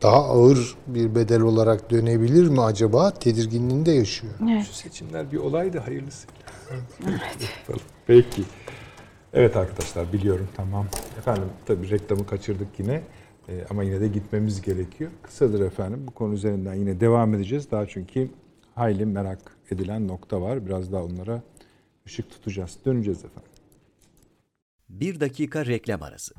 daha 0.01 0.15
ağır 0.25 0.75
bir 0.87 1.15
bedel 1.15 1.41
olarak 1.41 1.91
dönebilir 1.91 2.47
mi 2.47 2.61
acaba? 2.61 3.11
Tedirginliğini 3.11 3.85
de 3.85 3.91
yaşıyor. 3.91 4.33
Evet. 4.51 4.65
Şu 4.67 4.73
seçimler 4.73 5.31
bir 5.31 5.37
olaydı 5.37 5.79
hayırlısıyla. 5.79 6.33
Yapalım. 7.59 7.81
Peki. 8.07 8.43
Evet 9.33 9.57
arkadaşlar 9.57 10.13
biliyorum 10.13 10.47
tamam. 10.57 10.85
Efendim 11.17 11.49
tabii 11.65 11.89
reklamı 11.89 12.25
kaçırdık 12.25 12.67
yine. 12.79 13.01
Ee, 13.49 13.65
ama 13.69 13.83
yine 13.83 14.01
de 14.01 14.07
gitmemiz 14.07 14.61
gerekiyor. 14.61 15.11
Kısadır 15.21 15.59
efendim. 15.59 16.03
Bu 16.07 16.11
konu 16.11 16.33
üzerinden 16.33 16.73
yine 16.73 16.99
devam 16.99 17.33
edeceğiz. 17.33 17.71
Daha 17.71 17.87
çünkü 17.87 18.29
hayli 18.75 19.05
merak 19.05 19.57
edilen 19.71 20.07
nokta 20.07 20.41
var. 20.41 20.65
Biraz 20.65 20.91
daha 20.91 21.03
onlara 21.03 21.43
ışık 22.07 22.29
tutacağız. 22.29 22.77
Döneceğiz 22.85 23.25
efendim. 23.25 23.51
Bir 24.89 25.19
dakika 25.19 25.65
reklam 25.65 26.03
arası. 26.03 26.33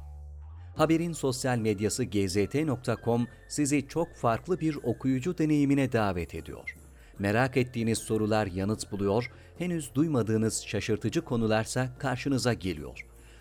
Haberin 0.77 1.13
sosyal 1.13 1.59
medyası 1.59 2.05
gzt.com 2.05 3.27
sizi 3.49 3.89
çok 3.89 4.15
farklı 4.15 4.61
bir 4.61 4.77
okuyucu 4.77 5.39
deneyimine 5.39 5.93
davet 5.93 6.35
ediyor. 6.35 6.77
Merak 7.19 7.57
ettiğiniz 7.57 7.99
sorular 7.99 8.47
yanıt 8.47 8.93
buluyor, 8.93 9.31
henüz 9.59 9.95
duymadığınız 9.95 10.63
şaşırtıcı 10.67 11.21
konularsa 11.21 11.99
karşınıza 11.99 12.53
geliyor. 12.53 13.07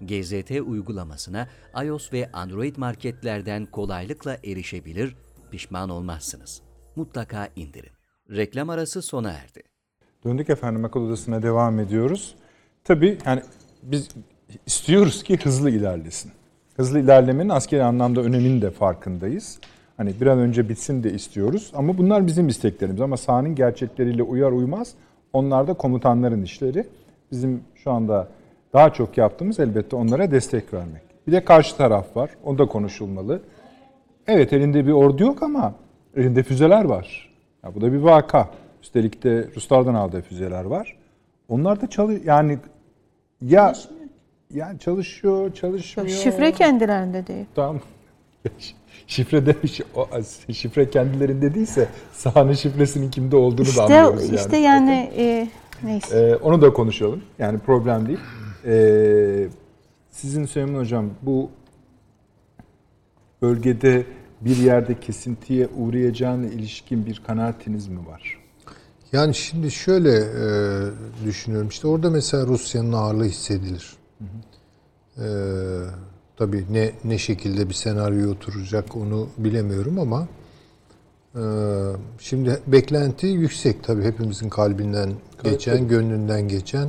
GZT 0.00 0.50
uygulamasına 0.50 1.48
iOS 1.84 2.12
ve 2.12 2.30
Android 2.32 2.76
marketlerden 2.76 3.66
kolaylıkla 3.66 4.36
erişebilir, 4.44 5.16
pişman 5.50 5.88
olmazsınız. 5.88 6.62
Mutlaka 6.96 7.48
indirin. 7.56 7.92
Reklam 8.30 8.70
arası 8.70 9.02
sona 9.02 9.30
erdi. 9.30 9.62
Döndük 10.24 10.50
efendim 10.50 10.84
akıl 10.84 11.00
odasına 11.00 11.42
devam 11.42 11.78
ediyoruz. 11.78 12.34
Tabii 12.84 13.18
yani 13.26 13.42
biz 13.82 14.08
istiyoruz 14.66 15.22
ki 15.22 15.36
hızlı 15.36 15.70
ilerlesin. 15.70 16.32
Hızlı 16.76 17.00
ilerlemenin 17.00 17.48
askeri 17.48 17.82
anlamda 17.82 18.20
öneminin 18.20 18.62
de 18.62 18.70
farkındayız. 18.70 19.58
Hani 19.96 20.20
bir 20.20 20.26
an 20.26 20.38
önce 20.38 20.68
bitsin 20.68 21.02
de 21.02 21.12
istiyoruz 21.12 21.72
ama 21.74 21.98
bunlar 21.98 22.26
bizim 22.26 22.48
isteklerimiz 22.48 23.00
ama 23.00 23.16
sahanın 23.16 23.54
gerçekleriyle 23.54 24.22
uyar 24.22 24.52
uymaz 24.52 24.94
onlar 25.32 25.66
da 25.66 25.74
komutanların 25.74 26.42
işleri. 26.42 26.86
Bizim 27.32 27.60
şu 27.74 27.90
anda 27.90 28.28
daha 28.72 28.92
çok 28.92 29.18
yaptığımız 29.18 29.60
elbette 29.60 29.96
onlara 29.96 30.30
destek 30.30 30.74
vermek. 30.74 31.02
Bir 31.26 31.32
de 31.32 31.44
karşı 31.44 31.76
taraf 31.76 32.16
var. 32.16 32.30
O 32.44 32.58
da 32.58 32.66
konuşulmalı. 32.66 33.40
Evet 34.26 34.52
elinde 34.52 34.86
bir 34.86 34.92
ordu 34.92 35.22
yok 35.22 35.42
ama 35.42 35.74
elinde 36.16 36.42
füzeler 36.42 36.84
var. 36.84 37.30
Ya 37.64 37.74
bu 37.74 37.80
da 37.80 37.92
bir 37.92 37.98
vaka. 37.98 38.48
Üstelik 38.82 39.24
de 39.24 39.48
Ruslardan 39.56 39.94
aldığı 39.94 40.22
füzeler 40.22 40.64
var. 40.64 40.96
Onlar 41.48 41.80
da 41.80 41.86
çalış 41.86 42.20
yani 42.24 42.58
ya 43.42 43.72
yani 44.54 44.78
çalışıyor, 44.78 45.54
çalışmıyor. 45.54 46.08
Şifre 46.08 46.52
kendilerinde 46.52 47.26
değil. 47.26 47.46
Tamam. 47.54 47.80
Şifre 49.06 49.46
demiş, 49.46 49.80
o, 49.94 50.06
şifre 50.52 50.90
kendilerinde 50.90 51.54
değilse 51.54 51.88
sahanın 52.12 52.52
şifresinin 52.52 53.10
kimde 53.10 53.36
olduğunu 53.36 53.66
da 53.66 53.70
İşte 53.70 53.82
anlıyoruz 53.82 54.26
yani. 54.26 54.36
işte 54.36 54.56
yani 54.56 55.10
e, 55.16 55.48
neyse. 55.82 56.18
Ee, 56.18 56.36
onu 56.36 56.62
da 56.62 56.72
konuşalım. 56.72 57.22
Yani 57.38 57.58
problem 57.58 58.08
değil. 58.08 58.18
Ee, 58.64 59.48
sizin 60.10 60.44
Süleyman 60.44 60.80
Hocam 60.80 61.10
bu 61.22 61.50
bölgede 63.42 64.04
bir 64.40 64.56
yerde 64.56 65.00
kesintiye 65.00 65.68
uğrayacağına 65.68 66.46
ilişkin 66.46 67.06
bir 67.06 67.22
kanaatiniz 67.26 67.88
mi 67.88 68.06
var? 68.06 68.40
Yani 69.12 69.34
şimdi 69.34 69.70
şöyle 69.70 70.16
e, 70.16 70.44
düşünüyorum. 71.24 71.68
İşte 71.68 71.88
orada 71.88 72.10
mesela 72.10 72.46
Rusya'nın 72.46 72.92
ağırlığı 72.92 73.24
hissedilir. 73.24 73.96
E, 75.18 75.26
tabii 76.36 76.64
ne 76.70 76.92
ne 77.04 77.18
şekilde 77.18 77.68
bir 77.68 77.74
senaryo 77.74 78.30
oturacak 78.30 78.96
onu 78.96 79.28
bilemiyorum 79.38 79.98
ama 79.98 80.28
e, 81.34 81.42
şimdi 82.18 82.58
beklenti 82.66 83.26
yüksek 83.26 83.84
tabii 83.84 84.02
hepimizin 84.02 84.48
kalbinden 84.48 85.12
geçen, 85.44 85.88
gönlünden 85.88 86.48
geçen. 86.48 86.88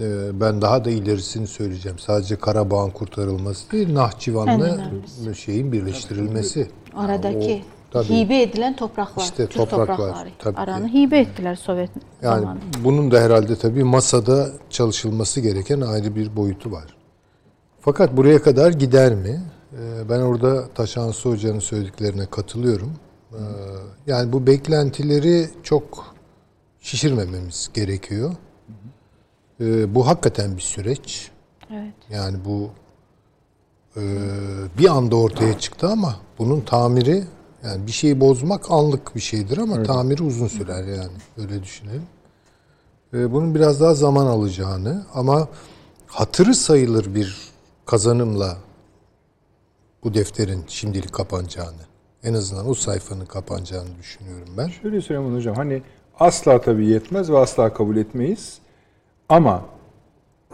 E, 0.00 0.40
ben 0.40 0.62
daha 0.62 0.84
da 0.84 0.90
ilerisini 0.90 1.46
söyleyeceğim. 1.46 1.98
Sadece 1.98 2.36
Karabağ'ın 2.36 2.90
kurtarılması 2.90 3.70
değil, 3.72 3.94
Nahçıvan'la 3.94 5.34
şeyin 5.34 5.72
birleştirilmesi. 5.72 6.68
Aradaki 6.96 7.62
o- 7.64 7.92
tabii. 7.92 8.06
hibe 8.08 8.42
edilen 8.42 8.76
topraklar, 8.76 9.22
İşte 9.22 9.46
Türk 9.46 9.54
topraklar, 9.70 9.86
toprakları. 9.96 10.28
tabii 10.38 10.54
ki. 10.54 10.60
Aranı 10.60 10.88
hibe 10.88 11.18
ettiler 11.18 11.54
Sovyet 11.54 11.90
Yani 12.22 12.40
zamanında. 12.40 12.64
bunun 12.84 13.10
da 13.10 13.20
herhalde 13.20 13.56
tabii 13.56 13.84
masada 13.84 14.48
çalışılması 14.70 15.40
gereken 15.40 15.80
ayrı 15.80 16.16
bir 16.16 16.36
boyutu 16.36 16.72
var. 16.72 16.96
Fakat 17.80 18.16
buraya 18.16 18.42
kadar 18.42 18.70
gider 18.72 19.14
mi? 19.14 19.40
Ee, 19.72 20.08
Ben 20.10 20.20
orada 20.20 20.68
Taşansı 20.68 21.28
Hoca'nın 21.28 21.58
söylediklerine 21.58 22.26
katılıyorum. 22.26 22.92
Ee, 23.32 23.36
Yani 24.06 24.32
bu 24.32 24.46
beklentileri 24.46 25.48
çok 25.62 26.14
şişirmememiz 26.80 27.70
gerekiyor. 27.74 28.32
Ee, 29.60 29.94
Bu 29.94 30.06
hakikaten 30.06 30.56
bir 30.56 30.62
süreç. 30.62 31.30
Evet. 31.70 31.94
Yani 32.10 32.38
bu 32.44 32.70
e, 33.96 34.02
bir 34.78 34.88
anda 34.88 35.16
ortaya 35.16 35.58
çıktı 35.58 35.88
ama 35.88 36.16
bunun 36.38 36.60
tamiri 36.60 37.24
yani 37.64 37.86
bir 37.86 37.92
şeyi 37.92 38.20
bozmak 38.20 38.70
anlık 38.70 39.16
bir 39.16 39.20
şeydir 39.20 39.58
ama 39.58 39.82
tamiri 39.82 40.22
uzun 40.22 40.46
sürer 40.46 40.84
yani 40.84 41.12
öyle 41.38 41.62
düşünelim. 41.62 42.02
E, 43.14 43.32
bunun 43.32 43.54
biraz 43.54 43.80
daha 43.80 43.94
zaman 43.94 44.26
alacağını 44.26 45.06
ama 45.14 45.48
hatırı 46.06 46.54
sayılır 46.54 47.14
bir 47.14 47.36
kazanımla 47.86 48.56
bu 50.04 50.14
defterin 50.14 50.64
şimdilik 50.68 51.12
kapanacağını 51.12 51.82
en 52.24 52.34
azından 52.34 52.68
o 52.68 52.74
sayfanın 52.74 53.26
kapanacağını 53.26 53.98
düşünüyorum 53.98 54.48
ben. 54.56 54.68
Şöyle 54.68 55.00
Süleyman 55.00 55.34
Hocam 55.34 55.54
hani 55.56 55.82
asla 56.20 56.60
tabii 56.60 56.86
yetmez 56.86 57.30
ve 57.30 57.38
asla 57.38 57.74
kabul 57.74 57.96
etmeyiz. 57.96 58.58
Ama 59.32 59.62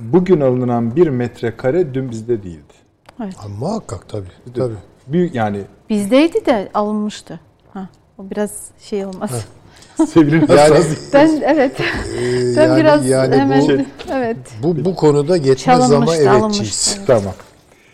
bugün 0.00 0.40
alınan 0.40 0.96
bir 0.96 1.08
metrekare 1.08 1.94
dün 1.94 2.10
bizde 2.10 2.42
değildi. 2.42 2.74
Ha, 3.18 3.28
muhakkak 3.60 4.08
tabii. 4.08 4.54
Tabii. 4.54 4.74
Büyük 5.06 5.34
yani 5.34 5.60
Bizdeydi 5.90 6.46
de 6.46 6.68
alınmıştı. 6.74 7.40
Ha, 7.72 7.88
o 8.18 8.30
biraz 8.30 8.64
şey 8.78 9.04
olmaz. 9.06 9.44
sevgili 10.08 10.34
Yani 10.34 10.50
hassas- 10.50 11.12
Ben 11.12 11.40
evet. 11.44 11.80
e, 11.80 12.56
Ben 12.56 12.68
yani, 12.68 12.80
biraz 12.80 13.08
yani 13.08 13.36
hemen 13.36 13.68
bu, 13.68 13.82
evet. 14.12 14.36
bu 14.62 14.84
bu 14.84 14.94
konuda 14.94 15.36
yetmez 15.36 15.92
ama 15.92 16.16
evetçiyiz. 16.16 16.42
alınmıştı. 16.42 17.00
Tamam. 17.06 17.34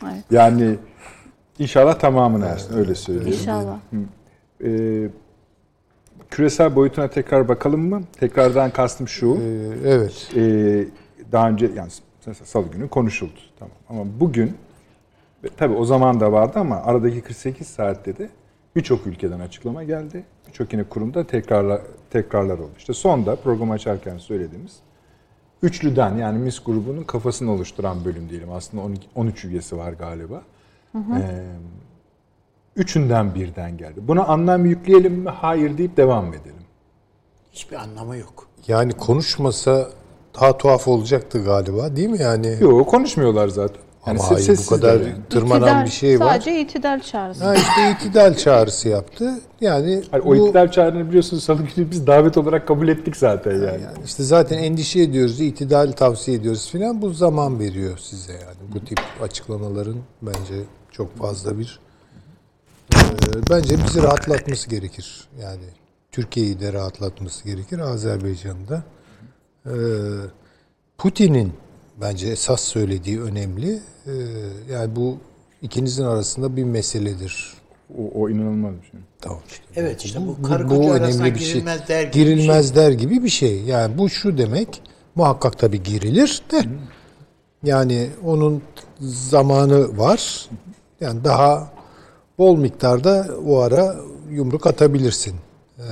Evet. 0.04 0.24
Yani 0.30 0.74
inşallah 1.58 1.94
tamamını 1.94 2.46
ersin 2.46 2.78
öyle 2.78 2.94
söyleyeyim. 2.94 3.38
İnşallah. 3.40 3.76
Ee, 4.64 5.08
küresel 6.34 6.76
boyutuna 6.76 7.08
tekrar 7.08 7.48
bakalım 7.48 7.88
mı? 7.88 8.02
Tekrardan 8.20 8.70
kastım 8.70 9.08
şu. 9.08 9.36
Ee, 9.36 9.88
evet. 9.88 10.30
Ee, 10.36 10.84
daha 11.32 11.48
önce 11.48 11.70
yani 11.76 11.90
salı 12.44 12.70
günü 12.70 12.88
konuşuldu. 12.88 13.38
Tamam. 13.58 13.74
Ama 13.88 14.04
bugün 14.20 14.56
tabii 15.56 15.74
o 15.74 15.84
zaman 15.84 16.20
da 16.20 16.32
vardı 16.32 16.58
ama 16.58 16.76
aradaki 16.76 17.20
48 17.20 17.66
saatte 17.66 18.18
de 18.18 18.30
birçok 18.76 19.06
ülkeden 19.06 19.40
açıklama 19.40 19.84
geldi. 19.84 20.24
Birçok 20.48 20.72
yine 20.72 20.84
kurumda 20.84 21.26
tekrarlar, 21.26 21.80
tekrarlar 22.10 22.58
oldu. 22.58 22.72
İşte 22.78 22.92
son 22.92 23.26
da 23.26 23.36
programı 23.36 23.72
açarken 23.72 24.18
söylediğimiz 24.18 24.76
üçlüden 25.62 26.16
yani 26.16 26.38
MIS 26.38 26.64
grubunun 26.64 27.02
kafasını 27.04 27.50
oluşturan 27.50 28.04
bölüm 28.04 28.28
diyelim. 28.28 28.52
Aslında 28.52 28.82
12, 28.82 29.08
13 29.14 29.44
üyesi 29.44 29.76
var 29.76 29.92
galiba. 29.92 30.42
Ee, 30.94 31.00
üçünden 32.76 33.34
birden 33.34 33.76
geldi. 33.76 34.00
Buna 34.02 34.24
anlam 34.24 34.64
yükleyelim 34.64 35.12
mi? 35.12 35.30
Hayır 35.30 35.78
deyip 35.78 35.96
devam 35.96 36.28
edelim. 36.28 36.54
Hiçbir 37.52 37.76
anlamı 37.76 38.16
yok. 38.16 38.48
Yani 38.68 38.92
konuşmasa 38.92 39.88
daha 40.40 40.58
tuhaf 40.58 40.88
olacaktı 40.88 41.44
galiba 41.44 41.96
değil 41.96 42.08
mi 42.08 42.22
yani? 42.22 42.56
Yok 42.60 42.88
konuşmuyorlar 42.88 43.48
zaten. 43.48 43.80
Yani 44.06 44.18
Ama 44.20 44.30
hayır 44.30 44.58
bu 44.58 44.70
kadar 44.70 45.00
yani. 45.00 45.14
tırmanan 45.30 45.62
İtidal, 45.62 45.84
bir 45.84 45.90
şey 45.90 46.20
var. 46.20 46.28
Sadece 46.28 46.60
itidal 46.60 47.00
çağrısı. 47.00 47.44
Ha 47.44 47.54
işte 47.54 47.90
itidal 47.92 48.34
çağrısı 48.34 48.88
yaptı. 48.88 49.40
Yani 49.60 50.02
Hayır, 50.10 50.24
bu, 50.24 50.28
o 50.28 50.36
iktidar 50.36 50.72
çağrını 50.72 51.08
biliyorsunuz 51.08 51.44
salı 51.44 51.62
günü 51.76 51.90
biz 51.90 52.06
davet 52.06 52.36
olarak 52.36 52.68
kabul 52.68 52.88
ettik 52.88 53.16
zaten 53.16 53.52
yani. 53.52 53.64
yani 53.64 53.98
işte 54.04 54.22
zaten 54.22 54.58
endişe 54.58 55.00
ediyoruz, 55.00 55.40
itidal 55.40 55.92
tavsiye 55.92 56.36
ediyoruz 56.36 56.70
filan. 56.70 57.02
Bu 57.02 57.10
zaman 57.10 57.58
veriyor 57.60 57.98
size 57.98 58.32
yani. 58.32 58.72
Bu 58.74 58.84
tip 58.84 59.00
açıklamaların 59.22 59.96
bence 60.22 60.54
çok 60.90 61.16
fazla 61.16 61.58
bir 61.58 61.80
Ee, 62.92 62.96
bence 63.50 63.76
bizi 63.86 64.02
rahatlatması 64.02 64.70
gerekir. 64.70 65.28
Yani 65.42 65.64
Türkiye'yi 66.12 66.60
de 66.60 66.72
rahatlatması 66.72 67.44
gerekir, 67.44 67.78
Azerbaycan'ı 67.78 68.68
da. 68.68 68.82
Ee, 69.66 69.70
Putin'in 70.98 71.52
bence 72.00 72.28
esas 72.28 72.60
söylediği 72.60 73.20
önemli. 73.22 73.80
Ee, 74.06 74.12
yani 74.72 74.96
bu 74.96 75.18
ikinizin 75.62 76.04
arasında 76.04 76.56
bir 76.56 76.64
meseledir. 76.64 77.54
O, 77.98 78.20
o 78.22 78.30
inanılmaz 78.30 78.74
bir 78.82 78.90
şey. 78.90 79.00
Tamam 79.20 79.40
işte. 79.48 79.64
Evet 79.76 80.04
işte 80.04 80.20
bu 80.20 80.36
Bu, 80.38 80.42
karı 80.48 80.70
bu 80.70 80.76
koca 80.76 80.90
önemli 81.04 81.34
bir 81.34 81.40
şey. 81.40 81.52
girilmez 81.52 81.88
der 81.88 82.02
gibi 82.02 82.12
bir 82.12 82.12
şey. 82.14 82.24
Girilmez 82.36 82.76
der 82.76 82.92
gibi 82.92 83.22
bir 83.24 83.28
şey. 83.28 83.62
Yani 83.62 83.98
bu 83.98 84.08
şu 84.10 84.38
demek. 84.38 84.82
Muhakkak 85.14 85.58
tabii 85.58 85.82
girilir 85.82 86.42
de. 86.52 86.64
Yani 87.62 88.08
onun 88.24 88.62
zamanı 89.00 89.98
var. 89.98 90.48
Yani 91.00 91.24
daha 91.24 91.72
bol 92.38 92.56
miktarda 92.56 93.26
o 93.48 93.58
ara 93.58 93.94
yumruk 94.30 94.66
atabilirsin. 94.66 95.34
Ee, 95.78 95.82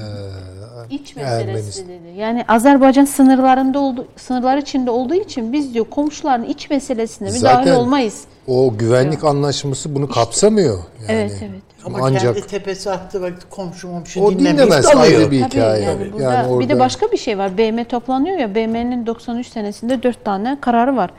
İç 0.91 1.17
meselesi 1.17 1.89
dedi. 1.89 2.09
Yani 2.19 2.45
Azerbaycan 2.49 3.05
sınırlarında 3.05 3.79
oldu, 3.79 4.07
sınırlar 4.17 4.57
içinde 4.59 4.91
olduğu 4.91 5.15
için 5.15 5.53
biz 5.53 5.75
diyor 5.75 5.85
komşuların 5.91 6.45
iç 6.45 6.71
meselesine 6.71 7.31
müdahale 7.31 7.65
Zaten 7.67 7.75
olmayız. 7.81 8.25
o 8.47 8.75
güvenlik 8.79 9.25
anlaşması 9.25 9.95
bunu 9.95 10.09
kapsamıyor. 10.09 10.79
Yani. 10.79 11.07
Evet 11.09 11.33
evet. 11.43 11.63
Ama 11.85 11.99
Ancak 12.03 12.23
kendi 12.35 12.47
tepesi 12.47 12.91
attı 12.91 13.23
bak 13.23 13.33
komşu 13.51 13.89
momşu 13.89 14.21
o 14.21 14.33
dinlemez 14.39 14.87
ayrı 14.97 15.31
bir 15.31 15.41
Tabii 15.41 15.51
hikaye. 15.51 15.83
yani 15.85 16.13
burada 16.13 16.23
Yani 16.35 16.61
bir 16.61 16.69
de 16.69 16.73
orada- 16.75 16.85
başka 16.85 17.13
bir 17.13 17.17
şey 17.17 17.39
var. 17.39 17.59
BM 17.59 17.85
toplanıyor 17.85 18.39
ya. 18.39 18.55
BM'nin 18.55 19.07
93 19.07 19.47
senesinde 19.47 20.03
4 20.03 20.25
tane 20.25 20.59
kararı 20.61 20.97
var. 20.97 21.11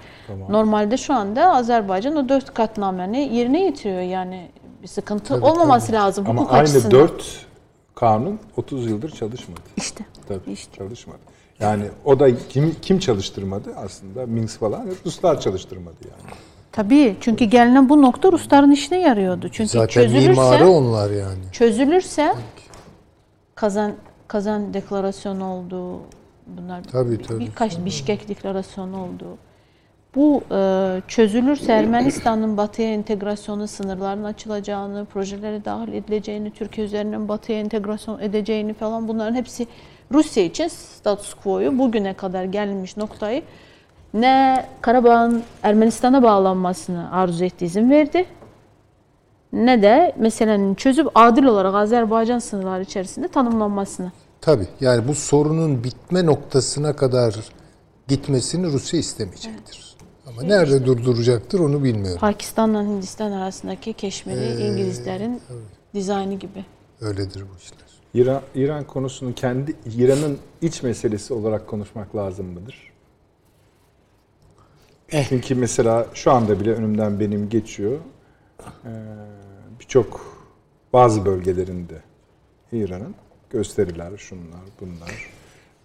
Normalde 0.50 0.98
şu 0.98 1.14
anda 1.14 1.54
Azerbaycan 1.56 2.16
o 2.16 2.30
4 2.30 2.54
katnameni 2.54 3.36
yerine 3.36 3.60
getiriyor. 3.70 4.02
Yani 4.02 4.48
bir 4.84 4.88
sıkıntı 4.88 5.36
olmaması 5.36 5.92
lazım 5.92 6.26
Ama 6.30 6.42
hukuk 6.42 6.54
aynı 6.54 6.64
açısından. 6.64 6.92
dört 6.92 7.46
kanun 7.96 8.40
30 8.58 8.86
yıldır 8.90 9.10
çalışmadı. 9.12 9.60
İşte. 9.78 10.06
Tabii 10.28 10.52
İşte. 10.52 10.78
çalışmadı. 10.78 11.20
Yani 11.60 11.84
o 12.06 12.20
da 12.20 12.48
kim 12.50 12.76
kim 12.82 13.00
çalıştırmadı 13.00 13.70
aslında 13.76 14.26
Minsk 14.26 14.60
falan 14.60 14.86
hep 14.86 15.06
Ruslar 15.06 15.40
çalıştırmadı 15.40 15.96
yani. 16.04 16.34
Tabii 16.72 17.16
çünkü 17.22 17.46
gelinen 17.46 17.90
bu 17.90 18.02
nokta 18.02 18.32
Rusların 18.32 18.72
işine 18.72 19.00
yarıyordu. 19.00 19.50
Çünkü 19.52 19.70
Zaten 19.70 19.88
çözülürse 19.88 20.30
mimarı 20.30 20.70
onlar 20.70 21.12
yani. 21.12 21.40
çözülürse 21.52 22.36
kazan 23.56 23.94
kazan 24.28 24.74
deklarasyonu 24.74 25.46
oldu. 25.54 26.00
Bunlar 26.48 26.84
Tabii, 26.84 27.22
tabii. 27.22 27.40
birkaç 27.40 27.86
Bişkek 27.86 28.30
deklarasyonu 28.30 29.04
oldu. 29.04 29.26
Bu 30.16 30.44
e, 30.52 31.02
çözülürse 31.08 31.74
Ermenistan'ın 31.74 32.58
batıya 32.58 32.94
entegrasyonu, 32.94 33.68
sınırların 33.68 34.24
açılacağını, 34.24 35.06
projelere 35.06 35.66
dahil 35.66 35.94
edileceğini, 35.94 36.52
Türkiye 36.52 36.88
üzerinden 36.88 37.28
batıya 37.28 37.60
entegrasyon 37.60 38.20
edeceğini 38.20 38.74
falan 38.74 39.08
bunların 39.08 39.36
hepsi 39.36 39.68
Rusya 40.12 40.44
için 40.44 40.68
status 40.68 41.34
quo'yu 41.34 41.80
bugüne 41.80 42.14
kadar 42.14 42.44
gelinmiş 42.44 42.98
noktayı 42.98 43.44
ne 44.14 44.66
Karabağ'ın 44.82 45.44
Ermenistan'a 45.64 46.24
bağlanmasını 46.24 47.12
arzu 47.12 47.46
etti, 47.46 47.66
izin 47.66 47.90
verdi 47.90 48.26
ne 49.54 49.82
de 49.82 50.16
meselenin 50.18 50.76
çözüp 50.76 51.08
adil 51.16 51.44
olarak 51.44 51.76
Azerbaycan 51.76 52.40
sınırları 52.40 52.84
içerisinde 52.84 53.28
tanımlanmasını. 53.28 54.12
Tabii 54.42 54.68
yani 54.80 55.08
bu 55.08 55.16
sorunun 55.16 55.84
bitme 55.84 56.26
noktasına 56.26 56.96
kadar 56.96 57.36
gitmesini 58.08 58.68
Rusya 58.68 59.00
istemeyecektir. 59.00 59.93
Ama 60.34 60.48
nerede 60.48 60.86
durduracaktır 60.86 61.60
onu 61.60 61.84
bilmiyorum. 61.84 62.20
Pakistan'la 62.20 62.84
Hindistan 62.84 63.32
arasındaki 63.32 63.94
keşmeli 63.94 64.46
İngilizlerin 64.46 65.42
dizaynı 65.94 66.34
gibi. 66.34 66.66
Öyledir 67.02 67.42
bu 67.54 67.58
işler. 67.58 67.84
İran, 68.14 68.42
İran 68.56 68.84
konusunu 68.84 69.36
kendi 69.36 69.76
İran'ın 69.98 70.38
iç 70.62 70.84
meselesi 70.84 71.34
olarak 71.34 71.68
konuşmak 71.68 72.16
lazım 72.16 72.46
mıdır? 72.46 72.94
Eh. 75.12 75.26
Çünkü 75.30 75.56
mesela 75.56 76.08
şu 76.14 76.32
anda 76.32 76.60
bile 76.60 76.74
önümden 76.74 77.20
benim 77.20 77.50
geçiyor. 77.50 78.00
Ee, 78.86 78.90
Birçok 79.80 80.22
bazı 80.94 81.26
bölgelerinde 81.26 82.02
İran'ın 82.72 83.16
gösteriler, 83.50 84.18
şunlar, 84.18 84.62
bunlar. 84.82 85.30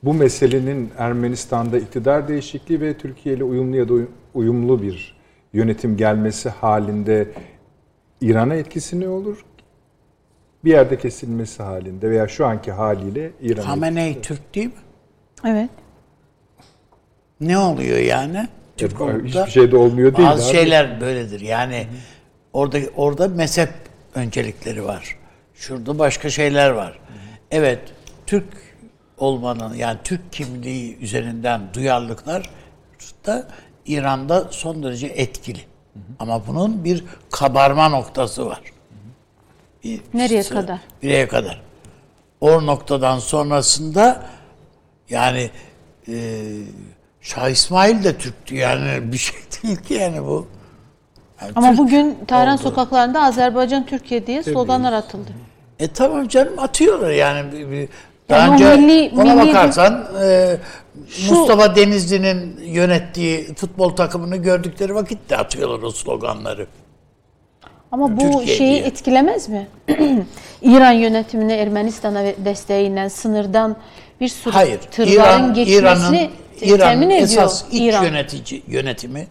Bu 0.02 0.14
meselenin 0.14 0.90
Ermenistan'da 0.98 1.78
iktidar 1.78 2.28
değişikliği 2.28 2.80
ve 2.80 2.98
Türkiye 2.98 3.34
ile 3.34 3.44
uyumlu 3.44 3.76
ya 3.76 3.88
da 3.88 3.94
uyumlu 4.34 4.82
bir 4.82 5.18
yönetim 5.52 5.96
gelmesi 5.96 6.48
halinde 6.48 7.28
İran'a 8.20 8.54
etkisi 8.54 9.00
ne 9.00 9.08
olur? 9.08 9.44
Bir 10.64 10.70
yerde 10.70 10.98
kesilmesi 10.98 11.62
halinde 11.62 12.10
veya 12.10 12.28
şu 12.28 12.46
anki 12.46 12.72
haliyle 12.72 13.30
İran'a 13.40 13.68
Hamenei 13.68 14.20
Türk 14.22 14.54
değil 14.54 14.66
mi? 14.66 14.72
Evet. 15.44 15.70
Ne 17.40 17.58
oluyor 17.58 17.98
yani? 17.98 18.48
Türk 18.76 18.92
Hiçbir 18.92 19.04
olup 19.04 19.34
da 19.34 19.40
Hiçbir 19.40 19.52
şey 19.52 19.72
de 19.72 19.76
olmuyor 19.76 20.16
değil. 20.16 20.28
Bazı 20.28 20.44
abi. 20.48 20.52
şeyler 20.56 21.00
böyledir. 21.00 21.40
Yani 21.40 21.86
orada 22.52 22.78
orada 22.96 23.28
mezhep 23.28 23.70
öncelikleri 24.14 24.84
var. 24.84 25.16
Şurada 25.54 25.98
başka 25.98 26.30
şeyler 26.30 26.70
var. 26.70 26.98
Evet, 27.50 27.80
Türk 28.26 28.44
olmanın 29.18 29.74
yani 29.74 29.98
Türk 30.04 30.32
kimliği 30.32 30.98
üzerinden 30.98 31.60
duyarlılıklar 31.74 32.50
da 33.26 33.48
İran'da 33.88 34.44
son 34.50 34.82
derece 34.82 35.06
etkili. 35.06 35.60
Ama 36.18 36.46
bunun 36.46 36.84
bir 36.84 37.04
kabarma 37.30 37.88
noktası 37.88 38.46
var. 38.46 38.60
Bir- 39.84 40.00
Nereye 40.14 40.42
sı- 40.42 40.54
kadar? 40.54 40.78
Nereye 41.02 41.28
kadar? 41.28 41.62
O 42.40 42.66
noktadan 42.66 43.18
sonrasında 43.18 44.22
yani 45.10 45.50
e, 46.08 46.42
Şah 47.20 47.48
İsmail 47.48 48.04
de 48.04 48.18
Türktü 48.18 48.56
yani 48.56 49.12
bir 49.12 49.18
şey 49.18 49.36
değil 49.62 49.76
ki 49.76 49.94
yani 49.94 50.22
bu. 50.24 50.46
Yani 51.40 51.52
Ama 51.56 51.68
Türk 51.70 51.78
bugün 51.78 52.18
Tahran 52.28 52.54
oldu. 52.54 52.62
sokaklarında 52.62 53.22
Azerbaycan 53.22 53.86
Türkiye 53.86 54.26
diye 54.26 54.42
sloganlar 54.42 54.92
atıldı. 54.92 55.30
E 55.78 55.88
tamam 55.88 56.28
canım 56.28 56.58
atıyorlar 56.58 57.10
yani. 57.10 57.52
Bir, 57.52 57.70
bir- 57.70 57.76
Yani 57.78 57.88
daha 58.28 58.50
o 58.50 58.52
önce 58.52 58.64
milli- 58.64 59.14
ona 59.14 59.32
milli- 59.34 59.48
bakarsan 59.48 60.06
e, 60.22 60.56
Şu- 61.10 61.34
Mustafa 61.34 61.76
Denizli'nin 61.76 62.60
yönettiği 62.64 63.54
futbol 63.54 63.90
takımını 63.90 64.36
gördükleri 64.36 64.94
vakit 64.94 65.30
de 65.30 65.36
atıyorlar 65.36 65.82
o 65.82 65.90
sloganları. 65.90 66.66
Ama 67.92 68.16
bu 68.16 68.20
Türkiye 68.38 68.56
şeyi 68.56 68.70
diye. 68.74 68.82
etkilemez 68.84 69.48
mi? 69.48 69.68
İran 70.62 70.92
yönetimine 70.92 71.56
Ermenistan'a 71.56 72.24
desteğiyle 72.44 73.10
sınırdan 73.10 73.76
bir 74.20 74.28
sürü 74.28 74.54
Hayır. 74.54 74.78
tırların 74.80 75.12
İran, 75.14 75.54
geçmesini 75.54 75.78
İran'ın, 75.78 76.10
te- 76.60 76.66
İran'ın 76.66 76.90
temin 76.90 77.10
ediyor. 77.10 77.22
esas 77.22 77.64
iç 77.72 77.80
İran. 77.80 78.04
yönetici 78.04 78.62
yönetimi 78.66 79.26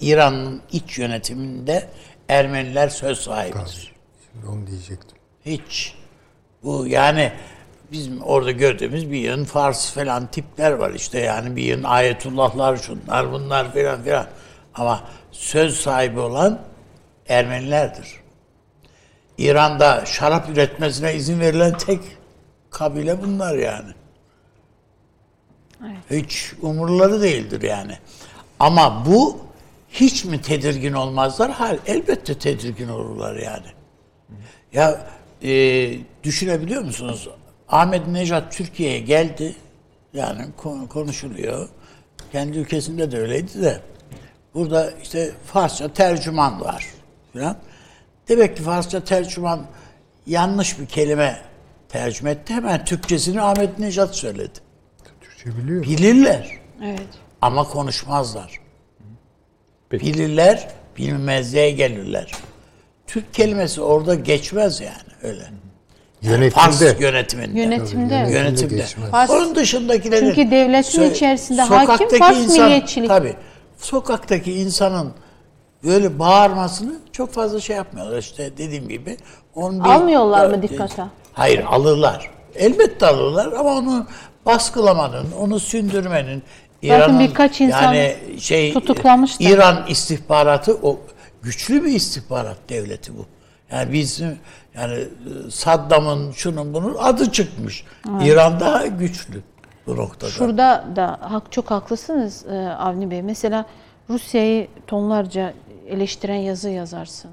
İran'ın 0.00 0.60
iç 0.72 0.98
yönetiminde 0.98 1.88
Ermeniler 2.28 2.88
söz 2.88 3.18
sahibidir. 3.18 3.92
Şimdi 4.32 4.46
onu 4.46 4.66
diyecektim. 4.66 5.18
Hiç. 5.46 5.94
Bu 6.64 6.86
yani 6.86 7.32
bizim 7.92 8.22
orada 8.22 8.50
gördüğümüz 8.50 9.10
bir 9.10 9.18
yığın 9.18 9.44
Fars 9.44 9.90
falan 9.90 10.26
tipler 10.26 10.72
var 10.72 10.90
işte 10.90 11.18
yani 11.20 11.56
bir 11.56 11.62
yığın 11.62 11.82
ayetullahlar 11.82 12.76
şunlar 12.76 13.32
bunlar 13.32 13.72
filan 13.72 14.02
filan. 14.02 14.26
Ama 14.74 15.02
söz 15.32 15.76
sahibi 15.76 16.20
olan 16.20 16.60
Ermenilerdir. 17.28 18.08
İran'da 19.38 20.06
şarap 20.06 20.48
üretmesine 20.48 21.14
izin 21.14 21.40
verilen 21.40 21.76
tek 21.76 22.00
kabile 22.70 23.22
bunlar 23.22 23.54
yani. 23.54 23.92
Hiç 26.10 26.52
umurları 26.62 27.22
değildir 27.22 27.62
yani. 27.62 27.98
Ama 28.60 29.06
bu 29.06 29.40
hiç 29.90 30.24
mi 30.24 30.42
tedirgin 30.42 30.92
olmazlar? 30.92 31.50
Hayır, 31.50 31.80
elbette 31.86 32.38
tedirgin 32.38 32.88
olurlar 32.88 33.36
yani. 33.36 33.66
Ya 34.72 35.06
e, 35.42 35.50
düşünebiliyor 36.24 36.82
musunuz? 36.82 37.28
Ahmet 37.72 38.06
Necat 38.06 38.52
Türkiye'ye 38.52 38.98
geldi. 39.00 39.56
Yani 40.12 40.44
konu- 40.56 40.88
konuşuluyor. 40.88 41.68
Kendi 42.32 42.58
ülkesinde 42.58 43.12
de 43.12 43.18
öyleydi 43.18 43.62
de. 43.62 43.80
Burada 44.54 44.90
işte 45.02 45.30
Farsça 45.46 45.92
tercüman 45.92 46.60
var 46.60 46.86
falan. 47.32 47.56
Demek 48.28 48.56
ki 48.56 48.62
Farsça 48.62 49.04
tercüman 49.04 49.66
yanlış 50.26 50.80
bir 50.80 50.86
kelime 50.86 51.38
tercüme 51.88 52.30
etti. 52.30 52.54
Hemen 52.54 52.84
Türkçesini 52.84 53.40
Ahmet 53.42 53.78
Necat 53.78 54.16
söyledi. 54.16 54.58
Türkçe 55.20 55.58
biliyor. 55.58 55.82
Bilirler 55.82 56.50
Evet. 56.84 57.00
ama 57.40 57.64
konuşmazlar. 57.64 58.60
Peki. 59.90 60.06
Bilirler, 60.06 60.68
bilmezliğe 60.98 61.70
gelirler. 61.70 62.32
Türk 63.06 63.34
kelimesi 63.34 63.80
orada 63.80 64.14
geçmez 64.14 64.80
yani 64.80 65.12
öyle. 65.22 65.42
Fars 65.44 65.52
Yönetimde. 66.22 66.96
yönetiminde. 67.00 67.60
Yönetimde. 67.60 68.14
Yönetimde 68.14 68.74
Yönetimde. 68.74 69.10
Fars- 69.10 69.30
Onun 69.30 69.54
dışındakilerin... 69.54 70.34
Çünkü 70.34 70.50
devletin 70.50 71.10
içerisinde 71.10 71.62
hakim 71.62 72.18
Fars 72.18 72.48
milliyetçilik. 72.48 73.08
Tabii. 73.08 73.34
Sokaktaki 73.78 74.52
insanın 74.52 75.12
böyle 75.84 76.18
bağırmasını 76.18 76.94
çok 77.12 77.32
fazla 77.32 77.60
şey 77.60 77.76
yapmıyorlar. 77.76 78.18
İşte 78.18 78.50
dediğim 78.58 78.88
gibi. 78.88 79.16
Onun 79.54 79.84
bir- 79.84 79.88
Almıyorlar 79.88 80.46
mı 80.46 80.62
dikkate? 80.62 81.02
Hayır 81.32 81.64
alırlar. 81.70 82.30
Elbette 82.54 83.06
alırlar 83.06 83.52
ama 83.52 83.70
onu 83.70 84.06
baskılamanın, 84.46 85.26
onu 85.40 85.60
sündürmenin 85.60 86.42
Zaten 86.88 87.20
birkaç 87.20 87.60
insan 87.60 87.82
yani 87.94 88.16
şey 88.40 88.72
tutuklamışlar. 88.72 89.50
İran 89.50 89.84
istihbaratı 89.88 90.78
o 90.82 91.00
güçlü 91.42 91.84
bir 91.84 91.92
istihbarat 91.92 92.56
devleti 92.68 93.12
bu. 93.18 93.26
Yani 93.72 93.92
biz 93.92 94.22
yani 94.74 95.08
Saddam'ın 95.50 96.32
şunun 96.32 96.74
bunun 96.74 96.94
adı 96.94 97.32
çıkmış. 97.32 97.84
İran 98.22 98.60
daha 98.60 98.86
güçlü 98.86 99.42
bu 99.86 99.96
noktada. 99.96 100.30
Şurada 100.30 100.84
da 100.96 101.18
hak 101.20 101.52
çok 101.52 101.70
haklısınız 101.70 102.46
e, 102.46 102.68
Avni 102.68 103.10
Bey. 103.10 103.22
Mesela 103.22 103.66
Rusya'yı 104.10 104.68
tonlarca 104.86 105.54
eleştiren 105.88 106.36
yazı 106.36 106.70
yazarsın. 106.70 107.30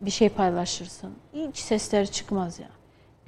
Bir 0.00 0.10
şey 0.10 0.28
paylaşırsın. 0.28 1.10
Hiç 1.34 1.56
sesleri 1.56 2.10
çıkmaz 2.10 2.58
ya. 2.58 2.68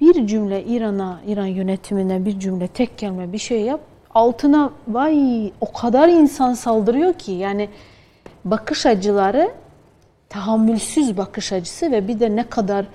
Bir 0.01 0.27
cümle 0.27 0.63
İran'a, 0.63 1.21
İran 1.27 1.45
yönetimine 1.45 2.25
bir 2.25 2.39
cümle, 2.39 2.67
tek 2.67 2.97
kelime 2.97 3.33
bir 3.33 3.37
şey 3.37 3.61
yap. 3.61 3.79
Altına 4.13 4.71
vay 4.87 5.51
o 5.61 5.73
kadar 5.73 6.07
insan 6.09 6.53
saldırıyor 6.53 7.13
ki 7.13 7.31
yani 7.31 7.69
bakış 8.45 8.85
açıları 8.85 9.51
tahammülsüz 10.31 11.17
bakış 11.17 11.53
açısı 11.53 11.91
ve 11.91 12.07
bir 12.07 12.19
de 12.19 12.35
ne 12.35 12.43
kadar 12.43 12.85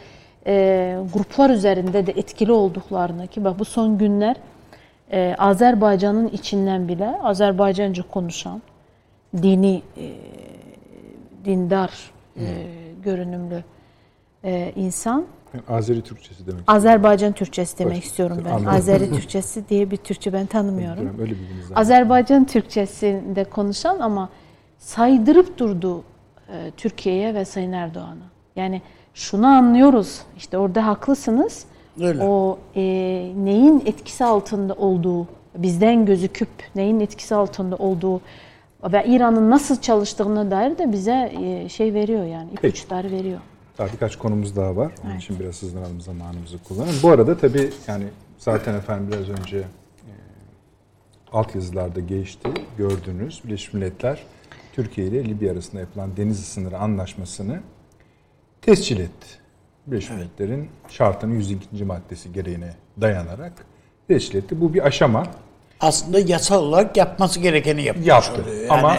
e, 0.46 0.98
gruplar 1.14 1.50
üzerinde 1.50 2.06
de 2.06 2.12
etkili 2.12 2.52
olduklarını 2.52 3.26
ki 3.26 3.44
bak 3.44 3.58
bu 3.58 3.64
son 3.64 3.98
günler 3.98 4.36
e, 5.12 5.34
Azerbaycan'ın 5.38 6.28
içinden 6.28 6.88
bile 6.88 7.06
Azerbaycanca 7.22 8.02
konuşan 8.10 8.62
dini 9.42 9.82
e, 9.96 10.12
dindar 11.44 11.90
e, 12.36 12.44
görünümlü 13.04 13.64
e, 14.44 14.72
insan 14.76 15.26
Azeri 15.68 16.02
Türkçesi 16.02 16.46
demek. 16.46 16.62
Azerbaycan 16.66 17.32
Türkçesi 17.32 17.78
demek 17.78 17.92
Başka- 17.96 18.06
istiyorum 18.06 18.42
ben. 18.44 18.50
Anladım. 18.50 18.68
Azeri 18.68 19.10
Türkçesi 19.10 19.68
diye 19.68 19.90
bir 19.90 19.96
Türkçe 19.96 20.32
ben 20.32 20.46
tanımıyorum. 20.46 21.16
Öyle. 21.20 21.34
Azerbaycan 21.74 22.44
Türkçesinde 22.44 23.44
konuşan 23.44 23.98
ama 24.00 24.28
saydırıp 24.78 25.58
durdu 25.58 26.04
e, 26.48 26.70
Türkiye'ye 26.76 27.34
ve 27.34 27.44
Sayın 27.44 27.72
Erdoğan'a. 27.72 28.26
Yani 28.56 28.82
şunu 29.14 29.46
anlıyoruz. 29.46 30.20
işte 30.36 30.58
orada 30.58 30.86
haklısınız. 30.86 31.64
Öyle. 32.00 32.24
O 32.24 32.58
e, 32.74 32.82
neyin 33.36 33.82
etkisi 33.86 34.24
altında 34.24 34.74
olduğu, 34.74 35.26
bizden 35.56 36.06
gözüküp 36.06 36.48
neyin 36.74 37.00
etkisi 37.00 37.34
altında 37.34 37.76
olduğu 37.76 38.20
ve 38.84 39.04
İran'ın 39.06 39.50
nasıl 39.50 39.80
çalıştığına 39.80 40.50
dair 40.50 40.78
de 40.78 40.92
bize 40.92 41.32
e, 41.40 41.68
şey 41.68 41.94
veriyor 41.94 42.24
yani 42.24 42.50
ipuçları 42.52 43.10
veriyor. 43.10 43.40
Daha 43.78 43.92
birkaç 43.92 44.16
konumuz 44.16 44.56
daha 44.56 44.76
var. 44.76 44.92
Onun 45.04 45.16
için 45.16 45.40
biraz 45.40 45.62
hızlanalım 45.62 46.00
zamanımızı 46.00 46.58
kullanalım. 46.58 46.94
Bu 47.02 47.10
arada 47.10 47.38
tabii 47.38 47.70
yani 47.88 48.04
zaten 48.38 48.74
efendim 48.74 49.08
biraz 49.12 49.40
önce 49.40 49.58
e, 49.58 50.12
altyazılarda 51.32 52.00
geçti. 52.00 52.48
Gördünüz. 52.78 53.42
Birleşmiş 53.44 53.72
Milletler 53.74 54.22
Türkiye 54.76 55.06
ile 55.06 55.24
Libya 55.24 55.52
arasında 55.52 55.80
yapılan 55.80 56.16
deniz 56.16 56.44
sınırı 56.44 56.78
anlaşmasını 56.78 57.60
tescil 58.62 59.00
etti. 59.00 59.26
Birleşmiş 59.86 60.18
Milletler'in 60.18 60.68
şartının 60.88 61.34
102. 61.34 61.84
maddesi 61.84 62.32
gereğine 62.32 62.74
dayanarak 63.00 63.52
tescil 64.08 64.36
etti. 64.38 64.60
Bu 64.60 64.74
bir 64.74 64.86
aşama. 64.86 65.26
aslında 65.80 66.18
yasal 66.20 66.62
olarak 66.62 66.96
yapması 66.96 67.40
gerekeni 67.40 67.82
yapmış 67.82 68.06
Yaptı. 68.06 68.42
oluyor. 68.42 68.56
Yani 68.60 68.70
Ama 68.70 68.96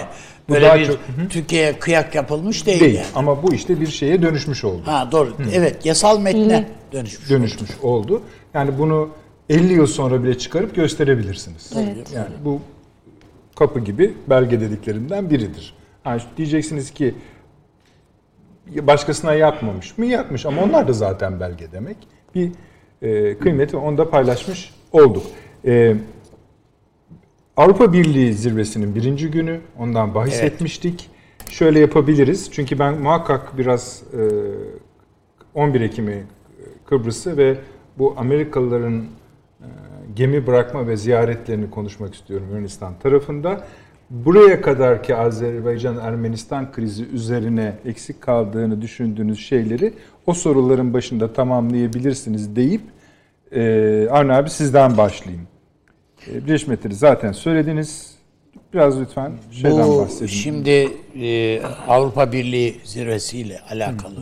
bu 0.50 0.54
böyle 0.54 0.66
daha 0.66 0.80
bir 0.80 0.86
çok- 0.88 1.00
Türkiye'ye 1.30 1.80
kıyak 1.80 2.16
yapılmış 2.16 2.66
değil, 2.66 2.80
Değil. 2.80 2.96
yani. 2.96 3.06
Ama 3.16 3.44
bu 3.44 3.54
işte 3.54 3.82
bir 3.82 3.88
şeye 3.88 4.22
dönüşmüş 4.22 4.64
oldu. 4.64 4.82
Ha 4.86 5.10
doğru. 5.12 5.34
Evet, 5.54 5.86
yasal 5.86 6.20
metne 6.20 6.40
İyi. 6.92 6.94
dönüşmüş. 6.94 7.30
dönüşmüş 7.30 7.70
oldu. 7.82 8.22
Yani 8.54 8.78
bunu 8.80 9.10
50 9.50 9.74
yıl 9.74 9.88
sonra 9.88 10.24
bile 10.24 10.38
çıkarıp 10.38 10.76
gösterebilirsiniz. 10.76 11.72
Evet. 11.76 12.12
Yani 12.16 12.30
bu 12.46 12.62
kapı 13.58 13.80
gibi 13.80 14.14
belge 14.30 14.62
dediklerinden 14.62 15.30
biridir. 15.30 15.74
Yani 16.06 16.22
diyeceksiniz 16.38 16.92
ki 16.92 17.16
başkasına 18.82 19.34
yapmamış 19.34 19.98
mı? 19.98 20.06
Yapmış 20.06 20.46
ama 20.46 20.64
onlar 20.64 20.88
da 20.88 20.94
zaten 20.94 21.40
belge 21.40 21.72
demek. 21.72 21.98
Bir 22.36 22.52
e, 23.02 23.38
kıymeti 23.38 23.78
onu 23.78 23.98
da 23.98 24.10
paylaşmış 24.10 24.74
olduk. 24.92 25.24
E, 25.66 25.96
Avrupa 27.58 27.94
Birliği 27.94 28.34
zirvesinin 28.34 28.96
birinci 28.96 29.32
günü 29.32 29.60
ondan 29.80 30.16
bahis 30.16 30.40
Evet. 30.42 30.54
etmiştik. 30.54 31.10
Şöyle 31.50 31.80
yapabiliriz. 31.80 32.52
Çünkü 32.52 32.80
ben 32.80 32.98
muhakkak 33.02 33.58
biraz 33.58 34.04
e, 34.14 35.60
11 35.60 35.82
Ekim'i 35.82 36.24
Kıbrıs'ı 36.86 37.38
ve 37.38 37.58
bu 37.98 38.14
Amerikalıların 38.18 39.06
e, 39.62 39.68
gemi 40.18 40.48
bırakma 40.48 40.88
ve 40.88 40.98
ziyaretlerini 40.98 41.70
konuşmak 41.70 42.16
istiyorum 42.16 42.48
Yunanistan 42.52 43.00
tarafında. 43.00 43.68
Buraya 44.10 44.62
kadarki 44.62 45.16
Azerbaycan-Ermenistan 45.16 46.72
krizi 46.72 47.06
üzerine 47.06 47.74
eksik 47.86 48.22
kaldığını 48.22 48.82
düşündüğünüz 48.82 49.40
şeyleri 49.40 49.94
o 50.26 50.34
soruların 50.34 50.94
başında 50.94 51.34
tamamlayabilirsiniz 51.34 52.56
deyip 52.56 52.82
e, 53.52 53.62
Arne 54.12 54.34
abi 54.34 54.50
sizden 54.50 54.98
başlayayım. 54.98 55.48
E, 56.28 56.46
Birleşmiş 56.46 56.68
Milletleri 56.68 56.96
zaten 56.96 57.32
söylediniz. 57.32 58.18
Biraz 58.74 59.00
lütfen 59.00 59.32
şeyden 59.52 59.88
Bu 59.88 59.98
bahsedin. 59.98 60.28
şimdi 60.28 60.90
e, 61.22 61.62
Avrupa 61.88 62.32
Birliği 62.32 62.82
zirvesiyle 62.84 63.60
alakalı. 63.70 64.20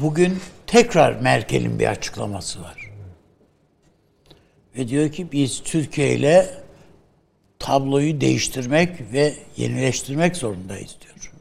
Bugün 0.00 0.32
tekrar 0.66 1.20
Merkel'in 1.20 1.78
bir 1.78 1.86
açıklaması 1.86 2.62
var. 2.62 2.85
Ve 4.76 4.88
diyor 4.88 5.08
ki 5.12 5.32
biz 5.32 5.62
Türkiye 5.62 6.14
ile 6.14 6.50
tabloyu 7.58 8.20
değiştirmek 8.20 9.12
ve 9.12 9.34
yenileştirmek 9.56 10.36
zorundayız 10.36 10.96
diyor 11.00 11.32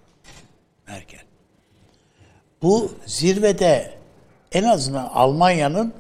Merkel. 0.88 1.20
Bu 2.62 2.92
zirvede 3.06 3.94
en 4.52 4.64
azından 4.64 5.06
Almanya'nın 5.14 5.94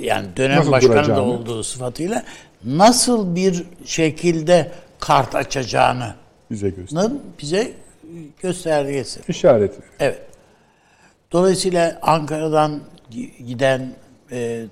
yani 0.00 0.36
dönem 0.36 0.58
Nasıl 0.58 0.72
başkanı 0.72 1.08
da 1.08 1.22
olduğu 1.22 1.62
sıfatıyla 1.62 2.24
nasıl 2.64 3.36
bir 3.36 3.64
şekilde 3.84 4.72
kart 4.98 5.34
açacağını 5.34 6.14
bize 6.50 6.70
göster. 6.70 7.10
bize 7.42 7.72
göstergesi. 8.42 9.20
İşaret. 9.28 9.74
Evet. 10.00 10.22
Dolayısıyla 11.32 11.98
Ankara'dan 12.02 12.80
gi- 13.12 13.42
giden 13.44 13.92
e, 14.32 14.64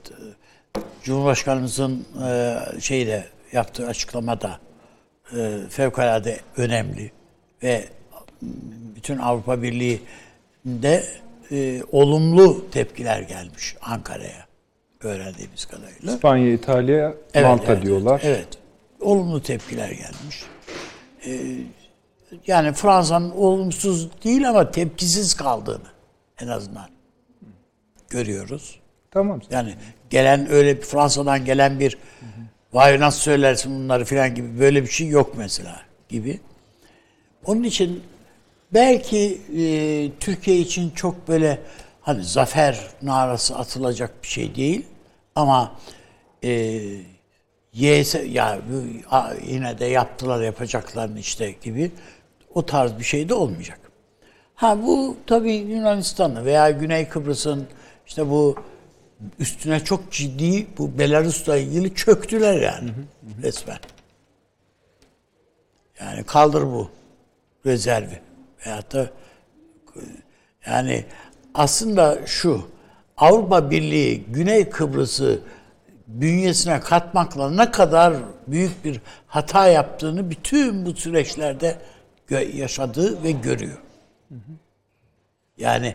Cumhurbaşkanımızın 1.03 2.07
e, 2.25 2.59
şeyde 2.81 3.25
yaptığı 3.53 3.87
açıklamada 3.87 4.61
e, 5.37 5.59
fevkalade 5.69 6.41
önemli 6.57 7.13
ve 7.63 7.89
bütün 8.97 9.19
Avrupa 9.19 9.63
Birliği'nde 9.63 11.05
e, 11.51 11.83
olumlu 11.93 12.71
tepkiler 12.71 13.21
gelmiş 13.21 13.77
Ankara'ya 13.83 14.47
öğrendiğimiz 15.01 15.65
kadarıyla. 15.65 16.15
İspanya, 16.15 16.53
İtalya, 16.53 17.15
Evet, 17.35 17.47
Malta 17.47 17.73
evet, 17.73 17.83
diyorlar. 17.83 18.21
Evet, 18.25 18.37
evet. 18.39 18.59
Olumlu 19.01 19.43
tepkiler 19.43 19.91
gelmiş. 19.91 20.45
Ee, 21.27 21.57
yani 22.47 22.73
Fransa'nın 22.73 23.31
olumsuz 23.31 24.23
değil 24.25 24.49
ama 24.49 24.71
tepkisiz 24.71 25.35
kaldığını 25.35 25.89
en 26.41 26.49
azından 26.49 26.89
görüyoruz. 28.11 28.82
Tamam. 29.13 29.41
Yani 29.51 29.75
gelen 30.11 30.51
öyle 30.51 30.77
bir 30.77 30.83
Fransa'dan 30.83 31.45
gelen 31.45 31.81
bir 31.81 31.99
vay 32.73 33.01
nasıl 33.01 33.21
söylersin 33.21 33.75
bunları 33.75 34.05
filan 34.05 34.35
gibi 34.35 34.59
böyle 34.61 34.83
bir 34.83 34.89
şey 34.89 35.09
yok 35.09 35.35
mesela 35.37 35.81
gibi. 36.09 36.41
Onun 37.47 37.63
için 37.63 38.03
belki 38.75 39.41
e, 39.59 39.65
Türkiye 40.21 40.59
için 40.59 40.91
çok 40.91 41.29
böyle 41.29 41.59
hani 42.01 42.25
zafer 42.25 42.81
narası 43.03 43.57
atılacak 43.57 44.23
bir 44.23 44.29
şey 44.29 44.55
değil 44.55 44.87
ama 45.35 45.73
e, 46.45 46.81
YS 47.73 48.15
ya 48.29 48.59
yine 49.47 49.79
de 49.79 49.85
yaptılar 49.85 50.43
yapacaklarını 50.43 51.19
işte 51.19 51.55
gibi 51.63 51.91
o 52.55 52.67
tarz 52.67 52.99
bir 52.99 53.05
şey 53.05 53.29
de 53.29 53.35
olmayacak. 53.35 53.79
Ha 54.55 54.83
bu 54.83 55.17
tabii 55.27 55.53
Yunanistan'ı 55.53 56.45
veya 56.45 56.71
Güney 56.71 57.09
Kıbrıs'ın 57.09 57.67
işte 58.07 58.31
bu 58.31 58.57
üstüne 59.39 59.85
çok 59.85 60.13
ciddi 60.13 60.67
bu 60.79 60.99
Belarus'la 60.99 61.57
ilgili 61.57 61.95
çöktüler 61.95 62.61
yani 62.61 62.91
resmen. 63.43 63.79
Yani 66.01 66.25
kaldır 66.25 66.63
bu 66.63 66.91
rezervi. 67.67 68.21
Veyahut 68.67 68.93
da 68.93 69.11
yani 70.67 71.05
aslında 71.55 72.27
şu 72.27 72.69
Avrupa 73.17 73.71
Birliği 73.71 74.25
Güney 74.29 74.71
Kıbrıs'ı 74.71 75.41
bünyesine 76.07 76.81
katmakla 76.81 77.51
ne 77.51 77.71
kadar 77.71 78.15
büyük 78.47 78.85
bir 78.85 79.01
hata 79.27 79.69
yaptığını 79.69 80.31
bütün 80.31 80.87
bu 80.87 80.95
süreçlerde 80.95 81.79
yaşadığı 82.55 83.23
ve 83.23 83.31
görüyor. 83.31 83.79
Yani 85.59 85.95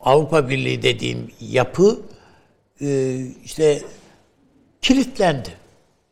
Avrupa 0.00 0.48
Birliği 0.48 0.82
dediğim 0.82 1.30
yapı 1.40 1.98
e, 2.82 3.20
işte 3.44 3.82
kilitlendi. 4.82 5.48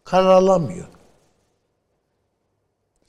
Karar 0.04 0.30
alamıyor. 0.30 0.86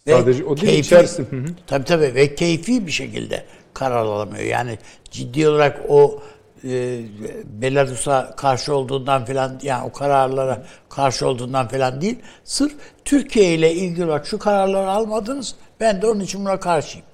Ve 0.07 0.11
Sadece 0.11 0.45
o 0.45 0.57
değil, 0.57 0.79
içerisi. 0.79 1.23
Hı 1.23 1.35
hı. 1.35 1.45
Tabii 1.67 1.85
tabii 1.85 2.15
ve 2.15 2.35
keyfi 2.35 2.87
bir 2.87 2.91
şekilde 2.91 3.45
karar 3.73 3.95
alamıyor. 3.97 4.43
Yani 4.43 4.77
ciddi 5.11 5.47
olarak 5.47 5.81
o 5.89 6.21
e, 6.63 6.99
Belarus'a 7.45 8.35
karşı 8.35 8.75
olduğundan 8.75 9.25
falan 9.25 9.59
yani 9.63 9.85
o 9.85 9.91
kararlara 9.91 10.65
karşı 10.89 11.27
olduğundan 11.27 11.67
falan 11.67 12.01
değil. 12.01 12.19
Sırf 12.43 12.73
Türkiye 13.05 13.53
ile 13.55 13.73
ilgili 13.73 14.05
olarak 14.05 14.27
şu 14.27 14.39
kararları 14.39 14.89
almadınız. 14.89 15.55
Ben 15.79 16.01
de 16.01 16.07
onun 16.07 16.19
için 16.19 16.41
buna 16.41 16.59
karşıyım. 16.59 17.07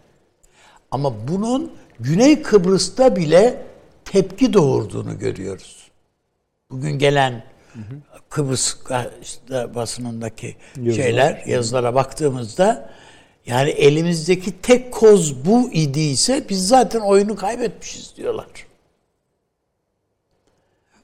Ama 0.92 1.28
bunun 1.28 1.72
Güney 2.00 2.42
Kıbrıs'ta 2.42 3.16
bile 3.16 3.66
tepki 4.06 4.54
doğurduğunu 4.54 5.20
görüyoruz. 5.20 5.85
Bugün 6.76 7.00
gelen 7.00 7.44
Kıbrıs 8.30 8.76
işte 9.22 9.76
basınındaki 9.76 10.56
şeyler, 10.96 11.44
yazılara 11.46 11.96
baktığımızda 11.96 12.90
yani 13.46 13.70
elimizdeki 13.70 14.62
tek 14.62 14.94
koz 14.94 15.46
bu 15.46 15.72
idiyse 15.72 16.46
biz 16.50 16.68
zaten 16.68 17.00
oyunu 17.00 17.36
kaybetmişiz 17.36 18.16
diyorlar. 18.18 18.48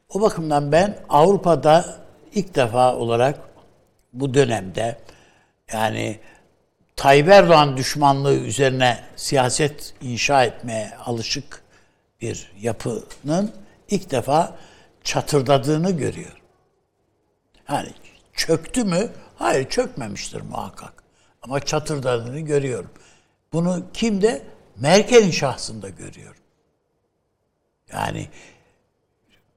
O 0.09 0.21
bakımdan 0.21 0.71
ben 0.71 0.97
Avrupa'da 1.09 1.97
ilk 2.35 2.55
defa 2.55 2.95
olarak 2.95 3.39
bu 4.13 4.33
dönemde 4.33 4.97
yani 5.73 6.19
Tayyip 6.95 7.27
Erdoğan 7.27 7.77
düşmanlığı 7.77 8.35
üzerine 8.35 8.99
siyaset 9.15 9.93
inşa 10.01 10.43
etmeye 10.43 10.91
alışık 11.05 11.61
bir 12.21 12.51
yapının 12.61 13.51
ilk 13.89 14.11
defa 14.11 14.55
çatırdadığını 15.03 15.91
görüyor. 15.91 16.41
Yani 17.69 17.89
çöktü 18.33 18.83
mü? 18.83 19.09
Hayır 19.35 19.69
çökmemiştir 19.69 20.41
muhakkak. 20.41 21.03
Ama 21.41 21.59
çatırdadığını 21.59 22.39
görüyorum. 22.39 22.91
Bunu 23.53 23.83
kimde? 23.93 24.41
Merkel'in 24.75 25.31
şahsında 25.31 25.89
görüyorum. 25.89 26.41
Yani 27.93 28.27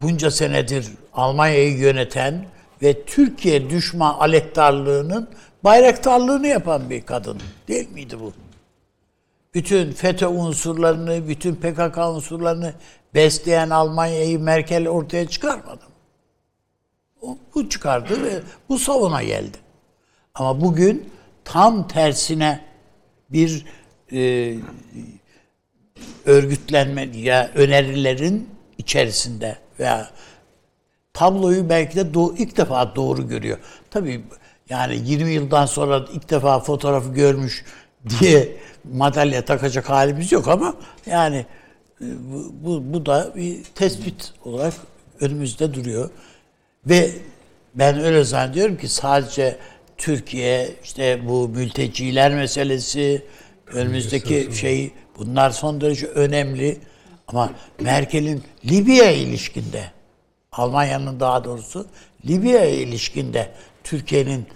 bunca 0.02 0.30
senedir 0.30 0.88
Almanya'yı 1.12 1.76
yöneten 1.78 2.46
ve 2.82 3.04
Türkiye 3.04 3.70
düşman 3.70 4.14
alettarlığının 4.14 5.28
bayraktarlığını 5.64 6.46
yapan 6.46 6.90
bir 6.90 7.06
kadın 7.06 7.40
değil 7.68 7.90
miydi 7.90 8.20
bu? 8.20 8.32
Bütün 9.54 9.92
FETÖ 9.92 10.26
unsurlarını, 10.26 11.28
bütün 11.28 11.54
PKK 11.54 11.98
unsurlarını 11.98 12.74
besleyen 13.14 13.70
Almanya'yı 13.70 14.40
Merkel 14.40 14.88
ortaya 14.88 15.28
çıkarmadı? 15.28 15.82
O, 17.22 17.38
bu 17.54 17.68
çıkardı 17.68 18.22
ve 18.22 18.40
bu 18.68 18.78
savuna 18.78 19.22
geldi. 19.22 19.58
Ama 20.34 20.60
bugün 20.60 21.10
tam 21.44 21.88
tersine 21.88 22.64
bir 23.30 23.66
e, 24.12 24.54
örgütlenme 26.24 27.08
ya 27.14 27.50
önerilerin 27.54 28.48
içerisinde 28.78 29.58
veya 29.80 30.10
tabloyu 31.12 31.68
belki 31.68 31.96
de 31.96 32.00
do- 32.00 32.36
ilk 32.38 32.56
defa 32.56 32.96
doğru 32.96 33.28
görüyor. 33.28 33.58
Tabii 33.90 34.24
yani 34.68 35.00
20 35.04 35.30
yıldan 35.30 35.66
sonra 35.66 36.04
ilk 36.12 36.30
defa 36.30 36.60
fotoğrafı 36.60 37.12
görmüş 37.12 37.64
diye 38.20 38.56
madalya 38.92 39.44
takacak 39.44 39.90
halimiz 39.90 40.32
yok 40.32 40.48
ama 40.48 40.74
yani 41.06 41.46
bu, 42.00 42.52
bu, 42.64 42.92
bu 42.92 43.06
da 43.06 43.32
bir 43.36 43.64
tespit 43.64 44.32
olarak 44.44 44.74
önümüzde 45.20 45.74
duruyor. 45.74 46.10
Ve 46.86 47.10
ben 47.74 48.00
öyle 48.00 48.24
zannediyorum 48.24 48.76
ki 48.76 48.88
sadece 48.88 49.58
Türkiye 49.98 50.70
işte 50.84 51.20
bu 51.28 51.48
mülteciler 51.48 52.34
meselesi 52.34 53.22
önümüzdeki 53.66 54.48
şey 54.54 54.90
bunlar 55.18 55.50
son 55.50 55.80
derece 55.80 56.06
önemli 56.06 56.78
ama 57.28 57.50
Merkel'in 57.80 58.42
Libya 58.64 59.10
ilişkinde 59.10 59.84
Almanya'nın 60.52 61.20
daha 61.20 61.44
doğrusu 61.44 61.86
Libya'ya 62.26 62.70
ilişkinde 62.70 63.48
Türkiye'nin 63.84 64.46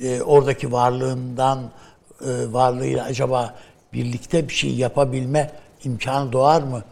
e, 0.00 0.22
oradaki 0.22 0.72
varlığından 0.72 1.70
e, 2.20 2.52
varlığıyla 2.52 3.04
acaba 3.04 3.54
birlikte 3.92 4.48
bir 4.48 4.54
şey 4.54 4.74
yapabilme 4.74 5.50
imkanı 5.86 6.32
doğar 6.32 6.62
mı 6.62 6.84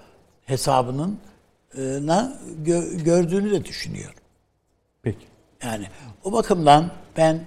hesabının 0.45 1.19
e, 1.77 1.81
na 1.81 2.39
gö- 2.65 3.03
gördüğünü 3.05 3.51
de 3.51 3.65
düşünüyorum. 3.65 4.21
Peki. 5.03 5.27
Yani 5.65 5.87
o 6.25 6.33
bakımdan 6.33 6.91
ben 7.17 7.41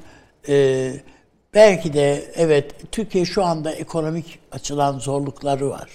e, 0.48 0.94
belki 1.54 1.94
de 1.94 2.32
evet 2.36 2.92
Türkiye 2.92 3.26
şu 3.26 3.44
anda 3.44 3.72
ekonomik 3.72 4.40
açıdan 4.52 5.00
zorlukları 5.00 5.70
var. 5.70 5.90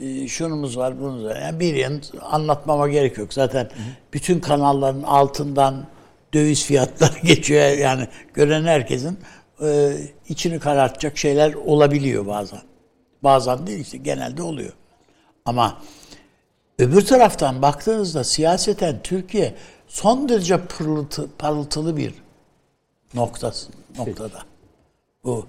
E, 0.00 0.28
şunumuz 0.28 0.78
var, 0.78 1.00
bunumuz 1.00 1.24
var. 1.24 1.40
Yani 1.40 1.60
bir 1.60 1.74
yan 1.74 2.02
anlatmama 2.22 2.88
gerek 2.88 3.18
yok. 3.18 3.34
Zaten 3.34 3.70
bütün 4.12 4.40
kanalların 4.40 5.02
altından 5.02 5.86
döviz 6.34 6.64
fiyatları 6.64 7.18
geçiyor. 7.22 7.68
Yani 7.68 8.08
gören 8.34 8.64
herkesin 8.64 9.18
e, 9.62 9.96
içini 10.28 10.58
karartacak 10.60 11.18
şeyler 11.18 11.54
olabiliyor 11.54 12.26
bazen. 12.26 12.60
Bazen 13.22 13.66
değil 13.66 13.80
işte 13.80 13.98
genelde 13.98 14.42
oluyor. 14.42 14.72
Ama 15.44 15.78
Öbür 16.78 17.06
taraftan 17.06 17.62
baktığınızda 17.62 18.24
siyaseten 18.24 19.02
Türkiye 19.02 19.54
son 19.88 20.28
derece 20.28 20.60
pırıltı, 20.66 21.28
parıltılı 21.38 21.96
bir 21.96 22.14
noktası, 23.14 23.72
noktada. 23.98 24.42
Bu 25.24 25.46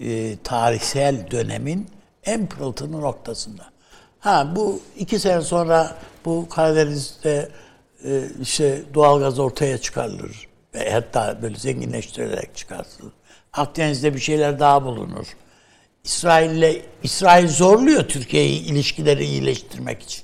e, 0.00 0.36
tarihsel 0.44 1.30
dönemin 1.30 1.88
en 2.24 2.46
pırıltılı 2.46 3.00
noktasında. 3.00 3.62
Ha 4.18 4.52
bu 4.56 4.80
iki 4.96 5.18
sene 5.18 5.40
sonra 5.40 5.96
bu 6.24 6.48
Karadeniz'de 6.48 7.48
e, 8.04 8.22
işte 8.40 8.82
doğalgaz 8.94 9.38
ortaya 9.38 9.78
çıkarılır. 9.78 10.48
Ve 10.74 10.92
hatta 10.92 11.42
böyle 11.42 11.56
zenginleştirilerek 11.56 12.56
çıkartılır. 12.56 13.12
Akdeniz'de 13.52 14.14
bir 14.14 14.20
şeyler 14.20 14.58
daha 14.60 14.84
bulunur. 14.84 15.26
İsrail'le 16.12 16.82
İsrail 17.02 17.48
zorluyor 17.48 18.02
Türkiye'yi 18.02 18.60
ilişkileri 18.64 19.24
iyileştirmek 19.24 20.02
için. 20.02 20.22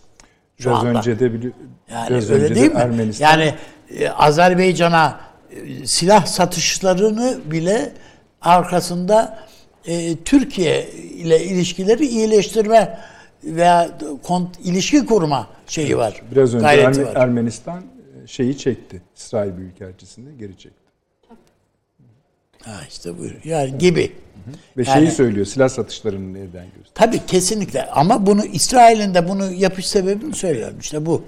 Şu 0.59 0.71
Biraz 0.71 0.85
anda. 0.85 0.99
önce 0.99 1.19
de 1.21 1.27
bili- 1.27 1.53
Yani 1.93 2.11
biraz 2.11 2.31
öyle 2.31 2.45
önce 2.45 2.55
de 2.55 2.61
değil 2.61 2.73
mi? 2.73 2.79
Ermenistan 2.79 3.31
Yani 3.31 3.55
e, 3.99 4.09
Azerbaycan'a 4.09 5.21
e, 5.51 5.87
silah 5.87 6.27
satışlarını 6.27 7.39
bile 7.51 7.93
arkasında 8.43 9.39
e, 9.87 10.17
Türkiye 10.17 10.91
ile 10.93 11.45
ilişkileri 11.45 12.07
iyileştirme 12.07 12.99
veya 13.45 13.99
kont, 14.23 14.49
ilişki 14.65 15.07
kurma 15.07 15.49
şeyi 15.67 15.97
var. 15.97 16.23
biraz 16.33 16.55
önce 16.55 16.67
Erme- 16.67 17.07
var. 17.07 17.17
Ermenistan 17.17 17.83
e, 18.25 18.27
şeyi 18.27 18.59
çekti. 18.59 19.03
İsrail 19.17 19.57
Büyükelçisi'ni 19.57 20.39
geri 20.39 20.59
çekti. 20.59 20.84
Ha 22.65 22.81
işte 22.89 23.19
buyur. 23.19 23.35
Yani 23.45 23.79
gibi. 23.79 24.13
Ve 24.77 24.83
Yani- 24.87 25.01
şeyi 25.01 25.11
söylüyor. 25.11 25.47
Silah 25.47 25.69
satışlarını 25.69 26.35
nereden 26.35 26.65
gösteriyor? 26.65 26.87
Tabii 26.95 27.27
kesinlikle 27.27 27.87
ama 27.87 28.27
bunu 28.27 28.45
İsrail'in 28.45 29.15
de 29.15 29.29
bunu 29.29 29.53
yapış 29.53 29.87
sebebini 29.87 30.35
söylüyorum. 30.35 30.77
İşte 30.81 31.07
bu. 31.07 31.25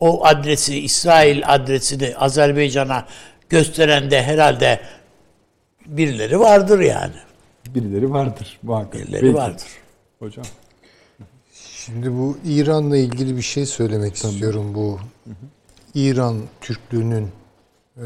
O 0.00 0.26
adresi 0.26 0.78
İsrail 0.80 1.42
adresini 1.46 2.16
Azerbaycan'a 2.16 3.06
gösteren 3.48 4.10
de 4.10 4.22
herhalde 4.22 4.80
birileri 5.86 6.40
vardır 6.40 6.80
yani. 6.80 7.14
Birileri 7.74 8.10
vardır 8.12 8.58
muhakkak. 8.62 8.94
Birileri 9.00 9.22
Belki. 9.22 9.34
vardır. 9.34 9.64
Hocam. 10.18 10.44
Şimdi 11.72 12.12
bu 12.12 12.38
İran'la 12.46 12.96
ilgili 12.96 13.36
bir 13.36 13.42
şey 13.42 13.66
söylemek 13.66 14.14
istiyorum. 14.16 14.74
Bu 14.74 14.98
İran 15.94 16.40
Türklüğünün 16.60 17.28
e, 17.96 18.04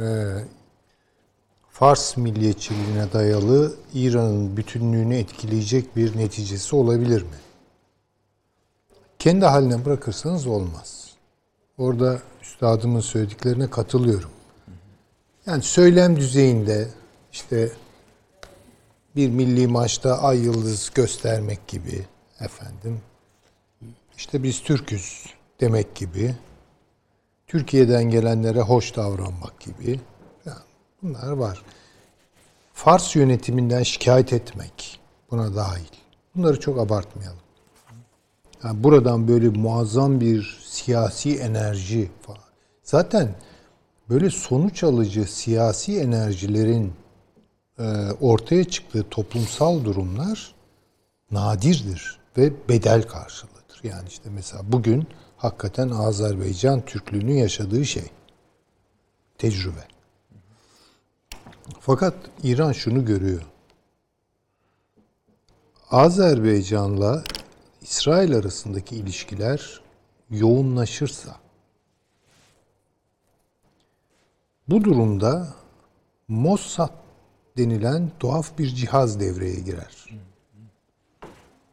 Fars 1.78 2.16
milliyetçiliğine 2.16 3.12
dayalı 3.12 3.74
İran'ın 3.94 4.56
bütünlüğünü 4.56 5.16
etkileyecek 5.16 5.96
bir 5.96 6.16
neticesi 6.16 6.76
olabilir 6.76 7.22
mi? 7.22 7.38
Kendi 9.18 9.44
haline 9.44 9.84
bırakırsanız 9.84 10.46
olmaz. 10.46 11.12
Orada 11.78 12.22
üstadımın 12.42 13.00
söylediklerine 13.00 13.70
katılıyorum. 13.70 14.30
Yani 15.46 15.62
söylem 15.62 16.16
düzeyinde 16.16 16.88
işte 17.32 17.72
bir 19.16 19.30
milli 19.30 19.66
maçta 19.66 20.18
ay 20.18 20.38
yıldız 20.38 20.90
göstermek 20.94 21.68
gibi 21.68 22.06
efendim 22.40 23.00
işte 24.16 24.42
biz 24.42 24.62
Türküz 24.62 25.26
demek 25.60 25.94
gibi, 25.94 26.34
Türkiye'den 27.46 28.04
gelenlere 28.04 28.60
hoş 28.60 28.96
davranmak 28.96 29.60
gibi 29.60 30.00
bunlar 31.02 31.32
var. 31.32 31.62
Fars 32.72 33.16
yönetiminden 33.16 33.82
şikayet 33.82 34.32
etmek, 34.32 35.00
buna 35.30 35.54
dahil. 35.56 35.88
Bunları 36.36 36.60
çok 36.60 36.78
abartmayalım. 36.78 37.38
Yani 38.64 38.84
buradan 38.84 39.28
böyle 39.28 39.48
muazzam 39.48 40.20
bir 40.20 40.60
siyasi 40.64 41.38
enerji 41.38 42.10
falan. 42.22 42.40
Zaten 42.82 43.34
böyle 44.10 44.30
sonuç 44.30 44.84
alıcı 44.84 45.24
siyasi 45.24 46.00
enerjilerin 46.00 46.92
e, 47.78 47.84
ortaya 48.20 48.64
çıktığı 48.64 49.08
toplumsal 49.10 49.84
durumlar 49.84 50.54
nadirdir 51.30 52.18
ve 52.36 52.52
bedel 52.68 53.02
karşılıdır. 53.02 53.80
Yani 53.82 54.08
işte 54.08 54.30
mesela 54.30 54.62
bugün 54.72 55.06
hakikaten 55.36 55.88
Azerbaycan 55.88 56.80
Türklüğünün 56.80 57.36
yaşadığı 57.36 57.84
şey. 57.84 58.04
Tecrübe. 59.38 59.97
Fakat 61.88 62.14
İran 62.42 62.72
şunu 62.72 63.04
görüyor. 63.04 63.42
Azerbaycan'la 65.90 67.24
İsrail 67.82 68.36
arasındaki 68.36 68.96
ilişkiler 68.96 69.80
yoğunlaşırsa 70.30 71.36
bu 74.68 74.84
durumda 74.84 75.48
Mossad 76.28 76.92
denilen 77.56 78.10
tuhaf 78.20 78.58
bir 78.58 78.68
cihaz 78.68 79.20
devreye 79.20 79.60
girer. 79.60 80.06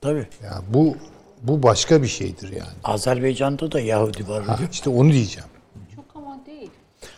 Tabii. 0.01 0.27
Yani 0.43 0.63
bu 0.69 0.95
bu 1.41 1.63
başka 1.63 2.01
bir 2.01 2.07
şeydir 2.07 2.51
yani. 2.51 2.77
Azerbaycan'da 2.83 3.71
da 3.71 3.79
Yahudi 3.79 4.27
var. 4.27 4.43
Ha, 4.43 4.59
işte 4.71 4.89
onu 4.89 5.11
diyeceğim. 5.11 5.49
Çok 5.95 6.05
ama 6.15 6.45
değil. 6.45 6.71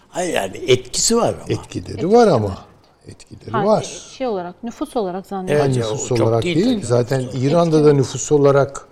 Hayır 0.10 0.34
yani 0.34 0.58
etkisi 0.58 1.18
var 1.18 1.34
ama. 1.34 1.62
Etkileri 1.62 2.12
var 2.12 2.28
ama. 2.28 2.68
Etkileri 3.08 3.52
Ha, 3.52 3.66
var. 3.66 3.84
Şey 4.18 4.28
olarak, 4.28 4.64
nüfus 4.64 4.96
olarak 4.96 5.28
zannediyorum. 5.28 5.66
Evet. 5.66 5.78
Ya, 5.78 5.84
nüfus 5.84 6.08
çok 6.08 6.22
olarak 6.22 6.44
değil 6.44 6.66
değil. 6.66 6.86
Zaten 6.86 7.26
İran'da 7.34 7.86
da 7.86 7.94
nüfus 7.94 8.32
olarak 8.32 8.88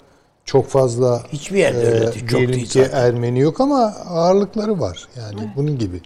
çok 0.46 0.68
fazla 0.68 1.24
Hiçbir 1.34 1.58
yerde 1.58 1.82
e, 1.82 1.86
öyle 1.86 2.14
değil. 2.14 2.28
Çok 2.28 2.40
değil 2.40 2.66
ki 2.66 2.80
zaten. 2.80 2.98
Ermeni 2.98 3.40
yok 3.40 3.62
ama 3.62 3.94
ağırlıkları 4.10 4.80
var. 4.80 5.08
Yani 5.18 5.52
bunun 5.56 5.78
gibi. 5.78 6.02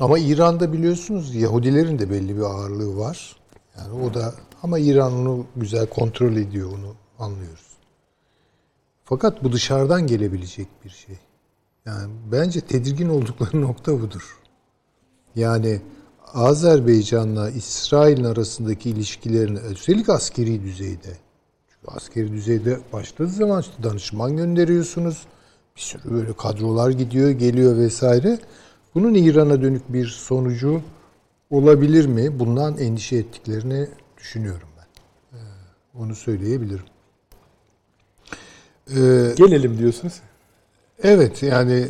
Ama 0.00 0.18
İran'da 0.18 0.72
biliyorsunuz 0.72 1.34
Yahudilerin 1.34 1.98
de 1.98 2.10
belli 2.10 2.36
bir 2.36 2.42
ağırlığı 2.42 2.98
var. 2.98 3.36
Yani 3.78 4.02
o 4.04 4.14
da 4.14 4.34
ama 4.62 4.78
İran 4.78 5.12
onu 5.12 5.46
güzel 5.56 5.86
kontrol 5.86 6.36
ediyor 6.36 6.68
onu 6.72 6.94
anlıyoruz. 7.18 7.72
Fakat 9.04 9.44
bu 9.44 9.52
dışarıdan 9.52 10.06
gelebilecek 10.06 10.66
bir 10.84 10.90
şey. 10.90 11.16
Yani 11.86 12.12
bence 12.32 12.60
tedirgin 12.60 13.08
oldukları 13.08 13.60
nokta 13.62 14.00
budur. 14.00 14.38
Yani 15.34 15.80
Azerbaycan'la 16.34 17.50
İsrail'in 17.50 18.24
arasındaki 18.24 18.90
ilişkilerini 18.90 19.58
üstelik 19.58 20.08
askeri 20.08 20.62
düzeyde. 20.62 21.16
Çünkü 21.68 21.86
askeri 21.96 22.32
düzeyde 22.32 22.78
başladığı 22.92 23.28
zaman 23.30 23.60
işte 23.60 23.82
danışman 23.82 24.36
gönderiyorsunuz. 24.36 25.26
Bir 25.76 25.80
sürü 25.80 26.10
böyle 26.10 26.32
kadrolar 26.32 26.90
gidiyor, 26.90 27.30
geliyor 27.30 27.76
vesaire. 27.76 28.38
Bunun 28.94 29.14
İran'a 29.14 29.62
dönük 29.62 29.92
bir 29.92 30.06
sonucu 30.06 30.82
olabilir 31.50 32.06
mi? 32.06 32.38
Bundan 32.38 32.78
endişe 32.78 33.16
ettiklerini 33.16 33.88
düşünüyorum 34.18 34.68
ben. 34.78 34.86
Ee, 35.38 35.42
Onu 35.98 36.14
söyleyebilirim. 36.14 36.84
Ee, 38.90 39.34
Gelelim 39.36 39.78
diyorsunuz. 39.78 40.20
Evet 41.02 41.42
yani 41.42 41.88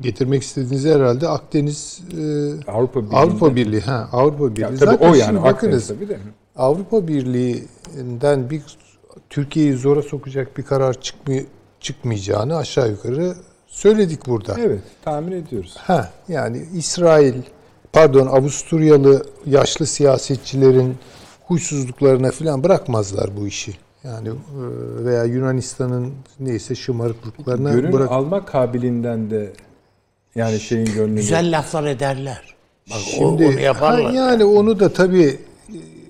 getirmek 0.00 0.42
istediğiniz 0.42 0.84
herhalde 0.84 1.28
Akdeniz 1.28 2.02
e, 2.12 2.70
Avrupa 2.70 3.00
Birliği'nde. 3.00 3.16
Avrupa 3.16 3.56
Birliği 3.56 3.80
ha 3.80 4.08
Avrupa 4.12 4.50
Birliği. 4.50 4.62
Ya, 4.62 4.68
tabii 4.68 4.78
Zaten 4.78 5.10
o 5.10 5.14
yani. 5.14 5.42
bakınız 5.42 5.88
tabii 5.88 6.08
de. 6.08 6.18
Avrupa 6.56 7.08
Birliği'nden 7.08 8.50
bir 8.50 8.62
Türkiye'yi 9.30 9.72
zora 9.72 10.02
sokacak 10.02 10.58
bir 10.58 10.62
karar 10.62 11.00
çıkmay 11.00 11.46
çıkmayacağını 11.80 12.56
aşağı 12.56 12.90
yukarı 12.90 13.34
söyledik 13.66 14.26
burada. 14.26 14.56
Evet, 14.60 14.82
tahmin 15.04 15.32
ediyoruz. 15.32 15.74
Ha 15.78 16.10
yani 16.28 16.66
İsrail 16.74 17.34
pardon 17.92 18.26
Avusturyalı 18.26 19.26
yaşlı 19.46 19.86
siyasetçilerin 19.86 20.96
huysuzluklarına 21.46 22.30
falan 22.30 22.64
bırakmazlar 22.64 23.36
bu 23.36 23.46
işi. 23.46 23.74
Yani 24.04 24.28
e, 24.28 24.32
veya 25.04 25.24
Yunanistan'ın 25.24 26.12
neyse 26.40 26.74
şımarıklıklarına 26.74 27.72
Gönül 27.72 27.92
bırak. 27.92 28.10
alma 28.12 28.44
kabiliğinden 28.44 29.30
de 29.30 29.52
yani 30.34 30.60
şeyin 30.60 30.84
gönlünü. 30.94 31.16
Güzel 31.16 31.58
laflar 31.58 31.84
ederler. 31.84 32.54
Bak 32.90 32.96
o- 32.96 33.10
Şimdi 33.10 33.46
onu 33.46 33.60
yaparlar. 33.60 34.04
ha, 34.04 34.12
yani 34.12 34.44
onu 34.44 34.80
da 34.80 34.92
tabii 34.92 35.40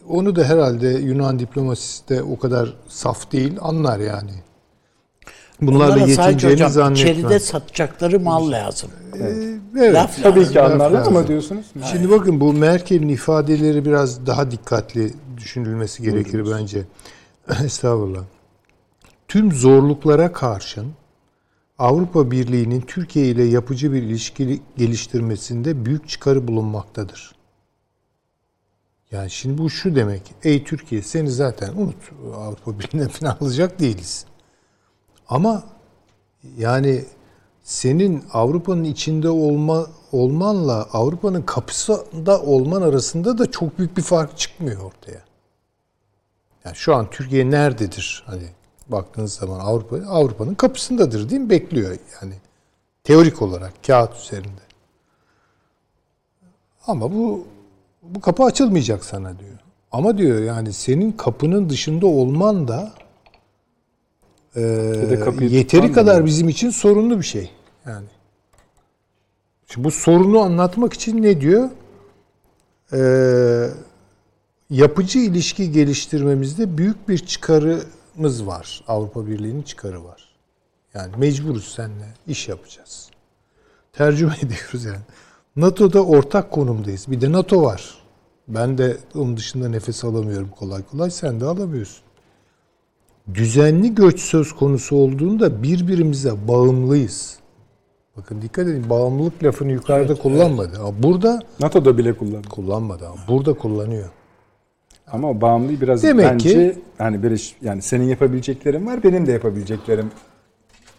onu 0.09 0.37
da 0.37 0.45
herhalde 0.45 0.89
Yunan 0.89 1.39
diplomasisi 1.39 2.09
de 2.09 2.23
o 2.23 2.39
kadar 2.39 2.75
saf 2.89 3.33
değil 3.33 3.57
anlar 3.61 3.99
yani. 3.99 4.31
Bunlarla 5.61 6.07
yetineceğini 6.07 6.71
zannetmem. 6.71 7.13
içeride 7.13 7.39
satacakları 7.41 8.21
mal 8.21 8.51
lazım. 8.53 8.91
Evet, 9.79 9.95
laf 9.95 10.23
Tabii 10.23 10.41
lazım. 10.41 10.53
ki 10.53 10.61
anlarlar 10.61 11.07
ama 11.07 11.29
diyorsunuz. 11.29 11.67
Şimdi 11.93 12.11
bakın 12.11 12.41
bu 12.41 12.53
Merkel'in 12.53 13.09
ifadeleri 13.09 13.85
biraz 13.85 14.27
daha 14.27 14.51
dikkatli 14.51 15.11
düşünülmesi 15.37 16.03
gerekir 16.03 16.47
bence. 16.51 16.83
Estağfurullah. 17.65 18.25
Tüm 19.29 19.53
zorluklara 19.53 20.33
karşın 20.33 20.93
Avrupa 21.79 22.31
Birliği'nin 22.31 22.81
Türkiye 22.81 23.27
ile 23.27 23.45
yapıcı 23.45 23.93
bir 23.93 24.03
ilişki 24.03 24.63
geliştirmesinde 24.77 25.85
büyük 25.85 26.09
çıkarı 26.09 26.49
bulunmaktadır. 26.49 27.35
Yani 29.11 29.31
şimdi 29.31 29.59
bu 29.59 29.71
şu 29.71 29.95
demek. 29.95 30.23
Ey 30.45 30.65
Türkiye 30.65 31.03
seni 31.03 31.31
zaten 31.31 31.73
unut. 31.77 32.11
Avrupa 32.37 32.79
Birliği'ne 32.79 33.09
falan 33.09 33.37
alacak 33.41 33.81
değiliz. 33.81 34.27
Ama 35.29 35.65
yani 36.59 37.05
senin 37.63 38.25
Avrupa'nın 38.33 38.85
içinde 38.85 39.31
olma 39.31 39.87
olmanla 40.13 40.89
Avrupa'nın 40.93 41.43
kapısında 41.43 42.43
olman 42.43 42.83
arasında 42.83 43.39
da 43.39 43.51
çok 43.51 43.79
büyük 43.79 43.97
bir 43.97 44.03
fark 44.03 44.39
çıkmıyor 44.39 44.81
ortaya. 44.81 45.32
Yani 46.65 46.77
şu 46.77 46.95
an 46.95 47.11
Türkiye 47.11 47.51
nerededir? 47.51 48.25
Hani 48.27 48.43
baktığınız 48.89 49.33
zaman 49.33 49.61
Avrupa 49.61 49.97
Avrupa'nın 50.09 50.55
kapısındadır 50.55 51.31
değil 51.31 51.41
mi? 51.41 51.51
Bekliyor 51.51 51.97
yani. 52.23 52.35
Teorik 53.05 53.43
olarak 53.43 53.73
kağıt 53.87 54.17
üzerinde. 54.17 54.63
Ama 56.87 57.13
bu 57.13 57.47
bu 58.03 58.21
kapı 58.21 58.45
açılmayacak 58.45 59.05
sana 59.05 59.39
diyor. 59.39 59.59
Ama 59.93 60.19
diyor 60.19 60.43
yani 60.43 60.73
senin 60.73 61.13
kapının 61.13 61.71
dışında 61.71 62.07
olman 62.07 62.69
da 62.69 62.93
e, 64.57 64.61
yeteri 65.41 65.93
kadar 65.93 66.15
diyor. 66.15 66.27
bizim 66.27 66.49
için 66.49 66.71
sorunlu 66.71 67.19
bir 67.19 67.25
şey. 67.25 67.51
Yani. 67.87 68.07
Şimdi 69.67 69.85
bu 69.85 69.91
sorunu 69.91 70.41
anlatmak 70.41 70.93
için 70.93 71.23
ne 71.23 71.41
diyor? 71.41 71.71
Ee, 72.93 73.69
yapıcı 74.73 75.19
ilişki 75.19 75.73
geliştirmemizde 75.73 76.79
büyük 76.79 77.09
bir 77.09 77.19
çıkarımız 77.19 78.47
var. 78.47 78.85
Avrupa 78.89 79.27
Birliği'nin 79.27 79.63
çıkarı 79.63 80.05
var. 80.05 80.29
Yani 80.95 81.13
mecburuz 81.17 81.73
seninle 81.77 82.07
iş 82.27 82.49
yapacağız. 82.49 83.11
Tercüme 83.93 84.35
ediyoruz 84.43 84.85
yani. 84.85 84.99
NATO'da 85.57 86.05
ortak 86.05 86.51
konumdayız. 86.51 87.11
Bir 87.11 87.21
de 87.21 87.33
NATO 87.33 87.63
var. 87.63 87.95
Ben 88.49 88.79
de 88.79 88.97
onun 89.15 89.37
dışında 89.37 89.69
nefes 89.69 90.05
alamıyorum 90.05 90.49
kolay 90.59 90.83
kolay. 90.83 91.11
Sen 91.11 91.41
de 91.41 91.45
alamıyorsun. 91.45 92.03
Düzenli 93.35 93.95
göç 93.95 94.21
söz 94.21 94.53
konusu 94.53 94.97
olduğunda 94.97 95.63
birbirimize 95.63 96.49
bağımlıyız. 96.49 97.39
Bakın 98.17 98.43
dikkat 98.43 98.69
edin 98.69 98.91
bağımlılık 98.91 99.45
lafını 99.45 99.73
yukarıda 99.73 100.15
kullanmadı. 100.15 100.79
Ama 100.79 101.03
burada 101.03 101.41
NATO'da 101.61 101.99
bile 101.99 102.17
kullanmadı 102.51 103.07
ama 103.07 103.17
burada 103.29 103.55
kullanıyor. 103.55 104.11
Ama 105.07 105.31
o 105.31 105.41
bağımlılığı 105.41 105.81
biraz 105.81 106.03
Demek 106.03 106.31
bence 106.31 106.49
ki- 106.49 106.79
yani 106.99 107.23
böyle 107.23 107.37
yani 107.63 107.83
senin 107.83 108.05
yapabileceklerin 108.05 108.87
var, 108.87 109.03
benim 109.03 109.27
de 109.27 109.33
yapabileceklerim. 109.33 110.11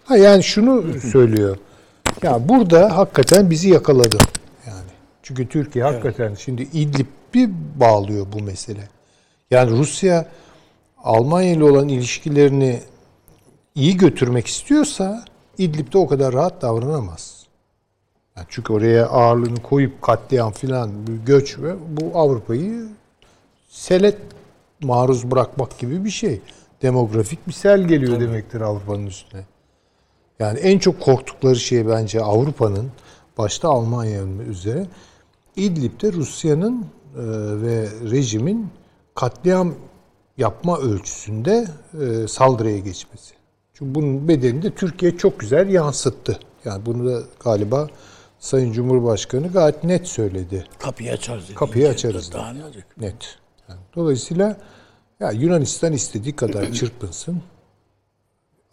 Ha 0.05 0.17
yani 0.17 0.43
şunu 0.43 0.99
söylüyor. 0.99 1.57
Ya 2.23 2.49
burada 2.49 2.97
hakikaten 2.97 3.49
bizi 3.49 3.69
yakaladı. 3.69 4.17
Yani 4.67 4.89
çünkü 5.23 5.47
Türkiye 5.47 5.85
hakikaten 5.85 6.33
şimdi 6.33 6.61
İdlib'i 6.61 7.49
bağlıyor 7.79 8.25
bu 8.33 8.43
mesele. 8.43 8.87
Yani 9.51 9.71
Rusya 9.71 10.25
Almanya 11.03 11.51
ile 11.51 11.63
olan 11.63 11.87
ilişkilerini 11.87 12.79
iyi 13.75 13.97
götürmek 13.97 14.47
istiyorsa 14.47 15.25
İdlib'de 15.57 15.97
o 15.97 16.07
kadar 16.07 16.33
rahat 16.33 16.61
davranamaz. 16.61 17.45
Yani 18.37 18.45
çünkü 18.49 18.73
oraya 18.73 19.05
ağırlığını 19.07 19.61
koyup 19.61 20.01
katliam 20.01 20.51
filan 20.51 21.07
bir 21.07 21.13
göç 21.25 21.59
ve 21.59 21.73
bu 21.87 22.19
Avrupa'yı 22.19 22.87
selet 23.73 24.17
maruz 24.81 25.31
bırakmak 25.31 25.79
gibi 25.79 26.05
bir 26.05 26.09
şey. 26.09 26.41
Demografik 26.81 27.47
bir 27.47 27.53
sel 27.53 27.81
geliyor 27.81 28.19
demektir 28.19 28.61
Avrupa'nın 28.61 29.05
üstüne. 29.05 29.41
Yani 30.39 30.59
en 30.59 30.79
çok 30.79 31.01
korktukları 31.01 31.55
şey 31.55 31.87
bence 31.87 32.21
Avrupa'nın 32.21 32.91
başta 33.37 33.69
Almanya'nın 33.69 34.39
üzere 34.39 34.87
İdlib'de 35.55 36.13
Rusya'nın 36.13 36.81
e, 36.81 36.85
ve 37.61 37.87
rejimin 38.11 38.67
katliam 39.15 39.75
yapma 40.37 40.79
ölçüsünde 40.79 41.67
e, 42.01 42.27
saldırıya 42.27 42.79
geçmesi. 42.79 43.33
Çünkü 43.73 43.95
bunun 43.95 44.27
bedelini 44.27 44.61
de 44.61 44.71
Türkiye 44.71 45.17
çok 45.17 45.39
güzel 45.39 45.69
yansıttı. 45.69 46.39
Yani 46.65 46.85
bunu 46.85 47.05
da 47.05 47.23
galiba 47.39 47.87
Sayın 48.39 48.71
Cumhurbaşkanı 48.71 49.47
gayet 49.47 49.83
net 49.83 50.07
söyledi. 50.07 50.65
Kapıyı 50.79 51.11
açarız. 51.11 51.47
dedi. 51.47 51.55
Kapıyı 51.55 51.89
açarız 51.89 52.33
Daha 52.33 52.53
ne 52.53 52.65
olacak? 52.65 52.85
Net. 52.97 53.42
Yani 53.73 53.85
dolayısıyla 53.95 54.57
ya 55.19 55.31
Yunanistan 55.31 55.93
istediği 55.93 56.35
kadar 56.35 56.71
çırpınsın. 56.73 57.41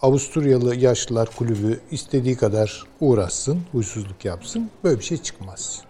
Avusturyalı 0.01 0.77
Yaşlılar 0.77 1.29
Kulübü 1.37 1.81
istediği 1.91 2.37
kadar 2.37 2.85
uğraşsın, 3.01 3.61
huysuzluk 3.73 4.25
yapsın. 4.25 4.71
Böyle 4.85 4.99
bir 4.99 5.05
şey 5.05 5.19
çıkmaz. 5.19 5.83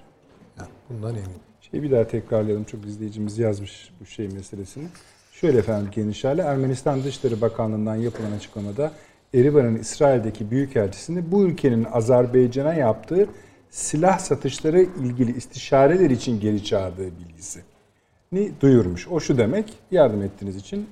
Yani 0.59 0.69
bundan 0.91 1.11
eminim. 1.11 1.41
Şeyi 1.70 1.82
bir 1.82 1.91
daha 1.91 2.07
tekrarlayalım. 2.07 2.65
Çok 2.65 2.87
izleyicimiz 2.87 3.39
yazmış 3.39 3.91
bu 4.01 4.07
şey 4.07 4.28
meselesini. 4.28 4.89
Şöyle 5.32 5.59
efendim 5.59 5.91
geniş 5.95 6.24
hale 6.24 6.43
Ermenistan 6.43 7.05
Dışişleri 7.05 7.41
Bakanlığı'ndan 7.41 7.97
yapılan 7.97 8.32
açıklamada 8.32 8.93
Erivan'ın 9.35 9.77
İsrail'deki 9.77 10.51
büyükelçisini 10.51 11.32
bu 11.32 11.43
ülkenin 11.43 11.85
Azerbaycan'a 11.93 12.74
yaptığı 12.74 13.28
silah 13.70 14.19
satışları 14.19 14.82
ilgili 14.82 15.37
istişareler 15.37 16.11
için 16.11 16.41
geri 16.41 16.65
çağırdığı 16.65 17.11
bilgisi 17.19 17.61
ni 18.32 18.52
duyurmuş. 18.61 19.09
O 19.09 19.20
şu 19.20 19.39
demek 19.39 19.73
yardım 19.90 20.23
ettiğiniz 20.23 20.57
için 20.57 20.86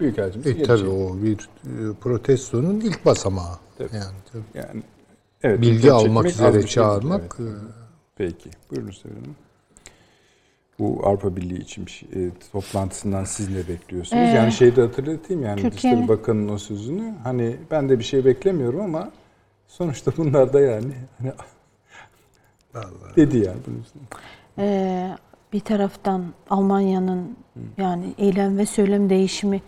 büyükelçimizi 0.00 0.50
E, 0.50 0.62
tabii 0.62 0.88
o 0.88 1.22
bir 1.22 1.48
e, 1.64 1.94
protestonun 2.00 2.80
ilk 2.80 3.04
basamağı. 3.04 3.56
Tabii. 3.78 3.96
Yani 3.96 4.16
tabii. 4.32 4.42
Yani 4.54 4.82
evet, 5.42 5.60
bilgi 5.60 5.92
almak 5.92 6.26
üzere 6.26 6.54
bir 6.54 6.60
şey 6.60 6.68
çağırmak 6.68 7.36
evet. 7.40 7.52
e, 7.52 7.82
Peki. 8.16 8.50
Buyurun 8.70 8.90
Sevil 8.90 9.14
Hanım. 9.14 9.36
Bu 10.78 11.00
Avrupa 11.04 11.36
Birliği 11.36 11.60
için 11.60 11.86
bir 11.86 11.90
şey, 11.90 12.08
e, 12.08 12.30
toplantısından 12.52 13.24
siz 13.24 13.48
ne 13.48 13.68
bekliyorsunuz? 13.68 14.22
Ee, 14.22 14.26
yani 14.26 14.52
şeyi 14.52 14.76
de 14.76 14.80
hatırlatayım 14.80 15.42
yani 15.42 15.70
Dışişleri 15.70 16.08
Bakanı'nın 16.08 16.48
o 16.48 16.58
sözünü. 16.58 17.14
Hani 17.22 17.56
ben 17.70 17.88
de 17.88 17.98
bir 17.98 18.04
şey 18.04 18.24
beklemiyorum 18.24 18.80
ama 18.80 19.12
sonuçta 19.68 20.12
bunlar 20.16 20.52
da 20.52 20.60
yani 20.60 20.92
hani 21.18 21.32
dedi 23.16 23.38
yani. 23.38 23.58
Bunun. 23.66 23.84
Ee, 24.58 25.16
bir 25.52 25.60
taraftan 25.60 26.24
Almanya'nın 26.50 27.36
yani 27.78 28.14
eylem 28.18 28.58
ve 28.58 28.66
söylem 28.66 29.10
değişimi 29.10 29.62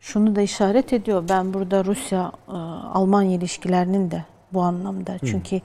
şunu 0.00 0.36
da 0.36 0.40
işaret 0.40 0.92
ediyor. 0.92 1.24
Ben 1.28 1.54
burada 1.54 1.84
Rusya 1.84 2.32
e, 2.48 2.52
Almanya 2.92 3.36
ilişkilerinin 3.36 4.10
de 4.10 4.24
bu 4.52 4.60
anlamda. 4.60 5.18
Çünkü 5.18 5.60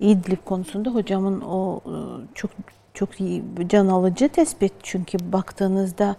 İdlib 0.00 0.44
konusunda 0.44 0.90
hocamın 0.90 1.40
o 1.40 1.80
e, 1.86 1.94
çok 2.34 2.50
çok 2.94 3.20
iyi 3.20 3.42
can 3.68 3.88
alıcı 3.88 4.28
tespit. 4.28 4.72
Çünkü 4.82 5.32
baktığınızda 5.32 6.16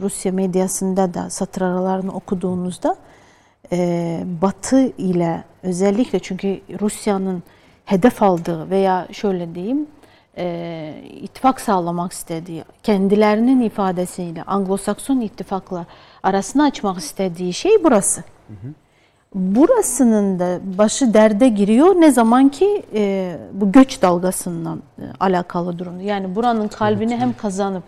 Rusya 0.00 0.32
medyasında 0.32 1.14
da 1.14 1.30
satır 1.30 1.62
aralarını 1.62 2.12
okuduğunuzda 2.12 2.96
e, 3.72 4.20
Batı 4.42 4.86
ile 4.86 5.44
özellikle 5.62 6.18
çünkü 6.18 6.60
Rusya'nın 6.80 7.42
hedef 7.84 8.22
aldığı 8.22 8.70
veya 8.70 9.08
şöyle 9.12 9.54
diyeyim 9.54 9.86
e, 10.38 10.94
ittifak 11.22 11.60
sağlamak 11.60 12.12
istediği, 12.12 12.64
kendilerinin 12.82 13.60
ifadesiyle 13.60 14.42
Anglo-Sakson 14.42 15.20
ittifakla 15.20 15.86
arasını 16.22 16.62
açmak 16.62 16.98
istediği 16.98 17.52
şey 17.52 17.84
burası. 17.84 18.24
Burasının 19.34 20.38
da 20.38 20.60
başı 20.78 21.14
derde 21.14 21.48
giriyor 21.48 21.94
ne 21.94 22.10
zaman 22.10 22.48
ki 22.48 22.82
e, 22.94 23.36
bu 23.52 23.72
göç 23.72 24.02
dalgasından 24.02 24.82
e, 24.98 25.02
alakalı 25.20 25.78
durumda. 25.78 26.02
Yani 26.02 26.34
buranın 26.36 26.68
kalbini 26.68 27.16
hem 27.16 27.36
kazanıp 27.36 27.82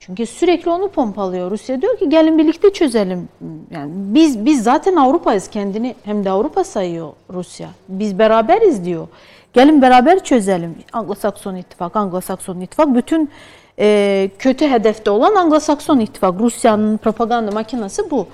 çünkü 0.00 0.26
sürekli 0.26 0.70
onu 0.70 0.88
pompalıyor. 0.88 1.50
Rusya 1.50 1.82
diyor 1.82 1.98
ki 1.98 2.08
gelin 2.08 2.38
birlikte 2.38 2.72
çözelim. 2.72 3.28
Yani 3.70 3.90
biz 3.94 4.44
biz 4.44 4.62
zaten 4.62 4.96
Avrupa'yız 4.96 5.48
kendini 5.48 5.94
hem 6.04 6.24
de 6.24 6.30
Avrupa 6.30 6.64
sayıyor 6.64 7.12
Rusya. 7.32 7.68
Biz 7.88 8.18
beraberiz 8.18 8.84
diyor. 8.84 9.08
Gelin 9.52 9.82
beraber 9.82 10.24
çözelim. 10.24 10.74
Anglo-Sakson 10.92 11.56
ittifak, 11.56 11.96
Anglo-Sakson 11.96 12.60
ittifak 12.60 12.94
bütün 12.94 13.30
e, 13.78 14.30
kötü 14.38 14.68
hedefte 14.68 15.10
olan 15.10 15.34
Anglo-Sakson 15.34 16.00
ittifak. 16.00 16.40
Rusya'nın 16.40 16.96
propaganda 16.96 17.50
makinesi 17.50 18.10
bu. 18.10 18.26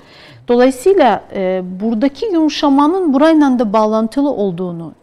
Dolayısıyla 0.47 1.23
e, 1.35 1.61
buradaki 1.79 2.25
yumuşamanın 2.25 3.13
burayla 3.13 3.59
da 3.59 3.73
bağlantılı 3.73 4.31
olduğunu 4.31 4.93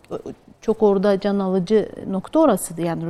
çok 0.62 0.82
orada 0.82 1.20
can 1.20 1.38
alıcı 1.38 1.88
nokta 2.10 2.38
orasıydı. 2.38 2.80
Yani 2.80 3.02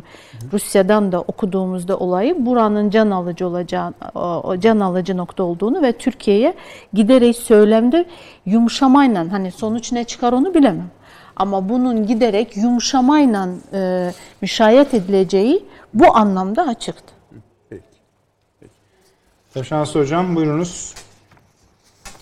Rusya'dan 0.52 1.12
da 1.12 1.20
okuduğumuzda 1.20 1.98
olayı 1.98 2.46
buranın 2.46 2.90
can 2.90 3.10
alıcı 3.10 3.46
olacağı, 3.46 3.92
can 4.58 4.80
alıcı 4.80 5.16
nokta 5.16 5.42
olduğunu 5.42 5.82
ve 5.82 5.92
Türkiye'ye 5.92 6.54
giderek 6.92 7.36
söylemde 7.36 8.04
yumuşamayla 8.46 9.32
hani 9.32 9.50
sonuç 9.50 9.92
ne 9.92 10.04
çıkar 10.04 10.32
onu 10.32 10.54
bilemem. 10.54 10.90
Ama 11.36 11.68
bunun 11.68 12.06
giderek 12.06 12.56
yumuşamayla 12.56 13.48
e, 13.72 14.12
müşahit 14.40 14.94
edileceği 14.94 15.64
bu 15.94 16.16
anlamda 16.16 16.62
açıktı. 16.66 17.14
Peki. 17.70 17.82
Peki. 18.60 18.72
Taşansı 19.54 19.98
Hocam 19.98 20.36
buyurunuz. 20.36 20.94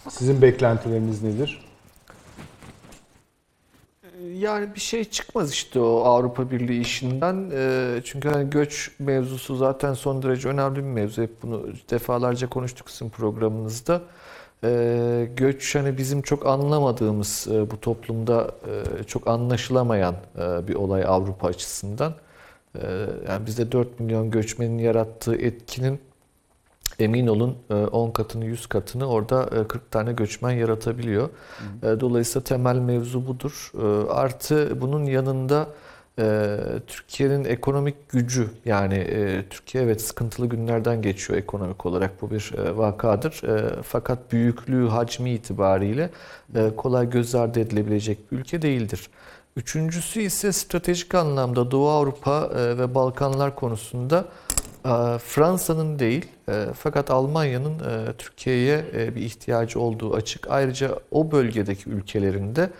Sizin 0.08 0.42
beklentileriniz 0.42 1.22
nedir? 1.22 1.70
Yani 4.38 4.74
bir 4.74 4.80
şey 4.80 5.04
çıkmaz 5.04 5.52
işte 5.52 5.80
o 5.80 6.00
Avrupa 6.04 6.50
Birliği 6.50 6.80
işinden. 6.80 7.50
Ee, 7.54 8.00
Çünkü 8.04 8.28
hani 8.28 8.50
göç 8.50 8.90
mevzusu 8.98 9.56
zaten 9.56 9.94
son 9.94 10.22
derece 10.22 10.48
önemli 10.48 10.76
bir 10.76 10.80
mevzu. 10.82 11.22
Hep 11.22 11.42
bunu 11.42 11.66
defalarca 11.90 12.48
konuştuk 12.48 12.90
sizin 12.90 13.10
programınızda. 13.10 14.02
Ee, 14.64 15.28
Göç 15.36 15.74
hani 15.74 15.98
bizim 15.98 16.22
çok 16.22 16.46
anlamadığımız 16.46 17.46
e, 17.50 17.70
bu 17.70 17.80
toplumda 17.80 18.50
e, 19.00 19.04
çok 19.04 19.26
anlaşılamayan 19.28 20.14
e, 20.38 20.68
bir 20.68 20.74
olay 20.74 21.04
Avrupa 21.06 21.48
açısından. 21.48 22.14
Ee, 22.76 23.06
Yani 23.28 23.46
bizde 23.46 23.72
4 23.72 24.00
milyon 24.00 24.30
göçmenin 24.30 24.78
yarattığı 24.78 25.36
etkinin 25.36 26.00
emin 26.98 27.26
olun 27.26 27.56
e, 27.70 27.74
10 27.74 28.10
katını 28.10 28.44
100 28.44 28.66
katını 28.66 29.06
orada 29.08 29.42
e, 29.60 29.68
40 29.68 29.90
tane 29.90 30.12
göçmen 30.12 30.50
yaratabiliyor. 30.50 31.28
E, 31.82 32.00
Dolayısıyla 32.00 32.44
temel 32.44 32.76
mevzu 32.76 33.26
budur. 33.26 33.72
E, 33.82 34.10
Artı 34.12 34.80
bunun 34.80 35.04
yanında 35.04 35.66
e, 36.20 36.56
Türkiye'nin 36.86 37.44
ekonomik 37.44 38.08
gücü 38.08 38.48
yani 38.64 38.94
e, 38.94 39.44
Türkiye 39.50 39.84
evet 39.84 40.00
sıkıntılı 40.02 40.46
günlerden 40.46 41.02
geçiyor 41.02 41.38
ekonomik 41.38 41.86
olarak 41.86 42.22
bu 42.22 42.30
bir 42.30 42.52
e, 42.58 42.76
vakadır. 42.76 43.42
E, 43.48 43.82
Fakat 43.82 44.32
büyüklüğü, 44.32 44.88
hacmi 44.88 45.30
itibariyle 45.30 46.10
kolay 46.76 47.10
göz 47.10 47.34
ardı 47.34 47.60
edilebilecek 47.60 48.32
bir 48.32 48.38
ülke 48.38 48.62
değildir. 48.62 49.10
Üçüncüsü 49.56 50.20
ise 50.20 50.52
stratejik 50.52 51.14
anlamda 51.14 51.70
Doğu 51.70 51.88
Avrupa 51.88 52.50
ve 52.54 52.94
Balkanlar 52.94 53.56
konusunda 53.56 54.24
Fransa'nın 55.18 55.98
değil 55.98 56.26
fakat 56.74 57.10
Almanya'nın 57.10 57.74
Türkiye'ye 58.18 58.84
bir 59.14 59.20
ihtiyacı 59.20 59.80
olduğu 59.80 60.14
açık. 60.14 60.50
Ayrıca 60.50 60.90
o 61.10 61.32
bölgedeki 61.32 61.90
ülkelerinde 61.90 62.70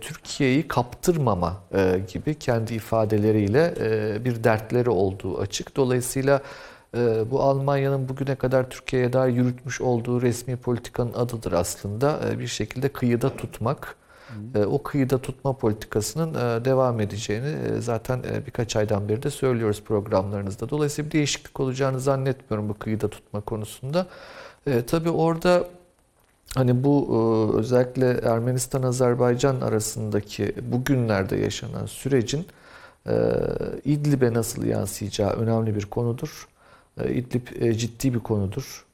Türkiye'yi 0.00 0.68
kaptırmama 0.68 1.56
e, 1.74 2.00
gibi 2.12 2.34
kendi 2.34 2.74
ifadeleriyle 2.74 3.74
e, 3.80 4.24
bir 4.24 4.44
dertleri 4.44 4.90
olduğu 4.90 5.38
açık. 5.38 5.76
Dolayısıyla 5.76 6.40
e, 6.96 7.30
bu 7.30 7.42
Almanya'nın 7.42 8.08
bugüne 8.08 8.34
kadar 8.34 8.70
Türkiye'ye 8.70 9.12
dair 9.12 9.32
yürütmüş 9.34 9.80
olduğu 9.80 10.22
resmi 10.22 10.56
politikanın 10.56 11.12
adıdır 11.12 11.52
aslında. 11.52 12.20
E, 12.30 12.38
Bir 12.38 12.46
şekilde 12.46 12.88
kıyıda 12.88 13.36
tutmak. 13.36 13.96
E, 14.54 14.64
O 14.64 14.82
kıyıda 14.82 15.18
tutma 15.18 15.52
politikasının 15.56 16.34
e, 16.34 16.64
devam 16.64 17.00
edeceğini 17.00 17.46
e, 17.46 17.80
zaten 17.80 18.18
e, 18.32 18.46
birkaç 18.46 18.76
aydan 18.76 19.08
beri 19.08 19.22
de 19.22 19.30
söylüyoruz 19.30 19.82
programlarınızda. 19.82 20.70
Dolayısıyla 20.70 21.10
bir 21.10 21.14
değişiklik 21.14 21.60
olacağını 21.60 22.00
zannetmiyorum 22.00 22.68
bu 22.68 22.74
kıyıda 22.74 23.08
tutma 23.08 23.40
konusunda. 23.40 24.06
E, 24.66 24.82
Tabii 24.86 25.10
orada 25.10 25.64
Hani 26.54 26.84
bu 26.84 27.08
e, 27.10 27.56
özellikle 27.58 28.10
Ermenistan-Azerbaycan 28.10 29.60
arasındaki 29.60 30.54
bugünlerde 30.72 31.36
yaşanan 31.36 31.86
sürecin 31.86 32.46
e, 33.06 33.12
İdlib'e 33.84 34.32
nasıl 34.32 34.64
yansıyacağı 34.64 35.30
önemli 35.30 35.74
bir 35.76 35.86
konudur. 35.86 36.48
E, 37.00 37.14
İdlib 37.14 37.76
ciddi 37.78 38.14
bir 38.14 38.20
konudur. 38.20 38.86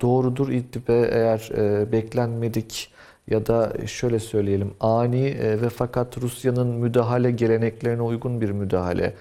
Doğrudur 0.00 0.48
İdlib'e 0.48 1.08
eğer 1.12 1.50
beklenmedik 1.92 2.92
ya 3.30 3.46
da 3.46 3.72
şöyle 3.86 4.18
söyleyelim 4.18 4.74
ani 4.80 5.24
ve 5.40 5.68
fakat 5.68 6.18
Rusya'nın 6.18 6.66
müdahale 6.66 7.30
geleneklerine 7.30 8.02
uygun 8.02 8.40
bir 8.40 8.50
müdahale 8.50 9.14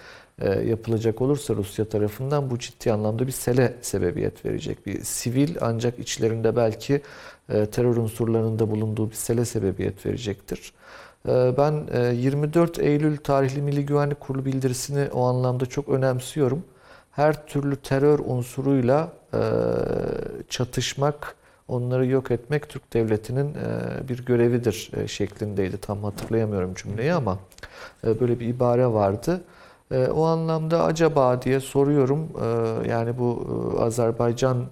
yapılacak 0.66 1.22
olursa 1.22 1.56
Rusya 1.56 1.86
tarafından 1.86 2.50
bu 2.50 2.60
ciddi 2.60 2.92
anlamda 2.92 3.28
bir 3.28 3.32
sele 3.32 3.74
sebebiyet 3.82 4.46
verecek. 4.46 4.86
Bir 4.86 5.04
sivil 5.04 5.56
ancak 5.62 6.00
içlerinde 6.00 6.56
belki 6.56 7.02
terör 7.48 7.98
unsurlarının 7.98 8.60
da 8.60 8.72
bulunduğu 8.72 9.10
bir 9.10 9.16
sele 9.16 9.46
sebebiyet 9.46 10.06
verecektir. 10.06 10.74
E, 11.28 11.54
Ben 11.58 11.84
e, 11.94 12.14
24 12.16 12.80
Eylül 12.80 13.18
tarihli 13.18 13.62
Milli 13.62 13.86
Güvenlik 13.86 14.20
Kurulu 14.20 14.46
bildirisini 14.46 15.08
o 15.14 15.24
anlamda 15.24 15.66
çok 15.66 15.90
önemsiyorum. 15.90 16.64
her 17.12 17.48
türlü 17.48 17.76
terör 17.76 18.20
unsuruyla 18.20 19.10
e, 19.34 19.40
çatışmak, 20.50 21.36
onları 21.68 22.06
yok 22.06 22.32
etmek 22.32 22.70
Türk 22.70 22.94
devletinin 22.94 23.54
e, 23.54 24.08
bir 24.10 24.26
görevidir 24.26 24.92
e, 24.98 25.08
şeklindeydi. 25.08 25.78
Tam 25.78 26.04
hatırlayamıyorum 26.04 26.74
cümleyi 26.74 27.14
ama 27.14 27.40
e, 28.04 28.20
böyle 28.20 28.40
bir 28.40 28.48
ibare 28.48 28.88
vardı. 28.88 29.42
E, 29.92 30.08
o 30.08 30.24
anlamda 30.26 30.84
acaba 30.84 31.42
diye 31.42 31.60
soruyorum. 31.60 32.28
E, 32.44 32.90
yani 32.90 33.18
bu 33.20 33.48
e, 33.80 33.82
Azerbaycan 33.84 34.58
e, 34.62 34.66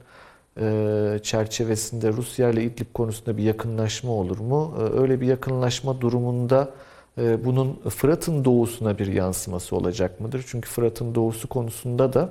çerçevesinde 1.23 2.13
Rusya 2.13 2.49
ile 2.49 2.63
İdlib 2.63 2.93
konusunda 2.93 3.37
bir 3.37 3.43
yakınlaşma 3.43 4.11
olur 4.11 4.39
mu? 4.39 4.75
E, 4.79 4.99
öyle 4.99 5.21
bir 5.21 5.27
yakınlaşma 5.27 6.01
durumunda 6.01 6.69
e, 7.17 7.45
bunun 7.45 7.73
Fırat'ın 7.89 8.45
doğusuna 8.45 8.97
bir 8.97 9.07
yansıması 9.07 9.75
olacak 9.75 10.19
mıdır? 10.19 10.45
Çünkü 10.47 10.69
Fırat'ın 10.69 11.15
doğusu 11.15 11.47
konusunda 11.47 12.13
da 12.13 12.29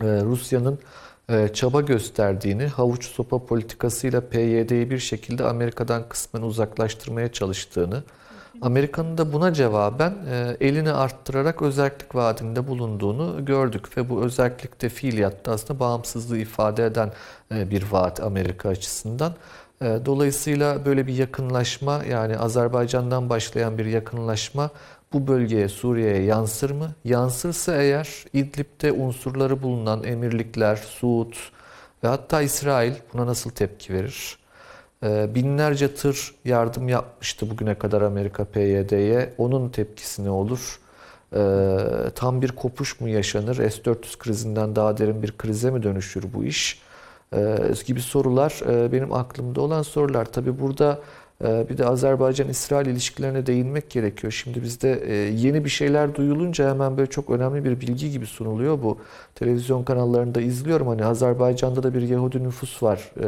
e, 0.00 0.04
Rusya'nın 0.04 0.78
e, 1.30 1.48
çaba 1.48 1.80
gösterdiğini, 1.80 2.66
havuç 2.66 3.04
sopa 3.04 3.46
politikasıyla 3.46 4.20
PYD'yi 4.20 4.90
bir 4.90 4.98
şekilde 4.98 5.44
Amerika'dan 5.44 6.08
kısmen 6.08 6.42
uzaklaştırmaya 6.42 7.32
çalıştığını, 7.32 8.02
Amerika'nın 8.62 9.18
da 9.18 9.32
buna 9.32 9.52
cevaben 9.52 10.14
e, 10.30 10.56
elini 10.60 10.92
arttırarak 10.92 11.62
özellik 11.62 12.14
vaadinde 12.14 12.68
bulunduğunu 12.68 13.44
gördük 13.44 13.96
ve 13.96 14.10
bu 14.10 14.22
özellikte 14.24 14.88
fiiliyatta 14.88 15.52
aslında 15.52 15.80
bağımsızlığı 15.80 16.38
ifade 16.38 16.84
eden 16.86 17.12
e, 17.54 17.70
bir 17.70 17.82
vaat 17.90 18.20
Amerika 18.20 18.68
açısından. 18.68 19.34
E, 19.82 19.98
Dolayısıyla 20.04 20.84
böyle 20.84 21.06
bir 21.06 21.14
yakınlaşma 21.14 22.04
yani 22.10 22.38
Azerbaycan'dan 22.38 23.30
başlayan 23.30 23.78
bir 23.78 23.84
yakınlaşma 23.86 24.70
bu 25.12 25.26
bölgeye 25.26 25.68
Suriye'ye 25.68 26.22
yansır 26.22 26.70
mı? 26.70 26.94
Yansırsa 27.04 27.76
eğer 27.76 28.24
İdlib'de 28.32 28.92
unsurları 28.92 29.62
bulunan 29.62 30.04
emirlikler, 30.04 30.76
Suud 30.76 31.32
ve 32.04 32.08
hatta 32.08 32.42
İsrail 32.42 32.92
buna 33.12 33.26
nasıl 33.26 33.50
tepki 33.50 33.92
verir? 33.94 34.38
Ee, 35.04 35.34
Binlerce 35.34 35.94
tır 35.94 36.34
yardım 36.44 36.88
yapmıştı 36.88 37.50
bugüne 37.50 37.74
kadar 37.74 38.02
Amerika 38.02 38.44
PYD'ye. 38.44 39.34
Onun 39.38 39.68
tepkisi 39.68 40.24
ne 40.24 40.30
olur? 40.30 40.80
Ee, 41.36 41.76
Tam 42.14 42.42
bir 42.42 42.48
kopuş 42.52 43.00
mu 43.00 43.08
yaşanır? 43.08 43.56
S-400 43.70 44.18
krizinden 44.18 44.76
daha 44.76 44.98
derin 44.98 45.22
bir 45.22 45.32
krize 45.38 45.70
mi 45.70 45.82
dönüşür 45.82 46.24
bu 46.34 46.44
iş? 46.44 46.82
Ee, 47.34 47.58
gibi 47.86 48.00
sorular 48.00 48.60
benim 48.92 49.12
aklımda 49.12 49.60
olan 49.60 49.82
sorular. 49.82 50.24
Tabii 50.24 50.60
burada 50.60 50.98
bir 51.40 51.78
de 51.78 51.86
Azerbaycan-İsrail 51.86 52.86
ilişkilerine 52.86 53.46
değinmek 53.46 53.90
gerekiyor. 53.90 54.32
Şimdi 54.32 54.62
bizde 54.62 54.92
e, 54.92 55.14
yeni 55.14 55.64
bir 55.64 55.70
şeyler 55.70 56.14
duyulunca 56.14 56.70
hemen 56.70 56.96
böyle 56.96 57.10
çok 57.10 57.30
önemli 57.30 57.64
bir 57.64 57.80
bilgi 57.80 58.10
gibi 58.10 58.26
sunuluyor 58.26 58.82
bu. 58.82 58.98
Televizyon 59.34 59.84
kanallarında 59.84 60.40
izliyorum 60.40 60.88
hani 60.88 61.04
Azerbaycan'da 61.04 61.82
da 61.82 61.94
bir 61.94 62.02
Yahudi 62.02 62.42
nüfus 62.44 62.82
var 62.82 63.12
e, 63.20 63.26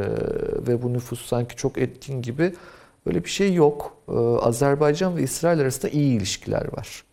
ve 0.69 0.83
bu 0.83 0.93
nüfus 0.93 1.27
sanki 1.27 1.57
çok 1.57 1.79
etkin 1.79 2.23
gibi. 2.23 2.55
Böyle 3.07 3.25
bir 3.25 3.31
şey 3.31 3.55
yok. 3.55 3.97
E, 4.09 4.13
Azerbaycan 4.19 5.17
ve 5.17 5.23
İsrail 5.23 5.61
arasında 5.61 5.93
iyi 5.93 6.17
ilişkiler 6.17 6.67
var. 6.77 7.05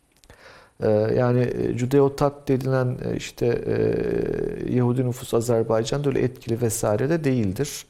Yani 1.15 1.49
Judeo-Tat 1.78 2.48
denilen 2.48 2.98
işte 3.15 3.45
Yahudi 4.69 5.06
nüfus 5.06 5.34
Azerbaycan'da 5.34 6.10
öyle 6.10 6.19
etkili 6.19 6.61
vesaire 6.61 7.10
de 7.10 7.24
değildir. 7.24 7.86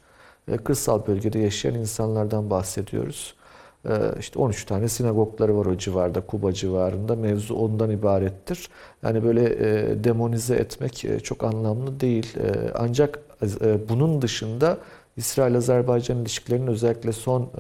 Kırsal 0.56 1.08
bölgede 1.08 1.40
yaşayan 1.40 1.76
insanlardan 1.76 2.50
bahsediyoruz. 2.50 3.36
E, 3.90 3.92
İşte 4.20 4.40
13 4.40 4.66
tane 4.66 4.88
sinagogları 4.90 5.58
var 5.58 5.66
o 5.66 5.78
civarda, 5.78 6.22
Kuba 6.22 6.54
civarında. 6.54 7.16
Mevzu 7.16 7.56
ondan 7.56 7.90
ibarettir. 7.90 8.70
Yani 9.04 9.24
böyle 9.24 9.44
e, 9.92 10.04
demonize 10.04 10.56
etmek 10.56 11.06
e, 11.06 11.20
çok 11.20 11.44
anlamlı 11.44 12.00
değil. 12.00 12.38
E, 12.38 12.72
Ancak 12.76 13.20
bunun 13.90 14.22
dışında 14.22 14.78
İsrail-Azerbaycan 15.18 16.18
ilişkilerinin 16.22 16.68
özellikle 16.68 17.12
son 17.12 17.52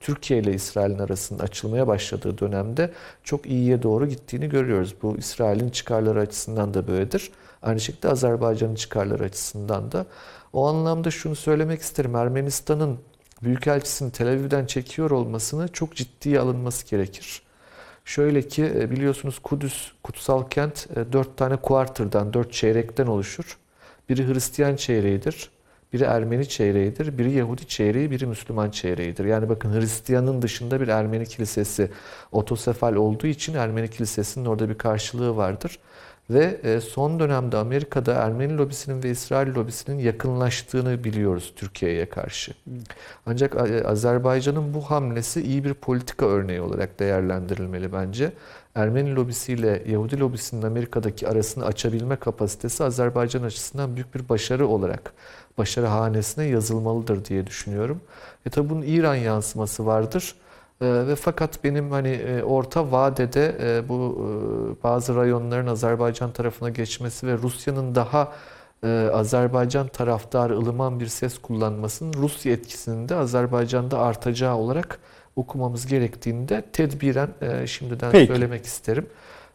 Türkiye 0.00 0.40
ile 0.40 0.54
İsrail'in 0.54 0.98
arasında 0.98 1.42
açılmaya 1.42 1.86
başladığı 1.86 2.38
dönemde 2.38 2.90
çok 3.24 3.46
iyiye 3.46 3.82
doğru 3.82 4.06
gittiğini 4.06 4.48
görüyoruz. 4.48 4.94
Bu 5.02 5.16
İsrail'in 5.16 5.68
çıkarları 5.70 6.20
açısından 6.20 6.74
da 6.74 6.88
böyledir. 6.88 7.30
Aynı 7.62 7.80
şekilde 7.80 8.08
Azerbaycan'ın 8.08 8.74
çıkarları 8.74 9.24
açısından 9.24 9.92
da. 9.92 10.06
O 10.56 10.66
anlamda 10.66 11.10
şunu 11.10 11.36
söylemek 11.36 11.80
isterim. 11.80 12.16
Ermenistan'ın 12.16 12.98
Büyükelçisini 13.42 14.12
Tel 14.12 14.28
Aviv'den 14.28 14.66
çekiyor 14.66 15.10
olmasını 15.10 15.68
çok 15.68 15.94
ciddiye 15.96 16.40
alınması 16.40 16.86
gerekir. 16.86 17.42
Şöyle 18.04 18.42
ki 18.42 18.72
e, 18.76 18.90
biliyorsunuz 18.90 19.38
Kudüs 19.38 19.92
kutsal 20.02 20.48
kent 20.48 20.86
e, 20.96 21.12
dört 21.12 21.36
tane 21.36 21.56
kuartırdan, 21.56 22.32
dört 22.32 22.52
çeyrekten 22.52 23.06
oluşur. 23.06 23.58
Biri 24.08 24.28
Hristiyan 24.28 24.76
çeyreğidir, 24.76 25.50
biri 25.92 26.04
Ermeni 26.04 26.48
çeyreğidir, 26.48 27.18
biri 27.18 27.32
Yahudi 27.32 27.68
çeyreği, 27.68 28.10
biri 28.10 28.26
Müslüman 28.26 28.70
çeyreğidir. 28.70 29.24
Yani 29.24 29.48
bakın 29.48 29.80
Hristiyanın 29.80 30.42
dışında 30.42 30.80
bir 30.80 30.88
Ermeni 30.88 31.26
kilisesi 31.26 31.90
otosefal 32.32 32.94
olduğu 32.94 33.26
için 33.26 33.54
Ermeni 33.54 33.90
kilisesinin 33.90 34.44
orada 34.44 34.68
bir 34.68 34.78
karşılığı 34.78 35.36
vardır. 35.36 35.78
Ve 36.30 36.60
e, 36.62 36.80
son 36.80 37.20
dönemde 37.20 37.56
Amerika'da 37.56 38.14
Ermeni 38.14 38.56
lobisinin 38.58 39.02
ve 39.02 39.10
İsrail 39.10 39.54
lobisinin 39.54 39.98
yakınlaştığını 39.98 41.04
biliyoruz 41.04 41.52
Türkiye'ye 41.56 42.08
karşı. 42.08 42.52
Ancak 43.26 43.54
e, 43.54 43.84
Azerbaycan'ın 43.84 44.74
bu 44.74 44.82
hamlesi 44.82 45.42
iyi 45.42 45.64
bir 45.64 45.74
politika 45.74 46.26
örneği 46.26 46.60
olarak 46.60 46.98
değerlendirilmeli 46.98 47.92
bence. 47.92 48.32
Ermeni 48.74 49.14
lobisiyle 49.14 49.82
Yahudi 49.86 50.20
lobisinin 50.20 50.62
Amerika'daki 50.62 51.28
arasını 51.28 51.64
açabilme 51.66 52.16
kapasitesi 52.16 52.84
Azerbaycan 52.84 53.42
açısından 53.42 53.94
büyük 53.94 54.14
bir 54.14 54.28
başarı 54.28 54.66
olarak 54.68 55.12
başarı 55.58 55.86
hanesine 55.86 56.44
yazılmalıdır 56.44 57.24
diye 57.24 57.46
düşünüyorum. 57.46 58.00
E 58.46 58.50
tabi 58.50 58.70
bunun 58.70 58.82
İran 58.82 59.14
yansıması 59.14 59.86
vardır. 59.86 60.34
E, 60.80 60.86
ve 61.06 61.16
fakat 61.16 61.64
benim 61.64 61.90
hani 61.90 62.08
e, 62.08 62.42
orta 62.42 62.92
vadede 62.92 63.56
e, 63.60 63.88
bu 63.88 64.18
e, 64.18 64.82
bazı 64.84 65.16
rayonların 65.16 65.66
Azerbaycan 65.66 66.32
tarafına 66.32 66.70
geçmesi 66.70 67.26
ve 67.26 67.32
Rusya'nın 67.38 67.94
daha 67.94 68.32
e, 68.84 69.10
Azerbaycan 69.12 69.88
taraftarı 69.88 70.56
ılıman 70.58 71.00
bir 71.00 71.06
ses 71.06 71.38
kullanmasının 71.38 72.12
Rusya 72.12 72.52
etkisinin 72.52 73.08
de 73.08 73.14
Azerbaycan'da 73.14 73.98
artacağı 73.98 74.56
olarak 74.56 74.98
okumamız 75.36 75.86
gerektiğini 75.86 76.48
de 76.48 76.64
tedbiren 76.72 77.28
e, 77.40 77.66
şimdiden 77.66 78.12
Peki. 78.12 78.26
söylemek 78.26 78.64
isterim. 78.64 79.06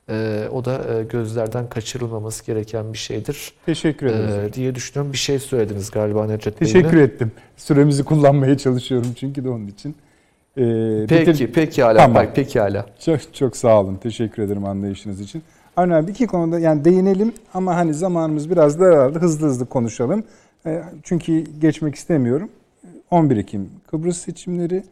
E, 0.10 0.48
o 0.52 0.66
da 0.66 1.00
e, 1.00 1.04
gözlerden 1.04 1.70
kaçırılmaması 1.70 2.46
gereken 2.46 2.94
bir 2.94 2.98
şeydir 2.98 3.54
Teşekkür 3.66 4.06
ederiz. 4.08 4.36
e, 4.36 4.54
diye 4.54 4.76
düşünüyorum. 4.76 5.14
Bir 5.14 5.18
şey 5.18 5.40
söylediniz 5.40 5.92
galiba 5.92 6.26
Necdet 6.26 6.62
Bey 6.62 6.68
Teşekkür 6.68 6.98
ettim. 6.98 7.32
Süremizi 7.58 8.04
kullanmaya 8.04 8.58
çalışıyorum 8.58 9.14
çünkü 9.16 9.44
de 9.44 9.50
onun 9.50 9.68
için. 9.68 9.96
Ee, 10.58 11.06
Peki, 11.10 11.32
bitir- 11.32 11.52
peki 11.54 11.84
hala. 11.84 11.98
Tamam. 11.98 12.26
Peki 12.36 12.60
hala. 12.60 12.86
Çok 13.00 13.34
çok 13.34 13.58
sağ 13.58 13.82
olun. 13.82 13.96
Teşekkür 13.96 14.44
ederim 14.44 14.66
anlayışınız 14.66 15.22
için. 15.22 15.44
Abi 15.78 16.12
iki 16.12 16.28
konuda 16.28 16.60
yani 16.60 16.86
değinelim 16.86 17.34
ama 17.54 17.76
hani 17.76 17.94
zamanımız 17.94 18.50
biraz 18.50 18.80
daraldı. 18.80 19.20
Hızlı 19.20 19.48
hızlı 19.48 19.66
konuşalım. 19.66 20.24
Ee, 20.66 20.84
Çünkü 21.04 21.44
geçmek 21.60 21.96
istemiyorum. 21.96 22.50
11 23.12 23.38
Ekim 23.38 23.70
Kıbrıs 23.92 24.18
seçimleri. 24.18 24.84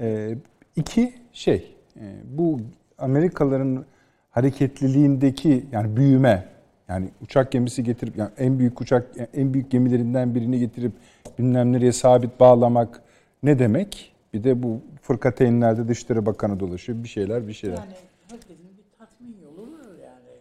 Ee, 0.00 0.34
iki 0.76 1.12
şey 1.32 1.74
e, 1.96 2.04
bu 2.24 2.60
Amerikalıların 2.98 3.84
hareketliliğindeki 4.30 5.64
yani 5.72 5.96
büyüme 5.96 6.44
yani 6.88 7.08
uçak 7.22 7.52
gemisi 7.52 7.84
getirip 7.84 8.16
yani 8.16 8.30
en 8.38 8.58
büyük 8.58 8.80
uçak 8.80 9.06
en 9.34 9.54
büyük 9.54 9.70
gemilerinden 9.70 10.34
birini 10.34 10.58
getirip 10.58 10.92
bilmem 11.38 11.72
nereye 11.72 11.92
sabit 11.92 12.40
bağlamak 12.40 13.02
ne 13.42 13.58
demek? 13.58 14.12
Bir 14.34 14.44
de 14.44 14.62
bu 14.62 14.80
fırkateynlerde 15.02 15.88
Dışişleri 15.88 16.26
Bakanı 16.26 16.60
dolaşıyor. 16.60 17.04
Bir 17.04 17.08
şeyler 17.08 17.48
bir 17.48 17.52
şeyler. 17.52 17.76
Yani 17.76 17.92
herkesin 18.30 18.78
bir 18.78 18.98
tatmin 18.98 19.36
yolu 19.42 19.72
var 19.72 19.86
yani. 20.04 20.38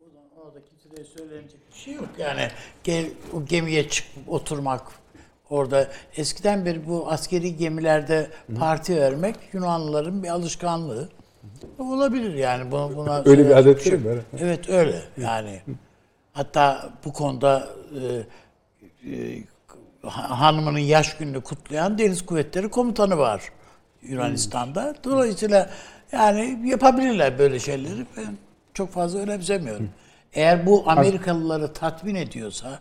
Buradan 0.00 0.44
orada 0.44 0.58
kimseye 0.64 1.04
söylenecek 1.04 1.60
bir 1.72 1.76
şey 1.76 1.94
yok 1.94 2.08
yani. 2.18 2.48
Gel, 2.84 3.06
o 3.32 3.44
gemiye 3.44 3.88
çıkıp 3.88 4.28
oturmak 4.28 4.82
orada 5.50 5.88
eskiden 6.16 6.64
beri 6.64 6.88
bu 6.88 7.10
askeri 7.10 7.56
gemilerde 7.56 8.26
parti 8.58 8.96
vermek 8.96 9.36
Yunanlıların 9.52 10.22
bir 10.22 10.28
alışkanlığı. 10.28 11.08
Olabilir 11.78 12.34
yani 12.34 12.70
buna, 12.72 12.96
buna 12.96 13.22
Öyle 13.26 13.44
bir 13.46 13.56
adetleri 13.56 13.84
şey 13.84 13.98
mi 13.98 14.06
yok. 14.08 14.16
var? 14.16 14.22
Evet 14.38 14.68
öyle 14.68 15.00
yani. 15.20 15.60
Hatta 16.32 16.90
bu 17.04 17.12
konuda 17.12 17.68
e, 18.00 19.12
e, 19.12 19.42
hanımının 20.10 20.78
yaş 20.78 21.16
gününü 21.16 21.40
kutlayan 21.40 21.98
Deniz 21.98 22.26
Kuvvetleri 22.26 22.68
Komutanı 22.68 23.18
var 23.18 23.42
Yunanistan'da. 24.02 24.94
Dolayısıyla 25.04 25.70
yani 26.12 26.68
yapabilirler 26.68 27.38
böyle 27.38 27.60
şeyleri. 27.60 28.06
Ben 28.16 28.36
çok 28.74 28.90
fazla 28.92 29.18
önemsemiyorum. 29.18 29.90
Eğer 30.32 30.66
bu 30.66 30.84
Amerikalıları 30.86 31.72
tatmin 31.72 32.14
ediyorsa 32.14 32.78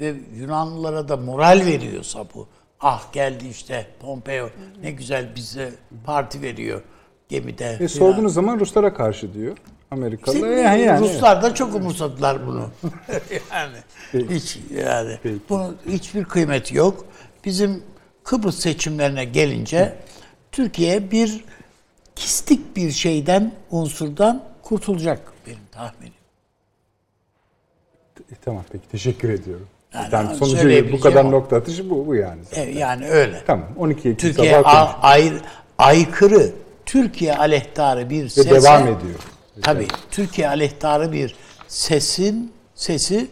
ve 0.00 0.14
Yunanlılara 0.34 1.08
da 1.08 1.16
moral 1.16 1.62
veriyorsa 1.66 2.24
bu 2.34 2.48
ah 2.80 3.12
geldi 3.12 3.48
işte 3.48 3.86
Pompeo 4.00 4.48
ne 4.82 4.90
güzel 4.90 5.34
bize 5.36 5.72
parti 6.04 6.42
veriyor 6.42 6.82
gemide. 7.28 7.76
Filan. 7.76 7.88
sorduğunuz 7.88 8.34
zaman 8.34 8.60
Ruslara 8.60 8.94
karşı 8.94 9.34
diyor. 9.34 9.56
Amerikalı 9.90 10.34
İşte 10.34 10.46
yani, 10.46 10.80
yani 10.82 11.00
Ruslar 11.00 11.42
da 11.42 11.54
çok 11.54 11.74
umursadılar 11.74 12.46
bunu. 12.46 12.70
yani 13.52 13.76
Peki. 14.12 14.34
hiç 14.34 14.58
yani 14.86 15.18
Peki. 15.22 15.38
bunun 15.48 15.76
hiçbir 15.88 16.24
kıymeti 16.24 16.76
yok. 16.76 17.04
Bizim 17.44 17.82
Kıbrıs 18.24 18.58
seçimlerine 18.58 19.24
gelince 19.24 19.94
Türkiye 20.52 21.10
bir 21.10 21.44
kistik 22.16 22.76
bir 22.76 22.90
şeyden 22.90 23.52
unsurdan 23.70 24.42
kurtulacak 24.62 25.32
benim 25.46 25.58
tahminim. 25.72 26.12
E, 28.32 28.34
tamam 28.44 28.64
peki 28.72 28.88
teşekkür 28.88 29.28
ediyorum. 29.28 29.66
Yani 29.94 30.08
Yani, 30.12 30.36
sonucu 30.36 30.92
bu 30.92 31.00
kadar 31.00 31.24
o. 31.24 31.30
nokta 31.30 31.56
atışı 31.56 31.90
bu, 31.90 32.06
bu 32.06 32.14
yani. 32.14 32.40
E, 32.52 32.60
yani 32.62 33.08
öyle. 33.08 33.42
Tamam 33.46 33.68
12 33.76 33.98
Ekim 33.98 34.16
Türkiye 34.16 34.52
sabah 34.52 34.74
a- 35.02 35.16
ayr- 35.18 35.40
aykırı 35.78 36.52
Türkiye 36.86 37.36
aleyhtarı 37.36 38.10
bir 38.10 38.24
ve 38.24 38.28
sese 38.28 38.50
devam 38.50 38.82
ediyor. 38.82 39.14
Tabii 39.62 39.88
Türkiye 40.10 40.48
aleyhtarı 40.48 41.12
bir 41.12 41.36
sesin 41.68 42.52
sesi 42.74 43.28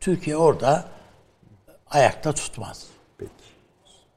Türkiye 0.00 0.36
orada 0.36 0.84
ayakta 1.90 2.32
tutmaz. 2.32 2.86
Peki. 3.18 3.30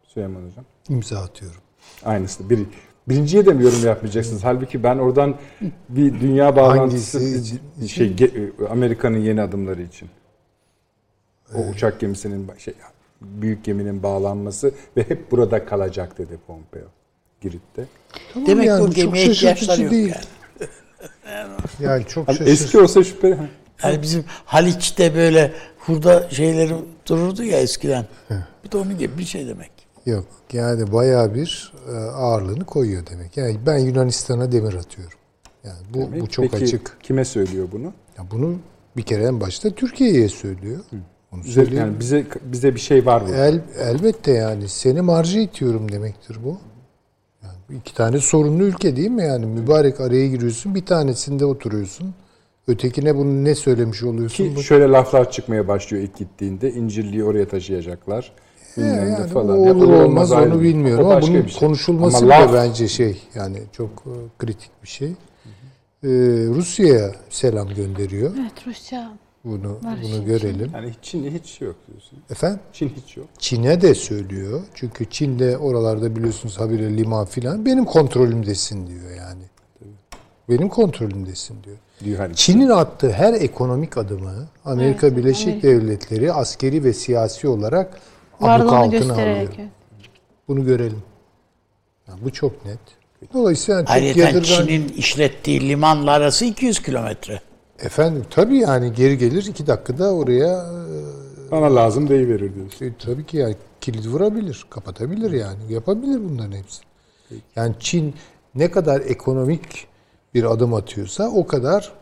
Süleyman 0.08 0.42
Hocam. 0.50 0.66
İmza 0.90 1.20
atıyorum. 1.20 1.62
Aynısı. 2.06 2.50
Bir, 2.50 2.60
birinciye 3.10 3.46
de 3.46 3.54
mi 3.54 3.64
yorum 3.64 3.86
yapmayacaksınız? 3.86 4.44
Halbuki 4.44 4.84
ben 4.84 4.98
oradan 4.98 5.36
bir 5.90 6.20
dünya 6.22 6.56
bağlantısı 6.56 7.18
Hangisi 7.20 7.58
için- 7.78 7.88
şey 7.88 8.08
ge- 8.08 8.68
Amerika'nın 8.70 9.18
yeni 9.18 9.42
adımları 9.42 9.82
için. 9.82 10.10
O 11.56 11.60
uçak 11.60 12.00
gemisinin 12.00 12.52
şey 12.58 12.74
büyük 13.22 13.64
geminin 13.64 14.04
bağlanması 14.04 14.72
ve 14.98 15.02
hep 15.10 15.32
burada 15.32 15.66
kalacak 15.66 16.18
dedi 16.18 16.38
Pompeo 16.48 16.88
Girit'te. 17.42 17.86
Tamam 18.34 18.48
Demek 18.48 18.68
yani 18.68 18.84
o 18.84 18.90
gemiye 18.90 19.26
ihtiyaçları 19.26 19.82
yok 19.82 19.92
değil. 19.92 20.08
yani. 20.10 20.26
Yani 21.80 22.06
çok 22.06 22.28
Hani 22.28 22.38
eski 22.50 22.80
olsa 22.80 23.04
şüpheli. 23.04 23.38
Yani 23.84 24.02
bizim 24.02 24.24
Haliç'te 24.46 25.16
böyle 25.16 25.54
hurda 25.80 26.30
şeyleri 26.30 26.76
dururdu 27.06 27.44
ya 27.44 27.60
eskiden. 27.60 28.06
Bir 28.64 28.72
de 28.72 28.78
onun 28.78 28.98
gibi 28.98 29.18
bir 29.18 29.26
şey 29.26 29.48
demek. 29.48 29.72
Yok 30.06 30.26
yani 30.54 30.94
bayağı 30.94 31.34
bir 31.34 31.74
e, 31.90 31.92
ağırlığını 31.96 32.66
koyuyor 32.66 33.08
demek. 33.08 33.38
Yani 33.38 33.58
ben 33.66 33.78
Yunanistan'a 33.78 34.52
demir 34.52 34.74
atıyorum. 34.74 35.18
Yani 35.64 35.80
bu, 35.94 36.00
Demek. 36.00 36.22
bu 36.22 36.28
çok 36.28 36.52
Peki, 36.52 36.64
açık. 36.64 36.98
Kime 37.04 37.26
söylüyor 37.26 37.68
bunu? 37.72 37.94
Ya 38.18 38.26
bunu 38.32 38.56
bir 38.98 39.04
kere 39.04 39.24
en 39.24 39.42
başta 39.42 39.70
Türkiye'ye 39.70 40.30
söylüyor. 40.30 40.80
Onu 41.32 41.44
söyleyeyim. 41.44 41.86
yani 41.86 42.00
bize 42.00 42.26
bize 42.44 42.76
bir 42.76 42.80
şey 42.80 43.06
var 43.06 43.22
burada. 43.22 43.46
El, 43.46 43.62
elbette 43.80 44.32
yani 44.32 44.70
seni 44.70 45.02
marjı 45.02 45.40
itiyorum 45.40 45.92
demektir 45.92 46.38
bu. 46.44 46.58
İki 47.78 47.94
tane 47.94 48.20
sorunlu 48.20 48.64
ülke 48.64 48.96
değil 48.96 49.10
mi 49.10 49.24
yani? 49.24 49.46
Mübarek 49.46 50.00
araya 50.02 50.28
giriyorsun 50.28 50.76
bir 50.76 50.86
tanesinde 50.86 51.46
oturuyorsun. 51.46 52.14
Ötekine 52.68 53.16
bunu 53.16 53.44
ne 53.44 53.56
söylemiş 53.56 54.04
oluyorsun? 54.04 54.44
Ki 54.44 54.56
Bu- 54.56 54.64
şöyle 54.64 54.88
laflar 54.88 55.32
çıkmaya 55.32 55.68
başlıyor 55.68 56.04
ilk 56.04 56.18
gittiğinde. 56.18 56.72
İncirliği 56.72 57.24
oraya 57.24 57.48
taşıyacaklar. 57.48 58.32
Ne 58.78 58.84
yani 58.86 59.28
falan. 59.28 59.60
o 59.60 59.66
Ya 59.66 59.76
olur 59.76 59.94
olmaz 59.94 60.32
onu 60.32 60.62
bilmiyorum 60.62 61.06
o 61.06 61.10
ama 61.12 61.22
bunun 61.22 61.46
şey. 61.48 61.60
konuşulması 61.60 62.18
Ama 62.18 62.26
bile 62.26 62.34
laf- 62.34 62.54
bence 62.54 62.88
şey 62.88 63.22
yani 63.36 63.58
çok 63.72 63.90
e, 63.90 64.14
kritik 64.40 64.72
bir 64.84 64.88
şey. 64.88 65.08
Ee, 66.04 66.08
Rusya'ya 66.48 67.12
selam 67.30 67.70
gönderiyor. 67.74 68.32
Evet 68.42 68.68
Rusya 68.68 69.12
Bunu 69.46 69.70
Var 69.70 69.98
bunu 70.02 70.10
şimdi. 70.10 70.26
görelim. 70.26 70.72
Yani 70.74 70.92
Çin'de 71.02 71.34
hiç 71.34 71.62
yok 71.62 71.76
diyorsun. 71.88 72.20
Efendim? 72.32 72.60
Çin 72.74 72.90
hiç 72.90 73.18
yok. 73.18 73.28
Çin'e 73.40 73.82
de 73.82 73.96
söylüyor. 73.96 74.62
Çünkü 74.76 75.06
Çin'de 75.10 75.58
oralarda 75.58 76.16
biliyorsunuz 76.16 76.60
habire 76.60 76.98
liman 76.98 77.26
filan 77.26 77.66
benim 77.66 77.86
kontrolümdesin 77.86 78.88
diyor 78.88 79.12
yani. 79.18 79.44
Benim 80.50 80.70
kontrolümdesin 80.70 81.64
diyor. 81.64 81.78
Diyor 82.04 82.20
hani 82.20 82.36
Çin'in 82.36 82.70
attığı 82.70 83.12
her 83.12 83.34
ekonomik 83.34 83.98
adımı 83.98 84.48
Amerika 84.66 85.08
Evet, 85.08 85.18
Birleşik 85.18 85.48
Amerika. 85.48 85.68
Devletleri 85.68 86.34
askeri 86.34 86.84
ve 86.84 86.94
siyasi 86.94 87.48
olarak 87.48 88.00
abluk 88.42 88.74
altına 88.74 89.14
alıyor. 89.14 89.48
Bunu 90.48 90.66
görelim. 90.66 91.04
Yani 92.08 92.20
bu 92.24 92.32
çok 92.34 92.66
net. 92.66 92.80
Dolayısıyla 93.34 93.82
çok 93.82 93.90
Ayrıca 93.90 94.24
yadırgan... 94.28 94.66
Çin'in 94.66 94.90
işlettiği 94.90 95.70
limanla 95.70 96.12
arası 96.12 96.46
200 96.46 96.84
kilometre. 96.84 97.42
Efendim 97.82 98.26
tabii 98.30 98.58
yani 98.58 98.94
geri 98.94 99.18
gelir 99.18 99.46
iki 99.46 99.68
dakikada 99.68 100.14
oraya 100.14 100.66
bana 101.52 101.76
lazım 101.76 102.10
deyiverir 102.10 102.56
diyorsun. 102.56 102.86
e, 102.86 102.94
tabii 103.00 103.26
ki 103.26 103.38
yani 103.38 103.56
kilit 103.82 104.08
vurabilir, 104.08 104.66
kapatabilir 104.70 105.32
yani. 105.32 105.60
Yapabilir 105.70 106.20
bunların 106.30 106.58
hepsini. 106.58 106.86
Yani 107.56 107.76
Çin 107.80 108.16
ne 108.56 108.72
kadar 108.72 109.02
ekonomik 109.02 109.88
bir 110.34 110.44
adım 110.44 110.74
atıyorsa 110.74 111.30
o 111.30 111.48
kadar 111.48 111.94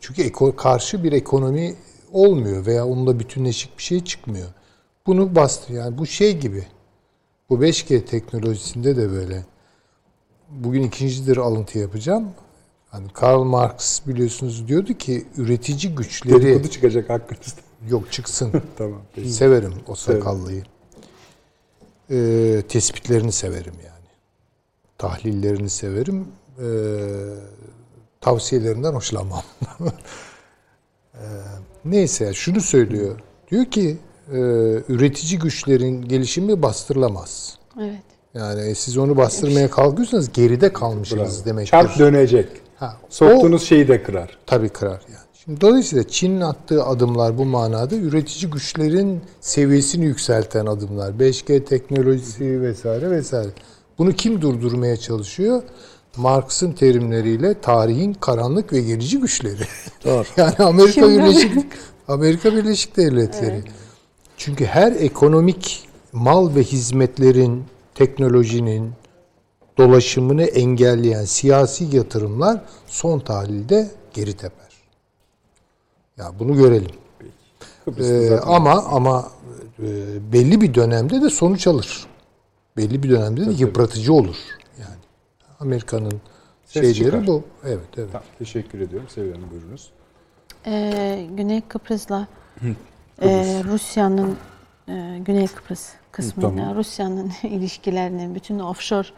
çünkü 0.00 0.22
eko, 0.22 0.56
karşı 0.56 1.04
bir 1.04 1.12
ekonomi 1.12 1.74
olmuyor 2.12 2.66
veya 2.66 2.86
onunla 2.86 3.20
bütünleşik 3.20 3.78
bir 3.78 3.82
şey 3.82 4.04
çıkmıyor. 4.04 4.48
Bunu 5.06 5.34
bastı 5.34 5.72
yani 5.72 5.98
bu 5.98 6.06
şey 6.06 6.38
gibi. 6.38 6.66
Bu 7.50 7.64
5G 7.64 8.04
teknolojisinde 8.04 8.96
de 8.96 9.10
böyle. 9.10 9.44
Bugün 10.50 10.82
ikincidir 10.82 11.36
alıntı 11.36 11.78
yapacağım. 11.78 12.28
Hani 12.92 13.08
Karl 13.08 13.42
Marx 13.42 14.00
biliyorsunuz 14.06 14.68
diyordu 14.68 14.94
ki 14.94 15.26
üretici 15.36 15.94
güçleri 15.94 16.42
Dedikodu 16.42 16.68
çıkacak 16.68 17.10
hakkınızda. 17.10 17.60
yok 17.88 18.12
çıksın. 18.12 18.52
tamam. 18.78 19.02
Peki. 19.14 19.32
severim 19.32 19.74
o 19.86 19.94
sakallıyı. 19.94 20.62
Ee, 22.10 22.62
tespitlerini 22.68 23.32
severim 23.32 23.74
yani. 23.84 24.08
Tahlillerini 24.98 25.70
severim. 25.70 26.26
Ee, 26.58 26.64
tavsiyelerinden 28.20 28.92
hoşlanmam. 28.94 29.42
Ee, 31.14 31.18
neyse 31.84 32.34
şunu 32.34 32.60
söylüyor. 32.60 33.20
Diyor 33.50 33.64
ki 33.64 33.98
e, 34.28 34.38
üretici 34.88 35.38
güçlerin 35.38 36.02
gelişimi 36.02 36.62
bastırılamaz. 36.62 37.58
Evet. 37.80 38.02
Yani 38.34 38.74
siz 38.74 38.98
onu 38.98 39.16
bastırmaya 39.16 39.70
kalkıyorsanız 39.70 40.32
geride 40.32 40.72
kalmışsınız 40.72 41.44
demektir. 41.44 41.70
Çarp 41.70 41.98
dönecek. 41.98 42.61
Ha, 42.82 42.96
o- 43.02 43.06
Soktuğunuz 43.10 43.62
şeyi 43.62 43.88
de 43.88 44.02
kırar. 44.02 44.38
Tabii 44.46 44.68
kırar 44.68 45.00
yani. 45.08 45.26
Şimdi 45.44 45.60
dolayısıyla 45.60 46.08
Çin'in 46.08 46.40
attığı 46.40 46.84
adımlar 46.84 47.38
bu 47.38 47.44
manada 47.44 47.96
üretici 47.96 48.50
güçlerin 48.50 49.20
seviyesini 49.40 50.04
yükselten 50.04 50.66
adımlar. 50.66 51.12
5G 51.12 51.64
teknolojisi 51.64 52.62
vesaire 52.62 53.10
vesaire. 53.10 53.48
Bunu 53.98 54.12
kim 54.12 54.42
durdurmaya 54.42 54.96
çalışıyor? 54.96 55.62
Marx'ın 56.16 56.72
terimleriyle 56.72 57.60
tarihin 57.60 58.14
karanlık 58.14 58.72
ve 58.72 58.80
gerici 58.80 59.20
güçleri. 59.20 59.62
Doğru. 60.04 60.24
yani 60.36 60.54
Amerika 60.58 61.02
böyle? 61.02 61.18
Birleşik 61.24 61.52
Amerika 62.08 62.52
Birleşik 62.52 62.96
Devletleri. 62.96 63.62
Çünkü 64.36 64.64
her 64.64 64.92
ekonomik 64.92 65.88
mal 66.12 66.54
ve 66.54 66.62
hizmetlerin, 66.62 67.64
teknolojinin 67.94 68.90
dolaşımını 69.78 70.42
engelleyen 70.42 71.24
siyasi 71.24 71.96
yatırımlar 71.96 72.60
son 72.86 73.18
tahlilde 73.18 73.90
geri 74.14 74.32
teper. 74.32 74.72
Ya 76.16 76.32
bunu 76.38 76.56
görelim. 76.56 76.90
Ee, 77.98 78.30
ama 78.44 78.72
ama 78.72 79.30
e, 79.78 79.86
belli 80.32 80.60
bir 80.60 80.74
dönemde 80.74 81.22
de 81.22 81.30
sonuç 81.30 81.66
alır. 81.66 82.06
Belli 82.76 83.02
bir 83.02 83.10
dönemde 83.10 83.46
de 83.46 83.50
yıpratıcı 83.50 84.12
olur. 84.12 84.36
Yani 84.78 84.96
Amerika'nın 85.60 86.20
Ses 86.64 86.82
şeyleri 86.82 87.04
çıkar. 87.04 87.26
bu. 87.26 87.42
Evet, 87.64 87.78
evet. 87.96 88.08
Tamam, 88.12 88.24
teşekkür 88.38 88.80
ediyorum. 88.80 89.08
Sevil 89.14 89.32
Hanım 89.32 89.50
buyurunuz. 89.50 89.90
Ee, 90.66 91.26
Güney 91.36 91.60
Kıbrıs'la 91.60 92.26
e, 93.22 93.62
Rusya'nın 93.64 94.36
e, 94.88 95.18
Güney 95.26 95.46
Kıbrıs 95.46 95.88
kısmıyla 96.12 96.50
Tamam. 96.56 96.76
Rusya'nın 96.76 97.32
ilişkilerinin 97.42 98.34
bütün 98.34 98.58
offshore 98.58 99.08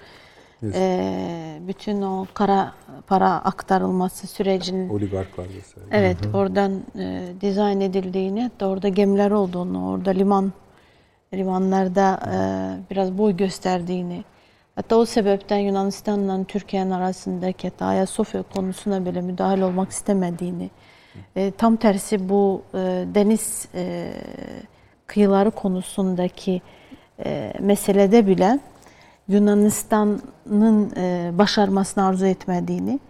Yes. 0.65 0.75
e, 0.77 1.59
bütün 1.69 2.03
o 2.03 2.27
kara 2.35 2.73
para 3.07 3.31
aktarılması 3.33 4.27
sürecinin 4.27 4.89
Oligarklar 4.89 5.45
vesaire. 5.45 5.87
evet 5.91 6.17
oradan 6.35 6.83
e, 6.99 7.33
dizayn 7.41 7.81
edildiğini 7.81 8.43
hatta 8.43 8.67
orada 8.67 8.89
gemiler 8.89 9.31
olduğunu 9.31 9.89
orada 9.89 10.11
liman 10.11 10.53
limanlarda 11.35 12.21
e, 12.33 12.37
biraz 12.91 13.19
boy 13.19 13.37
gösterdiğini 13.37 14.25
hatta 14.75 14.97
o 14.97 15.05
sebepten 15.05 15.59
Yunanistan'la 15.59 16.45
Türkiye'nin 16.45 16.91
arasındaki 16.91 17.73
Ayasofya 17.81 18.43
konusuna 18.43 19.07
bile 19.07 19.21
müdahil 19.21 19.61
olmak 19.63 19.91
istemediğini 19.91 20.71
e, 21.37 21.51
tam 21.51 21.77
tersi 21.77 22.29
bu 22.29 22.63
e, 22.75 22.79
deniz 23.15 23.69
e, 23.75 24.13
kıyıları 25.07 25.51
konusundaki 25.51 26.63
e, 27.25 27.53
meselede 27.61 28.27
bile 28.27 28.59
Yunanistan'ın 29.29 30.93
e, 30.97 31.33
başarmasını 31.39 32.05
arzu 32.05 32.27
etmediğini 32.27 33.01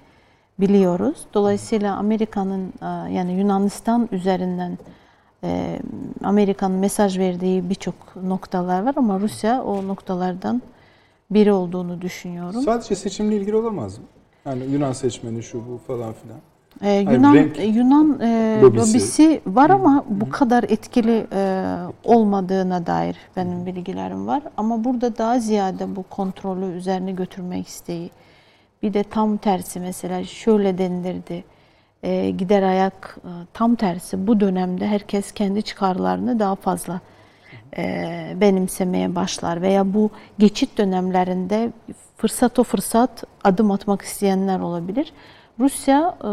biliyoruz. 0.60 1.18
Dolayısıyla 1.34 1.96
Amerika'nın 1.96 2.72
e, 2.82 3.12
yani 3.12 3.32
Yunanistan 3.32 4.08
üzerinden 4.12 4.78
e, 5.44 5.80
Amerika'nın 6.24 6.76
mesaj 6.78 7.18
verdiği 7.18 7.70
birçok 7.70 8.16
noktalar 8.16 8.82
var 8.86 8.94
ama 8.96 9.20
Rusya 9.20 9.62
o 9.62 9.88
noktalardan 9.88 10.62
biri 11.30 11.52
olduğunu 11.52 12.00
düşünüyorum. 12.00 12.62
Sadece 12.62 12.96
seçimle 12.96 13.36
ilgili 13.36 13.56
olamaz 13.56 13.98
mı? 13.98 14.04
Yani 14.46 14.64
Yunan 14.64 14.92
seçmeni 14.92 15.42
şu 15.42 15.58
bu 15.58 15.80
falan 15.86 16.12
filan. 16.12 16.38
Ee, 16.82 16.92
Yunan 16.92 17.34
renk 17.34 17.76
Yunan 17.76 18.20
e, 18.20 18.58
lobisi. 18.62 18.90
lobisi. 18.90 19.40
var 19.46 19.70
ama 19.70 20.04
bu 20.08 20.30
kadar 20.30 20.62
etkili 20.64 21.26
e, 21.32 21.76
olmadığına 22.04 22.86
dair 22.86 23.16
benim 23.36 23.66
bilgilerim 23.66 24.26
var. 24.26 24.42
Ama 24.56 24.84
burada 24.84 25.18
daha 25.18 25.38
ziyade 25.38 25.96
bu 25.96 26.02
kontrolü 26.02 26.64
üzerine 26.64 27.12
götürmek 27.12 27.68
isteği. 27.68 28.10
Bir 28.82 28.94
de 28.94 29.02
tam 29.02 29.36
tersi 29.36 29.80
mesela 29.80 30.24
şöyle 30.24 30.78
denilirdi. 30.78 31.44
E, 32.02 32.30
gider 32.30 32.62
ayak 32.62 33.16
e, 33.24 33.30
tam 33.52 33.74
tersi 33.74 34.26
bu 34.26 34.40
dönemde 34.40 34.86
herkes 34.86 35.32
kendi 35.32 35.62
çıkarlarını 35.62 36.38
daha 36.38 36.54
fazla 36.54 37.00
e, 37.76 38.32
benimsemeye 38.40 39.14
başlar 39.14 39.62
veya 39.62 39.94
bu 39.94 40.10
geçit 40.38 40.78
dönemlerinde 40.78 41.72
fırsat 42.16 42.58
o 42.58 42.64
fırsat 42.64 43.24
adım 43.44 43.70
atmak 43.70 44.02
isteyenler 44.02 44.60
olabilir. 44.60 45.12
Rusya 45.60 46.14
e, 46.24 46.28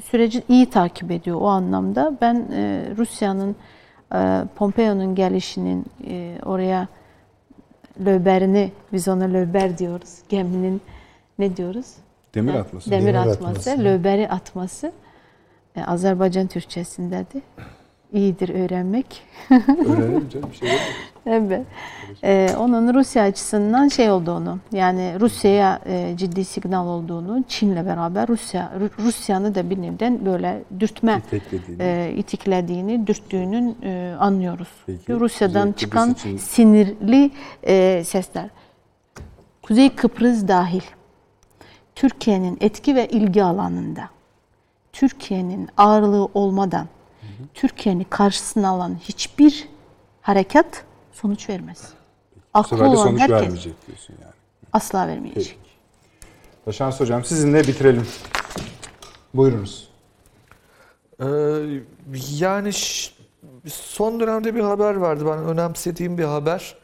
süreci 0.00 0.42
iyi 0.48 0.70
takip 0.70 1.10
ediyor 1.10 1.40
o 1.40 1.46
anlamda. 1.46 2.12
Ben 2.20 2.34
e, 2.52 2.84
Rusya'nın 2.96 3.56
e, 4.14 4.44
Pompeo'nun 4.56 5.14
gelişinin 5.14 5.84
oraya 6.44 6.88
löberini, 8.06 8.72
biz 8.92 9.08
ona 9.08 9.24
löber 9.24 9.78
diyoruz, 9.78 10.18
geminin 10.28 10.80
ne 11.38 11.56
diyoruz? 11.56 11.94
Demir 12.34 12.54
atması. 12.54 12.90
Demir, 12.90 13.02
Demir 13.06 13.14
atması, 13.14 13.46
atması. 13.70 13.84
löberi 13.84 14.28
atması. 14.28 14.92
Azerbaycan 15.86 16.46
Türkçesindedir. 16.46 17.42
İyidir 18.12 18.48
öğrenmek. 18.48 19.22
Öğrenelim 19.50 20.28
canım 20.28 20.50
bir 20.52 20.56
şey 20.56 20.68
yok. 20.68 20.78
Evet. 21.26 21.66
Ee, 22.24 22.54
onun 22.58 22.94
Rusya 22.94 23.22
açısından 23.24 23.88
şey 23.88 24.10
olduğunu, 24.10 24.58
yani 24.72 25.14
Rusya'ya 25.20 25.80
e, 25.86 26.14
ciddi 26.16 26.44
signal 26.44 26.86
olduğunu, 26.86 27.44
Çin'le 27.48 27.86
beraber 27.86 28.28
Rusya 28.28 28.72
Ru- 28.80 29.02
Rusya'nı 29.04 29.54
da 29.54 29.70
bir 29.70 29.82
nevden 29.82 30.26
böyle 30.26 30.62
dürtme 30.80 31.22
e, 31.80 32.12
itiklediğini, 32.16 33.06
dürttüğünün 33.06 33.76
e, 33.82 34.14
anlıyoruz. 34.20 34.68
Peki, 34.86 35.20
Rusya'dan 35.20 35.62
Kıbrıs 35.68 35.80
çıkan 35.80 36.10
için- 36.12 36.36
sinirli 36.36 37.30
e, 37.62 38.04
sesler. 38.04 38.48
Kuzey 39.62 39.94
Kıbrıs 39.94 40.48
dahil 40.48 40.82
Türkiye'nin 41.94 42.58
etki 42.60 42.94
ve 42.94 43.08
ilgi 43.08 43.42
alanında 43.44 44.08
Türkiye'nin 44.92 45.68
ağırlığı 45.76 46.28
olmadan 46.34 46.86
Türkiye'nin 47.54 48.06
karşısına 48.10 48.68
alan 48.68 48.94
hiçbir 49.00 49.68
harekat 50.22 50.84
sonuç 51.16 51.48
vermez. 51.50 51.82
Bu 52.36 52.40
Aklı 52.54 52.68
sefer 52.68 52.84
de 52.92 52.96
olan 52.96 53.04
sonuç 53.04 53.20
herkes 53.20 53.36
vermeyecek 53.40 53.86
diyorsun 53.86 54.14
yani. 54.22 54.32
asla 54.72 55.08
vermeyecek. 55.08 55.58
Taşans 56.64 57.00
Hocam 57.00 57.24
sizinle 57.24 57.60
bitirelim. 57.60 58.06
Buyurunuz. 59.34 59.88
Ee, 61.20 61.26
yani 62.38 62.72
ş- 62.72 63.12
son 63.66 64.20
dönemde 64.20 64.54
bir 64.54 64.60
haber 64.60 64.94
vardı. 64.94 65.24
Ben 65.26 65.38
önemsediğim 65.38 66.18
bir 66.18 66.24
haber. 66.24 66.74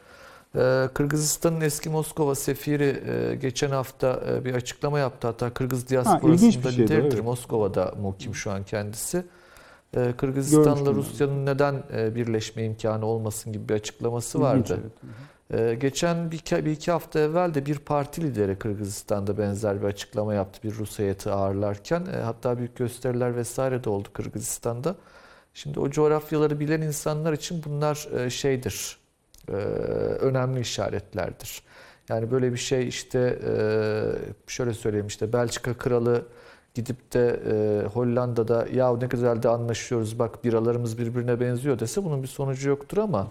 Ee, 0.55 0.89
Kırgızistan'ın 0.93 1.61
eski 1.61 1.89
Moskova 1.89 2.35
sefiri 2.35 3.03
e, 3.31 3.35
geçen 3.35 3.69
hafta 3.69 4.21
e, 4.29 4.45
bir 4.45 4.53
açıklama 4.53 4.99
yaptı. 4.99 5.27
Hatta 5.27 5.53
Kırgız 5.53 5.89
diasporasında 5.89 6.71
şeydi, 6.71 6.83
lideridir. 6.83 7.13
evet. 7.13 7.23
Moskova'da 7.23 7.93
mukim 8.01 8.35
şu 8.35 8.51
an 8.51 8.63
kendisi. 8.63 9.25
Ee, 9.97 10.13
Kırgızistan'la 10.17 10.93
Rusya'nın 10.93 11.45
neden 11.45 11.83
e, 11.97 12.15
birleşme 12.15 12.63
imkanı 12.63 13.05
olmasın 13.05 13.53
gibi 13.53 13.69
bir 13.69 13.73
açıklaması 13.73 14.41
vardı. 14.41 14.79
evet. 14.81 15.13
Ee, 15.53 15.75
geçen 15.75 16.31
bir 16.31 16.35
iki, 16.37 16.65
bir 16.65 16.71
iki 16.71 16.91
hafta 16.91 17.19
evvel 17.19 17.53
de 17.53 17.65
bir 17.65 17.79
parti 17.79 18.21
lideri 18.21 18.59
Kırgızistan'da 18.59 19.37
benzer 19.37 19.81
bir 19.81 19.87
açıklama 19.87 20.33
yaptı 20.33 20.59
bir 20.63 20.75
Rus 20.75 20.99
heyeti 20.99 21.29
ağırlarken. 21.29 22.05
E, 22.05 22.21
hatta 22.21 22.57
büyük 22.57 22.75
gösteriler 22.75 23.35
vesaire 23.35 23.83
de 23.83 23.89
oldu 23.89 24.07
Kırgızistan'da. 24.13 24.95
Şimdi 25.53 25.79
o 25.79 25.89
coğrafyaları 25.89 26.59
bilen 26.59 26.81
insanlar 26.81 27.33
için 27.33 27.63
bunlar 27.65 28.07
e, 28.19 28.29
şeydir, 28.29 28.97
önemli 30.19 30.59
işaretlerdir. 30.59 31.61
Yani 32.09 32.31
böyle 32.31 32.53
bir 32.53 32.57
şey 32.57 32.87
işte 32.87 33.39
şöyle 34.47 34.73
söyleyeyim 34.73 35.07
işte 35.07 35.33
Belçika 35.33 35.73
kralı 35.73 36.25
gidip 36.73 37.13
de 37.13 37.39
e, 37.47 37.87
Hollanda'da 37.87 38.67
ya 38.73 38.97
ne 38.97 39.05
güzel 39.05 39.43
de 39.43 39.49
anlaşıyoruz 39.49 40.19
bak 40.19 40.43
biralarımız 40.43 40.97
birbirine 40.97 41.39
benziyor 41.39 41.79
dese 41.79 42.03
bunun 42.03 42.23
bir 42.23 42.27
sonucu 42.27 42.69
yoktur 42.69 42.97
ama 42.97 43.27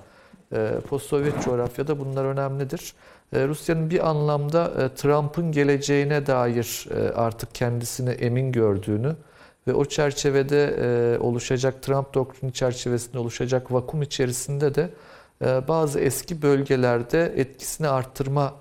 e, 0.52 0.72
post-Sovyet 0.88 1.44
coğrafyada 1.44 1.98
bunlar 1.98 2.24
önemlidir. 2.24 2.94
E, 3.32 3.48
Rusya'nın 3.48 3.90
bir 3.90 4.08
anlamda 4.08 4.72
e, 4.78 4.94
Trump'ın 4.94 5.52
geleceğine 5.52 6.26
dair 6.26 6.88
e, 6.90 7.12
artık 7.12 7.54
kendisini 7.54 8.10
emin 8.10 8.52
gördüğünü 8.52 9.16
ve 9.66 9.74
o 9.74 9.84
çerçevede 9.84 10.76
e, 10.80 11.18
oluşacak 11.18 11.82
Trump 11.82 12.14
doktrini 12.14 12.52
çerçevesinde 12.52 13.18
oluşacak 13.18 13.72
vakum 13.72 14.02
içerisinde 14.02 14.74
de 14.74 14.90
e, 15.44 15.68
bazı 15.68 16.00
eski 16.00 16.42
bölgelerde 16.42 17.32
etkisini 17.36 17.88
arttırma 17.88 18.54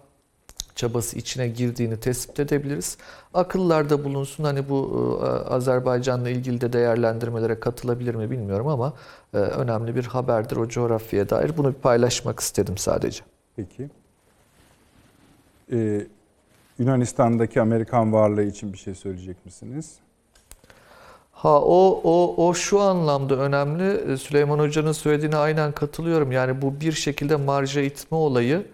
çabası 0.82 1.18
içine 1.18 1.48
girdiğini 1.48 2.00
tespit 2.00 2.40
edebiliriz. 2.40 2.98
Akıllarda 3.34 4.04
bulunsun 4.04 4.44
hani 4.44 4.70
bu 4.70 5.20
e, 5.24 5.28
Azerbaycan'la 5.28 6.30
ilgili 6.30 6.62
de 6.62 6.74
değerlendirmelere 6.74 7.60
katılabilir 7.60 8.16
mi 8.16 8.32
bilmiyorum 8.32 8.68
ama 8.68 8.94
e, 9.34 9.38
önemli 9.38 9.96
bir 9.96 10.06
haberdir 10.06 10.56
o 10.56 10.68
coğrafyaya 10.68 11.30
dair. 11.30 11.58
Bunu 11.58 11.70
bir 11.70 11.80
paylaşmak 11.80 12.40
istedim 12.40 12.78
sadece. 12.78 13.24
Peki. 13.56 13.90
Ee, 15.72 16.08
Yunanistan'daki 16.80 17.62
Amerikan 17.62 18.14
varlığı 18.14 18.44
için 18.44 18.74
bir 18.74 18.78
şey 18.78 18.96
söyleyecek 18.96 19.46
misiniz? 19.46 19.96
Ha 21.32 21.62
o 21.62 22.02
o 22.04 22.48
o 22.48 22.54
şu 22.54 22.80
anlamda 22.80 23.36
önemli. 23.36 24.18
Süleyman 24.18 24.60
Hoca'nın 24.60 24.92
söylediğine 24.92 25.36
aynen 25.36 25.72
katılıyorum. 25.72 26.32
Yani 26.32 26.62
bu 26.62 26.82
bir 26.82 26.92
şekilde 26.92 27.36
marja 27.36 27.82
itme 27.82 28.18
olayı. 28.18 28.66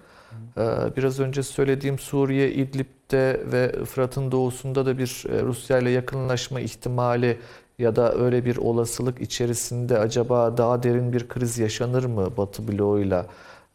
Ee, 0.58 0.62
Biraz 0.98 1.20
önce 1.20 1.44
söylediğim 1.44 2.00
Suriye, 2.00 2.52
İdlib'de 2.52 3.42
ve 3.52 3.86
Fırat'ın 3.86 4.32
doğusunda 4.32 4.86
da 4.86 4.98
bir 4.98 5.24
e, 5.30 5.42
Rusya 5.44 5.78
ile 5.80 5.90
yakınlaşma 5.90 6.60
ihtimali 6.60 7.40
ya 7.80 7.96
da 7.96 8.14
öyle 8.14 8.46
bir 8.46 8.58
olasılık 8.58 9.22
içerisinde 9.22 10.00
acaba 10.00 10.58
daha 10.58 10.84
derin 10.84 11.14
bir 11.14 11.28
kriz 11.28 11.58
yaşanır 11.58 12.06
mı 12.06 12.38
Batı 12.38 12.68
bloğuyla? 12.68 13.26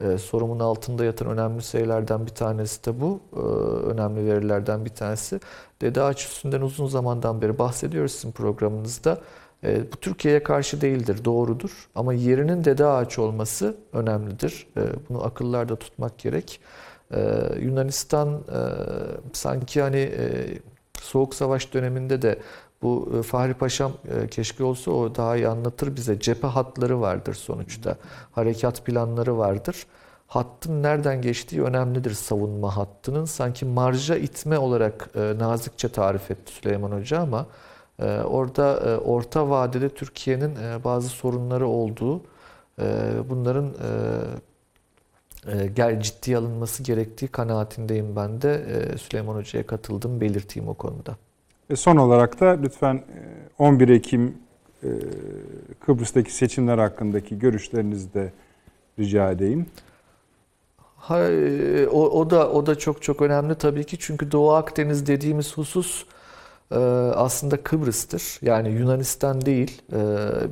Ee, 0.01 0.19
Sorumun 0.19 0.61
altında 0.61 1.05
yatan 1.05 1.29
önemli 1.29 1.63
şeylerden 1.63 2.27
bir 2.27 2.31
tanesi 2.31 2.85
de 2.85 3.01
bu. 3.01 3.21
Ee, 3.37 3.39
Önemli 3.93 4.27
verilerden 4.27 4.85
bir 4.85 4.91
tanesi. 4.91 5.41
Dede 5.83 6.03
Ağaç 6.03 6.45
uzun 6.63 6.87
zamandan 6.87 7.43
beri 7.43 7.59
bahsediyoruz 7.59 8.13
sizin 8.13 8.33
programınızda. 8.33 9.19
Ee, 9.65 9.93
Bu 9.93 9.97
Türkiye'ye 9.97 10.43
karşı 10.43 10.81
değildir, 10.81 11.25
doğrudur. 11.25 11.89
Ama 11.95 12.13
yerinin 12.15 12.65
Dede 12.65 12.87
Ağaç 12.87 13.19
olması 13.19 13.77
önemlidir. 13.93 14.67
Ee, 14.77 14.81
Bunu 15.09 15.25
akıllarda 15.25 15.77
tutmak 15.77 16.19
gerek. 16.19 16.61
Ee, 17.15 17.39
Yunanistan 17.61 18.29
e, 18.29 18.61
sanki 19.33 19.83
hani 19.83 19.97
e, 19.99 20.47
Soğuk 21.01 21.35
Savaş 21.35 21.75
döneminde 21.75 22.23
de 22.23 22.39
bu 22.83 23.13
e, 23.19 23.23
Fahri 23.23 23.55
Paşam 23.55 23.93
e, 24.09 24.29
keşke 24.29 24.65
olsa 24.65 24.91
o 24.91 25.15
daha 25.15 25.37
iyi 25.37 25.49
anlatır 25.49 25.97
bize. 25.97 26.21
Cephe 26.21 26.47
hatları 26.47 27.01
vardır 27.01 27.35
sonuçta. 27.35 27.97
Harekat 28.33 28.85
planları 28.87 29.39
vardır. 29.39 29.87
Hattın 30.27 30.83
nereden 30.83 31.23
geçtiği 31.23 31.63
önemlidir 31.63 32.11
savunma 32.15 32.77
hattının. 32.77 33.25
Sanki 33.25 33.65
marja 33.65 34.17
itme 34.17 34.59
olarak 34.59 35.09
e, 35.15 35.35
nazikçe 35.39 35.89
tarif 35.89 36.31
etti 36.31 36.53
Süleyman 36.53 36.91
Hoca 36.93 37.19
ama 37.21 37.41
e, 37.41 37.72
orada 38.25 38.81
e, 38.81 38.97
orta 38.97 39.51
vadede 39.51 39.89
Türkiye'nin 39.89 40.57
e, 40.57 40.85
bazı 40.85 41.09
sorunları 41.09 41.67
olduğu, 41.67 42.21
e, 42.79 42.85
bunların 43.29 43.67
e, 43.67 43.93
e, 45.53 45.67
gel 45.67 46.01
ciddiye 46.01 46.37
alınması 46.37 46.83
gerektiği 46.83 47.29
kanaatindeyim 47.29 48.17
ben 48.17 48.43
de. 48.43 48.55
E, 48.55 48.99
Süleyman 48.99 49.35
Hoca'ya 49.35 49.67
katıldım, 49.67 50.21
belirteyim 50.21 50.69
o 50.69 50.75
konuda. 50.75 51.17
Ve 51.71 51.77
son 51.77 51.97
olarak 51.97 52.41
da 52.41 52.47
lütfen 52.47 52.95
e, 52.95 53.03
11 53.59 53.89
Ekim 53.89 54.35
e, 54.83 54.89
Kıbrıs'taki 55.81 56.35
seçimler 56.35 56.79
hakkındaki 56.79 57.39
görüşlerinizi 57.39 58.15
de 58.15 58.33
rica 58.99 59.31
edeyim. 59.31 59.67
Ha, 60.97 61.21
e, 61.21 61.87
o, 61.89 62.01
o 62.01 62.31
da 62.31 62.51
o 62.51 62.67
da 62.67 62.79
çok 62.79 63.03
çok 63.03 63.23
önemli 63.23 63.55
tabii 63.55 63.85
ki 63.85 63.97
çünkü 64.01 64.33
Doğu 64.33 64.53
Akdeniz 64.53 65.07
dediğimiz 65.07 65.57
husus 65.57 66.03
e, 66.03 66.07
aslında 67.15 67.63
Kıbrıs'tır. 67.63 68.39
Yani 68.43 68.69
Yunanistan 68.69 69.47
değil. 69.47 69.83
E, 69.93 69.99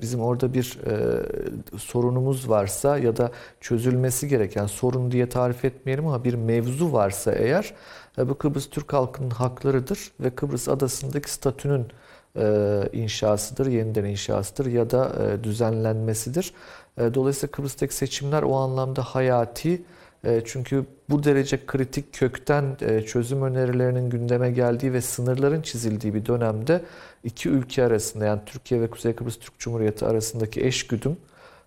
bizim 0.01 0.21
orada 0.21 0.55
bir 0.55 0.79
e, 0.87 1.79
sorunumuz 1.79 2.49
varsa 2.49 2.99
ya 2.99 3.17
da 3.17 3.31
çözülmesi 3.61 4.29
gereken 4.29 4.67
sorun 4.67 5.11
diye 5.11 5.29
tarif 5.29 5.65
etmeyelim 5.65 6.07
ama 6.07 6.25
bir 6.25 6.35
mevzu 6.35 6.93
varsa 6.93 7.33
eğer 7.33 7.75
e, 8.19 8.29
bu 8.29 8.39
Kıbrıs 8.39 8.71
Türk 8.71 8.93
halkının 8.93 9.31
haklarıdır 9.31 10.13
ve 10.21 10.31
Kıbrıs 10.31 10.69
adasındaki 10.69 11.31
statünün 11.33 11.87
e, 12.37 12.83
inşasıdır, 12.93 13.67
yeniden 13.67 14.05
inşasıdır 14.05 14.67
ya 14.67 14.91
da 14.91 15.13
düzenlenmesidir. 15.45 16.55
Dolayısıyla 16.99 17.51
Kıbrıs'taki 17.51 17.95
seçimler 17.95 18.43
o 18.43 18.57
anlamda 18.57 19.03
hayati 19.03 19.83
Çünkü 20.45 20.85
bu 21.11 21.25
derece 21.25 21.67
kritik 21.67 22.15
kökten 22.15 22.77
e, 22.81 23.03
çözüm 23.03 23.43
önerilerinin 23.43 24.11
gündeme 24.11 24.51
geldiği 24.51 24.93
ve 24.93 25.01
sınırların 25.01 25.63
çizildiği 25.63 26.15
bir 26.15 26.27
dönemde 26.27 26.83
iki 27.25 27.49
ülke 27.49 27.85
arasında 27.85 28.25
yani 28.25 28.41
Türkiye 28.47 28.81
ve 28.81 28.91
Kuzey 28.91 29.13
Kıbrıs 29.13 29.39
Türk 29.39 29.59
Cumhuriyeti 29.59 30.07
arasındaki 30.07 30.65
eşgüdüm 30.65 31.17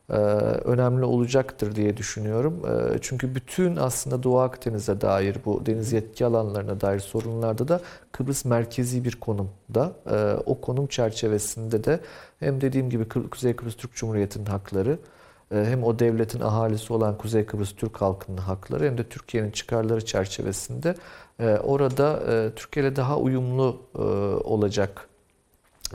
e, 0.10 0.14
önemli 0.14 1.06
olacaktır 1.06 1.76
diye 1.76 1.98
düşünüyorum. 1.98 2.62
E, 2.68 2.98
Çünkü 3.02 3.36
bütün 3.36 3.76
aslında 3.76 4.24
Doğu 4.24 4.40
Akdeniz'e 4.40 5.02
dair 5.02 5.38
bu 5.46 5.66
deniz 5.66 5.94
yetki 5.94 6.26
alanlarına 6.26 6.82
dair 6.82 7.00
sorunlarda 7.00 7.68
da 7.68 7.82
Kıbrıs 8.12 8.46
merkezi 8.46 9.04
bir 9.04 9.16
konumda. 9.16 9.92
E, 10.12 10.34
O 10.46 10.62
konum 10.62 10.88
çerçevesinde 10.88 11.84
de 11.84 12.00
hem 12.40 12.62
dediğim 12.62 12.90
gibi 12.90 13.08
Kuzey 13.10 13.56
Kıbrıs 13.56 13.76
Türk 13.76 13.96
Cumhuriyeti'nin 13.96 14.46
hakları 14.46 14.92
e, 14.92 15.23
hem 15.54 15.84
o 15.84 16.00
devletin 16.00 16.40
ahalisi 16.40 16.94
olan 16.94 17.18
Kuzey 17.18 17.46
Kıbrıs 17.46 17.76
Türk 17.76 18.02
halkının 18.02 18.38
hakları 18.38 18.86
hem 18.86 18.98
de 18.98 19.04
Türkiye'nin 19.04 19.52
çıkarları 19.52 20.06
çerçevesinde 20.06 20.96
e, 21.40 21.58
orada 21.58 22.24
e, 22.32 22.50
Türkiye 22.56 22.86
ile 22.86 22.96
daha 22.96 23.18
uyumlu 23.18 23.82
e, 23.96 24.00
olacak 24.44 25.10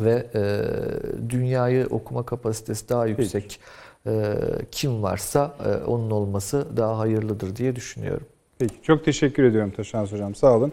ve 0.00 0.26
dünyayı 1.28 1.86
okuma 1.90 2.26
kapasitesi 2.26 2.88
daha 2.88 3.06
yüksek 3.06 3.60
e, 4.06 4.34
kim 4.70 5.02
varsa 5.02 5.54
onun 5.86 6.10
olması 6.10 6.66
daha 6.76 6.98
hayırlıdır 6.98 7.56
diye 7.56 7.76
düşünüyorum. 7.76 8.26
Peki 8.58 8.74
çok 8.82 9.04
teşekkür 9.04 9.44
ediyorum 9.44 9.72
Taşans 9.76 10.12
Hocam 10.12 10.34
sağ 10.34 10.56
olun. 10.56 10.72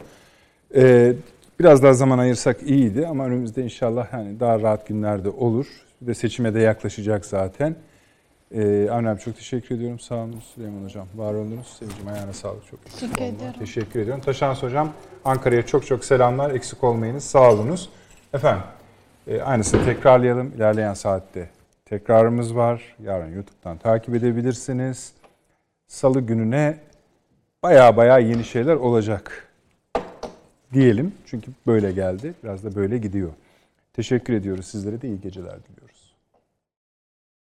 Ee, 0.76 1.14
biraz 1.60 1.84
daha 1.84 1.94
zaman 1.94 2.18
ayırsak 2.18 2.64
iyiydi 2.64 3.08
ama 3.08 3.26
önümüzde 3.26 3.64
inşallah 3.64 4.14
yani 4.14 4.40
daha 4.40 4.60
rahat 4.60 4.88
günlerde 4.88 5.30
olur. 5.30 5.66
Bir 6.02 6.08
de 6.08 6.14
seçime 6.14 6.54
de 6.54 6.60
yaklaşacak 6.60 7.26
zaten. 7.26 7.76
Ee, 8.52 8.90
Avni 8.92 9.10
abi 9.10 9.20
çok 9.20 9.36
teşekkür 9.36 9.76
ediyorum. 9.76 10.00
Sağ 10.00 10.16
olun 10.16 10.40
Süleyman 10.56 10.84
Hocam. 10.84 11.08
Var 11.16 11.34
olunuz. 11.34 11.68
Sevgim 11.80 12.08
ayağına 12.08 12.34
sağlık. 12.34 12.68
Çok 12.72 12.86
Teşekkür 12.86 13.22
ederim. 13.22 13.54
Teşekkür 13.60 14.00
ediyorum. 14.00 14.24
Taşans 14.26 14.64
Hocam 14.64 14.94
Ankara'ya 15.26 15.66
çok 15.66 15.86
çok 15.86 16.06
selamlar. 16.06 16.52
Eksik 16.52 16.84
olmayınız. 16.84 17.24
Sağ 17.24 17.52
olunuz. 17.52 17.90
Efendim 18.34 18.64
e, 19.28 19.42
aynısını 19.42 19.86
tekrarlayalım. 19.86 20.52
İlerleyen 20.56 20.94
saatte 20.94 21.50
tekrarımız 21.86 22.56
var. 22.56 22.96
Yarın 23.04 23.36
YouTube'dan 23.36 23.78
takip 23.78 24.16
edebilirsiniz. 24.16 25.14
Salı 25.88 26.22
gününe 26.22 26.78
baya 27.64 27.98
baya 27.98 28.18
yeni 28.20 28.44
şeyler 28.44 28.76
olacak 28.76 29.48
diyelim. 30.74 31.14
Çünkü 31.26 31.52
böyle 31.68 31.92
geldi. 31.92 32.34
Biraz 32.44 32.64
da 32.64 32.76
böyle 32.76 32.98
gidiyor. 32.98 33.30
Teşekkür 33.94 34.34
ediyoruz. 34.34 34.66
Sizlere 34.68 35.02
de 35.02 35.08
iyi 35.08 35.22
geceler 35.22 35.64
diliyoruz. 35.64 35.85